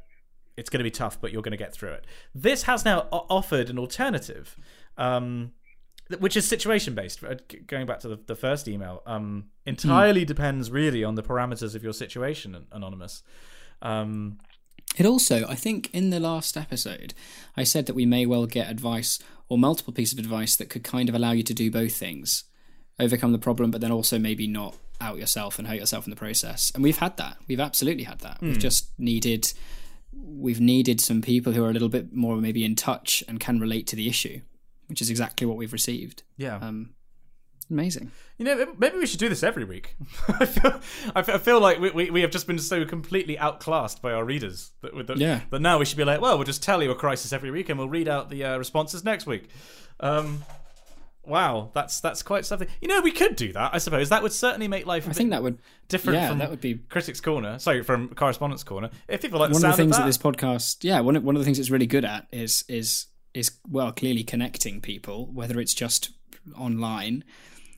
It's 0.58 0.70
going 0.70 0.80
to 0.80 0.84
be 0.84 0.92
tough, 0.92 1.20
but 1.20 1.32
you're 1.32 1.42
going 1.42 1.52
to 1.52 1.58
get 1.58 1.74
through 1.74 1.92
it. 1.92 2.06
This 2.36 2.64
has 2.64 2.84
now 2.86 3.08
offered 3.12 3.70
an 3.70 3.80
alternative, 3.80 4.58
um, 4.98 5.54
which 6.20 6.36
is 6.36 6.48
situation 6.48 6.94
based. 6.94 7.24
Going 7.68 7.86
back 7.86 8.00
to 8.02 8.10
the, 8.10 8.20
the 8.28 8.36
first 8.36 8.68
email, 8.68 9.02
um, 9.06 9.46
entirely 9.66 10.26
depends 10.26 10.70
really 10.70 11.04
on 11.04 11.16
the 11.16 11.24
parameters 11.24 11.74
of 11.74 11.84
your 11.84 11.94
situation, 11.94 12.66
Anonymous. 12.72 13.24
Um, 13.82 14.40
It 14.98 15.06
also, 15.06 15.48
I 15.48 15.56
think, 15.56 15.90
in 15.94 16.10
the 16.10 16.20
last 16.20 16.58
episode, 16.58 17.14
I 17.56 17.64
said 17.64 17.86
that 17.86 17.94
we 17.96 18.06
may 18.06 18.26
well 18.26 18.46
get 18.46 18.70
advice 18.70 19.20
or 19.48 19.58
multiple 19.58 19.94
pieces 19.94 20.20
of 20.20 20.26
advice 20.26 20.58
that 20.58 20.70
could 20.70 20.84
kind 20.84 21.08
of 21.08 21.16
allow 21.16 21.32
you 21.32 21.44
to 21.44 21.54
do 21.54 21.72
both 21.72 21.96
things 21.96 22.44
overcome 23.00 23.32
the 23.32 23.40
problem, 23.40 23.72
but 23.72 23.82
then 23.82 23.92
also 23.92 24.20
maybe 24.20 24.48
not 24.48 24.76
out 25.02 25.18
yourself 25.18 25.58
and 25.60 25.68
hurt 25.68 25.78
yourself 25.80 26.06
in 26.06 26.10
the 26.12 26.16
process. 26.16 26.72
And 26.74 26.84
we've 26.84 26.98
had 27.00 27.18
that. 27.18 27.38
We've 27.48 27.60
absolutely 27.60 28.04
had 28.04 28.20
that. 28.20 28.40
We've 28.42 28.60
just 28.60 28.90
needed. 28.98 29.52
We've 30.14 30.62
needed 30.62 31.02
some 31.02 31.22
people 31.22 31.54
who 31.54 31.64
are 31.64 31.70
a 31.70 31.74
little 31.74 31.90
bit 31.90 32.14
more 32.14 32.38
maybe 32.38 32.64
in 32.64 32.76
touch 32.76 33.24
and 33.28 33.40
can 33.40 33.60
relate 33.60 33.88
to 33.88 33.96
the 33.96 34.08
issue, 34.08 34.42
which 34.88 35.02
is 35.02 35.10
exactly 35.10 35.48
what 35.48 35.58
we've 35.58 35.74
received. 35.74 36.24
yeah. 36.38 36.58
Um, 36.58 36.92
amazing. 37.70 38.12
You 38.38 38.44
know, 38.46 38.74
maybe 38.78 38.98
we 38.98 39.06
should 39.08 39.20
do 39.20 39.30
this 39.30 39.44
every 39.44 39.64
week. 39.64 39.96
I 40.28 40.46
feel, 40.46 40.82
I 41.16 41.22
feel- 41.22 41.36
I 41.36 41.38
feel 41.38 41.62
like 41.62 41.80
we, 41.80 41.92
we, 41.92 42.10
we 42.10 42.22
have 42.22 42.32
just 42.32 42.46
been 42.48 42.60
so 42.60 42.84
completely 42.86 43.38
outclassed 43.38 44.02
by 44.02 44.12
our 44.12 44.26
readers 44.26 44.72
that, 44.82 45.08
that, 45.08 45.18
Yeah. 45.18 45.42
that 45.52 45.62
now 45.62 45.80
we 45.80 45.86
should 45.86 45.98
be 45.98 46.04
like, 46.04 46.20
well, 46.20 46.38
we'll 46.38 46.46
just 46.46 46.62
tell 46.64 46.84
you 46.84 46.92
a 46.92 46.96
crisis 46.96 47.32
every 47.32 47.50
week 47.52 47.70
and 47.70 47.80
we'll 47.80 47.88
read 47.90 48.08
out 48.10 48.30
the 48.30 48.44
uh, 48.44 48.58
responses 48.58 49.04
next 49.06 49.26
week. 49.26 49.48
Um, 50.02 50.44
wow, 51.26 51.72
that's 51.74 52.00
that's 52.02 52.24
quite 52.24 52.46
something. 52.46 52.68
You 52.82 52.88
know, 52.88 53.02
we 53.02 53.12
could 53.12 53.36
do 53.36 53.54
that. 53.54 53.74
I 53.74 53.78
suppose 53.78 54.10
that 54.10 54.24
would 54.24 54.32
certainly 54.32 54.68
make 54.68 54.86
life. 54.86 55.08
I 55.08 55.14
think 55.14 55.30
that 55.32 55.44
would 55.44 55.60
different 55.88 56.20
yeah, 56.20 56.30
from 56.30 56.38
that 56.40 56.50
would 56.50 56.62
be 56.62 56.76
Critics 56.90 57.22
Corner. 57.22 57.60
Sorry, 57.60 57.84
from 57.84 58.10
Correspondence 58.10 58.64
Corner. 58.64 58.90
If 59.08 59.22
people 59.22 59.40
like 59.40 59.50
the 59.50 59.54
one 59.56 59.66
of 59.66 59.72
the 59.72 59.78
things 59.78 59.98
that. 59.98 60.04
that, 60.04 60.08
this 60.08 60.18
podcast 60.18 60.84
yeah 60.84 61.00
one 61.02 61.16
of, 61.16 61.24
one 61.24 61.36
of 61.36 61.40
the 61.40 61.46
things 61.46 61.60
it's 61.60 61.70
really 61.70 61.88
good 61.88 62.06
at 62.06 62.28
is 62.32 62.64
is 62.68 63.08
is 63.34 63.52
well 63.70 63.92
clearly 63.92 64.24
connecting 64.24 64.82
people 64.82 65.28
whether 65.32 65.60
it's 65.60 65.74
just 65.74 66.12
online 66.58 67.24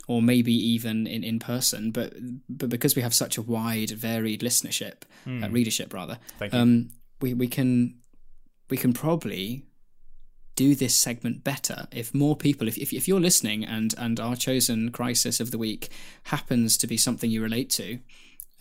or 0.08 0.22
maybe 0.22 0.54
even 0.54 1.06
in, 1.08 1.24
in 1.24 1.40
person 1.40 1.92
but 1.92 2.14
but 2.50 2.70
because 2.70 2.96
we 2.96 3.02
have 3.02 3.14
such 3.14 3.38
a 3.38 3.42
wide 3.42 3.90
varied 3.92 4.42
listenership 4.42 5.04
uh, 5.28 5.50
readership 5.50 5.94
rather 5.94 6.16
Hmm. 6.16 6.38
Thank 6.40 6.54
you. 6.54 6.60
um 6.60 6.90
we 7.22 7.34
we 7.34 7.48
can 7.48 8.00
we 8.70 8.78
can 8.78 8.94
probably 8.94 9.66
do 10.56 10.76
this 10.76 10.96
segment 10.96 11.44
better 11.44 11.88
if 11.92 12.14
more 12.14 12.36
people 12.36 12.68
if, 12.68 12.78
if, 12.78 12.94
if 12.94 13.08
you're 13.08 13.20
listening 13.20 13.66
and 13.66 13.96
and 13.98 14.20
our 14.20 14.36
chosen 14.36 14.92
crisis 14.92 15.40
of 15.40 15.50
the 15.52 15.58
week 15.58 15.90
happens 16.26 16.78
to 16.78 16.86
be 16.86 16.96
something 16.98 17.30
you 17.32 17.42
relate 17.42 17.70
to 17.72 18.00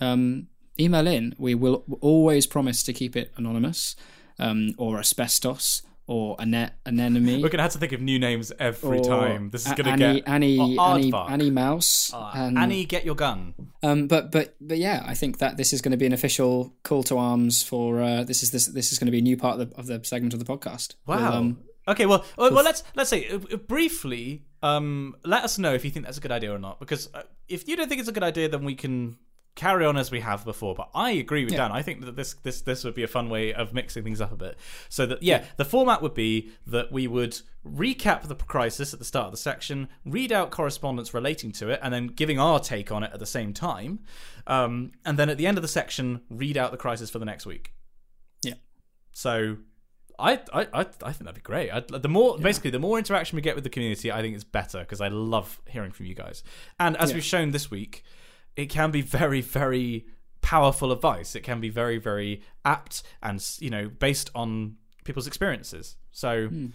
um, 0.01 0.49
email 0.79 1.07
in. 1.07 1.35
We 1.39 1.55
will 1.55 1.85
always 2.01 2.47
promise 2.47 2.83
to 2.85 2.93
keep 2.93 3.17
it 3.17 3.33
anonymous, 3.37 3.95
um, 4.39 4.75
or 4.79 4.99
asbestos, 4.99 5.83
or 6.07 6.37
ane- 6.41 6.71
anemone. 6.85 7.41
we're 7.43 7.49
gonna 7.49 7.63
have 7.63 7.73
to 7.73 7.79
think 7.79 7.93
of 7.93 8.01
new 8.01 8.19
names 8.19 8.53
every 8.59 9.01
time. 9.01 9.51
This 9.51 9.67
is 9.67 9.73
A- 9.73 9.75
gonna 9.77 9.91
Annie, 9.91 10.21
get 10.21 10.29
Annie, 10.29 10.77
oh, 10.79 10.95
Annie. 10.95 11.13
Annie 11.15 11.51
Mouse. 11.51 12.11
Ah, 12.13 12.33
and, 12.35 12.59
Annie, 12.59 12.85
get 12.85 13.05
your 13.05 13.15
gun. 13.15 13.55
um, 13.83 14.09
but 14.09 14.33
but 14.33 14.57
but 14.61 14.79
yeah, 14.79 15.03
I 15.07 15.15
think 15.15 15.39
that 15.39 15.57
this 15.57 15.73
is 15.73 15.81
going 15.81 15.93
to 15.93 15.99
be 15.99 16.07
an 16.07 16.13
official 16.13 16.75
call 16.83 17.03
to 17.05 17.19
arms 17.19 17.63
for 17.63 18.03
uh, 18.03 18.25
this 18.25 18.43
is 18.43 18.51
this 18.51 18.67
this 18.67 18.93
is 18.93 18.99
going 18.99 19.07
to 19.07 19.13
be 19.13 19.19
a 19.19 19.23
new 19.23 19.37
part 19.37 19.61
of 19.61 19.71
the, 19.71 19.77
of 19.77 19.87
the 19.87 20.05
segment 20.05 20.33
of 20.35 20.41
the 20.45 20.47
podcast. 20.47 20.95
Wow. 21.07 21.17
We'll, 21.17 21.33
um, 21.33 21.59
okay, 21.89 22.07
well, 22.07 22.25
well, 22.37 22.53
well, 22.53 22.65
let's 22.65 22.83
let's 22.95 23.11
say 23.11 23.29
uh, 23.29 23.37
uh, 23.53 23.57
briefly. 23.57 24.45
Um, 24.63 25.17
let 25.25 25.43
us 25.43 25.59
know 25.59 25.75
if 25.75 25.85
you 25.85 25.91
think 25.91 26.05
that's 26.07 26.19
a 26.19 26.21
good 26.21 26.33
idea 26.33 26.55
or 26.55 26.59
not. 26.59 26.79
Because 26.79 27.09
uh, 27.15 27.23
if 27.49 27.67
you 27.69 27.77
don't 27.77 27.89
think 27.89 28.01
it's 28.01 28.09
a 28.09 28.13
good 28.13 28.23
idea, 28.23 28.49
then 28.49 28.65
we 28.65 28.75
can 28.75 29.17
carry 29.55 29.85
on 29.85 29.97
as 29.97 30.11
we 30.11 30.21
have 30.21 30.45
before. 30.45 30.75
But 30.75 30.91
I 30.95 31.11
agree 31.13 31.45
with 31.45 31.55
Dan. 31.55 31.73
I 31.73 31.83
think 31.83 32.05
that 32.05 32.17
this 32.17 32.35
this 32.35 32.63
this 32.63 32.85
would 32.85 32.95
be 32.95 33.03
a 33.03 33.09
fun 33.09 33.29
way 33.29 33.53
of 33.53 33.75
mixing 33.75 34.05
things 34.05 34.21
up 34.21 34.33
a 34.33 34.37
bit. 34.37 34.59
So 34.89 35.07
that 35.07 35.23
yeah, 35.23 35.45
the 35.57 35.65
format 35.65 36.03
would 36.03 36.15
be 36.15 36.51
that 36.67 36.93
we 36.93 37.07
would 37.07 37.41
recap 37.67 38.23
the 38.23 38.35
crisis 38.35 38.93
at 38.93 38.99
the 38.99 39.05
start 39.05 39.27
of 39.27 39.33
the 39.33 39.39
section, 39.39 39.89
read 40.05 40.33
out 40.33 40.51
correspondence 40.51 41.13
relating 41.13 41.53
to 41.53 41.69
it, 41.71 41.81
and 41.83 41.93
then 41.93 42.09
giving 42.09 42.39
our 42.39 42.61
take 42.61 42.91
on 42.91 43.03
it 43.03 43.11
at 43.13 43.21
the 43.21 43.27
same 43.27 43.53
time. 43.53 44.01
Um, 44.47 44.93
and 45.05 45.19
then 45.19 45.29
at 45.29 45.39
the 45.39 45.47
end 45.47 45.59
of 45.59 45.63
the 45.63 45.69
section, 45.69 46.23
read 46.31 46.57
out 46.57 46.71
the 46.71 46.77
crisis 46.77 47.11
for 47.11 47.19
the 47.19 47.25
next 47.25 47.47
week. 47.47 47.73
Yeah. 48.43 48.55
So 49.13 49.59
I 50.23 50.33
I 50.53 50.63
I, 50.73 50.81
I 50.81 51.13
think 51.13 51.25
that'd 51.25 51.35
be 51.35 51.41
great. 51.41 51.71
i 51.71 51.81
the 51.81 52.09
more 52.09 52.39
basically 52.39 52.71
the 52.71 52.79
more 52.79 52.97
interaction 52.99 53.37
we 53.37 53.43
get 53.43 53.55
with 53.55 53.65
the 53.65 53.71
community, 53.71 54.11
I 54.13 54.21
think 54.23 54.35
it's 54.35 54.45
better 54.45 54.81
because 54.81 55.01
I 55.01 55.09
love 55.09 55.61
hearing 55.67 55.93
from 55.93 56.07
you 56.07 56.15
guys. 56.15 56.43
And 56.79 56.97
as 56.97 57.11
Yeah. 57.11 57.17
we've 57.17 57.25
shown 57.25 57.51
this 57.51 57.71
week, 57.71 58.05
it 58.57 58.67
can 58.67 58.91
be 58.91 59.01
very 59.03 59.41
very 59.41 60.07
powerful 60.41 60.91
advice. 60.93 61.35
It 61.37 61.43
can 61.43 61.61
be 61.61 61.69
very, 61.69 61.99
very 61.99 62.43
apt 62.65 63.03
and 63.23 63.45
you 63.61 63.71
know 63.71 63.89
based 63.89 64.31
on 64.35 64.77
people's 65.05 65.27
experiences. 65.27 65.97
So, 66.11 66.49
Hmm. 66.49 66.67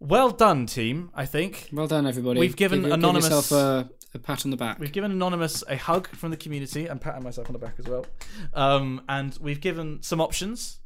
well 0.00 0.30
done, 0.30 0.66
team. 0.66 1.10
I 1.14 1.26
think 1.26 1.68
Well 1.72 1.86
done, 1.86 2.06
everybody. 2.06 2.40
We've 2.40 2.56
given 2.56 2.82
give, 2.82 2.92
anonymous- 2.92 3.48
Give 3.50 3.58
a, 3.58 3.90
a 4.14 4.18
pat 4.18 4.44
on 4.44 4.50
the 4.50 4.56
back. 4.56 4.78
we've 4.78 4.92
given 4.92 5.10
anonymous 5.12 5.62
a 5.68 5.76
hug 5.76 6.08
from 6.08 6.30
the 6.30 6.36
community. 6.36 6.86
I'm 6.90 6.98
patting 6.98 7.22
myself 7.22 7.46
on 7.48 7.52
the 7.52 7.58
back 7.58 7.74
as 7.78 7.86
well. 7.86 8.06
Um, 8.54 9.02
and 9.08 9.36
we've 9.40 9.60
given 9.60 10.02
some 10.02 10.20
options. 10.20 10.80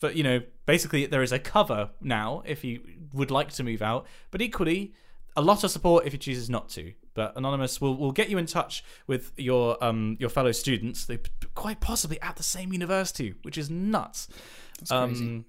But 0.00 0.16
you 0.16 0.22
know, 0.22 0.42
basically, 0.66 1.06
there 1.06 1.22
is 1.22 1.32
a 1.32 1.38
cover 1.38 1.90
now 2.00 2.42
if 2.46 2.64
you 2.64 2.80
would 3.12 3.30
like 3.30 3.50
to 3.52 3.64
move 3.64 3.82
out. 3.82 4.06
But 4.30 4.42
equally, 4.42 4.92
a 5.36 5.42
lot 5.42 5.64
of 5.64 5.70
support 5.70 6.06
if 6.06 6.12
he 6.12 6.18
chooses 6.18 6.48
not 6.50 6.68
to. 6.70 6.92
But 7.14 7.36
anonymous 7.36 7.80
will 7.80 7.96
will 7.96 8.12
get 8.12 8.28
you 8.28 8.38
in 8.38 8.46
touch 8.46 8.84
with 9.06 9.32
your 9.36 9.82
um 9.82 10.16
your 10.20 10.30
fellow 10.30 10.52
students. 10.52 11.06
They 11.06 11.18
quite 11.54 11.80
possibly 11.80 12.20
at 12.22 12.36
the 12.36 12.42
same 12.42 12.72
university, 12.72 13.34
which 13.42 13.58
is 13.58 13.70
nuts. 13.70 14.28
That's 14.78 14.90
crazy. 14.90 15.24
Um, 15.24 15.44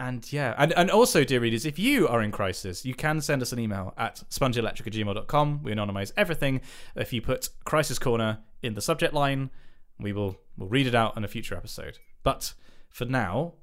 and 0.00 0.32
yeah, 0.32 0.54
and, 0.56 0.72
and 0.74 0.90
also, 0.90 1.24
dear 1.24 1.40
readers, 1.40 1.66
if 1.66 1.76
you 1.76 2.06
are 2.06 2.22
in 2.22 2.30
crisis, 2.30 2.84
you 2.84 2.94
can 2.94 3.20
send 3.20 3.42
us 3.42 3.52
an 3.52 3.58
email 3.58 3.94
at 3.96 4.22
spongyelectric@gmail.com. 4.30 5.62
We 5.64 5.72
anonymize 5.72 6.12
everything. 6.16 6.60
If 6.94 7.12
you 7.12 7.20
put 7.20 7.48
Crisis 7.64 7.98
Corner 7.98 8.38
in 8.62 8.74
the 8.74 8.80
subject 8.80 9.12
line, 9.12 9.50
we 9.98 10.12
will 10.12 10.38
we'll 10.56 10.68
read 10.68 10.86
it 10.86 10.94
out 10.94 11.16
in 11.16 11.24
a 11.24 11.28
future 11.28 11.56
episode. 11.56 11.98
But 12.22 12.54
for 12.90 13.06
now, 13.06 13.54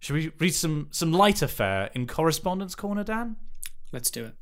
should 0.00 0.14
we 0.14 0.32
read 0.38 0.54
some 0.54 0.88
some 0.90 1.12
lighter 1.12 1.46
fare 1.48 1.90
in 1.94 2.06
Correspondence 2.06 2.74
Corner, 2.74 3.04
Dan? 3.04 3.36
Let's 3.92 4.10
do 4.10 4.26
it. 4.26 4.34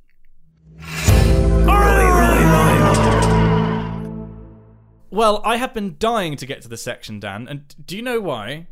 Well, 5.11 5.41
I 5.45 5.57
have 5.59 5.73
been 5.73 5.95
dying 5.99 6.37
to 6.37 6.47
get 6.47 6.61
to 6.63 6.69
the 6.69 6.77
section, 6.77 7.21
Dan, 7.21 7.47
and 7.47 7.73
do 7.87 7.97
you 7.97 8.03
know 8.03 8.21
why? 8.21 8.67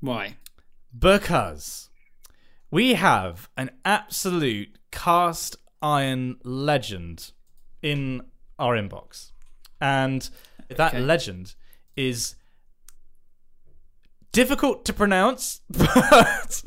Why? 0.00 0.36
Because 0.96 1.88
we 2.70 2.92
have 2.94 3.48
an 3.56 3.70
absolute 3.84 4.76
cast 4.90 5.56
iron 5.80 6.36
legend 6.44 7.32
in 7.82 8.22
our 8.58 8.76
inbox. 8.76 9.32
And 9.80 10.28
that 10.68 10.92
Okay. 10.92 11.00
legend 11.00 11.54
is 11.96 12.34
difficult 14.36 14.84
to 14.84 14.92
pronounce, 14.92 15.62
but 15.70 16.62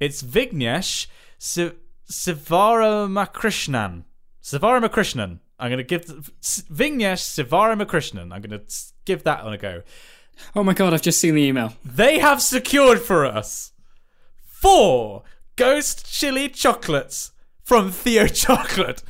it's 0.00 0.22
Vignesh 0.22 1.08
Si- 1.38 1.72
Sivaramakrishnan. 2.10 4.04
Sivaramakrishnan. 4.42 5.38
I'm 5.58 5.70
going 5.70 5.76
to 5.76 5.84
give 5.84 6.06
Vignesh 6.40 7.22
Sivaramakrishnan. 7.36 8.32
I'm 8.32 8.40
going 8.40 8.58
to 8.58 8.62
give 9.04 9.24
that 9.24 9.44
one 9.44 9.52
a 9.52 9.58
go. 9.58 9.82
Oh 10.56 10.64
my 10.64 10.72
god, 10.72 10.94
I've 10.94 11.02
just 11.02 11.20
seen 11.20 11.34
the 11.34 11.42
email. 11.42 11.74
They 11.84 12.18
have 12.18 12.40
secured 12.40 13.00
for 13.00 13.26
us 13.26 13.72
four 14.46 15.22
ghost 15.56 16.10
chili 16.10 16.48
chocolates 16.48 17.32
from 17.62 17.92
Theo 17.92 18.26
Chocolate. 18.26 19.02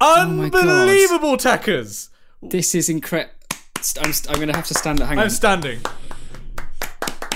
Oh 0.00 0.22
Unbelievable 0.22 1.36
tackers. 1.36 2.10
This 2.42 2.74
is 2.74 2.88
incredible. 2.88 3.32
I'm, 4.02 4.12
st- 4.12 4.30
I'm 4.30 4.36
going 4.36 4.48
to 4.48 4.56
have 4.56 4.66
to 4.66 4.74
stand 4.74 5.00
at 5.00 5.06
hang 5.06 5.18
on. 5.18 5.24
I'm 5.24 5.30
standing. 5.30 5.78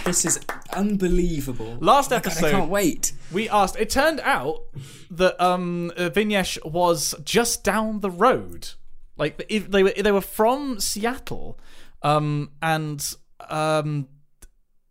This 0.05 0.24
is 0.24 0.40
unbelievable. 0.72 1.77
Last 1.81 2.12
episode, 2.12 2.47
I 2.47 2.51
can't 2.52 2.70
wait. 2.70 3.12
we 3.31 3.48
asked. 3.48 3.77
It 3.78 3.90
turned 3.90 4.20
out 4.20 4.60
that 5.10 5.40
um, 5.40 5.93
uh, 5.97 6.10
Vignesh 6.10 6.64
was 6.64 7.14
just 7.24 7.62
down 7.62 8.01
the 8.01 8.10
road. 8.10 8.70
Like 9.16 9.44
if 9.48 9.70
they 9.70 9.82
were, 9.82 9.90
they 9.90 10.12
were 10.12 10.20
from 10.20 10.81
Seattle, 10.81 11.59
um, 12.02 12.51
and 12.62 13.14
um, 13.48 14.09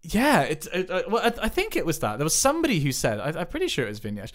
yeah, 0.03 0.41
it. 0.41 0.68
it 0.72 0.90
uh, 0.90 1.03
well, 1.10 1.23
I, 1.23 1.45
I 1.45 1.49
think 1.49 1.76
it 1.76 1.86
was 1.86 1.99
that 1.99 2.18
there 2.18 2.26
was 2.26 2.36
somebody 2.36 2.80
who 2.80 2.91
said. 2.91 3.19
I, 3.19 3.41
I'm 3.41 3.48
pretty 3.48 3.68
sure 3.68 3.86
it 3.86 3.90
was 3.90 3.99
Vignesh. 3.99 4.31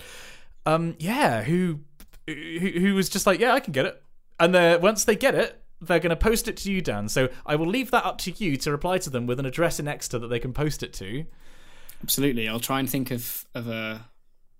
Um, 0.66 0.96
yeah, 0.98 1.42
who, 1.42 1.80
who 2.26 2.34
who 2.34 2.94
was 2.94 3.08
just 3.08 3.26
like, 3.26 3.38
yeah, 3.38 3.52
I 3.52 3.60
can 3.60 3.72
get 3.72 3.86
it, 3.86 4.02
and 4.40 4.54
then 4.54 4.80
once 4.80 5.04
they 5.04 5.16
get 5.16 5.34
it. 5.34 5.60
They're 5.86 6.00
going 6.00 6.10
to 6.10 6.16
post 6.16 6.48
it 6.48 6.56
to 6.58 6.72
you, 6.72 6.80
Dan. 6.80 7.08
So 7.08 7.28
I 7.46 7.56
will 7.56 7.66
leave 7.66 7.90
that 7.90 8.04
up 8.04 8.18
to 8.18 8.30
you 8.32 8.56
to 8.58 8.70
reply 8.70 8.98
to 8.98 9.10
them 9.10 9.26
with 9.26 9.38
an 9.38 9.46
address 9.46 9.78
in 9.78 9.88
Exeter 9.88 10.18
that 10.18 10.28
they 10.28 10.38
can 10.38 10.52
post 10.52 10.82
it 10.82 10.92
to. 10.94 11.24
Absolutely. 12.02 12.48
I'll 12.48 12.60
try 12.60 12.80
and 12.80 12.88
think 12.88 13.10
of, 13.10 13.44
of 13.54 13.68
a, 13.68 14.06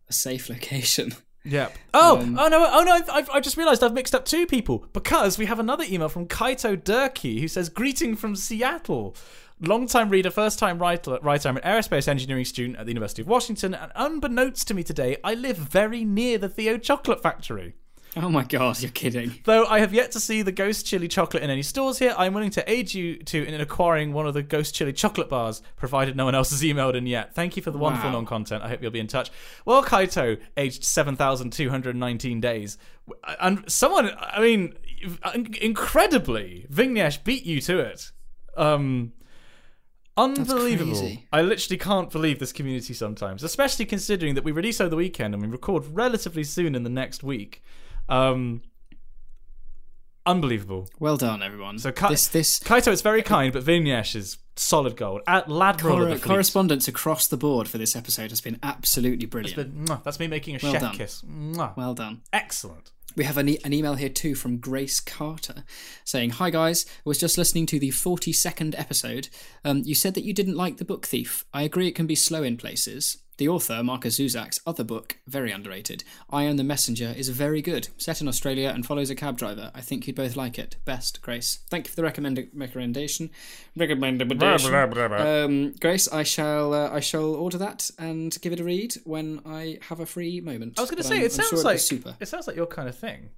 a 0.09 0.13
safe 0.13 0.49
location. 0.51 1.15
Yeah. 1.45 1.69
Oh, 1.93 2.21
Um, 2.21 2.39
oh 2.39 2.49
no, 2.49 2.67
oh 2.73 2.83
no! 2.85 3.01
I've, 3.13 3.29
I've 3.31 3.43
just 3.43 3.59
realised 3.59 3.83
I've 3.85 3.93
mixed 3.93 4.15
up 4.15 4.25
two 4.25 4.47
people 4.47 4.87
because 4.95 5.37
we 5.37 5.45
have 5.45 5.59
another 5.59 5.85
email 5.87 6.09
from 6.09 6.27
Kaito 6.27 6.83
Durkee 6.83 7.39
who 7.41 7.49
says, 7.49 7.69
"Greeting 7.69 8.17
from 8.17 8.35
Seattle." 8.35 9.15
Long-time 9.61 10.11
reader, 10.11 10.31
first-time 10.31 10.79
writer, 10.79 11.19
writer. 11.23 11.49
I'm 11.49 11.57
an 11.57 11.63
aerospace 11.63 12.09
engineering 12.09 12.45
student 12.45 12.77
at 12.79 12.87
the 12.87 12.91
University 12.91 13.23
of 13.23 13.29
Washington, 13.29 13.73
and 13.73 13.93
unbeknownst 13.95 14.67
to 14.69 14.75
me 14.75 14.83
today, 14.83 15.17
I 15.23 15.35
live 15.35 15.57
very 15.57 16.05
near 16.05 16.39
the 16.39 16.49
Theo 16.49 16.77
Chocolate 16.77 17.23
Factory. 17.23 17.75
Oh 18.17 18.29
my 18.29 18.45
god, 18.45 18.81
you're 18.81 18.93
kidding. 18.93 19.35
Though 19.45 19.67
I 19.67 19.81
have 19.81 19.93
yet 19.93 20.13
to 20.13 20.21
see 20.21 20.43
the 20.43 20.53
Ghost 20.53 20.87
Chili 20.87 21.09
chocolate 21.09 21.43
in 21.43 21.51
any 21.51 21.63
stores 21.63 21.99
here, 21.99 22.15
I'm 22.17 22.33
willing 22.33 22.51
to 22.51 22.71
aid 22.71 22.95
you 22.95 23.17
to 23.17 23.45
in 23.45 23.61
acquiring 23.61 24.13
one 24.13 24.27
of 24.27 24.35
the 24.35 24.43
Ghost 24.43 24.75
Chili 24.75 24.93
chocolate 24.93 25.29
bars, 25.29 25.63
provided 25.77 26.17
no 26.17 26.25
one 26.25 26.35
else 26.35 26.51
has 26.51 26.63
emailed 26.63 26.95
in 26.95 27.07
yet. 27.07 27.35
Thank 27.35 27.57
you 27.57 27.63
for 27.63 27.73
the 27.73 27.79
wonderful 27.79 28.11
Wow. 28.11 28.17
non-content. 28.19 28.63
I 28.63 28.69
hope 28.69 28.83
you'll 28.83 28.93
be 28.93 29.01
in 29.01 29.09
touch. 29.09 29.31
Well, 29.65 29.83
Kaito, 29.83 30.39
aged 30.57 30.85
seven 30.85 31.17
thousand 31.17 31.53
two 31.53 31.71
hundred 31.71 31.97
nineteen 31.97 32.41
days, 32.41 32.79
and 33.41 33.65
someone, 33.71 34.11
I 34.21 34.41
mean, 34.41 34.75
incredibly, 35.61 36.67
Vignesh 36.73 37.25
beat 37.25 37.45
you 37.45 37.61
to 37.63 37.79
it. 37.81 38.13
Um. 38.57 39.13
Unbelievable. 40.17 41.11
I 41.33 41.43
literally 41.43 41.77
can't 41.77 42.09
believe 42.09 42.39
this 42.39 42.53
community 42.53 42.95
sometimes, 42.95 43.43
especially 43.43 43.85
considering 43.85 44.37
that 44.37 44.45
we 44.45 44.53
release 44.53 44.81
over 44.81 44.89
the 44.89 44.95
weekend 44.95 45.35
and 45.35 45.43
we 45.43 45.49
record 45.49 45.85
relatively 45.89 46.45
soon 46.45 46.77
in 46.77 46.85
the 46.85 46.89
next 46.89 47.25
week. 47.25 47.65
Um, 48.09 48.63
unbelievable. 50.27 50.89
Well 50.99 51.17
done, 51.17 51.43
everyone. 51.43 51.79
So 51.79 51.93
Ka- 51.93 52.09
this 52.09 52.27
this 52.29 52.59
Kaito 52.61 52.89
is 52.93 53.03
very 53.03 53.23
kind, 53.23 53.53
but 53.53 53.65
Vignesh 53.65 54.15
is 54.17 54.39
solid 54.57 54.97
gold. 54.97 55.23
At 55.27 55.47
Ladmiral 55.49 55.81
cor- 55.81 56.03
of 56.03 56.09
the 56.11 56.17
fleet. 56.17 56.23
correspondence 56.33 56.89
across 56.89 57.27
the 57.27 57.37
board 57.37 57.69
for 57.69 57.79
this 57.79 57.97
episode 57.97 58.31
has 58.31 58.41
been 58.41 58.59
absolutely 58.63 59.27
brilliant. 59.27 59.85
Mwah, 59.87 60.03
that's 60.03 60.19
me 60.21 60.27
making 60.29 60.57
a 60.57 60.59
Well 60.63 60.73
chef 60.73 60.81
done. 60.83 60.95
kiss. 60.97 61.23
Mwah. 61.23 61.77
well 61.77 61.95
done. 61.95 62.23
Excellent. 62.33 62.91
We 63.17 63.23
have 63.25 63.39
an, 63.39 63.49
e- 63.49 63.59
an 63.65 63.73
email 63.73 63.95
here 63.95 64.09
too 64.09 64.35
from 64.35 64.59
Grace 64.59 64.99
Carter 64.99 65.63
saying, 66.05 66.31
Hi 66.31 66.51
guys, 66.51 66.85
I 66.89 66.91
was 67.05 67.19
just 67.19 67.39
listening 67.39 67.65
to 67.67 67.79
the 67.79 67.91
42nd 67.91 68.75
episode. 68.79 69.29
Um, 69.65 69.83
you 69.85 69.95
said 69.95 70.15
that 70.15 70.25
you 70.25 70.33
didn't 70.33 70.57
like 70.57 70.79
The 70.79 70.85
Book 70.85 71.07
Thief. 71.07 71.45
I 71.55 71.63
agree 71.63 71.87
it 71.87 71.95
can 71.95 72.07
be 72.09 72.17
slow 72.17 72.43
in 72.43 72.57
places. 72.57 73.19
The 73.37 73.49
author, 73.49 73.83
Markus 73.83 74.19
Zusak's 74.19 74.61
other 74.65 74.85
book, 74.85 75.19
very 75.27 75.51
underrated. 75.51 76.05
I 76.31 76.45
Am 76.45 76.57
the 76.57 76.63
Messenger 76.65 77.13
is 77.17 77.29
very 77.31 77.61
good. 77.63 77.89
Set 77.99 78.21
in 78.21 78.29
Australia 78.29 78.71
and 78.73 78.87
follows 78.87 79.11
a 79.11 79.15
cab 79.17 79.37
driver. 79.37 79.73
I 79.75 79.81
think 79.81 80.07
you'd 80.07 80.15
both 80.15 80.37
like 80.37 80.57
it. 80.59 80.77
Best, 80.85 81.21
Grace. 81.21 81.59
Thank 81.69 81.87
you 81.87 81.91
for 81.91 81.97
the 81.97 82.05
recommend- 82.05 82.49
recommendation. 82.55 83.31
Recommendation. 83.77 84.75
Um, 85.27 85.73
Grace, 85.81 86.07
I 86.13 86.23
shall 86.23 86.73
uh, 86.75 86.91
I 86.91 87.01
shall 87.01 87.35
order 87.35 87.59
that 87.59 87.91
and 87.99 88.37
give 88.41 88.53
it 88.53 88.61
a 88.61 88.65
read 88.65 88.95
when 89.05 89.41
I 89.45 89.79
have 89.89 90.01
a 90.01 90.07
free 90.07 90.41
moment. 90.41 90.75
I 90.79 90.83
was 90.83 90.91
going 90.91 91.03
to 91.03 91.09
say, 91.09 91.17
I'm- 91.17 91.25
it 91.27 91.33
sounds 91.33 91.49
sure 91.51 91.63
like 91.63 91.79
super. 91.81 92.17
it 92.21 92.29
sounds 92.29 92.47
like 92.47 92.57
your 92.57 92.67
kind 92.67 92.89
of 92.89 92.97
thing. 92.97 93.31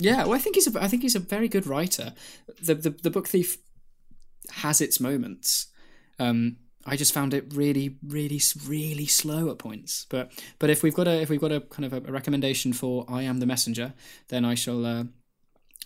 Yeah, 0.00 0.22
well, 0.24 0.34
I 0.34 0.38
think 0.38 0.54
he's 0.54 0.74
a, 0.74 0.82
I 0.82 0.88
think 0.88 1.02
he's 1.02 1.16
a 1.16 1.20
very 1.20 1.48
good 1.48 1.66
writer. 1.66 2.14
The 2.62 2.74
the, 2.74 2.90
the 2.90 3.10
book 3.10 3.28
thief 3.28 3.58
has 4.50 4.80
its 4.80 4.98
moments. 5.00 5.66
Um, 6.18 6.56
I 6.88 6.96
just 6.96 7.12
found 7.12 7.34
it 7.34 7.52
really, 7.54 7.96
really, 8.06 8.40
really 8.66 9.06
slow 9.06 9.50
at 9.50 9.58
points. 9.58 10.06
But 10.08 10.32
but 10.58 10.70
if 10.70 10.82
we've 10.82 10.94
got 10.94 11.06
a 11.06 11.20
if 11.20 11.28
we've 11.28 11.40
got 11.40 11.52
a 11.52 11.60
kind 11.60 11.84
of 11.84 11.92
a, 11.92 12.12
recommendation 12.12 12.72
for 12.72 13.04
I 13.08 13.22
am 13.22 13.40
the 13.40 13.46
messenger, 13.46 13.92
then 14.28 14.44
I 14.44 14.54
shall 14.54 14.84
uh, 14.86 15.04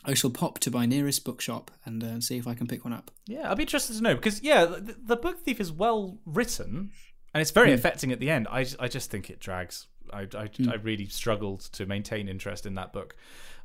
I 0.04 0.14
shall 0.14 0.30
pop 0.30 0.58
to 0.60 0.70
my 0.70 0.86
nearest 0.86 1.24
bookshop 1.24 1.70
and 1.84 2.02
uh, 2.02 2.20
see 2.20 2.38
if 2.38 2.46
I 2.46 2.54
can 2.54 2.66
pick 2.66 2.84
one 2.84 2.92
up. 2.92 3.10
Yeah, 3.26 3.50
I'd 3.50 3.56
be 3.56 3.64
interested 3.64 3.96
to 3.96 4.02
know 4.02 4.14
because 4.14 4.42
yeah, 4.42 4.64
the, 4.64 4.96
the 5.04 5.16
book 5.16 5.40
thief 5.40 5.60
is 5.60 5.72
well 5.72 6.18
written 6.24 6.92
and 7.34 7.40
it's 7.40 7.50
very 7.50 7.72
affecting 7.72 8.12
at 8.12 8.20
the 8.20 8.30
end. 8.30 8.46
I, 8.50 8.66
I 8.78 8.88
just 8.88 9.10
think 9.10 9.30
it 9.30 9.40
drags. 9.40 9.88
I, 10.12 10.28
I, 10.34 10.50
I 10.68 10.74
really 10.74 11.06
struggled 11.06 11.60
to 11.72 11.86
maintain 11.86 12.28
interest 12.28 12.66
in 12.66 12.74
that 12.74 12.92
book. 12.92 13.16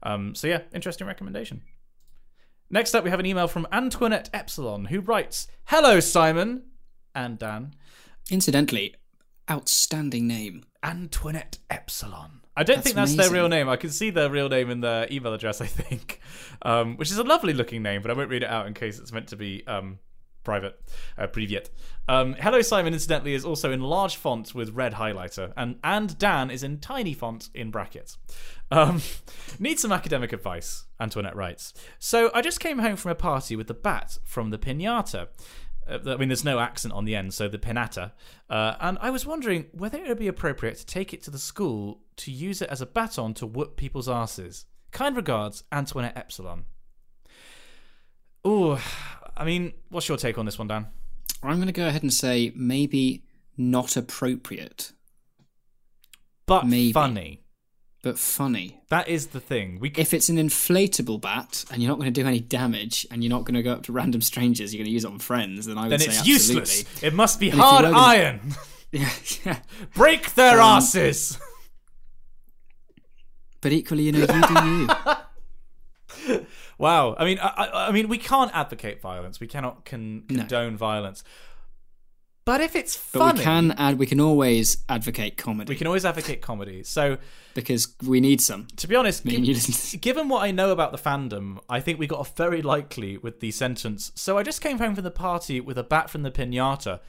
Um, 0.03 0.35
so 0.35 0.47
yeah, 0.47 0.61
interesting 0.73 1.05
recommendation. 1.05 1.61
Next 2.69 2.95
up, 2.95 3.03
we 3.03 3.09
have 3.09 3.19
an 3.19 3.26
email 3.26 3.47
from 3.47 3.68
Antoinette 3.72 4.30
Epsilon 4.34 4.85
who 4.85 5.01
writes, 5.01 5.47
"Hello 5.65 5.99
Simon 5.99 6.64
and 7.18 7.39
Dan, 7.39 7.73
Incidentally, 8.30 8.95
outstanding 9.49 10.27
name. 10.27 10.64
Antoinette 10.84 11.57
Epsilon." 11.69 12.41
I 12.56 12.64
don't 12.64 12.77
That's 12.77 12.84
think 12.84 12.95
that's 12.95 13.15
their 13.15 13.31
real 13.31 13.49
name. 13.49 13.69
I 13.69 13.76
can 13.76 13.89
see 13.89 14.10
their 14.10 14.30
real 14.30 14.49
name 14.49 14.69
in 14.69 14.81
their 14.81 15.07
email 15.11 15.34
address. 15.34 15.61
I 15.61 15.65
think, 15.65 16.19
um, 16.61 16.98
which 16.98 17.11
is 17.11 17.18
a 17.18 17.23
lovely 17.23 17.53
looking 17.53 17.81
name, 17.81 18.02
but 18.02 18.11
I 18.11 18.14
won't 18.14 18.30
read 18.30 18.44
it 18.44 18.49
out 18.49 18.68
in 18.68 18.73
case 18.73 18.99
it's 18.99 19.11
meant 19.11 19.27
to 19.30 19.35
be 19.35 19.65
um, 19.65 19.99
private, 20.48 20.80
uh. 21.18 21.27
Um, 22.07 22.35
Hello 22.35 22.61
Simon, 22.61 22.94
incidentally, 22.94 23.34
is 23.34 23.44
also 23.44 23.72
in 23.72 23.81
large 23.81 24.15
font 24.15 24.56
with 24.56 24.69
red 24.69 24.94
highlighter, 24.94 25.52
and 25.57 25.77
and 25.84 26.18
Dan 26.18 26.49
is 26.49 26.64
in 26.64 26.80
tiny 26.80 27.14
font 27.14 27.49
in 27.53 27.69
brackets. 27.69 28.18
Um, 28.72 29.02
need 29.60 29.80
some 29.80 29.91
academic 29.91 30.31
advice, 30.31 30.85
Antoinette 30.99 31.35
writes. 31.35 31.73
So 31.99 32.31
I 32.34 32.41
just 32.41 32.60
came 32.60 32.80
home 32.80 32.95
from 32.95 33.11
a 33.11 33.15
party 33.15 33.56
with 33.56 33.68
the 33.68 33.73
bat 33.73 34.19
from 34.23 34.49
the 34.52 34.57
pinata. 34.57 35.27
Uh, 35.89 35.99
I 36.14 36.18
mean, 36.18 36.30
there's 36.30 36.43
no 36.43 36.59
accent 36.59 36.93
on 36.93 37.05
the 37.05 37.15
end, 37.15 37.34
so 37.34 37.47
the 37.47 37.57
pinata. 37.57 38.11
Uh, 38.49 38.76
and 38.80 38.97
I 39.01 39.09
was 39.09 39.26
wondering 39.26 39.65
whether 39.72 39.97
it 39.97 40.07
would 40.07 40.19
be 40.19 40.27
appropriate 40.27 40.77
to 40.77 40.85
take 40.85 41.14
it 41.14 41.22
to 41.23 41.31
the 41.31 41.38
school 41.39 42.01
to 42.18 42.31
use 42.31 42.61
it 42.61 42.69
as 42.69 42.81
a 42.81 42.85
baton 42.85 43.34
to 43.35 43.45
whoop 43.45 43.77
people's 43.77 44.09
asses. 44.09 44.65
Kind 44.91 45.15
regards, 45.15 45.64
Antoinette 45.72 46.18
Epsilon. 46.18 46.65
Ooh, 48.45 48.77
I 49.35 49.43
mean, 49.45 49.73
what's 49.89 50.07
your 50.07 50.18
take 50.18 50.38
on 50.38 50.45
this 50.45 50.57
one, 50.57 50.68
Dan? 50.68 50.88
I'm 51.43 51.55
going 51.57 51.68
to 51.68 51.73
go 51.73 51.88
ahead 51.88 52.01
and 52.03 52.14
say 52.14 52.51
maybe 52.55 53.23
not 53.57 53.95
appropriate, 53.97 54.93
But 56.45 56.65
Maybe. 56.65 56.93
funny. 56.93 57.41
But 58.03 58.19
funny. 58.19 58.80
That 58.90 59.07
is 59.10 59.28
the 59.28 59.40
thing. 59.40 59.80
We 59.80 59.90
c- 59.90 59.99
If 60.02 60.14
it's 60.14 60.30
an 60.30 60.38
inflatable 60.38 61.19
bat 61.19 61.65
and 61.72 61.82
you're 61.82 61.90
not 61.90 61.98
going 61.99 62.14
to 62.14 62.22
do 62.22 62.26
any 62.28 62.40
damage 62.40 63.06
and 63.11 63.24
you're 63.24 63.30
not 63.32 63.44
going 63.44 63.56
to 63.56 63.64
go 63.64 63.74
up 63.74 63.84
to 63.84 63.91
random 63.91 64.22
strangers, 64.22 64.74
you're 64.74 64.80
going 64.80 64.86
to 64.90 64.94
use 64.94 65.03
it 65.03 65.11
on 65.11 65.19
friends, 65.19 65.65
then 65.65 65.78
I 65.78 65.84
would 65.84 65.91
then 65.91 65.99
say 65.99 66.06
it's 66.07 66.19
absolutely. 66.19 66.60
useless. 66.61 67.03
It 67.03 67.14
must 67.14 67.40
be 67.40 67.49
if 67.49 67.56
hard 67.56 67.84
gonna- 67.84 67.98
iron. 67.98 68.40
Yeah, 68.91 69.10
yeah. 69.45 69.60
Break 69.95 70.36
their 70.36 70.61
Um, 70.61 70.78
asses. 70.78 71.38
But 73.61 73.72
equally, 73.74 74.03
you 74.03 74.11
know, 74.14 74.19
you 74.19 74.28
do 74.28 74.34
you. 76.36 76.41
Wow. 76.80 77.15
I 77.18 77.26
mean, 77.26 77.40
I, 77.40 77.48
I, 77.48 77.88
I 77.88 77.91
mean, 77.91 78.07
we 78.07 78.19
can't 78.19 78.52
advocate 78.53 79.02
violence. 79.02 79.40
We 79.40 79.48
cannot 79.48 79.84
con- 79.84 80.26
No. 80.30 80.41
condone 80.41 80.78
violence. 80.78 81.24
But 82.48 82.61
if 82.61 82.76
it's 82.78 82.95
funny, 82.95 83.19
But 83.19 83.28
funny, 83.28 83.40
we 83.40 83.44
can 83.44 83.72
add. 83.78 83.99
We 83.99 84.06
can 84.06 84.19
always 84.22 84.78
advocate 84.88 85.36
comedy 85.36 85.69
we 85.69 85.76
can 85.76 85.86
always 85.86 86.06
advocate 86.06 86.41
comedy. 86.41 86.82
So, 86.84 87.18
because 87.53 87.94
we 88.03 88.22
need 88.22 88.40
some. 88.40 88.68
to 88.78 88.88
be 88.88 88.95
honest, 88.95 89.26
Me 89.26 89.32
gi- 89.32 89.38
and 89.38 89.48
you 89.48 89.53
listen. 89.53 89.99
given 89.99 90.30
what 90.30 90.44
I 90.44 90.52
know 90.52 90.72
about 90.72 90.94
the 90.94 90.98
fandom, 90.98 91.60
I 91.69 91.82
think 91.82 91.99
we 91.99 92.07
got 92.07 92.19
off 92.19 92.38
very 92.38 92.61
likely 92.61 93.18
with 93.18 93.41
the 93.41 93.52
sentence. 93.52 94.11
So 94.15 94.38
I 94.38 94.44
just 94.44 94.61
came 94.61 94.78
home 94.80 94.95
from 94.95 95.03
the 95.03 95.11
party 95.11 95.60
with 95.60 95.78
a 95.78 95.84
bat 95.84 96.10
from 96.10 96.24
the 96.24 96.32
pinata. 96.32 97.02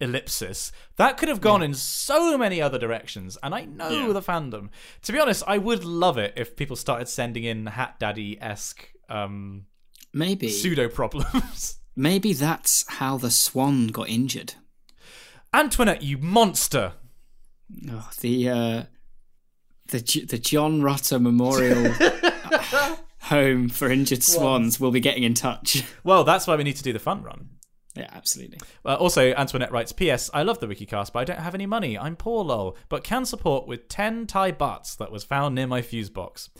Ellipsis. 0.00 0.72
That 0.96 1.16
could 1.16 1.30
have 1.30 1.40
gone 1.40 1.62
in 1.62 1.72
so 1.72 2.36
many 2.36 2.60
other 2.60 2.78
directions, 2.78 3.38
and 3.42 3.54
I 3.54 3.64
know 3.64 3.88
Yeah. 4.08 4.12
the 4.12 4.20
fandom. 4.20 4.68
To 5.02 5.12
be 5.12 5.18
honest, 5.18 5.42
I 5.46 5.56
would 5.58 5.84
love 5.84 6.18
it 6.18 6.34
if 6.36 6.54
people 6.56 6.76
started 6.76 7.08
sending 7.08 7.44
in 7.44 7.64
Hat 7.66 7.98
Daddy 7.98 8.36
esque 8.40 8.90
um, 9.08 9.66
Maybe. 10.12 10.48
pseudo 10.50 10.88
problems. 10.90 11.78
Maybe 11.96 12.32
that's 12.34 12.84
how 12.88 13.16
the 13.16 13.30
swan 13.30 13.88
got 13.88 14.08
injured. 14.08 14.54
Antoinette, 15.54 16.02
you 16.02 16.18
monster! 16.18 16.92
Oh, 17.90 18.10
the 18.20 18.48
uh, 18.48 18.82
the 19.88 19.98
the 20.28 20.38
John 20.38 20.82
Rutter 20.82 21.18
Memorial 21.18 21.92
Home 23.22 23.68
for 23.68 23.90
Injured 23.90 24.22
Swans 24.22 24.78
will 24.78 24.90
be 24.92 25.00
getting 25.00 25.22
in 25.24 25.34
touch. 25.34 25.82
Well, 26.04 26.22
that's 26.22 26.46
why 26.46 26.54
we 26.56 26.64
need 26.64 26.76
to 26.76 26.82
do 26.82 26.92
the 26.92 26.98
fun 26.98 27.22
run. 27.22 27.48
Yeah, 27.96 28.10
absolutely. 28.12 28.58
Uh, 28.84 28.94
also, 28.96 29.32
Antoinette 29.32 29.72
writes, 29.72 29.90
P.S. 29.90 30.28
I 30.34 30.42
love 30.42 30.60
the 30.60 30.66
Wikicast, 30.68 31.12
but 31.12 31.20
I 31.20 31.24
don't 31.24 31.40
have 31.40 31.54
any 31.54 31.64
money. 31.66 31.98
I'm 31.98 32.14
poor, 32.14 32.44
lol, 32.44 32.76
but 32.90 33.02
can 33.02 33.24
support 33.24 33.66
with 33.66 33.88
10 33.88 34.26
Thai 34.26 34.52
butts 34.52 34.94
that 34.96 35.10
was 35.10 35.24
found 35.24 35.54
near 35.54 35.66
my 35.66 35.80
fuse 35.80 36.10
box. 36.10 36.50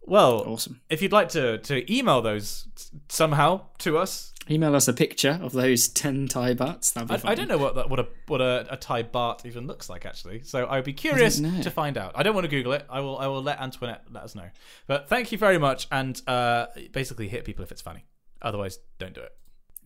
Well, 0.00 0.44
Awesome. 0.46 0.80
if 0.88 1.02
you'd 1.02 1.12
like 1.12 1.28
to, 1.30 1.58
to 1.58 1.92
email 1.92 2.22
those 2.22 2.68
somehow 3.08 3.62
to 3.78 3.98
us, 3.98 4.32
Email 4.50 4.74
us 4.74 4.88
a 4.88 4.92
picture 4.92 5.38
of 5.40 5.52
those 5.52 5.86
ten 5.86 6.26
Thai 6.26 6.54
butts. 6.54 6.90
That'd 6.90 7.08
be 7.08 7.14
I, 7.14 7.18
fun. 7.18 7.30
I 7.30 7.34
don't 7.36 7.46
know 7.46 7.58
what 7.58 7.76
that, 7.76 7.88
what 7.88 8.00
a 8.00 8.08
what 8.26 8.40
a, 8.40 8.66
a 8.70 8.76
Thai 8.76 9.04
baht 9.04 9.46
even 9.46 9.68
looks 9.68 9.88
like 9.88 10.04
actually. 10.04 10.42
So 10.42 10.66
I'd 10.68 10.82
be 10.82 10.92
curious 10.92 11.38
to 11.38 11.70
find 11.70 11.96
out. 11.96 12.12
I 12.16 12.24
don't 12.24 12.34
want 12.34 12.46
to 12.46 12.50
Google 12.50 12.72
it. 12.72 12.84
I 12.90 12.98
will 12.98 13.16
I 13.16 13.28
will 13.28 13.42
let 13.42 13.60
Antoinette 13.60 14.06
let 14.10 14.24
us 14.24 14.34
know. 14.34 14.48
But 14.88 15.08
thank 15.08 15.30
you 15.30 15.38
very 15.38 15.58
much, 15.58 15.86
and 15.92 16.20
uh, 16.26 16.66
basically 16.90 17.28
hit 17.28 17.44
people 17.44 17.62
if 17.62 17.70
it's 17.70 17.80
funny. 17.80 18.04
Otherwise, 18.42 18.80
don't 18.98 19.14
do 19.14 19.20
it. 19.20 19.32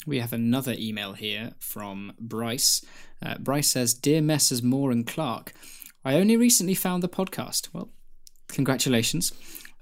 We 0.07 0.21
have 0.21 0.33
another 0.33 0.75
email 0.79 1.13
here 1.13 1.53
from 1.59 2.15
Bryce. 2.19 2.85
Uh, 3.21 3.37
Bryce 3.39 3.69
says, 3.69 3.93
"Dear 3.93 4.23
Messrs. 4.23 4.63
Maw 4.63 4.89
and 4.89 5.07
Clark, 5.07 5.53
I 6.07 6.15
only 6.15 6.39
recently 6.39 6.75
found 6.75 7.03
the 7.03 7.09
podcast. 7.09 7.69
Well, 7.75 7.91
congratulations." 8.49 9.33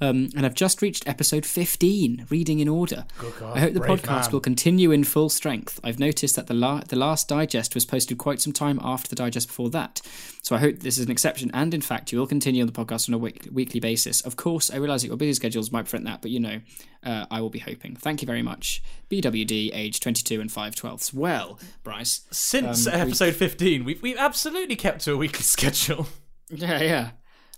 Um, 0.02 0.30
and 0.36 0.44
I've 0.44 0.54
just 0.54 0.82
reached 0.82 1.06
episode 1.06 1.46
15, 1.46 2.26
reading 2.28 2.58
in 2.58 2.68
order. 2.68 3.04
God, 3.18 3.56
I 3.56 3.60
hope 3.60 3.72
the 3.74 3.80
podcast 3.80 4.24
man. 4.24 4.32
will 4.32 4.40
continue 4.40 4.90
in 4.90 5.04
full 5.04 5.28
strength. 5.28 5.78
I've 5.84 5.98
noticed 6.00 6.34
that 6.36 6.48
the, 6.48 6.54
la- 6.54 6.80
the 6.88 6.96
last 6.96 7.28
digest 7.28 7.74
was 7.74 7.84
posted 7.84 8.18
quite 8.18 8.40
some 8.40 8.52
time 8.52 8.80
after 8.82 9.08
the 9.08 9.14
digest 9.16 9.46
before 9.46 9.70
that. 9.70 10.00
So 10.42 10.56
I 10.56 10.58
hope 10.58 10.80
this 10.80 10.98
is 10.98 11.04
an 11.04 11.10
exception. 11.12 11.50
And 11.54 11.72
in 11.72 11.80
fact, 11.82 12.10
you 12.10 12.18
will 12.18 12.26
continue 12.26 12.62
on 12.62 12.66
the 12.66 12.72
podcast 12.72 13.08
on 13.08 13.14
a 13.14 13.18
week- 13.18 13.48
weekly 13.52 13.78
basis. 13.78 14.20
Of 14.22 14.34
course, 14.36 14.70
I 14.72 14.76
realise 14.76 15.02
that 15.02 15.08
your 15.08 15.16
busy 15.16 15.34
schedules 15.34 15.70
might 15.70 15.84
prevent 15.84 16.04
that, 16.06 16.20
but 16.20 16.32
you 16.32 16.40
know, 16.40 16.60
uh, 17.04 17.26
I 17.30 17.40
will 17.40 17.50
be 17.50 17.60
hoping. 17.60 17.94
Thank 17.94 18.22
you 18.22 18.26
very 18.26 18.42
much. 18.42 18.82
BWD, 19.10 19.70
age 19.72 20.00
22 20.00 20.40
and 20.40 20.50
5 20.50 20.74
twelfths. 20.74 21.14
Well, 21.14 21.58
Bryce. 21.84 22.22
Since 22.32 22.86
Um, 22.88 22.94
episode 22.94 23.34
fifteen, 23.34 23.84
we've 23.84 24.02
we've 24.02 24.16
absolutely 24.16 24.76
kept 24.76 25.02
to 25.04 25.12
a 25.12 25.16
weekly 25.16 25.42
schedule. 25.56 26.06
Yeah, 26.50 26.80
yeah. 26.82 27.10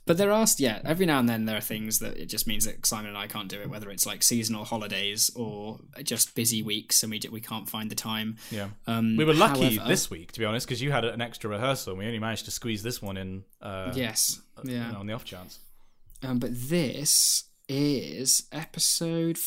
But 0.07 0.19
there 0.19 0.31
are, 0.31 0.47
yeah, 0.59 0.81
every 0.85 1.07
now 1.07 1.19
and 1.19 1.27
then 1.29 1.47
there 1.47 1.57
are 1.57 1.63
things 1.63 1.99
that 2.01 2.19
it 2.19 2.27
just 2.27 2.47
means 2.47 2.67
that 2.67 2.85
Simon 2.85 3.09
and 3.09 3.17
I 3.17 3.27
can't 3.27 3.49
do 3.49 3.61
it, 3.63 3.71
whether 3.71 3.91
it's 3.91 4.05
like 4.05 4.23
seasonal 4.23 4.65
holidays 4.67 5.31
or 5.35 5.81
just 6.03 6.35
busy 6.35 6.63
weeks 6.63 7.03
and 7.03 7.11
we, 7.11 7.21
we 7.33 7.41
can't 7.41 7.69
find 7.69 7.91
the 7.91 7.95
time. 7.95 8.37
Yeah. 8.51 8.69
Um, 8.87 9.17
We 9.17 9.25
were 9.25 9.33
lucky 9.33 9.77
however- 9.77 9.89
this 9.89 10.11
week, 10.11 10.33
to 10.33 10.41
be 10.41 10.45
honest, 10.45 10.67
because 10.67 10.83
you 10.83 10.93
had 10.93 11.07
an 11.07 11.23
extra 11.23 11.49
rehearsal. 11.49 11.93
and 11.93 11.99
We 12.01 12.07
only 12.07 12.19
managed 12.19 12.45
to 12.45 12.51
squeeze 12.51 12.83
this 12.83 13.01
one 13.01 13.17
in. 13.17 13.45
Uh, 13.63 13.93
Yes, 13.95 14.41
you 14.63 14.73
yeah. 14.75 14.91
know, 14.93 14.99
on 14.99 15.07
the 15.07 15.15
off 15.15 15.25
chance. 15.25 15.59
Um, 16.23 16.39
but 16.39 16.51
this 16.53 17.45
is 17.69 18.45
episode 18.53 19.39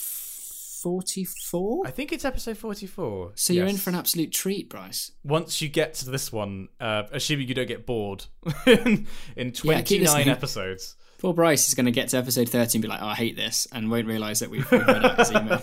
forty-four. 0.81 1.85
I 1.87 1.91
think 1.91 2.11
it's 2.11 2.25
episode 2.25 2.57
forty-four. 2.57 3.31
So 3.35 3.53
you're 3.53 3.67
in 3.67 3.77
for 3.77 3.89
an 3.89 3.95
absolute 3.95 4.31
treat, 4.31 4.69
Bryce. 4.69 5.11
Once 5.23 5.61
you 5.61 5.69
get 5.69 5.93
to 5.95 6.09
this 6.09 6.31
one, 6.31 6.69
uh, 6.79 7.03
assuming 7.11 7.47
you 7.47 7.53
don't 7.55 7.67
get 7.67 7.85
bored, 7.85 8.25
in, 8.65 9.07
in 9.35 9.51
twenty-nine 9.51 10.03
listening. 10.03 10.29
episodes. 10.29 10.95
Poor 11.19 11.33
Bryce 11.33 11.67
is 11.67 11.73
going 11.73 11.87
to 11.87 11.91
get 11.91 12.09
to 12.09 12.17
episode 12.17 12.49
thirty 12.49 12.77
and 12.77 12.81
be 12.83 12.87
like, 12.87 13.01
"Oh, 13.01 13.07
I 13.07 13.15
hate 13.15 13.35
this," 13.35 13.67
and 13.71 13.89
won't 13.89 14.07
realise 14.07 14.39
that 14.39 14.49
we've, 14.49 14.69
we've 14.71 14.85
read 14.87 15.03
out 15.05 15.17
his 15.19 15.31
email. 15.35 15.61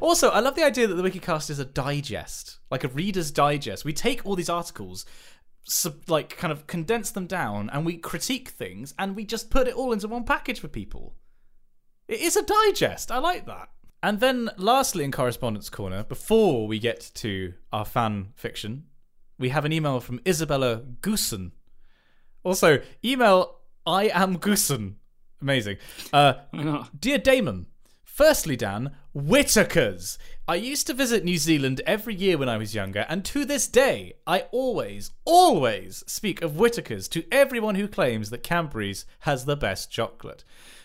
Also, 0.00 0.30
I 0.30 0.40
love 0.40 0.56
the 0.56 0.64
idea 0.64 0.86
that 0.86 0.94
the 0.94 1.02
Wikicast 1.08 1.50
is 1.50 1.58
a 1.58 1.64
digest, 1.64 2.58
like 2.70 2.84
a 2.84 2.88
reader's 2.88 3.30
digest. 3.30 3.84
We 3.84 3.92
take 3.92 4.24
all 4.26 4.34
these 4.34 4.48
articles, 4.48 5.06
sub, 5.64 6.08
like 6.08 6.36
kind 6.36 6.52
of 6.52 6.66
condense 6.66 7.10
them 7.12 7.26
down, 7.26 7.70
and 7.70 7.86
we 7.86 7.96
critique 7.96 8.48
things, 8.48 8.92
and 8.98 9.14
we 9.14 9.24
just 9.24 9.50
put 9.50 9.68
it 9.68 9.74
all 9.74 9.92
into 9.92 10.08
one 10.08 10.24
package 10.24 10.58
for 10.58 10.68
people. 10.68 11.14
It 12.08 12.20
is 12.20 12.36
a 12.36 12.42
digest. 12.42 13.10
I 13.12 13.18
like 13.18 13.46
that. 13.46 13.68
And 14.04 14.20
then, 14.20 14.50
lastly, 14.58 15.02
in 15.02 15.12
correspondence 15.12 15.70
corner, 15.70 16.04
before 16.04 16.66
we 16.66 16.78
get 16.78 17.10
to 17.14 17.54
our 17.72 17.86
fan 17.86 18.34
fiction, 18.36 18.84
we 19.38 19.48
have 19.48 19.64
an 19.64 19.72
email 19.72 19.98
from 19.98 20.20
Isabella 20.28 20.82
Goosen. 21.00 21.52
Also, 22.42 22.82
email 23.02 23.60
I 23.86 24.08
am 24.08 24.36
Goosen. 24.36 24.96
Amazing. 25.40 25.78
Uh, 26.12 26.34
Why 26.50 26.62
not? 26.64 27.00
Dear 27.00 27.16
Damon, 27.16 27.64
firstly, 28.02 28.56
Dan, 28.56 28.94
Whittakers. 29.16 30.18
I 30.46 30.56
used 30.56 30.86
to 30.88 30.92
visit 30.92 31.24
New 31.24 31.38
Zealand 31.38 31.80
every 31.86 32.14
year 32.14 32.36
when 32.36 32.50
I 32.50 32.58
was 32.58 32.74
younger, 32.74 33.06
and 33.08 33.24
to 33.24 33.46
this 33.46 33.66
day, 33.66 34.12
I 34.26 34.40
always, 34.52 35.12
always 35.24 36.04
speak 36.06 36.42
of 36.42 36.52
Whittakers 36.52 37.08
to 37.08 37.24
everyone 37.32 37.76
who 37.76 37.88
claims 37.88 38.28
that 38.28 38.42
Cadbury's 38.42 39.06
has 39.20 39.46
the 39.46 39.56
best 39.56 39.90
chocolate. 39.90 40.44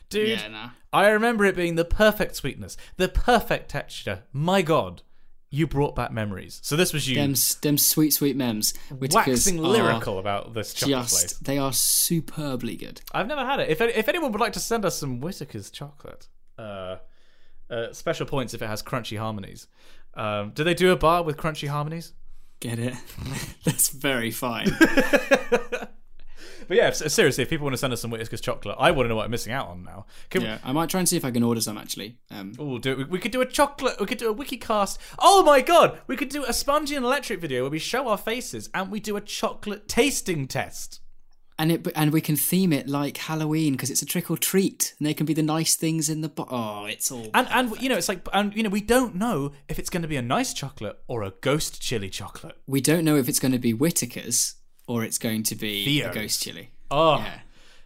Dude, 0.10 0.30
Yeah, 0.40 0.48
nah. 0.48 0.70
I 0.92 1.10
remember 1.10 1.46
it 1.46 1.56
being 1.56 1.76
the 1.76 1.86
perfect 1.86 2.36
sweetness, 2.36 2.78
the 2.98 3.08
perfect 3.10 3.70
texture. 3.70 4.24
My 4.34 4.62
God, 4.62 5.04
you 5.52 5.68
brought 5.68 5.96
back 5.96 6.12
memories. 6.12 6.60
So 6.64 6.76
this 6.76 6.94
was 6.94 7.08
you 7.08 7.16
Them, 7.16 7.34
them 7.62 7.78
sweet, 7.78 8.12
sweet 8.14 8.36
mems. 8.36 8.74
Waxing 8.92 9.58
lyrical 9.58 10.18
about 10.20 10.54
this 10.54 10.74
chocolate 10.74 10.98
Just, 11.02 11.14
place. 11.20 11.34
they 11.40 11.58
are 11.58 11.74
superbly 11.74 12.76
good. 12.76 13.02
I've 13.12 13.28
never 13.28 13.46
had 13.46 13.60
it. 13.60 13.70
If 13.70 13.82
if 13.82 14.08
anyone 14.10 14.32
would 14.32 14.42
like 14.42 14.54
to 14.54 14.60
send 14.60 14.86
us 14.86 14.98
some 14.98 15.20
Whittaker's 15.22 15.70
chocolate, 15.70 16.28
uh, 16.58 16.98
uh, 17.70 17.94
special 17.94 18.26
points 18.26 18.54
if 18.54 18.62
it 18.62 18.68
has 18.68 18.82
crunchy 18.84 19.18
harmonies. 19.18 19.68
Um, 20.16 20.52
do 20.56 20.64
they 20.64 20.74
do 20.74 20.92
a 20.92 20.96
bar 20.96 21.24
with 21.24 21.38
crunchy 21.38 21.68
harmonies? 21.68 22.14
Get 22.60 22.80
it? 22.80 22.96
That's 23.64 23.90
very 23.90 24.32
fine. 24.32 24.68
But 26.70 26.78
yeah, 26.78 26.92
seriously, 26.92 27.42
if 27.42 27.50
people 27.50 27.66
want 27.66 27.74
to 27.74 27.78
send 27.78 27.92
us 27.92 28.00
some 28.02 28.12
Whittaker's 28.12 28.40
chocolate, 28.40 28.78
I 28.80 28.92
want 28.92 29.06
to 29.06 29.10
know 29.10 29.16
what 29.18 29.26
I'm 29.26 29.32
missing 29.32 29.52
out 29.52 29.68
on 29.68 29.84
now. 29.84 30.06
Can 30.30 30.44
yeah, 30.44 30.60
I 30.64 30.72
might 30.72 30.88
try 30.90 31.00
and 31.02 31.10
see 31.10 31.18
if 31.18 31.26
I 31.26 31.32
can 31.32 31.44
order 31.44 31.60
some 31.60 31.78
actually. 31.78 32.18
Um, 32.32 32.54
we, 32.58 32.64
ooh, 32.64 32.80
do 32.80 32.92
it. 32.92 32.98
We- 33.00 33.04
we 33.06 33.20
could 33.20 33.32
do 33.34 33.42
a 33.42 33.46
chocolate. 33.46 34.00
We 34.00 34.06
could 34.06 34.20
do 34.20 34.30
a 34.32 34.36
WikiCast. 34.36 34.98
Oh 35.20 35.44
my 35.44 35.60
god, 35.62 36.00
we 36.08 36.16
could 36.16 36.30
do 36.30 36.46
a 36.46 36.54
spongy 36.54 36.96
and 36.96 37.04
electric 37.04 37.42
video 37.42 37.64
where 37.64 37.72
we 37.72 37.80
show 37.80 38.08
our 38.08 38.18
faces 38.18 38.70
and 38.74 38.90
we 38.90 39.02
do 39.02 39.18
a 39.18 39.22
chocolate 39.22 39.88
tasting 39.90 40.48
test. 40.48 41.02
and 41.58 41.74
it 41.74 41.86
and 41.96 42.14
we 42.14 42.22
can 42.22 42.38
theme 42.38 42.72
it 42.72 42.88
like 42.88 43.18
Halloween 43.18 43.74
because 43.74 43.90
it's 43.90 44.02
a 44.02 44.06
trick 44.06 44.32
or 44.32 44.38
treat, 44.38 44.94
and 44.98 45.06
they 45.06 45.14
can 45.14 45.26
be 45.26 45.34
the 45.34 45.44
nice 45.44 45.76
things 45.76 46.08
in 46.08 46.22
the 46.22 46.30
bo- 46.30 46.48
oh, 46.50 46.86
it's 46.86 47.12
all 47.12 47.28
And 47.34 47.48
and 47.52 47.82
you 47.82 47.90
know 47.90 47.98
it's 47.98 48.08
like 48.08 48.22
and 48.32 48.56
you 48.56 48.64
know 48.64 48.70
we 48.70 48.80
don't 48.80 49.16
know 49.16 49.52
if 49.68 49.78
it's 49.80 49.90
going 49.90 50.04
to 50.04 50.08
be 50.08 50.16
a 50.16 50.22
nice 50.22 50.54
chocolate 50.54 50.98
or 51.08 51.24
a 51.24 51.32
ghost 51.42 51.82
chili 51.82 52.10
chocolate. 52.10 52.56
we 52.68 52.80
don't 52.80 53.04
know 53.04 53.18
if 53.18 53.28
it's 53.28 53.40
going 53.40 53.52
to 53.52 53.60
be 53.60 53.74
Whittaker's 53.74 54.56
or 54.90 55.04
it's 55.04 55.18
going 55.20 55.44
to 55.44 55.56
be 55.56 56.02
a 56.02 56.12
ghost 56.12 56.42
chili. 56.42 56.72
Oh. 56.90 57.20
Yeah. 57.20 57.40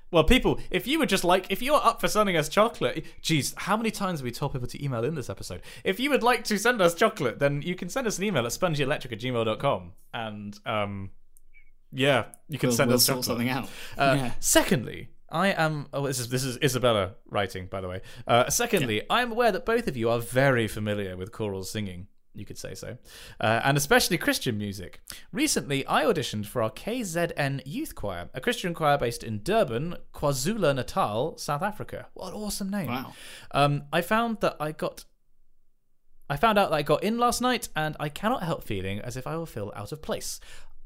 Well, 0.10 0.24
people, 0.24 0.60
if 0.70 0.86
you 0.88 1.00
would 1.00 1.10
just 1.10 1.24
like, 1.24 1.48
if 1.52 1.62
you're 1.62 1.82
up 1.84 2.00
for 2.00 2.08
sending 2.08 2.38
us 2.38 2.48
chocolate, 2.48 3.04
geez, 3.22 3.54
how 3.58 3.76
many 3.76 3.90
times 3.92 4.20
have 4.20 4.24
we 4.24 4.32
told 4.32 4.54
people 4.54 4.68
to 4.68 4.84
email 4.84 5.04
in 5.04 5.16
this 5.16 5.30
episode? 5.30 5.62
If 5.84 6.00
you 6.00 6.12
would 6.12 6.22
like 6.24 6.44
to 6.46 6.58
send 6.60 6.82
us 6.82 6.94
chocolate, 6.94 7.40
then 7.40 7.62
you 7.64 7.74
can 7.76 7.90
send 7.90 8.06
us 8.08 8.20
an 8.20 8.24
email 8.24 8.46
at 8.46 8.52
spongyelectric 8.52 9.12
at 9.12 9.20
gmail.com. 9.20 9.92
And, 10.14 10.58
um, 10.68 11.10
yeah, 11.92 12.26
you 12.48 12.60
can 12.60 12.70
We'll, 12.70 12.78
send 12.78 12.88
we'll 12.90 12.98
us 12.98 13.08
chocolate. 13.08 13.26
something 13.26 13.50
out. 13.50 13.66
Uh, 13.98 14.16
yeah. 14.18 14.32
Secondly, 14.40 15.10
I 15.32 15.48
am. 15.50 15.88
Oh, 15.92 16.06
this 16.06 16.20
is 16.20 16.30
this 16.30 16.44
is 16.44 16.58
Isabella 16.64 17.16
writing, 17.30 17.66
by 17.66 17.82
the 17.82 17.90
way. 17.90 18.02
Uh, 18.28 18.50
secondly, 18.52 19.02
I 19.10 19.24
am 19.24 19.32
aware 19.32 19.52
that 19.52 19.66
both 19.66 19.88
of 19.88 19.98
you 19.98 20.10
are 20.12 20.20
very 20.20 20.68
familiar 20.68 21.18
with 21.18 21.32
choral 21.32 21.64
singing. 21.64 22.08
You 22.36 22.46
could 22.46 22.58
say 22.58 22.74
so, 22.74 22.98
uh, 23.40 23.62
and 23.64 23.78
especially 23.78 24.18
Christian 24.18 24.58
music. 24.58 25.00
Recently, 25.32 25.86
I 25.86 26.04
auditioned 26.04 26.48
for 26.48 26.64
our 26.64 26.72
KZN 26.72 27.62
Youth 27.66 27.94
Choir, 27.94 28.30
a 28.34 28.42
Christian 28.42 28.74
choir 28.74 28.98
based 28.98 29.24
in 29.24 29.44
Durban, 29.44 29.98
KwaZulu 30.14 30.76
Natal, 30.76 31.38
South 31.38 31.62
Africa. 31.62 32.08
What 32.16 32.30
an 32.30 32.34
awesome 32.34 32.70
name! 32.70 32.88
Wow. 32.88 33.14
Um, 33.52 33.84
I 33.94 34.02
found 34.02 34.40
that 34.42 34.58
I 34.60 34.72
got. 34.72 35.06
I 36.30 36.38
found 36.38 36.58
out 36.58 36.72
that 36.72 36.76
I 36.76 36.82
got 36.82 37.04
in 37.04 37.20
last 37.20 37.42
night, 37.42 37.70
and 37.76 37.96
I 38.00 38.10
cannot 38.10 38.44
help 38.44 38.64
feeling 38.64 39.00
as 39.00 39.16
if 39.16 39.28
I 39.28 39.36
will 39.36 39.46
feel 39.46 39.72
out 39.76 39.92
of 39.92 40.02
place. 40.02 40.40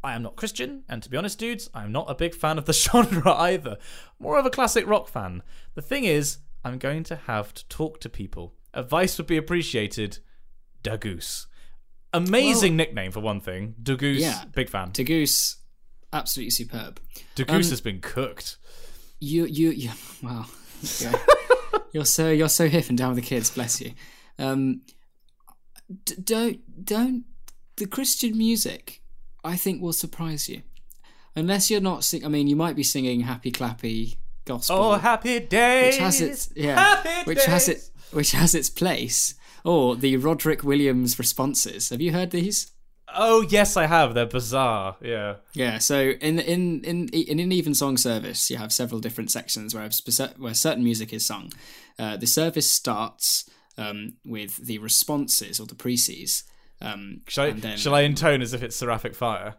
I 0.03 0.13
am 0.13 0.23
not 0.23 0.35
Christian, 0.35 0.83
and 0.89 1.01
to 1.01 1.09
be 1.09 1.17
honest, 1.17 1.39
dudes, 1.39 1.69
I'm 1.73 1.91
not 1.91 2.09
a 2.09 2.15
big 2.15 2.35
fan 2.35 2.57
of 2.57 2.65
the 2.65 2.73
genre 2.73 3.33
either. 3.33 3.77
More 4.19 4.37
of 4.37 4.45
a 4.45 4.49
classic 4.49 4.85
rock 4.85 5.07
fan. 5.07 5.43
The 5.75 5.81
thing 5.81 6.03
is, 6.03 6.39
I'm 6.63 6.77
going 6.77 7.03
to 7.05 7.15
have 7.15 7.53
to 7.53 7.67
talk 7.67 7.99
to 8.01 8.09
people. 8.09 8.53
Advice 8.73 9.17
would 9.17 9.27
be 9.27 9.37
appreciated. 9.37 10.19
Dagoose. 10.83 11.45
Amazing 12.13 12.75
nickname 12.77 13.11
for 13.11 13.19
one 13.19 13.41
thing. 13.41 13.75
Dagoose, 13.81 14.19
Yeah. 14.19 14.45
big 14.53 14.69
fan. 14.69 14.91
Dagoose, 14.91 15.55
absolutely 16.13 16.51
superb. 16.51 16.99
Dagoose 17.35 17.49
Um, 17.65 17.69
has 17.69 17.81
been 17.81 17.99
cooked. 18.01 18.57
You, 19.19 19.45
you, 19.45 19.71
you. 19.71 19.91
Wow. 20.23 20.45
Yeah. 21.01 21.13
you're 21.93 22.05
so 22.05 22.29
you're 22.31 22.49
so 22.49 22.67
hip 22.67 22.89
and 22.89 22.97
down 22.97 23.13
with 23.15 23.23
the 23.23 23.27
kids. 23.27 23.49
Bless 23.49 23.81
you. 23.81 23.93
Um, 24.39 24.81
d- 26.05 26.15
don't 26.23 26.85
don't 26.85 27.23
the 27.77 27.87
Christian 27.87 28.37
music. 28.37 29.01
I 29.43 29.55
think 29.55 29.81
will 29.81 29.93
surprise 29.93 30.49
you, 30.49 30.61
unless 31.35 31.69
you're 31.71 31.81
not 31.81 32.03
sing. 32.03 32.25
I 32.25 32.27
mean, 32.27 32.47
you 32.47 32.55
might 32.55 32.75
be 32.75 32.83
singing 32.83 33.21
happy 33.21 33.51
clappy 33.51 34.17
gospel, 34.45 34.75
Oh, 34.77 34.93
happy 34.95 35.39
days. 35.39 35.93
which 35.95 35.99
has 36.01 36.21
its 36.21 36.49
yeah, 36.55 36.75
Happy 36.79 37.23
which 37.29 37.45
has 37.45 37.67
it 37.69 37.89
which 38.11 38.31
has 38.31 38.53
its 38.55 38.69
place. 38.69 39.35
Or 39.67 39.97
the 39.97 40.15
Roderick 40.15 40.63
Williams 40.63 41.19
responses. 41.19 41.89
Have 41.89 41.99
you 41.99 42.13
heard 42.13 42.31
these? 42.31 42.71
Oh, 43.13 43.41
yes, 43.41 43.75
I 43.75 43.85
have. 43.85 44.13
They're 44.13 44.25
bizarre. 44.25 44.95
Yeah. 45.01 45.35
Yeah, 45.53 45.79
so 45.79 46.11
in 46.21 46.39
in 46.39 46.85
in 46.85 47.09
in 47.09 47.39
an 47.39 47.51
evensong 47.51 47.97
service, 47.97 48.49
you 48.49 48.55
have 48.55 48.71
several 48.71 49.01
different 49.01 49.29
sections 49.29 49.75
where 49.75 49.89
where 50.37 50.53
certain 50.53 50.85
music 50.85 51.11
is 51.11 51.25
sung. 51.25 51.51
Uh, 51.99 52.15
the 52.15 52.27
service 52.27 52.69
starts 52.69 53.49
um, 53.77 54.13
with 54.23 54.55
the 54.55 54.77
responses 54.77 55.59
or 55.59 55.65
the 55.65 55.75
preces. 55.75 56.43
Um, 56.79 57.21
Shall 57.27 57.45
I, 57.45 57.51
then, 57.51 57.77
shall 57.77 57.95
I 57.95 58.01
intone 58.01 58.41
as 58.41 58.53
if 58.53 58.63
it's 58.63 58.75
Seraphic 58.75 59.15
Fire? 59.15 59.55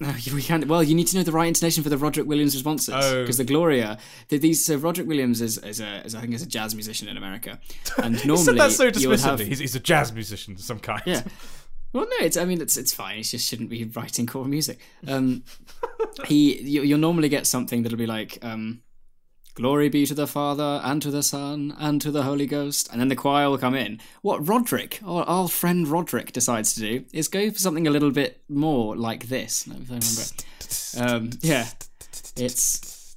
We 0.00 0.42
can't. 0.42 0.66
Well, 0.68 0.82
you 0.82 0.94
need 0.94 1.08
to 1.08 1.16
know 1.16 1.24
the 1.24 1.32
right 1.32 1.48
intonation 1.48 1.82
for 1.82 1.88
the 1.90 1.98
Roderick 1.98 2.28
Williams 2.28 2.54
responses 2.54 2.94
Oh. 2.96 3.20
because 3.22 3.36
the 3.36 3.44
Gloria, 3.44 3.98
the, 4.28 4.38
these 4.38 4.64
so 4.64 4.76
Roderick 4.76 5.08
Williams 5.08 5.40
is, 5.40 5.58
is 5.58 5.80
a 5.80 6.04
is 6.04 6.14
I 6.14 6.20
think 6.20 6.34
is 6.34 6.42
a 6.42 6.46
jazz 6.46 6.74
musician 6.74 7.08
in 7.08 7.16
America, 7.16 7.58
and 8.00 8.14
normally 8.24 8.44
said 8.44 8.58
that 8.58 8.70
so 8.70 8.90
dismissively. 8.90 9.20
have 9.22 9.38
He's, 9.40 9.58
he's 9.58 9.74
a 9.74 9.80
jazz 9.80 10.12
musician 10.12 10.54
of 10.54 10.60
some 10.60 10.78
kind. 10.78 11.02
Yeah. 11.04 11.22
Well, 11.92 12.04
no, 12.04 12.16
it's. 12.24 12.36
I 12.36 12.44
mean, 12.44 12.60
it's 12.60 12.76
it's 12.76 12.92
fine. 12.92 13.16
He 13.16 13.22
just 13.22 13.48
shouldn't 13.48 13.70
be 13.70 13.84
writing 13.84 14.26
choral 14.26 14.46
music. 14.46 14.78
Um, 15.08 15.42
he, 16.26 16.60
you, 16.60 16.82
you'll 16.82 16.98
normally 16.98 17.28
get 17.28 17.46
something 17.46 17.82
that'll 17.82 17.98
be 17.98 18.06
like, 18.06 18.38
um, 18.42 18.82
"Glory 19.58 19.88
be 19.88 20.06
to 20.06 20.14
the 20.14 20.28
Father 20.28 20.80
and 20.84 21.02
to 21.02 21.10
the 21.10 21.24
Son 21.24 21.74
and 21.80 22.00
to 22.00 22.12
the 22.12 22.22
Holy 22.22 22.46
Ghost," 22.46 22.88
and 22.92 23.00
then 23.00 23.08
the 23.08 23.16
choir 23.16 23.50
will 23.50 23.58
come 23.58 23.74
in. 23.74 24.00
What 24.22 24.46
Roderick, 24.46 25.00
or 25.04 25.28
our 25.28 25.48
friend 25.48 25.88
Roderick, 25.88 26.30
decides 26.32 26.74
to 26.74 26.80
do 26.80 27.04
is 27.12 27.26
go 27.26 27.50
for 27.50 27.58
something 27.58 27.88
a 27.88 27.90
little 27.90 28.12
bit 28.12 28.40
more 28.48 28.94
like 28.96 29.26
this. 29.28 29.66
Let 29.66 29.80
me 29.80 29.86
remember. 29.86 30.22
Um, 30.96 31.30
yeah, 31.42 31.70
it's. 32.36 33.14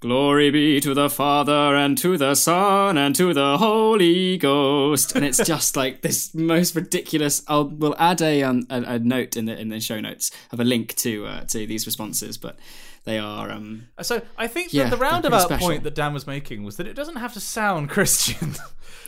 Glory 0.00 0.50
be 0.50 0.78
to 0.80 0.92
the 0.92 1.08
Father 1.08 1.74
and 1.74 1.96
to 1.98 2.18
the 2.18 2.34
Son 2.34 2.98
and 2.98 3.14
to 3.14 3.32
the 3.32 3.56
Holy 3.58 4.36
Ghost, 4.38 5.16
and 5.16 5.24
it's 5.24 5.38
just 5.38 5.76
like 5.76 6.02
this 6.02 6.34
most 6.34 6.74
ridiculous. 6.74 7.42
I'll 7.48 7.68
we'll 7.68 7.96
add 7.98 8.20
a 8.20 8.42
um 8.42 8.66
a, 8.68 8.82
a 8.82 8.98
note 8.98 9.36
in 9.36 9.46
the 9.46 9.58
in 9.58 9.68
the 9.68 9.80
show 9.80 10.00
notes 10.00 10.30
of 10.52 10.60
a 10.60 10.64
link 10.64 10.96
to 10.96 11.26
uh, 11.26 11.40
to 11.44 11.66
these 11.66 11.86
responses, 11.86 12.36
but 12.36 12.58
they 13.06 13.18
are 13.18 13.50
um 13.50 13.88
So 14.02 14.20
I 14.36 14.46
think 14.48 14.74
Yeah, 14.74 14.90
the 14.90 14.98
roundabout 14.98 15.48
point 15.58 15.82
that 15.84 15.94
Dan 15.94 16.12
was 16.12 16.26
making 16.26 16.62
was 16.64 16.76
that 16.76 16.86
it 16.86 16.94
doesn't 16.94 17.16
have 17.16 17.32
to 17.32 17.40
sound 17.40 17.88
Christian. 17.96 18.54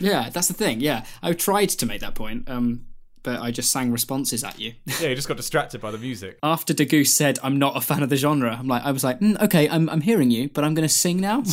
yeah 0.00 0.30
that's 0.30 0.48
the 0.48 0.54
thing 0.54 0.80
yeah 0.80 1.04
I 1.22 1.32
tried 1.34 1.68
to 1.70 1.84
make 1.86 2.00
that 2.00 2.14
point 2.14 2.48
um 2.48 2.86
but 3.24 3.40
I 3.40 3.50
just 3.50 3.70
sang 3.72 3.90
responses 3.92 4.44
at 4.44 4.58
you. 4.60 4.74
yeah, 5.00 5.08
you 5.08 5.14
just 5.16 5.26
got 5.28 5.36
distracted 5.36 5.80
by 5.80 5.90
the 5.90 5.98
music. 5.98 6.38
After 6.42 6.72
Degoose 6.72 7.08
said 7.08 7.38
I'm 7.42 7.58
not 7.58 7.76
a 7.76 7.80
fan 7.80 8.02
of 8.02 8.08
the 8.08 8.16
genre, 8.16 8.56
I'm 8.58 8.68
like 8.68 8.84
I 8.84 8.92
was 8.92 9.04
like 9.04 9.20
mm, 9.20 9.38
okay 9.42 9.68
I'm 9.68 9.90
I'm 9.90 10.00
hearing 10.00 10.30
you, 10.30 10.48
but 10.48 10.64
I'm 10.64 10.74
gonna 10.74 10.88
sing 10.88 11.20
now. 11.20 11.42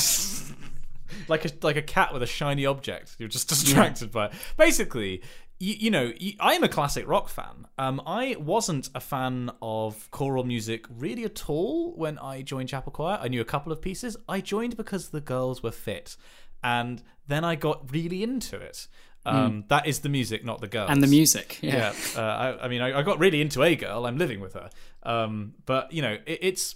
Like 1.27 1.43
a 1.45 1.49
like 1.63 1.75
a 1.75 1.81
cat 1.81 2.13
with 2.13 2.21
a 2.21 2.27
shiny 2.27 2.67
object. 2.67 3.15
You're 3.17 3.29
just 3.29 3.49
distracted 3.49 4.11
by 4.11 4.27
it. 4.27 4.33
Basically, 4.57 5.23
you, 5.59 5.75
you 5.79 5.91
know, 5.91 6.11
I 6.39 6.53
am 6.53 6.63
a 6.63 6.69
classic 6.69 7.07
rock 7.07 7.29
fan. 7.29 7.67
Um, 7.77 8.01
I 8.05 8.35
wasn't 8.39 8.89
a 8.93 8.99
fan 8.99 9.51
of 9.61 10.09
choral 10.11 10.43
music 10.43 10.85
really 10.89 11.23
at 11.23 11.49
all 11.49 11.95
when 11.95 12.17
I 12.19 12.41
joined 12.41 12.69
Chapel 12.69 12.91
Choir. 12.91 13.19
I 13.21 13.27
knew 13.27 13.41
a 13.41 13.45
couple 13.45 13.71
of 13.71 13.81
pieces. 13.81 14.17
I 14.27 14.41
joined 14.41 14.77
because 14.77 15.09
the 15.09 15.21
girls 15.21 15.63
were 15.63 15.71
fit, 15.71 16.17
and 16.63 17.01
then 17.27 17.43
I 17.43 17.55
got 17.55 17.91
really 17.91 18.23
into 18.23 18.57
it. 18.57 18.87
Um, 19.25 19.63
That 19.69 19.87
is 19.87 20.01
the 20.01 20.09
music, 20.09 20.45
not 20.45 20.61
the 20.61 20.67
girls. 20.67 20.91
And 20.91 21.01
the 21.01 21.07
music, 21.07 21.59
yeah. 21.61 21.93
yeah. 22.15 22.21
Uh, 22.21 22.21
I, 22.21 22.65
I 22.65 22.67
mean, 22.67 22.81
I, 22.81 22.99
I 22.99 23.01
got 23.01 23.17
really 23.17 23.41
into 23.41 23.63
a 23.63 23.75
girl. 23.75 24.05
I'm 24.05 24.17
living 24.17 24.39
with 24.39 24.53
her. 24.53 24.69
Um, 25.03 25.55
but 25.65 25.91
you 25.91 26.01
know, 26.01 26.17
it, 26.25 26.39
it's 26.41 26.75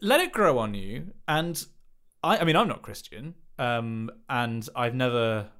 let 0.00 0.20
it 0.20 0.32
grow 0.32 0.58
on 0.58 0.74
you. 0.74 1.12
And 1.28 1.64
I, 2.22 2.38
I 2.38 2.44
mean, 2.44 2.56
I'm 2.56 2.68
not 2.68 2.82
Christian, 2.82 3.34
um, 3.58 4.10
and 4.28 4.68
I've 4.74 4.94
never 4.94 5.50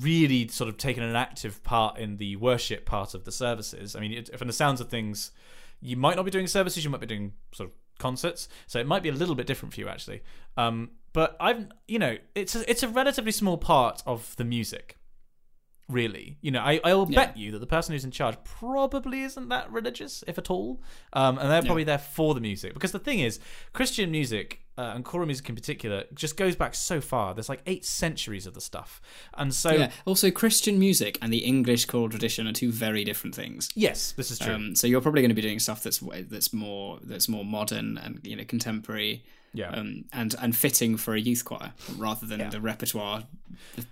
really 0.00 0.48
sort 0.48 0.68
of 0.68 0.76
taken 0.76 1.02
an 1.02 1.16
active 1.16 1.62
part 1.62 1.98
in 1.98 2.16
the 2.16 2.36
worship 2.36 2.86
part 2.86 3.14
of 3.14 3.24
the 3.24 3.32
services. 3.32 3.94
I 3.96 4.00
mean, 4.00 4.12
it, 4.12 4.38
from 4.38 4.46
the 4.46 4.52
sounds 4.52 4.80
of 4.80 4.88
things, 4.88 5.32
you 5.80 5.96
might 5.96 6.16
not 6.16 6.24
be 6.24 6.30
doing 6.30 6.46
services. 6.46 6.84
You 6.84 6.90
might 6.90 7.00
be 7.00 7.06
doing 7.06 7.32
sort 7.52 7.68
of 7.70 7.74
concerts, 7.98 8.48
so 8.66 8.78
it 8.78 8.86
might 8.86 9.02
be 9.02 9.08
a 9.08 9.12
little 9.12 9.34
bit 9.34 9.46
different 9.46 9.74
for 9.74 9.80
you 9.80 9.88
actually. 9.88 10.22
Um, 10.56 10.90
but 11.12 11.36
I've, 11.38 11.68
you 11.86 11.98
know, 11.98 12.16
it's 12.34 12.54
a, 12.54 12.68
it's 12.68 12.82
a 12.82 12.88
relatively 12.88 13.32
small 13.32 13.56
part 13.56 14.02
of 14.06 14.34
the 14.36 14.44
music 14.44 14.96
really. 15.88 16.38
You 16.40 16.50
know, 16.50 16.60
I, 16.60 16.80
I 16.84 16.94
will 16.94 17.06
bet 17.06 17.36
you 17.36 17.50
that 17.52 17.58
the 17.58 17.66
person 17.66 17.92
who's 17.92 18.04
in 18.04 18.10
charge 18.10 18.36
probably 18.44 19.22
isn't 19.22 19.48
that 19.48 19.70
religious, 19.70 20.24
if 20.26 20.38
at 20.38 20.50
all. 20.50 20.82
Um, 21.12 21.38
and 21.38 21.50
they're 21.50 21.62
probably 21.62 21.84
there 21.84 21.98
for 21.98 22.34
the 22.34 22.40
music. 22.40 22.74
Because 22.74 22.92
the 22.92 22.98
thing 22.98 23.20
is, 23.20 23.38
Christian 23.72 24.10
music, 24.10 24.63
uh, 24.76 24.92
and 24.94 25.04
choral 25.04 25.26
music 25.26 25.48
in 25.48 25.54
particular, 25.54 26.04
just 26.14 26.36
goes 26.36 26.56
back 26.56 26.74
so 26.74 27.00
far. 27.00 27.34
There's 27.34 27.48
like 27.48 27.62
eight 27.66 27.84
centuries 27.84 28.46
of 28.46 28.54
the 28.54 28.60
stuff. 28.60 29.00
And 29.34 29.54
so, 29.54 29.72
Yeah. 29.72 29.90
Also, 30.04 30.30
Christian 30.30 30.78
music 30.78 31.18
and 31.22 31.32
the 31.32 31.38
English 31.38 31.84
choral 31.86 32.08
tradition 32.08 32.46
are 32.48 32.52
two 32.52 32.72
very 32.72 33.04
different 33.04 33.34
things. 33.34 33.70
yes, 33.74 34.12
this 34.12 34.30
is 34.30 34.38
true. 34.38 34.54
Um, 34.54 34.74
so 34.74 34.86
you're 34.86 35.00
probably 35.00 35.22
going 35.22 35.30
to 35.30 35.34
be 35.34 35.42
doing 35.42 35.58
stuff 35.58 35.82
that's 35.82 36.02
that's 36.28 36.52
more 36.52 36.98
that's 37.02 37.28
more 37.28 37.44
modern 37.44 37.98
and 37.98 38.20
you 38.24 38.36
know 38.36 38.44
contemporary, 38.44 39.24
Yeah. 39.54 39.70
um, 39.70 40.04
and 40.12 40.34
and 40.40 40.54
fitting 40.54 40.96
for 40.96 41.14
a 41.14 41.20
youth 41.20 41.44
choir 41.44 41.72
rather 41.96 42.26
than 42.26 42.50
the 42.50 42.60
repertoire 42.60 43.22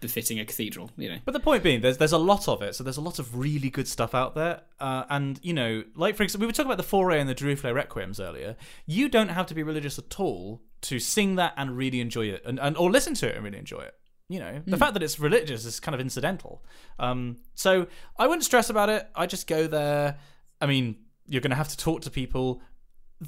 befitting 0.01 0.41
a 0.41 0.45
cathedral. 0.45 0.91
You 0.97 1.09
know, 1.11 1.19
But 1.25 1.33
the 1.33 1.41
point 1.41 1.63
being, 1.63 1.81
there's 1.81 1.99
there's 1.99 2.13
a 2.13 2.19
lot 2.19 2.49
of 2.49 2.63
it. 2.63 2.75
So 2.75 2.85
there's 2.85 2.97
a 2.97 3.01
lot 3.03 3.19
of 3.19 3.39
really 3.39 3.71
good 3.71 3.89
stuff 3.89 4.15
out 4.15 4.35
there. 4.35 4.63
Uh, 4.81 5.05
and 5.09 5.39
you 5.43 5.55
know, 5.55 5.85
like 5.95 6.17
for 6.17 6.25
example, 6.25 6.43
we 6.45 6.49
were 6.49 6.53
talking 6.53 6.71
about 6.71 6.85
the 6.85 6.89
Fauré 6.97 7.21
and 7.21 7.29
the 7.29 7.35
Duruflé 7.35 7.73
Requiems 7.73 8.21
earlier. 8.21 8.57
You 8.87 9.09
don't 9.09 9.29
have 9.29 9.47
to 9.47 9.55
be 9.55 9.63
religious 9.63 9.99
at 9.99 10.19
all 10.19 10.61
to 10.83 10.99
sing 10.99 11.37
that 11.37 11.55
and 11.57 11.77
really 11.77 12.01
enjoy 12.01 12.27
it, 12.27 12.43
and, 12.45 12.59
and 12.59 12.77
or 12.77 12.91
listen 12.91 13.15
to 13.15 13.29
it 13.29 13.37
and 13.37 13.45
really 13.45 13.59
enjoy 13.59 13.81
it. 13.83 13.95
You 14.29 14.39
know, 14.41 14.63
the 14.67 14.79
fact 14.79 14.95
that 14.95 15.03
it's 15.03 15.21
religious 15.21 15.65
is 15.67 15.79
kind 15.79 15.95
of 15.95 16.01
incidental. 16.01 16.65
Um, 16.99 17.37
so 17.55 17.87
I 18.19 18.27
wouldn't 18.27 18.45
stress 18.45 18.71
about 18.71 18.89
it. 18.89 19.07
I 19.15 19.27
just 19.27 19.47
go 19.47 19.67
there. 19.67 20.17
I 20.61 20.67
mean, 20.67 20.97
you're 21.27 21.43
going 21.43 21.51
to 21.51 21.57
have 21.57 21.69
to 21.69 21.77
talk 21.77 22.01
to 22.03 22.11
people. 22.11 22.63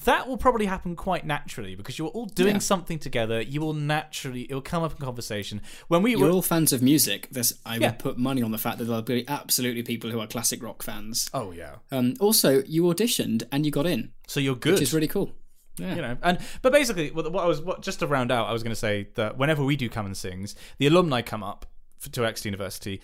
That 0.05 0.27
will 0.27 0.37
probably 0.37 0.66
happen 0.66 0.97
quite 0.97 1.25
naturally 1.25 1.77
because 1.77 1.99
you're 1.99 2.09
all 2.09 2.27
doing 2.27 2.55
Yeah. 2.57 2.59
something 2.59 2.99
together. 2.99 3.41
You 3.41 3.61
will 3.61 3.75
naturally, 3.75 4.43
it 4.43 4.53
will 4.55 4.61
come 4.61 4.83
up 4.83 4.91
in 4.93 4.99
conversation. 4.99 5.61
When 5.87 6.03
we 6.03 6.11
you're 6.12 6.21
were, 6.23 6.31
all 6.31 6.43
fans 6.43 6.73
of 6.73 6.83
music. 6.83 7.29
There's 7.31 7.55
I 7.65 7.77
Yeah. 7.77 7.91
would 7.91 8.01
put 8.01 8.19
money 8.19 8.43
on 8.43 8.51
the 8.51 8.59
fact 8.59 8.79
that 8.79 8.87
there'll 8.87 9.03
be 9.03 9.25
absolutely 9.29 9.85
people 9.85 10.11
who 10.11 10.19
are 10.21 10.27
classic 10.27 10.62
rock 10.62 10.83
fans. 10.83 11.31
oh 11.33 11.53
yeah, 11.53 11.77
Um, 11.93 12.15
also, 12.19 12.65
you 12.66 12.83
auditioned 12.85 13.45
and 13.53 13.65
you 13.65 13.71
got 13.71 13.87
in, 13.87 14.11
so 14.27 14.41
you're 14.41 14.57
good. 14.57 14.73
which 14.75 14.83
is 14.83 14.93
really 14.93 15.09
cool. 15.09 15.33
Yeah. 15.79 15.95
You 15.97 16.03
know, 16.03 16.16
and 16.23 16.39
but 16.62 16.73
basically, 16.73 17.11
what 17.12 17.31
what 17.33 17.45
I 17.45 17.47
was 17.47 17.61
what, 17.61 17.83
just 17.83 18.01
to 18.01 18.07
round 18.07 18.33
out, 18.33 18.49
I 18.49 18.53
was 18.53 18.62
going 18.62 18.71
to 18.73 18.77
say 18.89 19.09
that 19.15 19.39
whenever 19.39 19.62
we 19.65 19.77
do 19.77 19.89
come 19.89 20.07
and 20.07 20.16
sings, 20.16 20.55
the 20.79 20.87
alumni 20.89 21.21
come 21.23 21.43
up 21.43 21.66
for, 21.99 22.11
to 22.11 22.25
Exeter 22.27 22.49
University. 22.49 23.01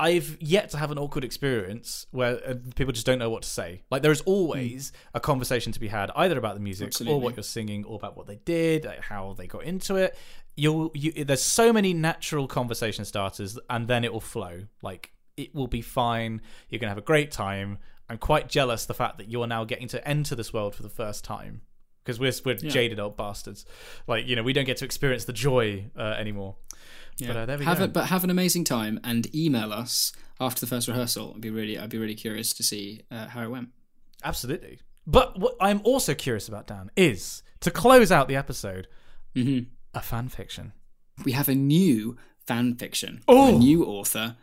I've 0.00 0.36
yet 0.40 0.70
to 0.70 0.76
have 0.76 0.90
an 0.90 0.98
awkward 0.98 1.24
experience 1.24 2.06
where 2.12 2.40
uh, 2.46 2.54
people 2.76 2.92
just 2.92 3.04
don't 3.04 3.18
know 3.18 3.30
what 3.30 3.42
to 3.42 3.48
say. 3.48 3.82
Like 3.90 4.02
there 4.02 4.12
is 4.12 4.20
always 4.22 4.92
a 5.12 5.20
conversation 5.20 5.72
to 5.72 5.80
be 5.80 5.88
had, 5.88 6.10
either 6.14 6.38
about 6.38 6.54
the 6.54 6.60
music 6.60 6.92
or 7.06 7.20
what 7.20 7.36
you're 7.36 7.42
singing, 7.42 7.84
or 7.84 7.96
about 7.96 8.16
what 8.16 8.26
they 8.26 8.36
did, 8.36 8.84
like 8.84 9.00
how 9.00 9.34
they 9.36 9.46
got 9.46 9.64
into 9.64 9.96
it. 9.96 10.16
You'll, 10.56 10.90
you, 10.94 11.24
there's 11.24 11.42
so 11.42 11.72
many 11.72 11.94
natural 11.94 12.46
conversation 12.46 13.04
starters, 13.04 13.58
and 13.68 13.88
then 13.88 14.04
it 14.04 14.12
will 14.12 14.20
flow. 14.20 14.64
Like 14.82 15.12
it 15.36 15.54
will 15.54 15.68
be 15.68 15.82
fine. 15.82 16.42
You're 16.68 16.78
gonna 16.78 16.90
have 16.90 16.98
a 16.98 17.02
great 17.02 17.32
time. 17.32 17.78
I'm 18.08 18.18
quite 18.18 18.48
jealous 18.48 18.86
the 18.86 18.94
fact 18.94 19.18
that 19.18 19.28
you're 19.30 19.46
now 19.46 19.64
getting 19.64 19.88
to 19.88 20.08
enter 20.08 20.34
this 20.34 20.52
world 20.52 20.74
for 20.74 20.82
the 20.82 20.88
first 20.88 21.24
time 21.24 21.62
because 22.04 22.18
we're 22.18 22.32
we're 22.44 22.54
jaded 22.54 22.98
old 22.98 23.16
bastards. 23.16 23.66
Like 24.06 24.26
you 24.26 24.36
know, 24.36 24.42
we 24.42 24.52
don't 24.52 24.64
get 24.64 24.78
to 24.78 24.84
experience 24.84 25.26
the 25.26 25.32
joy 25.32 25.90
uh, 25.96 26.14
anymore. 26.18 26.56
But 27.26 27.36
uh, 27.36 27.46
there 27.46 27.58
we 27.58 27.64
have 27.64 27.78
go. 27.78 27.84
it, 27.84 27.92
but 27.92 28.06
have 28.06 28.24
an 28.24 28.30
amazing 28.30 28.64
time 28.64 29.00
and 29.02 29.34
email 29.34 29.72
us 29.72 30.12
after 30.40 30.60
the 30.60 30.66
first 30.66 30.86
rehearsal. 30.88 31.32
I'd 31.34 31.40
be 31.40 31.50
really, 31.50 31.78
I'd 31.78 31.90
be 31.90 31.98
really 31.98 32.14
curious 32.14 32.52
to 32.54 32.62
see 32.62 33.02
uh, 33.10 33.26
how 33.26 33.42
it 33.42 33.50
went. 33.50 33.68
Absolutely. 34.22 34.78
But 35.06 35.38
what 35.38 35.56
I'm 35.60 35.80
also 35.84 36.14
curious 36.14 36.48
about, 36.48 36.66
Dan, 36.66 36.90
is 36.96 37.42
to 37.60 37.70
close 37.70 38.12
out 38.12 38.28
the 38.28 38.36
episode, 38.36 38.86
Mhm. 39.34 39.66
a 39.94 40.00
fan 40.02 40.28
fiction. 40.28 40.72
We 41.24 41.32
have 41.32 41.48
a 41.48 41.54
new 41.54 42.16
fan 42.46 42.74
fiction, 42.76 43.22
Oh! 43.26 43.56
a 43.56 43.58
new 43.58 43.84
author. 43.84 44.36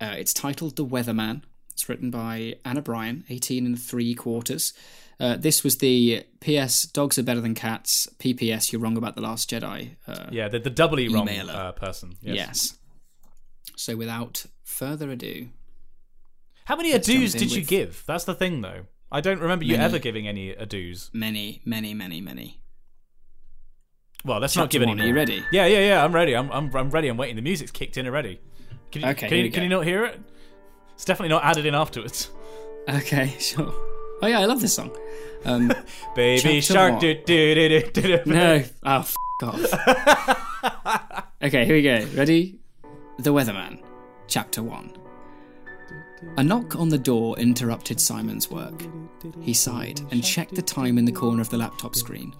Uh, 0.00 0.14
it's 0.16 0.32
titled 0.32 0.76
The 0.76 0.86
Weatherman. 0.86 1.42
It's 1.72 1.88
written 1.88 2.10
by 2.10 2.56
Anna 2.64 2.80
Bryan, 2.82 3.24
18 3.28 3.66
and 3.66 3.80
three 3.80 4.14
quarters. 4.14 4.72
Uh, 5.20 5.36
this 5.36 5.64
was 5.64 5.78
the 5.78 6.24
PS 6.40 6.84
Dogs 6.86 7.18
Are 7.18 7.22
Better 7.24 7.40
Than 7.40 7.54
Cats, 7.54 8.08
PPS 8.18 8.70
You're 8.72 8.80
Wrong 8.80 8.96
About 8.96 9.16
The 9.16 9.20
Last 9.20 9.50
Jedi. 9.50 9.96
Uh, 10.06 10.26
Yeah, 10.30 10.48
the, 10.48 10.60
the 10.60 10.70
doubly 10.70 11.08
wrong 11.08 11.28
uh, 11.28 11.72
person. 11.72 12.14
Yes. 12.22 12.36
yes. 12.36 12.78
So 13.76 13.96
without 13.96 14.46
further 14.62 15.10
ado, 15.10 15.48
How 16.66 16.76
many 16.76 16.92
in 16.92 17.00
did 17.00 17.52
you 17.52 17.64
give? 17.64 18.04
That's 18.06 18.24
the 18.24 18.34
thing, 18.34 18.60
though. 18.60 18.86
I 19.10 19.20
don't 19.20 19.40
remember 19.40 19.64
you 19.64 19.76
ever 19.76 19.98
giving 19.98 20.28
any 20.28 20.52
adieus. 20.52 21.12
many, 21.12 21.62
many, 21.64 21.94
many, 21.94 22.20
many. 22.20 22.60
Well, 24.24 24.40
let's 24.40 24.56
not 24.56 24.64
Chapter 24.64 24.78
give 24.78 24.82
any 24.82 24.90
one, 24.90 25.00
are 25.00 25.06
you 25.06 25.14
ready? 25.14 25.44
Yeah, 25.52 25.66
yeah, 25.66 25.78
yeah. 25.78 26.04
I'm 26.04 26.12
ready. 26.12 26.36
I'm, 26.36 26.50
I'm, 26.50 26.74
I'm 26.74 26.90
ready. 26.90 27.08
I'm 27.08 27.16
waiting. 27.16 27.36
The 27.36 27.42
music's 27.42 27.70
kicked 27.70 27.96
in 27.96 28.06
already. 28.06 28.40
Can 28.90 29.02
you, 29.02 29.08
Okay, 29.08 29.28
Can 29.28 29.38
you, 29.38 29.50
can 29.50 29.62
you 29.62 29.68
not 29.68 29.84
hear 29.84 30.04
it? 30.04 30.20
It's 30.94 31.04
definitely 31.04 31.30
not 31.30 31.44
added 31.44 31.66
in 31.66 31.74
afterwards. 31.74 32.30
Okay, 32.88 33.34
sure. 33.38 33.74
Oh 34.22 34.26
yeah, 34.26 34.40
I 34.40 34.46
love 34.46 34.60
this 34.60 34.74
song. 34.74 34.90
Um, 35.44 35.72
Baby 36.14 36.60
Chapter 36.60 36.72
shark. 36.72 37.00
Do, 37.00 37.14
do, 37.14 37.54
do, 37.54 37.82
do, 37.90 38.02
do, 38.02 38.20
no, 38.26 38.64
oh 38.84 38.98
f- 38.98 39.14
off. 39.42 39.64
okay, 41.42 41.64
here 41.64 41.76
we 41.76 41.82
go. 41.82 42.04
Ready? 42.14 42.58
The 43.18 43.32
Weatherman, 43.32 43.80
Chapter 44.26 44.62
One. 44.62 44.92
A 46.36 46.42
knock 46.42 46.74
on 46.74 46.88
the 46.88 46.98
door 46.98 47.38
interrupted 47.38 48.00
Simon's 48.00 48.50
work. 48.50 48.82
He 49.40 49.54
sighed 49.54 50.00
and 50.10 50.22
checked 50.22 50.54
the 50.56 50.62
time 50.62 50.98
in 50.98 51.04
the 51.04 51.12
corner 51.12 51.40
of 51.40 51.48
the 51.50 51.56
laptop 51.58 51.94
screen. 51.94 52.34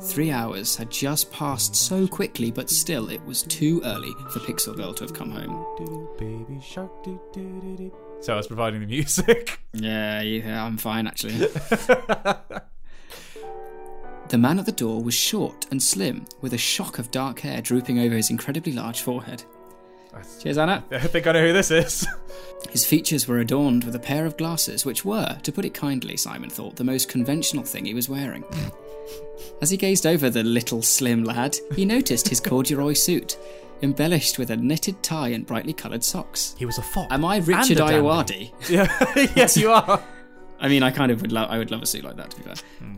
Three 0.00 0.32
hours 0.32 0.74
had 0.76 0.90
just 0.90 1.30
passed 1.30 1.76
so 1.76 2.08
quickly, 2.08 2.50
but 2.50 2.68
still 2.68 3.08
it 3.10 3.24
was 3.24 3.42
too 3.42 3.80
early 3.84 4.12
for 4.30 4.40
Pixel 4.40 4.76
Girl 4.76 4.92
to 4.94 5.04
have 5.04 5.14
come 5.14 5.30
home. 5.30 5.64
So 8.24 8.32
I 8.32 8.36
was 8.36 8.46
providing 8.46 8.80
the 8.80 8.86
music. 8.86 9.60
Yeah, 9.76 10.22
yeah, 10.22 10.64
I'm 10.64 10.76
fine 10.76 11.08
actually. 11.08 11.34
the 14.28 14.38
man 14.38 14.60
at 14.60 14.66
the 14.66 14.72
door 14.72 15.02
was 15.02 15.14
short 15.14 15.66
and 15.72 15.82
slim, 15.82 16.26
with 16.40 16.54
a 16.54 16.58
shock 16.58 17.00
of 17.00 17.10
dark 17.10 17.40
hair 17.40 17.60
drooping 17.60 17.98
over 17.98 18.14
his 18.14 18.30
incredibly 18.30 18.72
large 18.72 19.00
forehead. 19.00 19.42
Cheers, 20.40 20.58
Anna. 20.58 20.84
I 20.92 21.00
think 21.00 21.26
I 21.26 21.32
know 21.32 21.44
who 21.44 21.52
this 21.52 21.72
is. 21.72 22.06
His 22.70 22.86
features 22.86 23.26
were 23.26 23.40
adorned 23.40 23.82
with 23.82 23.96
a 23.96 23.98
pair 23.98 24.26
of 24.26 24.36
glasses, 24.36 24.86
which 24.86 25.04
were, 25.04 25.36
to 25.42 25.50
put 25.50 25.64
it 25.64 25.74
kindly, 25.74 26.16
Simon 26.16 26.50
thought, 26.50 26.76
the 26.76 26.84
most 26.84 27.08
conventional 27.08 27.64
thing 27.64 27.84
he 27.84 27.94
was 27.94 28.08
wearing. 28.08 28.44
As 29.60 29.70
he 29.70 29.76
gazed 29.76 30.06
over 30.06 30.30
the 30.30 30.44
little 30.44 30.82
slim 30.82 31.24
lad, 31.24 31.56
he 31.74 31.84
noticed 31.84 32.28
his 32.28 32.40
corduroy 32.40 32.92
suit, 32.92 33.36
embellished 33.84 34.38
with 34.38 34.50
a 34.50 34.56
knitted 34.56 35.02
tie 35.02 35.28
and 35.28 35.46
brightly 35.46 35.72
coloured 35.72 36.02
socks. 36.02 36.54
He 36.58 36.66
was 36.66 36.78
a 36.78 36.82
fox. 36.82 37.12
Am 37.12 37.24
I 37.24 37.36
Richard. 37.38 37.78
Ayoade? 37.78 38.52
Yeah. 38.68 38.88
yes, 39.36 39.56
you 39.56 39.70
are. 39.70 40.02
I 40.58 40.68
mean, 40.68 40.82
I 40.82 40.90
kind 40.90 41.12
of 41.12 41.20
would 41.22 41.30
love. 41.32 41.50
I 41.50 41.58
would 41.58 41.70
love 41.70 41.82
a 41.82 41.86
suit 41.86 42.04
like 42.04 42.16
that. 42.16 42.30
To 42.30 42.36
be 42.36 42.42
fair, 42.42 42.54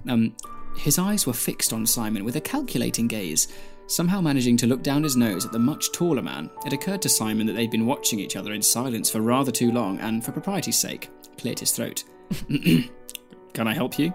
um, 0.09 0.35
his 0.79 0.99
eyes 0.99 1.27
were 1.27 1.33
fixed 1.33 1.73
on 1.73 1.85
Simon 1.87 2.25
with 2.25 2.37
a 2.37 2.41
calculating 2.41 3.09
gaze. 3.09 3.49
Somehow 3.89 4.21
managing 4.21 4.57
to 4.59 4.67
look 4.67 4.83
down 4.83 5.05
his 5.05 5.17
nose 5.17 5.45
at 5.47 5.53
the 5.53 5.59
much 5.59 5.93
taller 5.93 6.23
man, 6.23 6.51
it 6.65 6.73
occurred 6.73 7.03
to 7.03 7.09
Simon 7.09 7.47
that 7.47 7.53
they'd 7.53 7.71
been 7.71 7.87
watching 7.87 8.19
each 8.19 8.35
other 8.35 8.53
in 8.53 8.61
silence 8.61 9.11
for 9.11 9.21
rather 9.21 9.53
too 9.53 9.71
long, 9.71 9.99
and 10.01 10.25
for 10.25 10.33
propriety's 10.33 10.77
sake, 10.77 11.09
cleared 11.39 11.61
his 11.61 11.71
throat. 11.71 12.03
Can 12.49 13.69
I 13.69 13.75
help 13.75 13.99
you? 13.99 14.13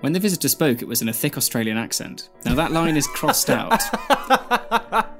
When 0.00 0.12
the 0.12 0.20
visitor 0.20 0.48
spoke, 0.48 0.80
it 0.80 0.88
was 0.88 1.02
in 1.02 1.08
a 1.08 1.12
thick 1.12 1.36
Australian 1.36 1.76
accent. 1.76 2.28
Now 2.44 2.54
that 2.54 2.72
line 2.72 2.96
is 2.96 3.06
crossed 3.08 3.50
out. 3.50 3.80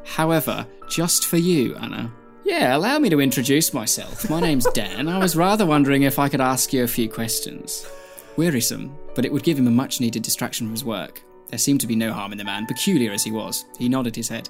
However, 0.05 0.67
just 0.89 1.27
for 1.27 1.37
you, 1.37 1.77
Anna. 1.77 2.13
Yeah, 2.45 2.77
allow 2.77 2.99
me 2.99 3.09
to 3.11 3.21
introduce 3.21 3.73
myself. 3.73 4.29
My 4.29 4.41
name's 4.41 4.67
Dan. 4.75 5.09
I 5.09 5.19
was 5.19 5.37
rather 5.37 5.65
wondering 5.65 6.03
if 6.03 6.19
I 6.19 6.29
could 6.29 6.41
ask 6.41 6.73
you 6.73 6.83
a 6.83 6.89
few 6.89 7.09
questions. 7.09 7.87
Wearisome, 8.37 8.97
but 9.15 9.25
it 9.25 9.33
would 9.33 9.43
give 9.43 9.59
him 9.59 9.69
a 9.69 9.71
much 9.71 10.01
needed 10.01 10.23
distraction 10.23 10.67
from 10.67 10.73
his 10.73 10.85
work. 10.85 11.23
There 11.49 11.59
seemed 11.59 11.81
to 11.83 11.87
be 11.87 11.97
no 11.97 12.13
harm 12.13 12.33
in 12.33 12.39
the 12.39 12.45
man, 12.45 12.67
peculiar 12.67 13.13
as 13.13 13.23
he 13.23 13.31
was. 13.31 13.65
He 13.79 13.89
nodded 13.89 14.17
his 14.17 14.29
head. 14.29 14.49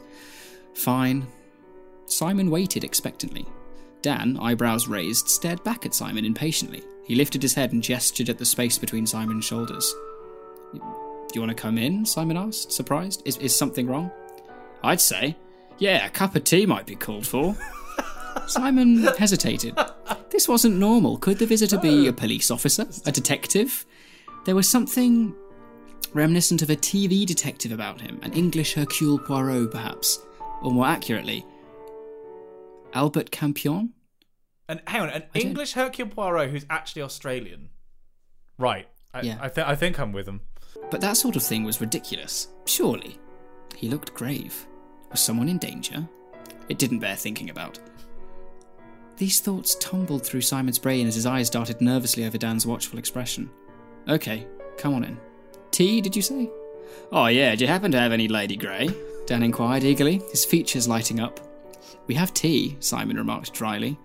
Fine. 0.74 1.26
Simon 2.06 2.50
waited 2.50 2.84
expectantly. 2.84 3.46
Dan, 4.02 4.38
eyebrows 4.40 4.88
raised, 4.88 5.28
stared 5.28 5.62
back 5.64 5.84
at 5.84 5.94
Simon 5.94 6.24
impatiently. 6.24 6.82
He 7.04 7.14
lifted 7.14 7.42
his 7.42 7.54
head 7.54 7.72
and 7.72 7.82
gestured 7.82 8.28
at 8.28 8.38
the 8.38 8.44
space 8.44 8.78
between 8.78 9.06
Simon's 9.06 9.44
shoulders. 9.44 9.92
Do 10.72 10.80
you 11.34 11.40
want 11.40 11.56
to 11.56 11.60
come 11.60 11.78
in? 11.78 12.04
Simon 12.06 12.36
asked, 12.36 12.72
surprised. 12.72 13.22
Is, 13.24 13.36
is 13.38 13.54
something 13.54 13.86
wrong? 13.86 14.10
I'd 14.82 15.00
say. 15.00 15.36
Yeah, 15.78 16.06
a 16.06 16.10
cup 16.10 16.36
of 16.36 16.44
tea 16.44 16.66
might 16.66 16.86
be 16.86 16.94
called 16.94 17.26
for. 17.26 17.56
Simon 18.46 19.04
hesitated. 19.18 19.76
This 20.30 20.48
wasn't 20.48 20.76
normal. 20.76 21.18
Could 21.18 21.38
the 21.38 21.46
visitor 21.46 21.78
be 21.78 22.06
oh. 22.06 22.10
a 22.10 22.12
police 22.12 22.50
officer? 22.50 22.86
A 23.06 23.12
detective? 23.12 23.84
There 24.44 24.54
was 24.54 24.68
something 24.68 25.34
reminiscent 26.14 26.62
of 26.62 26.70
a 26.70 26.76
TV 26.76 27.24
detective 27.26 27.72
about 27.72 28.00
him, 28.00 28.18
an 28.22 28.32
English 28.32 28.74
Hercule 28.74 29.18
Poirot, 29.18 29.70
perhaps. 29.70 30.18
Or 30.62 30.70
more 30.70 30.86
accurately, 30.86 31.44
Albert 32.94 33.30
Campion? 33.30 33.92
And 34.68 34.80
hang 34.86 35.02
on, 35.02 35.08
an 35.10 35.24
don't- 35.34 35.44
English 35.44 35.72
Hercule 35.72 36.08
Poirot 36.08 36.50
who's 36.50 36.66
actually 36.70 37.02
Australian. 37.02 37.68
Right. 38.58 38.88
I, 39.12 39.22
Yeah. 39.22 39.38
I, 39.40 39.48
th- 39.48 39.66
I 39.66 39.74
think 39.74 39.98
I'm 39.98 40.12
with 40.12 40.26
him. 40.26 40.40
But 40.90 41.00
that 41.00 41.16
sort 41.16 41.36
of 41.36 41.42
thing 41.42 41.64
was 41.64 41.80
ridiculous. 41.80 42.48
Surely. 42.64 43.18
He 43.76 43.88
looked 43.88 44.14
grave. 44.14 44.66
Was 45.12 45.20
someone 45.20 45.48
in 45.48 45.58
danger? 45.58 46.08
It 46.68 46.78
didn't 46.78 46.98
bear 46.98 47.16
thinking 47.16 47.50
about. 47.50 47.78
These 49.18 49.40
thoughts 49.40 49.76
tumbled 49.76 50.24
through 50.24 50.40
Simon's 50.40 50.78
brain 50.78 51.06
as 51.06 51.14
his 51.14 51.26
eyes 51.26 51.50
darted 51.50 51.80
nervously 51.80 52.24
over 52.24 52.38
Dan's 52.38 52.66
watchful 52.66 52.98
expression. 52.98 53.50
Okay, 54.08 54.46
come 54.78 54.94
on 54.94 55.04
in. 55.04 55.20
Tea, 55.70 56.00
did 56.00 56.16
you 56.16 56.22
say? 56.22 56.50
Oh, 57.12 57.26
yeah, 57.26 57.54
do 57.54 57.64
you 57.64 57.68
happen 57.68 57.92
to 57.92 58.00
have 58.00 58.12
any 58.12 58.26
Lady 58.26 58.56
Grey? 58.56 58.88
Dan 59.26 59.42
inquired 59.42 59.84
eagerly, 59.84 60.22
his 60.30 60.44
features 60.44 60.88
lighting 60.88 61.20
up. 61.20 61.38
We 62.06 62.14
have 62.14 62.34
tea, 62.34 62.76
Simon 62.80 63.16
remarked 63.16 63.52
dryly. 63.52 63.98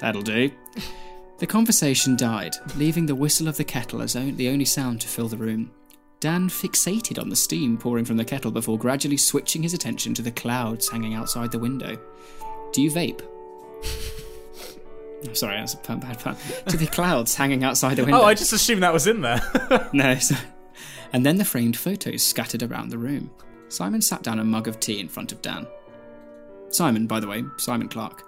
That'll 0.00 0.22
do. 0.22 0.50
The 1.38 1.46
conversation 1.46 2.16
died, 2.16 2.56
leaving 2.76 3.06
the 3.06 3.14
whistle 3.14 3.48
of 3.48 3.56
the 3.56 3.64
kettle 3.64 4.02
as 4.02 4.14
the 4.14 4.48
only 4.48 4.64
sound 4.64 5.00
to 5.00 5.08
fill 5.08 5.28
the 5.28 5.36
room. 5.36 5.70
Dan 6.20 6.48
fixated 6.48 7.20
on 7.20 7.28
the 7.28 7.36
steam 7.36 7.78
pouring 7.78 8.04
from 8.04 8.16
the 8.16 8.24
kettle 8.24 8.50
before 8.50 8.76
gradually 8.78 9.16
switching 9.16 9.62
his 9.62 9.72
attention 9.74 10.14
to 10.14 10.22
the 10.22 10.32
clouds 10.32 10.88
hanging 10.88 11.14
outside 11.14 11.52
the 11.52 11.58
window. 11.58 11.96
Do 12.72 12.82
you 12.82 12.90
vape? 12.90 13.22
I'm 15.24 15.34
sorry, 15.34 15.56
that's 15.58 15.74
a 15.74 15.96
bad 15.96 16.18
pun. 16.18 16.36
To 16.68 16.76
the 16.76 16.86
clouds 16.88 17.34
hanging 17.36 17.62
outside 17.62 17.96
the 17.96 18.02
oh, 18.02 18.06
window. 18.06 18.20
Oh, 18.20 18.24
I 18.24 18.34
just 18.34 18.52
assumed 18.52 18.82
that 18.82 18.92
was 18.92 19.06
in 19.06 19.20
there. 19.20 19.40
No. 19.92 20.16
so- 20.16 20.34
And 21.12 21.24
then 21.24 21.36
the 21.36 21.44
framed 21.44 21.76
photos 21.76 22.22
scattered 22.22 22.62
around 22.64 22.88
the 22.90 22.98
room. 22.98 23.30
Simon 23.68 24.02
sat 24.02 24.22
down 24.22 24.38
a 24.40 24.44
mug 24.44 24.66
of 24.66 24.80
tea 24.80 24.98
in 24.98 25.08
front 25.08 25.30
of 25.30 25.40
Dan. 25.40 25.66
Simon, 26.70 27.06
by 27.06 27.20
the 27.20 27.28
way, 27.28 27.44
Simon 27.58 27.88
Clark. 27.88 28.24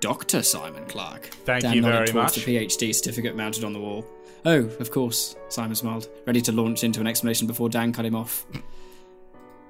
Dr. 0.00 0.42
Simon 0.42 0.84
Clark. 0.86 1.26
Thank 1.44 1.62
Dan 1.62 1.74
you 1.74 1.80
nodded 1.80 1.96
very 1.96 2.06
towards 2.08 2.36
much. 2.36 2.44
the 2.44 2.56
PhD 2.56 2.94
certificate 2.94 3.34
mounted 3.36 3.64
on 3.64 3.72
the 3.72 3.80
wall. 3.80 4.04
Oh, 4.44 4.70
of 4.80 4.90
course, 4.90 5.36
Simon 5.48 5.74
smiled, 5.74 6.08
ready 6.26 6.40
to 6.42 6.52
launch 6.52 6.82
into 6.82 7.00
an 7.00 7.06
explanation 7.06 7.46
before 7.46 7.68
Dan 7.68 7.92
cut 7.92 8.04
him 8.04 8.14
off. 8.14 8.46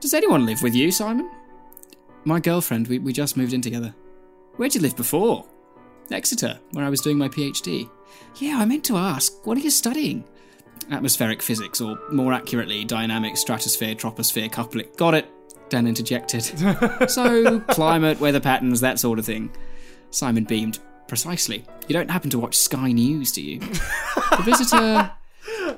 Does 0.00 0.14
anyone 0.14 0.46
live 0.46 0.62
with 0.62 0.74
you, 0.74 0.90
Simon? 0.92 1.30
My 2.24 2.40
girlfriend, 2.40 2.88
we, 2.88 2.98
we 2.98 3.12
just 3.12 3.36
moved 3.36 3.52
in 3.52 3.60
together. 3.60 3.94
Where'd 4.56 4.74
you 4.74 4.80
live 4.80 4.96
before? 4.96 5.46
Exeter, 6.10 6.58
where 6.72 6.84
I 6.84 6.90
was 6.90 7.00
doing 7.00 7.18
my 7.18 7.28
PhD. 7.28 7.88
Yeah, 8.36 8.58
I 8.58 8.64
meant 8.64 8.84
to 8.84 8.96
ask, 8.96 9.46
what 9.46 9.56
are 9.56 9.60
you 9.60 9.70
studying? 9.70 10.24
atmospheric 10.90 11.42
physics, 11.42 11.80
or 11.80 11.98
more 12.10 12.32
accurately, 12.32 12.84
dynamic 12.84 13.36
stratosphere 13.36 13.94
troposphere 13.94 14.50
coupling. 14.50 14.88
Got 14.96 15.14
it. 15.14 15.30
Dan 15.68 15.86
interjected. 15.86 16.42
so, 17.10 17.60
climate, 17.60 18.18
weather 18.20 18.40
patterns, 18.40 18.80
that 18.80 18.98
sort 18.98 19.18
of 19.18 19.26
thing. 19.26 19.50
Simon 20.10 20.44
beamed. 20.44 20.80
Precisely. 21.10 21.64
You 21.88 21.92
don't 21.92 22.08
happen 22.08 22.30
to 22.30 22.38
watch 22.38 22.56
Sky 22.56 22.92
News, 22.92 23.32
do 23.32 23.42
you? 23.42 23.58
The 24.30 24.42
visitor. 24.44 25.10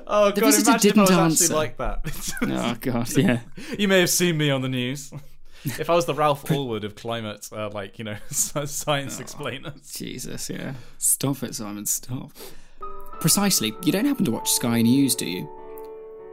Oh 0.05 0.29
The 0.31 0.41
god, 0.41 0.45
visitor 0.45 0.69
imagine 0.69 0.91
if 0.91 0.97
I 0.97 1.01
was 1.01 1.09
didn't 1.09 1.09
actually 1.09 1.23
answer. 1.23 1.53
like 1.55 1.77
that. 1.77 2.33
Oh, 2.43 2.77
God, 2.79 3.17
yeah. 3.17 3.39
you 3.79 3.87
may 3.87 3.99
have 4.01 4.11
seen 4.11 4.37
me 4.37 4.51
on 4.51 4.61
the 4.61 4.69
news. 4.69 5.11
If 5.65 5.89
I 5.89 5.95
was 5.95 6.05
the 6.05 6.13
Ralph 6.13 6.43
Allwood 6.45 6.83
of 6.83 6.95
climate, 6.95 7.47
uh, 7.51 7.69
like 7.69 7.97
you 7.97 8.05
know, 8.05 8.17
science 8.29 9.19
explainers. 9.19 9.91
Jesus, 9.93 10.51
yeah. 10.51 10.73
Stop 10.99 11.41
it, 11.41 11.55
Simon, 11.55 11.87
stop. 11.87 12.31
Precisely. 13.19 13.73
You 13.83 13.91
don't 13.91 14.05
happen 14.05 14.25
to 14.25 14.31
watch 14.31 14.51
Sky 14.51 14.83
News, 14.83 15.15
do 15.15 15.25
you? 15.25 15.49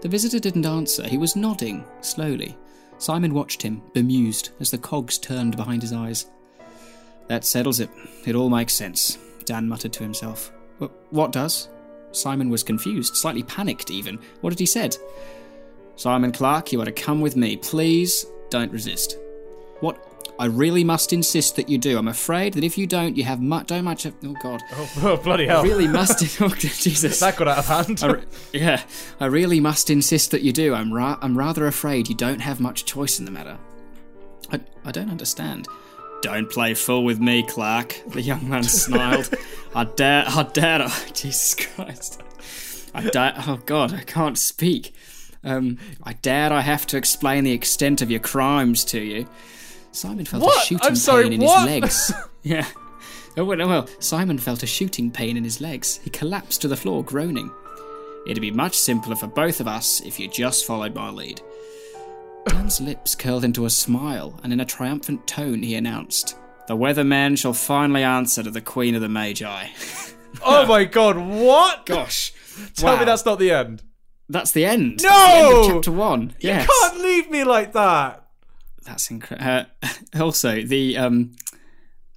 The 0.03 0.09
visitor 0.09 0.41
didn't 0.41 0.67
answer. 0.67 1.07
He 1.09 1.17
was 1.17 1.37
nodding, 1.37 1.85
slowly. 2.03 2.55
Simon 2.99 3.33
watched 3.33 3.63
him, 3.63 3.81
bemused, 3.95 4.51
as 4.61 4.71
the 4.73 4.79
cogs 4.79 5.17
turned 5.17 5.57
behind 5.57 5.81
his 5.81 5.93
eyes. 5.95 6.27
That 7.31 7.45
settles 7.45 7.79
it. 7.79 7.91
It 8.27 8.35
all 8.35 8.51
makes 8.51 8.73
sense, 8.75 9.17
Dan 9.45 9.69
muttered 9.69 9.93
to 9.93 10.03
himself. 10.03 10.51
"Wh- 10.81 10.91
What 11.13 11.31
does? 11.31 11.69
Simon 12.11 12.51
was 12.51 12.65
confused, 12.65 13.15
slightly 13.15 13.45
panicked 13.45 13.89
even. 13.89 14.19
What 14.41 14.53
had 14.53 14.59
he 14.59 14.67
said? 14.67 14.97
Simon 15.95 16.33
Clark, 16.33 16.73
you 16.73 16.81
are 16.81 16.85
to 16.87 16.91
come 16.93 17.21
with 17.21 17.37
me. 17.37 17.57
Please 17.57 18.27
don't 18.51 18.73
resist. 18.73 19.17
What? 19.79 19.97
I 20.41 20.47
really 20.47 20.83
must 20.83 21.13
insist 21.13 21.55
that 21.55 21.69
you 21.69 21.79
do. 21.79 21.99
I'm 21.99 22.09
afraid 22.09 22.55
that 22.55 22.65
if 22.65 22.77
you 22.77 22.87
don't, 22.89 23.17
you 23.17 23.23
have 23.23 23.41
much. 23.41 23.69
Don't 23.69 23.85
much. 23.85 24.07
Of, 24.07 24.15
oh 24.25 24.35
God. 24.43 24.61
Oh, 24.73 24.91
oh 25.05 25.17
bloody 25.19 25.47
hell! 25.47 25.63
Really 25.63 25.87
must. 25.87 26.41
oh, 26.41 26.49
Jesus. 26.49 27.21
That 27.21 27.37
got 27.37 27.47
out 27.47 27.59
of 27.59 27.67
hand. 27.69 28.01
I 28.03 28.07
re- 28.09 28.23
yeah, 28.53 28.83
I 29.21 29.27
really 29.27 29.61
must 29.61 29.89
insist 29.89 30.33
that 30.33 30.43
you 30.43 30.53
do. 30.53 30.75
I'm 30.75 30.93
ra- 30.93 31.19
I'm 31.23 31.39
rather 31.39 31.69
afraid 31.69 32.09
you 32.09 32.17
don't 32.17 32.41
have 32.41 32.59
much 32.59 32.87
choice 32.87 33.21
in 33.21 33.25
the 33.25 33.31
matter. 33.31 33.57
I 34.51 34.59
I 34.85 34.91
don't 34.91 35.11
understand. 35.11 35.69
Don't 36.23 36.51
play 36.51 36.75
fool 36.75 37.05
with 37.05 37.19
me, 37.21 37.43
Clark. 37.43 38.03
The 38.09 38.21
young 38.23 38.49
man 38.49 38.63
snarled. 38.63 39.31
I 39.75 39.85
dare, 39.85 40.25
I 40.27 40.43
dare. 40.53 40.81
Oh, 40.83 41.05
Jesus 41.15 41.55
Christ. 41.55 42.23
I 42.95 43.09
dare. 43.09 43.35
Oh 43.47 43.61
God, 43.65 43.95
I 43.95 44.03
can't 44.03 44.37
speak. 44.37 44.95
Um, 45.45 45.79
I 46.03 46.13
dare 46.15 46.53
I 46.53 46.61
have 46.61 46.87
to 46.89 46.97
explain 46.99 47.45
the 47.45 47.53
extent 47.53 48.03
of 48.03 48.11
your 48.11 48.21
crimes 48.21 48.85
to 48.87 49.01
you. 49.01 49.27
Simon 49.93 50.25
felt 50.25 50.43
What? 50.43 50.63
a 50.63 50.67
shooting 50.67 50.95
sorry, 50.95 51.25
pain 51.25 51.33
in 51.35 51.41
what? 51.41 51.69
his 51.69 51.81
legs. 51.83 52.13
yeah. 52.43 52.67
Oh, 53.37 53.45
well, 53.45 53.59
well, 53.67 53.89
Simon 54.01 54.39
felt 54.39 54.63
a 54.63 54.67
shooting 54.67 55.11
pain 55.11 55.37
in 55.37 55.45
his 55.45 55.61
legs. 55.61 56.01
He 56.05 56.11
collapsed 56.11 56.61
to 56.63 56.69
the 56.69 56.77
floor, 56.77 57.03
groaning. 57.03 57.51
It'd 58.27 58.41
be 58.43 58.51
much 58.51 58.77
simpler 58.77 59.17
for 59.17 59.29
both 59.29 59.61
of 59.61 59.69
us 59.69 60.01
if 60.03 60.21
you 60.21 60.29
just 60.29 60.67
followed 60.67 60.95
my 60.95 61.09
lead. 61.11 61.41
Dan's 62.47 62.81
lips 62.81 63.15
curled 63.15 63.45
into 63.45 63.65
a 63.67 63.71
smile, 63.71 64.39
and 64.43 64.53
in 64.53 64.61
a 64.61 64.65
triumphant 64.65 65.27
tone 65.27 65.63
he 65.63 65.75
announced, 65.75 66.37
The 66.69 66.77
weatherman 66.77 67.39
shall 67.39 67.53
finally 67.53 68.03
answer 68.03 68.43
to 68.43 68.51
the 68.51 68.61
Queen 68.61 68.95
of 68.95 69.01
the 69.01 69.09
Magi. 69.09 69.69
oh 70.45 70.67
my 70.67 70.85
god, 70.85 71.17
what? 71.17 71.87
Gosh. 71.87 72.33
Tell 72.75 72.99
me 72.99 73.05
that's 73.05 73.25
not 73.25 73.39
the 73.39 73.51
end. 73.51 73.83
That's 74.29 74.53
the 74.53 74.65
end. 74.65 75.03
No! 75.03 75.09
The 75.09 75.47
end 75.47 75.57
of 75.57 75.67
chapter 75.67 75.93
one. 75.93 76.35
Yes. 76.41 76.63
You 76.63 76.69
can't 76.81 77.03
leave 77.03 77.31
me 77.31 77.45
like 77.45 77.73
that. 77.73 78.25
That's 78.85 79.11
incredible. 79.11 79.67
Uh, 79.83 79.89
also, 80.21 80.63
the 80.63 80.97
um, 80.97 81.33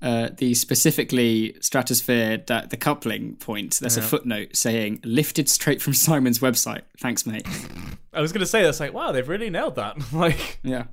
uh, 0.04 0.30
the 0.36 0.54
specifically 0.54 1.56
stratosphere 1.62 2.38
da- 2.38 2.66
the 2.66 2.76
coupling 2.76 3.38
point. 3.38 3.80
There's 3.80 3.96
a 3.96 4.02
footnote 4.02 4.56
saying 4.56 5.00
lifted 5.06 5.48
straight 5.48 5.82
from 5.82 5.94
Simon's 5.94 6.40
website. 6.40 6.82
Thanks, 7.00 7.26
mate. 7.26 7.48
I 8.14 8.20
was 8.20 8.34
gonna 8.34 8.46
say 8.46 8.64
that's 8.64 8.82
like, 8.82 8.94
wow, 8.94 9.14
they've 9.14 9.28
really 9.28 9.50
nailed 9.50 9.76
that. 9.76 9.96
like, 10.14 10.60
yeah. 10.62 10.86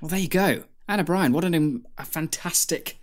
Well, 0.00 0.08
there 0.08 0.18
you 0.18 0.28
go, 0.28 0.64
Anna 0.88 1.04
Bryan. 1.04 1.32
What 1.32 1.44
an 1.44 1.86
a 1.96 2.04
fantastic 2.04 2.98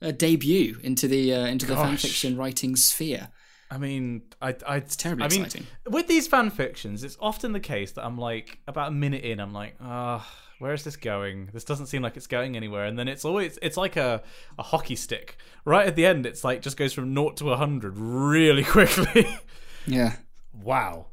uh, 0.00 0.12
debut 0.12 0.78
into 0.84 1.08
the 1.08 1.34
uh, 1.34 1.46
into 1.46 1.66
the 1.66 1.74
Gosh. 1.74 2.04
fanfiction 2.04 2.38
writing 2.38 2.76
sphere. 2.76 3.28
I 3.70 3.78
mean, 3.78 4.22
I, 4.40 4.54
I, 4.64 4.76
it's 4.76 4.94
terribly 4.94 5.24
I 5.24 5.28
mean, 5.28 5.44
exciting. 5.44 5.66
with 5.90 6.06
these 6.06 6.28
fan 6.28 6.50
fictions, 6.50 7.02
it's 7.02 7.16
often 7.18 7.52
the 7.52 7.58
case 7.58 7.90
that 7.92 8.04
I'm 8.04 8.16
like, 8.16 8.58
about 8.68 8.88
a 8.88 8.94
minute 8.94 9.24
in, 9.24 9.40
I'm 9.40 9.52
like, 9.52 9.74
ah, 9.80 10.30
where 10.64 10.72
is 10.72 10.82
this 10.82 10.96
going? 10.96 11.50
This 11.52 11.62
doesn't 11.62 11.88
seem 11.88 12.00
like 12.00 12.16
it's 12.16 12.26
going 12.26 12.56
anywhere. 12.56 12.86
And 12.86 12.98
then 12.98 13.06
it's 13.06 13.26
always, 13.26 13.58
it's 13.60 13.76
like 13.76 13.96
a, 13.96 14.22
a 14.58 14.62
hockey 14.62 14.96
stick. 14.96 15.36
Right 15.66 15.86
at 15.86 15.94
the 15.94 16.06
end, 16.06 16.24
it's 16.24 16.42
like 16.42 16.62
just 16.62 16.78
goes 16.78 16.94
from 16.94 17.12
naught 17.12 17.36
to 17.36 17.44
100 17.44 17.98
really 17.98 18.64
quickly. 18.76 19.28
Yeah, 19.86 20.16
wow. 20.54 21.08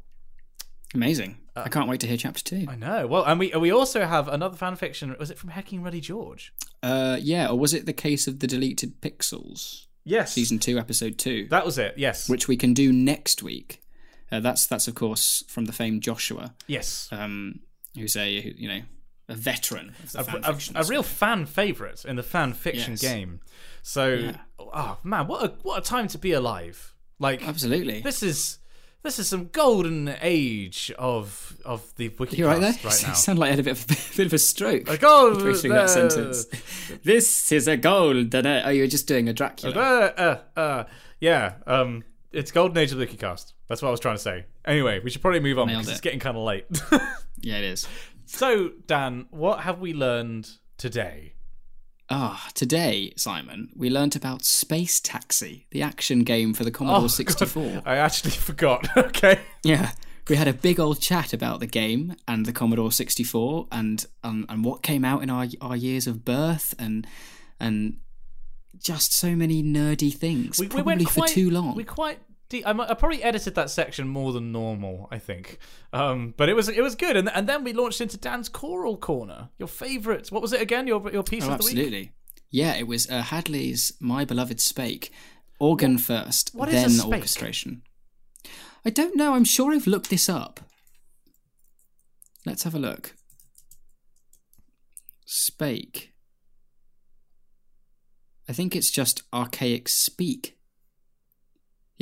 amazing. 0.94 1.36
I 1.54 1.68
can't 1.68 1.86
wait 1.86 2.00
to 2.00 2.06
hear 2.06 2.16
chapter 2.16 2.42
two. 2.42 2.64
I 2.66 2.76
know. 2.76 3.06
Well, 3.06 3.24
and 3.24 3.38
we 3.38 3.52
we 3.54 3.70
also 3.70 4.06
have 4.06 4.26
another 4.26 4.56
fan 4.56 4.74
fiction. 4.74 5.14
Was 5.20 5.30
it 5.30 5.36
from 5.36 5.50
Hecking 5.50 5.82
Ruddy 5.82 6.00
George? 6.00 6.54
Uh, 6.82 7.18
yeah, 7.20 7.48
or 7.48 7.58
was 7.58 7.74
it 7.74 7.84
the 7.84 7.92
case 7.92 8.26
of 8.26 8.38
the 8.38 8.46
deleted 8.46 9.02
pixels? 9.02 9.84
Yes. 10.02 10.32
Season 10.32 10.58
two, 10.60 10.78
episode 10.78 11.18
two. 11.18 11.46
That 11.50 11.66
was 11.66 11.76
it. 11.76 11.92
Yes. 11.98 12.26
which 12.26 12.48
we 12.48 12.56
can 12.56 12.72
do 12.72 12.90
next 12.90 13.42
week. 13.42 13.82
Uh, 14.30 14.40
that's 14.40 14.66
that's 14.66 14.88
of 14.88 14.94
course 14.94 15.44
from 15.46 15.66
the 15.66 15.72
famed 15.72 16.02
Joshua, 16.02 16.54
yes. 16.66 17.10
um, 17.12 17.60
who's 17.94 18.16
a 18.16 18.30
you 18.30 18.68
know 18.68 18.80
a 19.28 19.34
veteran 19.34 19.94
a, 20.14 20.24
a, 20.44 20.58
a 20.82 20.84
real 20.84 21.02
fan 21.02 21.46
favorite 21.46 22.04
in 22.04 22.16
the 22.16 22.22
fan 22.22 22.52
fiction 22.52 22.92
Yes. 22.92 23.00
game. 23.02 23.40
So, 23.82 24.32
oh 24.58 24.98
man, 25.02 25.26
what 25.26 25.44
a 25.44 25.48
what 25.62 25.78
a 25.78 25.82
time 25.82 26.08
to 26.08 26.18
be 26.18 26.32
alive! 26.32 26.94
Like 27.18 27.46
Absolutely. 27.46 28.00
this 28.00 28.22
is 28.22 28.58
this 29.02 29.18
is 29.18 29.28
some 29.28 29.48
golden 29.48 30.14
age 30.20 30.92
of 30.98 31.56
of 31.64 31.92
the 31.96 32.08
wiki 32.10 32.36
you 32.36 32.46
right 32.46 32.60
there? 32.60 32.72
right 32.84 33.02
you 33.02 33.08
now. 33.08 33.14
sound 33.14 33.38
like 33.40 33.48
I 33.48 33.50
had 33.56 33.60
a 33.60 33.62
bit 33.64 33.72
of 33.72 33.82
a 33.84 33.86
bit 34.16 34.26
of 34.26 34.32
a 34.32 34.38
stroke. 34.38 34.88
A 34.88 34.96
gold 34.98 35.36
Halfway 35.36 35.54
through 35.60 35.70
that 35.70 35.84
uh, 35.84 35.88
sentence. 35.88 36.46
This 37.02 37.50
is 37.52 37.66
a 37.68 37.76
golden. 37.76 38.46
Oh, 38.46 38.68
you're 38.70 38.86
just 38.86 39.06
doing 39.08 39.28
a 39.28 39.32
Dracula. 39.32 39.74
Uh, 39.76 40.12
uh, 40.56 40.58
uh, 40.60 40.84
yeah, 41.20 41.54
um, 41.66 42.04
it's 42.32 42.52
golden 42.52 42.78
age 42.78 42.92
of 42.92 42.98
the 42.98 43.06
WikiCast. 43.06 43.52
That's 43.68 43.82
what 43.82 43.88
I 43.88 43.90
was 43.90 44.00
trying 44.00 44.16
to 44.16 44.22
say. 44.22 44.44
Anyway, 44.64 45.00
we 45.02 45.10
should 45.10 45.22
probably 45.22 45.40
move 45.40 45.58
on 45.58 45.66
Nailed 45.66 45.80
because 45.80 45.88
it. 45.88 45.92
it's 45.92 46.00
getting 46.00 46.20
kind 46.20 46.36
of 46.36 46.42
late. 46.44 46.66
Yeah, 47.40 47.56
it 47.58 47.64
is. 47.64 47.88
So, 48.36 48.72
Dan, 48.86 49.26
what 49.30 49.60
have 49.60 49.80
we 49.80 49.92
learned 49.92 50.50
today? 50.78 51.34
Ah, 52.10 52.48
today, 52.54 53.12
Simon, 53.16 53.70
we 53.74 53.88
learnt 53.88 54.16
about 54.16 54.44
Space 54.44 55.00
Taxi, 55.00 55.66
the 55.70 55.82
action 55.82 56.24
game 56.24 56.52
for 56.52 56.64
the 56.64 56.70
Commodore 56.70 57.04
Oh, 57.04 57.08
64. 57.08 57.82
I 57.86 57.96
actually 57.96 58.32
forgot. 58.32 58.86
okay. 58.96 59.40
Yeah. 59.64 59.92
We 60.28 60.36
had 60.36 60.46
a 60.46 60.52
big 60.52 60.78
old 60.78 61.00
chat 61.00 61.32
about 61.32 61.60
the 61.60 61.66
game 61.66 62.14
and 62.28 62.46
the 62.46 62.52
Commodore 62.52 62.92
64 62.92 63.66
and 63.72 64.06
um, 64.22 64.46
and 64.48 64.64
what 64.64 64.82
came 64.82 65.04
out 65.04 65.22
in 65.22 65.30
our 65.30 65.46
our 65.60 65.76
years 65.76 66.06
of 66.06 66.24
birth 66.24 66.74
and 66.78 67.06
and 67.58 67.96
just 68.78 69.12
so 69.12 69.34
many 69.34 69.62
nerdy 69.62 70.14
things. 70.14 70.58
we, 70.58 70.66
we 70.66 70.70
probably 70.70 70.96
went 70.96 71.08
for 71.08 71.20
quite, 71.20 71.30
too 71.30 71.50
long. 71.50 71.74
We 71.74 71.84
quite. 71.84 72.18
Deep. 72.52 72.64
I, 72.66 72.74
might- 72.74 72.90
I 72.90 72.92
probably 72.92 73.22
edited 73.22 73.54
that 73.54 73.70
section 73.70 74.06
more 74.06 74.34
than 74.34 74.52
normal. 74.52 75.08
I 75.10 75.18
think, 75.18 75.56
um, 75.94 76.34
but 76.36 76.50
it 76.50 76.52
was 76.52 76.68
it 76.68 76.82
was 76.82 76.94
good. 76.94 77.16
And 77.16 77.30
and 77.30 77.48
then 77.48 77.64
we 77.64 77.72
launched 77.72 78.02
into 78.02 78.18
Dan's 78.18 78.50
choral 78.50 78.98
corner. 78.98 79.48
Your 79.56 79.68
favourite? 79.68 80.30
What 80.30 80.42
was 80.42 80.52
it 80.52 80.60
again? 80.60 80.86
Your 80.86 81.10
your 81.10 81.22
piece 81.22 81.44
oh, 81.44 81.52
of 81.52 81.58
the 81.58 81.64
week. 81.64 81.72
absolutely. 81.78 82.12
Yeah, 82.50 82.74
it 82.74 82.86
was 82.86 83.08
uh, 83.08 83.22
Hadley's 83.22 83.94
"My 84.00 84.26
Beloved 84.26 84.60
Spake," 84.60 85.10
organ 85.58 85.96
first, 85.96 86.50
what 86.52 86.68
is 86.68 87.00
a 87.00 87.02
then 87.02 87.14
orchestration. 87.14 87.80
I 88.84 88.90
don't 88.90 89.16
know. 89.16 89.32
I'm 89.32 89.46
sure 89.46 89.72
I've 89.72 89.86
looked 89.86 90.10
this 90.10 90.28
up. 90.28 90.60
Let's 92.44 92.64
have 92.64 92.74
a 92.74 92.78
look. 92.78 93.14
Spake. 95.24 96.12
I 98.46 98.52
think 98.52 98.76
it's 98.76 98.90
just 98.90 99.22
archaic 99.32 99.88
speak. 99.88 100.58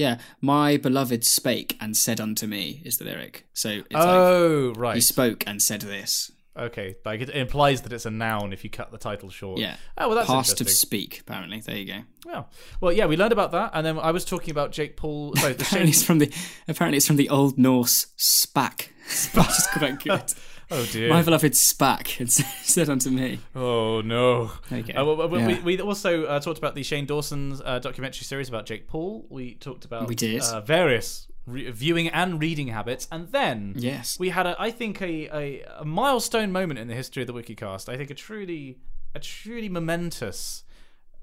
Yeah, 0.01 0.19
my 0.41 0.77
beloved 0.79 1.25
spake 1.25 1.77
and 1.81 1.97
said 1.97 2.21
unto 2.21 2.47
me 2.47 2.81
is 2.85 2.97
the 2.99 3.05
lyric. 3.05 3.47
So 3.53 3.69
it's 3.69 3.93
like 3.93 4.07
Oh 4.07 4.73
right. 4.77 4.95
he 4.95 5.01
spoke 5.01 5.45
and 5.47 5.61
said 5.61 5.83
this. 5.83 6.33
Okay. 6.57 6.97
Like 7.05 7.21
it 7.21 7.31
implies 7.31 7.83
that 7.83 7.93
it's 7.93 8.07
a 8.07 8.11
noun 8.11 8.53
if 8.53 8.65
you 8.65 8.71
cut 8.71 8.91
the 8.91 8.99
title 8.99 9.31
short. 9.31 9.61
Yeah. 9.61 9.77
Oh 9.99 10.09
well, 10.09 10.17
that's 10.17 10.29
Past 10.29 10.61
of 10.61 10.69
speak, 10.71 11.21
apparently. 11.21 11.61
There 11.61 11.77
you 11.77 11.87
go. 11.87 12.01
Well, 12.27 12.49
well, 12.81 12.93
yeah, 12.93 13.07
we 13.07 13.17
learned 13.17 13.33
about 13.33 13.53
that, 13.53 13.71
and 13.75 13.85
then 13.87 13.99
I 13.99 14.11
was 14.11 14.25
talking 14.25 14.51
about 14.51 14.73
Jake 14.73 14.97
Paul. 14.97 15.35
Sorry, 15.37 15.53
the 15.53 15.63
Apparently 15.65 15.93
Shane. 15.93 16.01
it's 16.01 16.03
from 16.03 16.19
the 16.19 16.33
apparently 16.67 16.97
it's 16.97 17.07
from 17.07 17.17
the 17.17 17.29
Old 17.29 17.59
Norse 17.59 18.07
spak. 18.19 18.89
Which 19.35 19.49
is 19.49 19.67
quite 19.73 20.03
good. 20.03 20.33
Oh 20.73 20.87
dear. 20.93 21.09
My 21.09 21.23
beloved 21.23 21.53
Spack 21.53 22.21
and 22.21 22.31
said 22.63 22.89
unto 22.89 23.11
me. 23.11 23.41
Oh 23.57 24.01
no! 24.03 24.53
Okay. 24.73 24.93
Uh, 24.93 25.05
well, 25.05 25.17
well, 25.29 25.41
Yeah. 25.41 25.47
we, 25.63 25.77
we 25.77 25.81
also 25.81 26.25
uh, 26.27 26.39
talked 26.41 26.59
about 26.59 26.75
the 26.75 26.83
Shane 26.83 27.07
Dawson's 27.07 27.61
uh, 27.65 27.79
documentary 27.81 28.25
series 28.25 28.49
about 28.49 28.67
Jake 28.67 28.87
Paul. 28.87 29.27
We 29.31 29.55
talked 29.55 29.85
about 29.85 30.07
We 30.09 30.15
did. 30.15 30.43
uh, 30.43 30.61
various 30.61 31.27
re- 31.47 31.71
viewing 31.71 32.09
and 32.09 32.41
reading 32.41 32.69
habits, 32.69 33.09
and 33.11 33.29
then 33.33 33.75
Yes. 33.77 34.19
we 34.21 34.29
had, 34.29 34.47
a, 34.47 34.55
I 34.61 34.71
think, 34.71 35.03
a, 35.03 35.27
a, 35.37 35.63
a 35.81 35.85
milestone 35.85 36.53
moment 36.53 36.79
in 36.79 36.87
the 36.87 36.95
history 36.95 37.23
of 37.23 37.27
the 37.27 37.35
WikiCast. 37.35 37.89
I 37.89 37.97
think 37.97 38.11
a 38.11 38.15
truly, 38.15 38.79
a 39.15 39.19
truly 39.19 39.69
momentous 39.69 40.63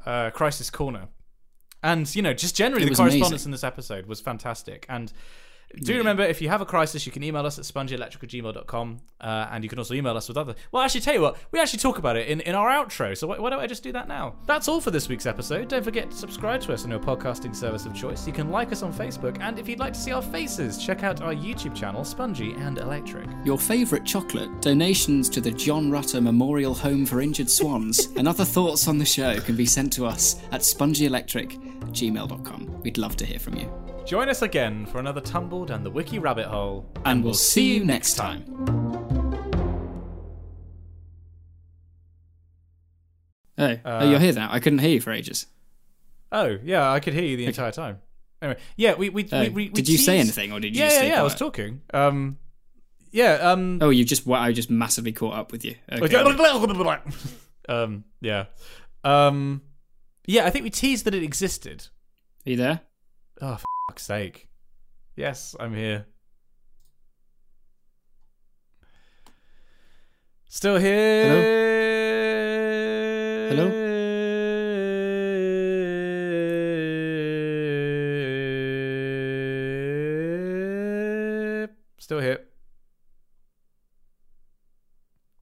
uh, 0.06 0.30
crisis 0.32 0.69
corner, 0.69 1.07
and 1.82 2.14
you 2.15 2.22
know, 2.22 2.34
just 2.34 2.56
generally 2.56 2.86
It 2.86 2.90
the 2.90 2.95
correspondence 2.95 3.32
amazing. 3.32 3.48
in 3.48 3.52
this 3.52 3.64
episode 3.64 4.07
was 4.07 4.19
fantastic, 4.19 4.86
and 4.90 5.14
Do 5.76 5.98
remember, 5.98 6.23
if 6.23 6.41
you 6.41 6.49
have 6.49 6.61
a 6.61 6.65
crisis, 6.65 7.06
you 7.06 7.11
can 7.11 7.23
email 7.23 7.45
us 7.45 7.60
at 7.60 7.65
spongyelectric@gmail.com, 7.65 8.98
uh, 9.19 9.48
and 9.52 9.64
you 9.64 9.69
can 9.69 9.77
also 9.77 9.94
email 9.94 10.15
us 10.15 10.27
with 10.27 10.38
other. 10.38 10.56
Well, 10.72 10.81
actually, 10.81 11.02
tell 11.02 11.14
you 11.14 11.22
what, 11.22 11.35
we 11.52 11.60
actually 11.60 11.80
talk 11.80 11.98
about 11.98 12.15
it 12.15 12.30
in, 12.30 12.39
in 12.41 12.56
our 12.56 12.69
outro. 12.69 13.18
So 13.18 13.27
why, 13.27 13.38
why 13.38 13.49
don't 13.49 13.60
I 13.60 13.68
just 13.68 13.84
do 13.84 13.91
that 13.91 14.07
now? 14.07 14.35
That's 14.45 14.69
all 14.69 14.80
for 14.80 14.91
this 14.91 15.10
week's 15.10 15.26
episode. 15.26 15.68
Don't 15.68 15.84
forget 15.84 16.10
to 16.10 16.18
subscribe 16.18 16.61
to 16.61 16.72
us 16.73 16.85
on 16.85 16.89
your 16.89 17.02
podcasting 17.02 17.53
service 17.56 17.85
of 17.85 17.94
choice. 17.94 18.26
You 18.26 18.31
can 18.34 18.49
like 18.49 18.72
us 18.72 18.81
on 18.81 18.94
Facebook, 18.94 19.38
and 19.41 19.60
if 19.60 19.68
you'd 19.68 19.80
like 19.80 19.91
to 19.94 19.99
see 19.99 20.14
our 20.14 20.22
faces, 20.22 20.77
check 20.84 21.03
out 21.03 21.22
our 21.22 21.34
YouTube 21.34 21.76
channel, 21.76 22.06
Spongy 22.06 22.53
and 22.53 22.77
Electric. 22.77 23.27
Your 23.44 23.60
favourite 23.60 24.06
chocolate, 24.06 24.49
donations 24.61 25.27
to 25.30 25.41
the 25.41 25.52
John 25.52 25.91
Rutter 25.91 26.22
Memorial 26.22 26.73
Home 26.76 27.06
for 27.06 27.19
Injured 27.22 27.49
Swans, 27.49 28.07
and 28.15 28.26
other 28.27 28.45
thoughts 28.45 28.88
on 28.88 28.98
the 28.98 29.06
show 29.06 29.38
can 29.41 29.57
be 29.57 29.65
sent 29.65 29.91
to 29.94 30.06
us 30.06 30.38
at 30.52 30.61
spongyelectric@gmail.com. 30.61 32.81
We'd 32.84 32.98
love 32.98 33.15
to 33.18 33.26
hear 33.26 33.39
from 33.39 33.56
you. 33.56 33.69
Join 34.08 34.30
us 34.30 34.42
again 34.42 34.86
for 34.86 35.00
another 35.00 35.20
tumble 35.20 35.66
down 35.66 35.84
the 35.84 35.92
wiki 35.92 36.18
rabbit 36.18 36.46
hole, 36.46 36.90
And 37.04 37.22
we'll 37.22 37.34
see 37.34 37.76
you 37.76 37.84
next 37.84 38.14
time. 38.14 38.46
Oh, 43.58 43.76
oh, 43.84 44.10
you're 44.10 44.20
here 44.20 44.32
now. 44.32 44.48
I 44.50 44.62
couldn't 44.62 44.80
hear 44.80 44.92
you 44.92 45.02
for 45.02 45.12
ages. 45.12 45.48
Oh, 46.32 46.58
yeah, 46.64 46.90
I 46.90 47.02
could 47.02 47.16
hear 47.16 47.26
you 47.26 47.36
the 47.36 47.48
entire 47.48 47.72
time. 47.74 48.00
Anyway, 48.42 48.60
yeah, 48.78 48.94
we 48.94 49.10
we, 49.10 49.28
Oh, 49.30 49.42
we, 49.42 49.50
we, 49.50 49.68
did 49.70 49.90
you 49.90 49.98
say 49.98 50.20
anything, 50.20 50.54
or 50.54 50.62
did 50.62 50.74
you 50.74 50.84
Yeah, 50.84 51.02
yeah, 51.02 51.04
yeah. 51.04 51.20
I 51.20 51.24
was 51.24 51.36
talking. 51.36 51.82
Um, 51.94 52.38
yeah. 53.12 53.34
Um. 53.34 53.80
Oh, 53.82 53.90
you 53.90 54.06
just 54.06 54.26
I 54.30 54.54
just 54.54 54.70
massively 54.70 55.12
caught 55.12 55.34
up 55.34 55.52
with 55.52 55.66
you. 55.66 55.76
Okay. 55.92 56.00
um. 57.70 58.06
Yeah. 58.22 58.46
Um. 59.04 59.64
Yeah, 60.26 60.46
I 60.46 60.50
think 60.50 60.64
we 60.64 60.70
teased 60.70 61.04
that 61.06 61.16
it 61.16 61.24
existed. 61.24 61.88
Are 62.46 62.52
you 62.52 62.56
there? 62.56 62.82
Oh, 63.42 63.56
for 63.56 63.68
fuck's 63.98 64.06
sake! 64.06 64.48
Yes, 65.15 65.56
I'm 65.60 65.74
here. 65.74 66.06
Still 70.49 70.78
here. 70.78 71.30
Hello? 73.49 73.68
Still 81.98 82.19
here. 82.19 82.40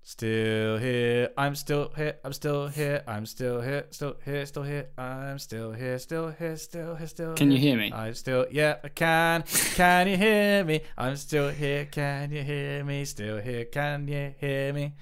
Still 0.04 0.78
here. 0.78 1.05
I'm 1.38 1.56
still 1.56 1.92
here. 1.96 2.16
I'm 2.24 2.34
still 2.34 2.68
here. 2.68 3.04
I'm 3.08 3.26
still 3.26 3.62
here. 3.62 3.86
Still 3.92 4.16
here. 4.24 4.46
Still 4.46 4.64
here. 4.64 4.90
I'm 4.98 5.40
still 5.40 5.72
here. 5.72 6.00
Still 6.00 6.30
here. 6.30 6.58
Still 6.58 6.96
here. 6.96 7.08
Still. 7.08 7.28
Here. 7.28 7.36
Can 7.36 7.52
you 7.52 7.58
hear 7.58 7.78
me? 7.78 7.92
I'm 7.94 8.14
still. 8.14 8.46
Yeah, 8.52 8.78
I 8.84 8.90
can. 8.90 9.44
Can 9.76 10.08
you 10.08 10.18
hear 10.18 10.64
me? 10.64 10.82
I'm 10.98 11.16
still 11.16 11.50
here. 11.50 11.86
Can 11.86 12.32
you 12.32 12.44
hear 12.44 12.84
me? 12.84 13.06
Still 13.06 13.40
here. 13.40 13.66
Can 13.66 14.08
you 14.08 14.34
hear 14.40 14.74
me? 14.74 14.94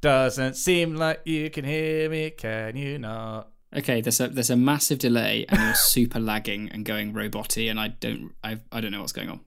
Doesn't 0.00 0.56
seem 0.56 0.96
like 0.96 1.20
you 1.24 1.48
can 1.50 1.64
hear 1.64 2.10
me. 2.10 2.30
Can 2.30 2.76
you 2.76 2.98
not? 2.98 3.48
Okay, 3.74 4.00
there's 4.00 4.20
a 4.20 4.28
there's 4.28 4.50
a 4.50 4.56
massive 4.56 4.98
delay, 4.98 5.46
and 5.48 5.60
you're 5.60 5.74
super 5.94 6.20
lagging 6.20 6.68
and 6.70 6.84
going 6.84 7.14
roboty, 7.14 7.70
and 7.70 7.80
I 7.80 7.88
don't 7.88 8.32
I 8.42 8.58
I 8.70 8.80
don't 8.80 8.90
know 8.90 9.00
what's 9.00 9.12
going 9.12 9.30
on. 9.30 9.40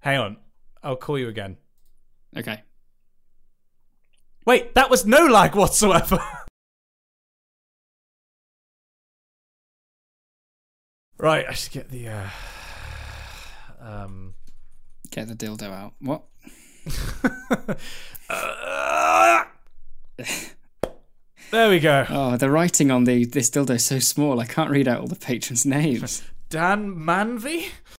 Hang 0.00 0.18
on. 0.18 0.36
I'll 0.82 0.96
call 0.96 1.18
you 1.18 1.28
again. 1.28 1.56
Okay. 2.36 2.62
Wait, 4.46 4.74
that 4.74 4.88
was 4.88 5.04
no 5.04 5.26
lag 5.26 5.54
whatsoever. 5.54 6.18
right, 11.18 11.44
I 11.48 11.52
should 11.52 11.72
get 11.72 11.90
the. 11.90 12.08
Uh, 12.08 12.28
um. 13.80 14.34
Get 15.10 15.28
the 15.28 15.34
dildo 15.34 15.72
out. 15.72 15.94
What? 16.00 16.22
Uh, 18.28 19.44
there 21.50 21.70
we 21.70 21.78
go. 21.78 22.06
Oh, 22.08 22.36
the 22.36 22.50
writing 22.50 22.90
on 22.90 23.04
the 23.04 23.24
this 23.24 23.50
dildo 23.50 23.76
is 23.76 23.84
so 23.84 23.98
small. 23.98 24.40
I 24.40 24.46
can't 24.46 24.70
read 24.70 24.88
out 24.88 25.00
all 25.00 25.06
the 25.06 25.16
patrons' 25.16 25.64
names. 25.64 26.22
Dan 26.48 26.94
Manvey? 26.94 27.68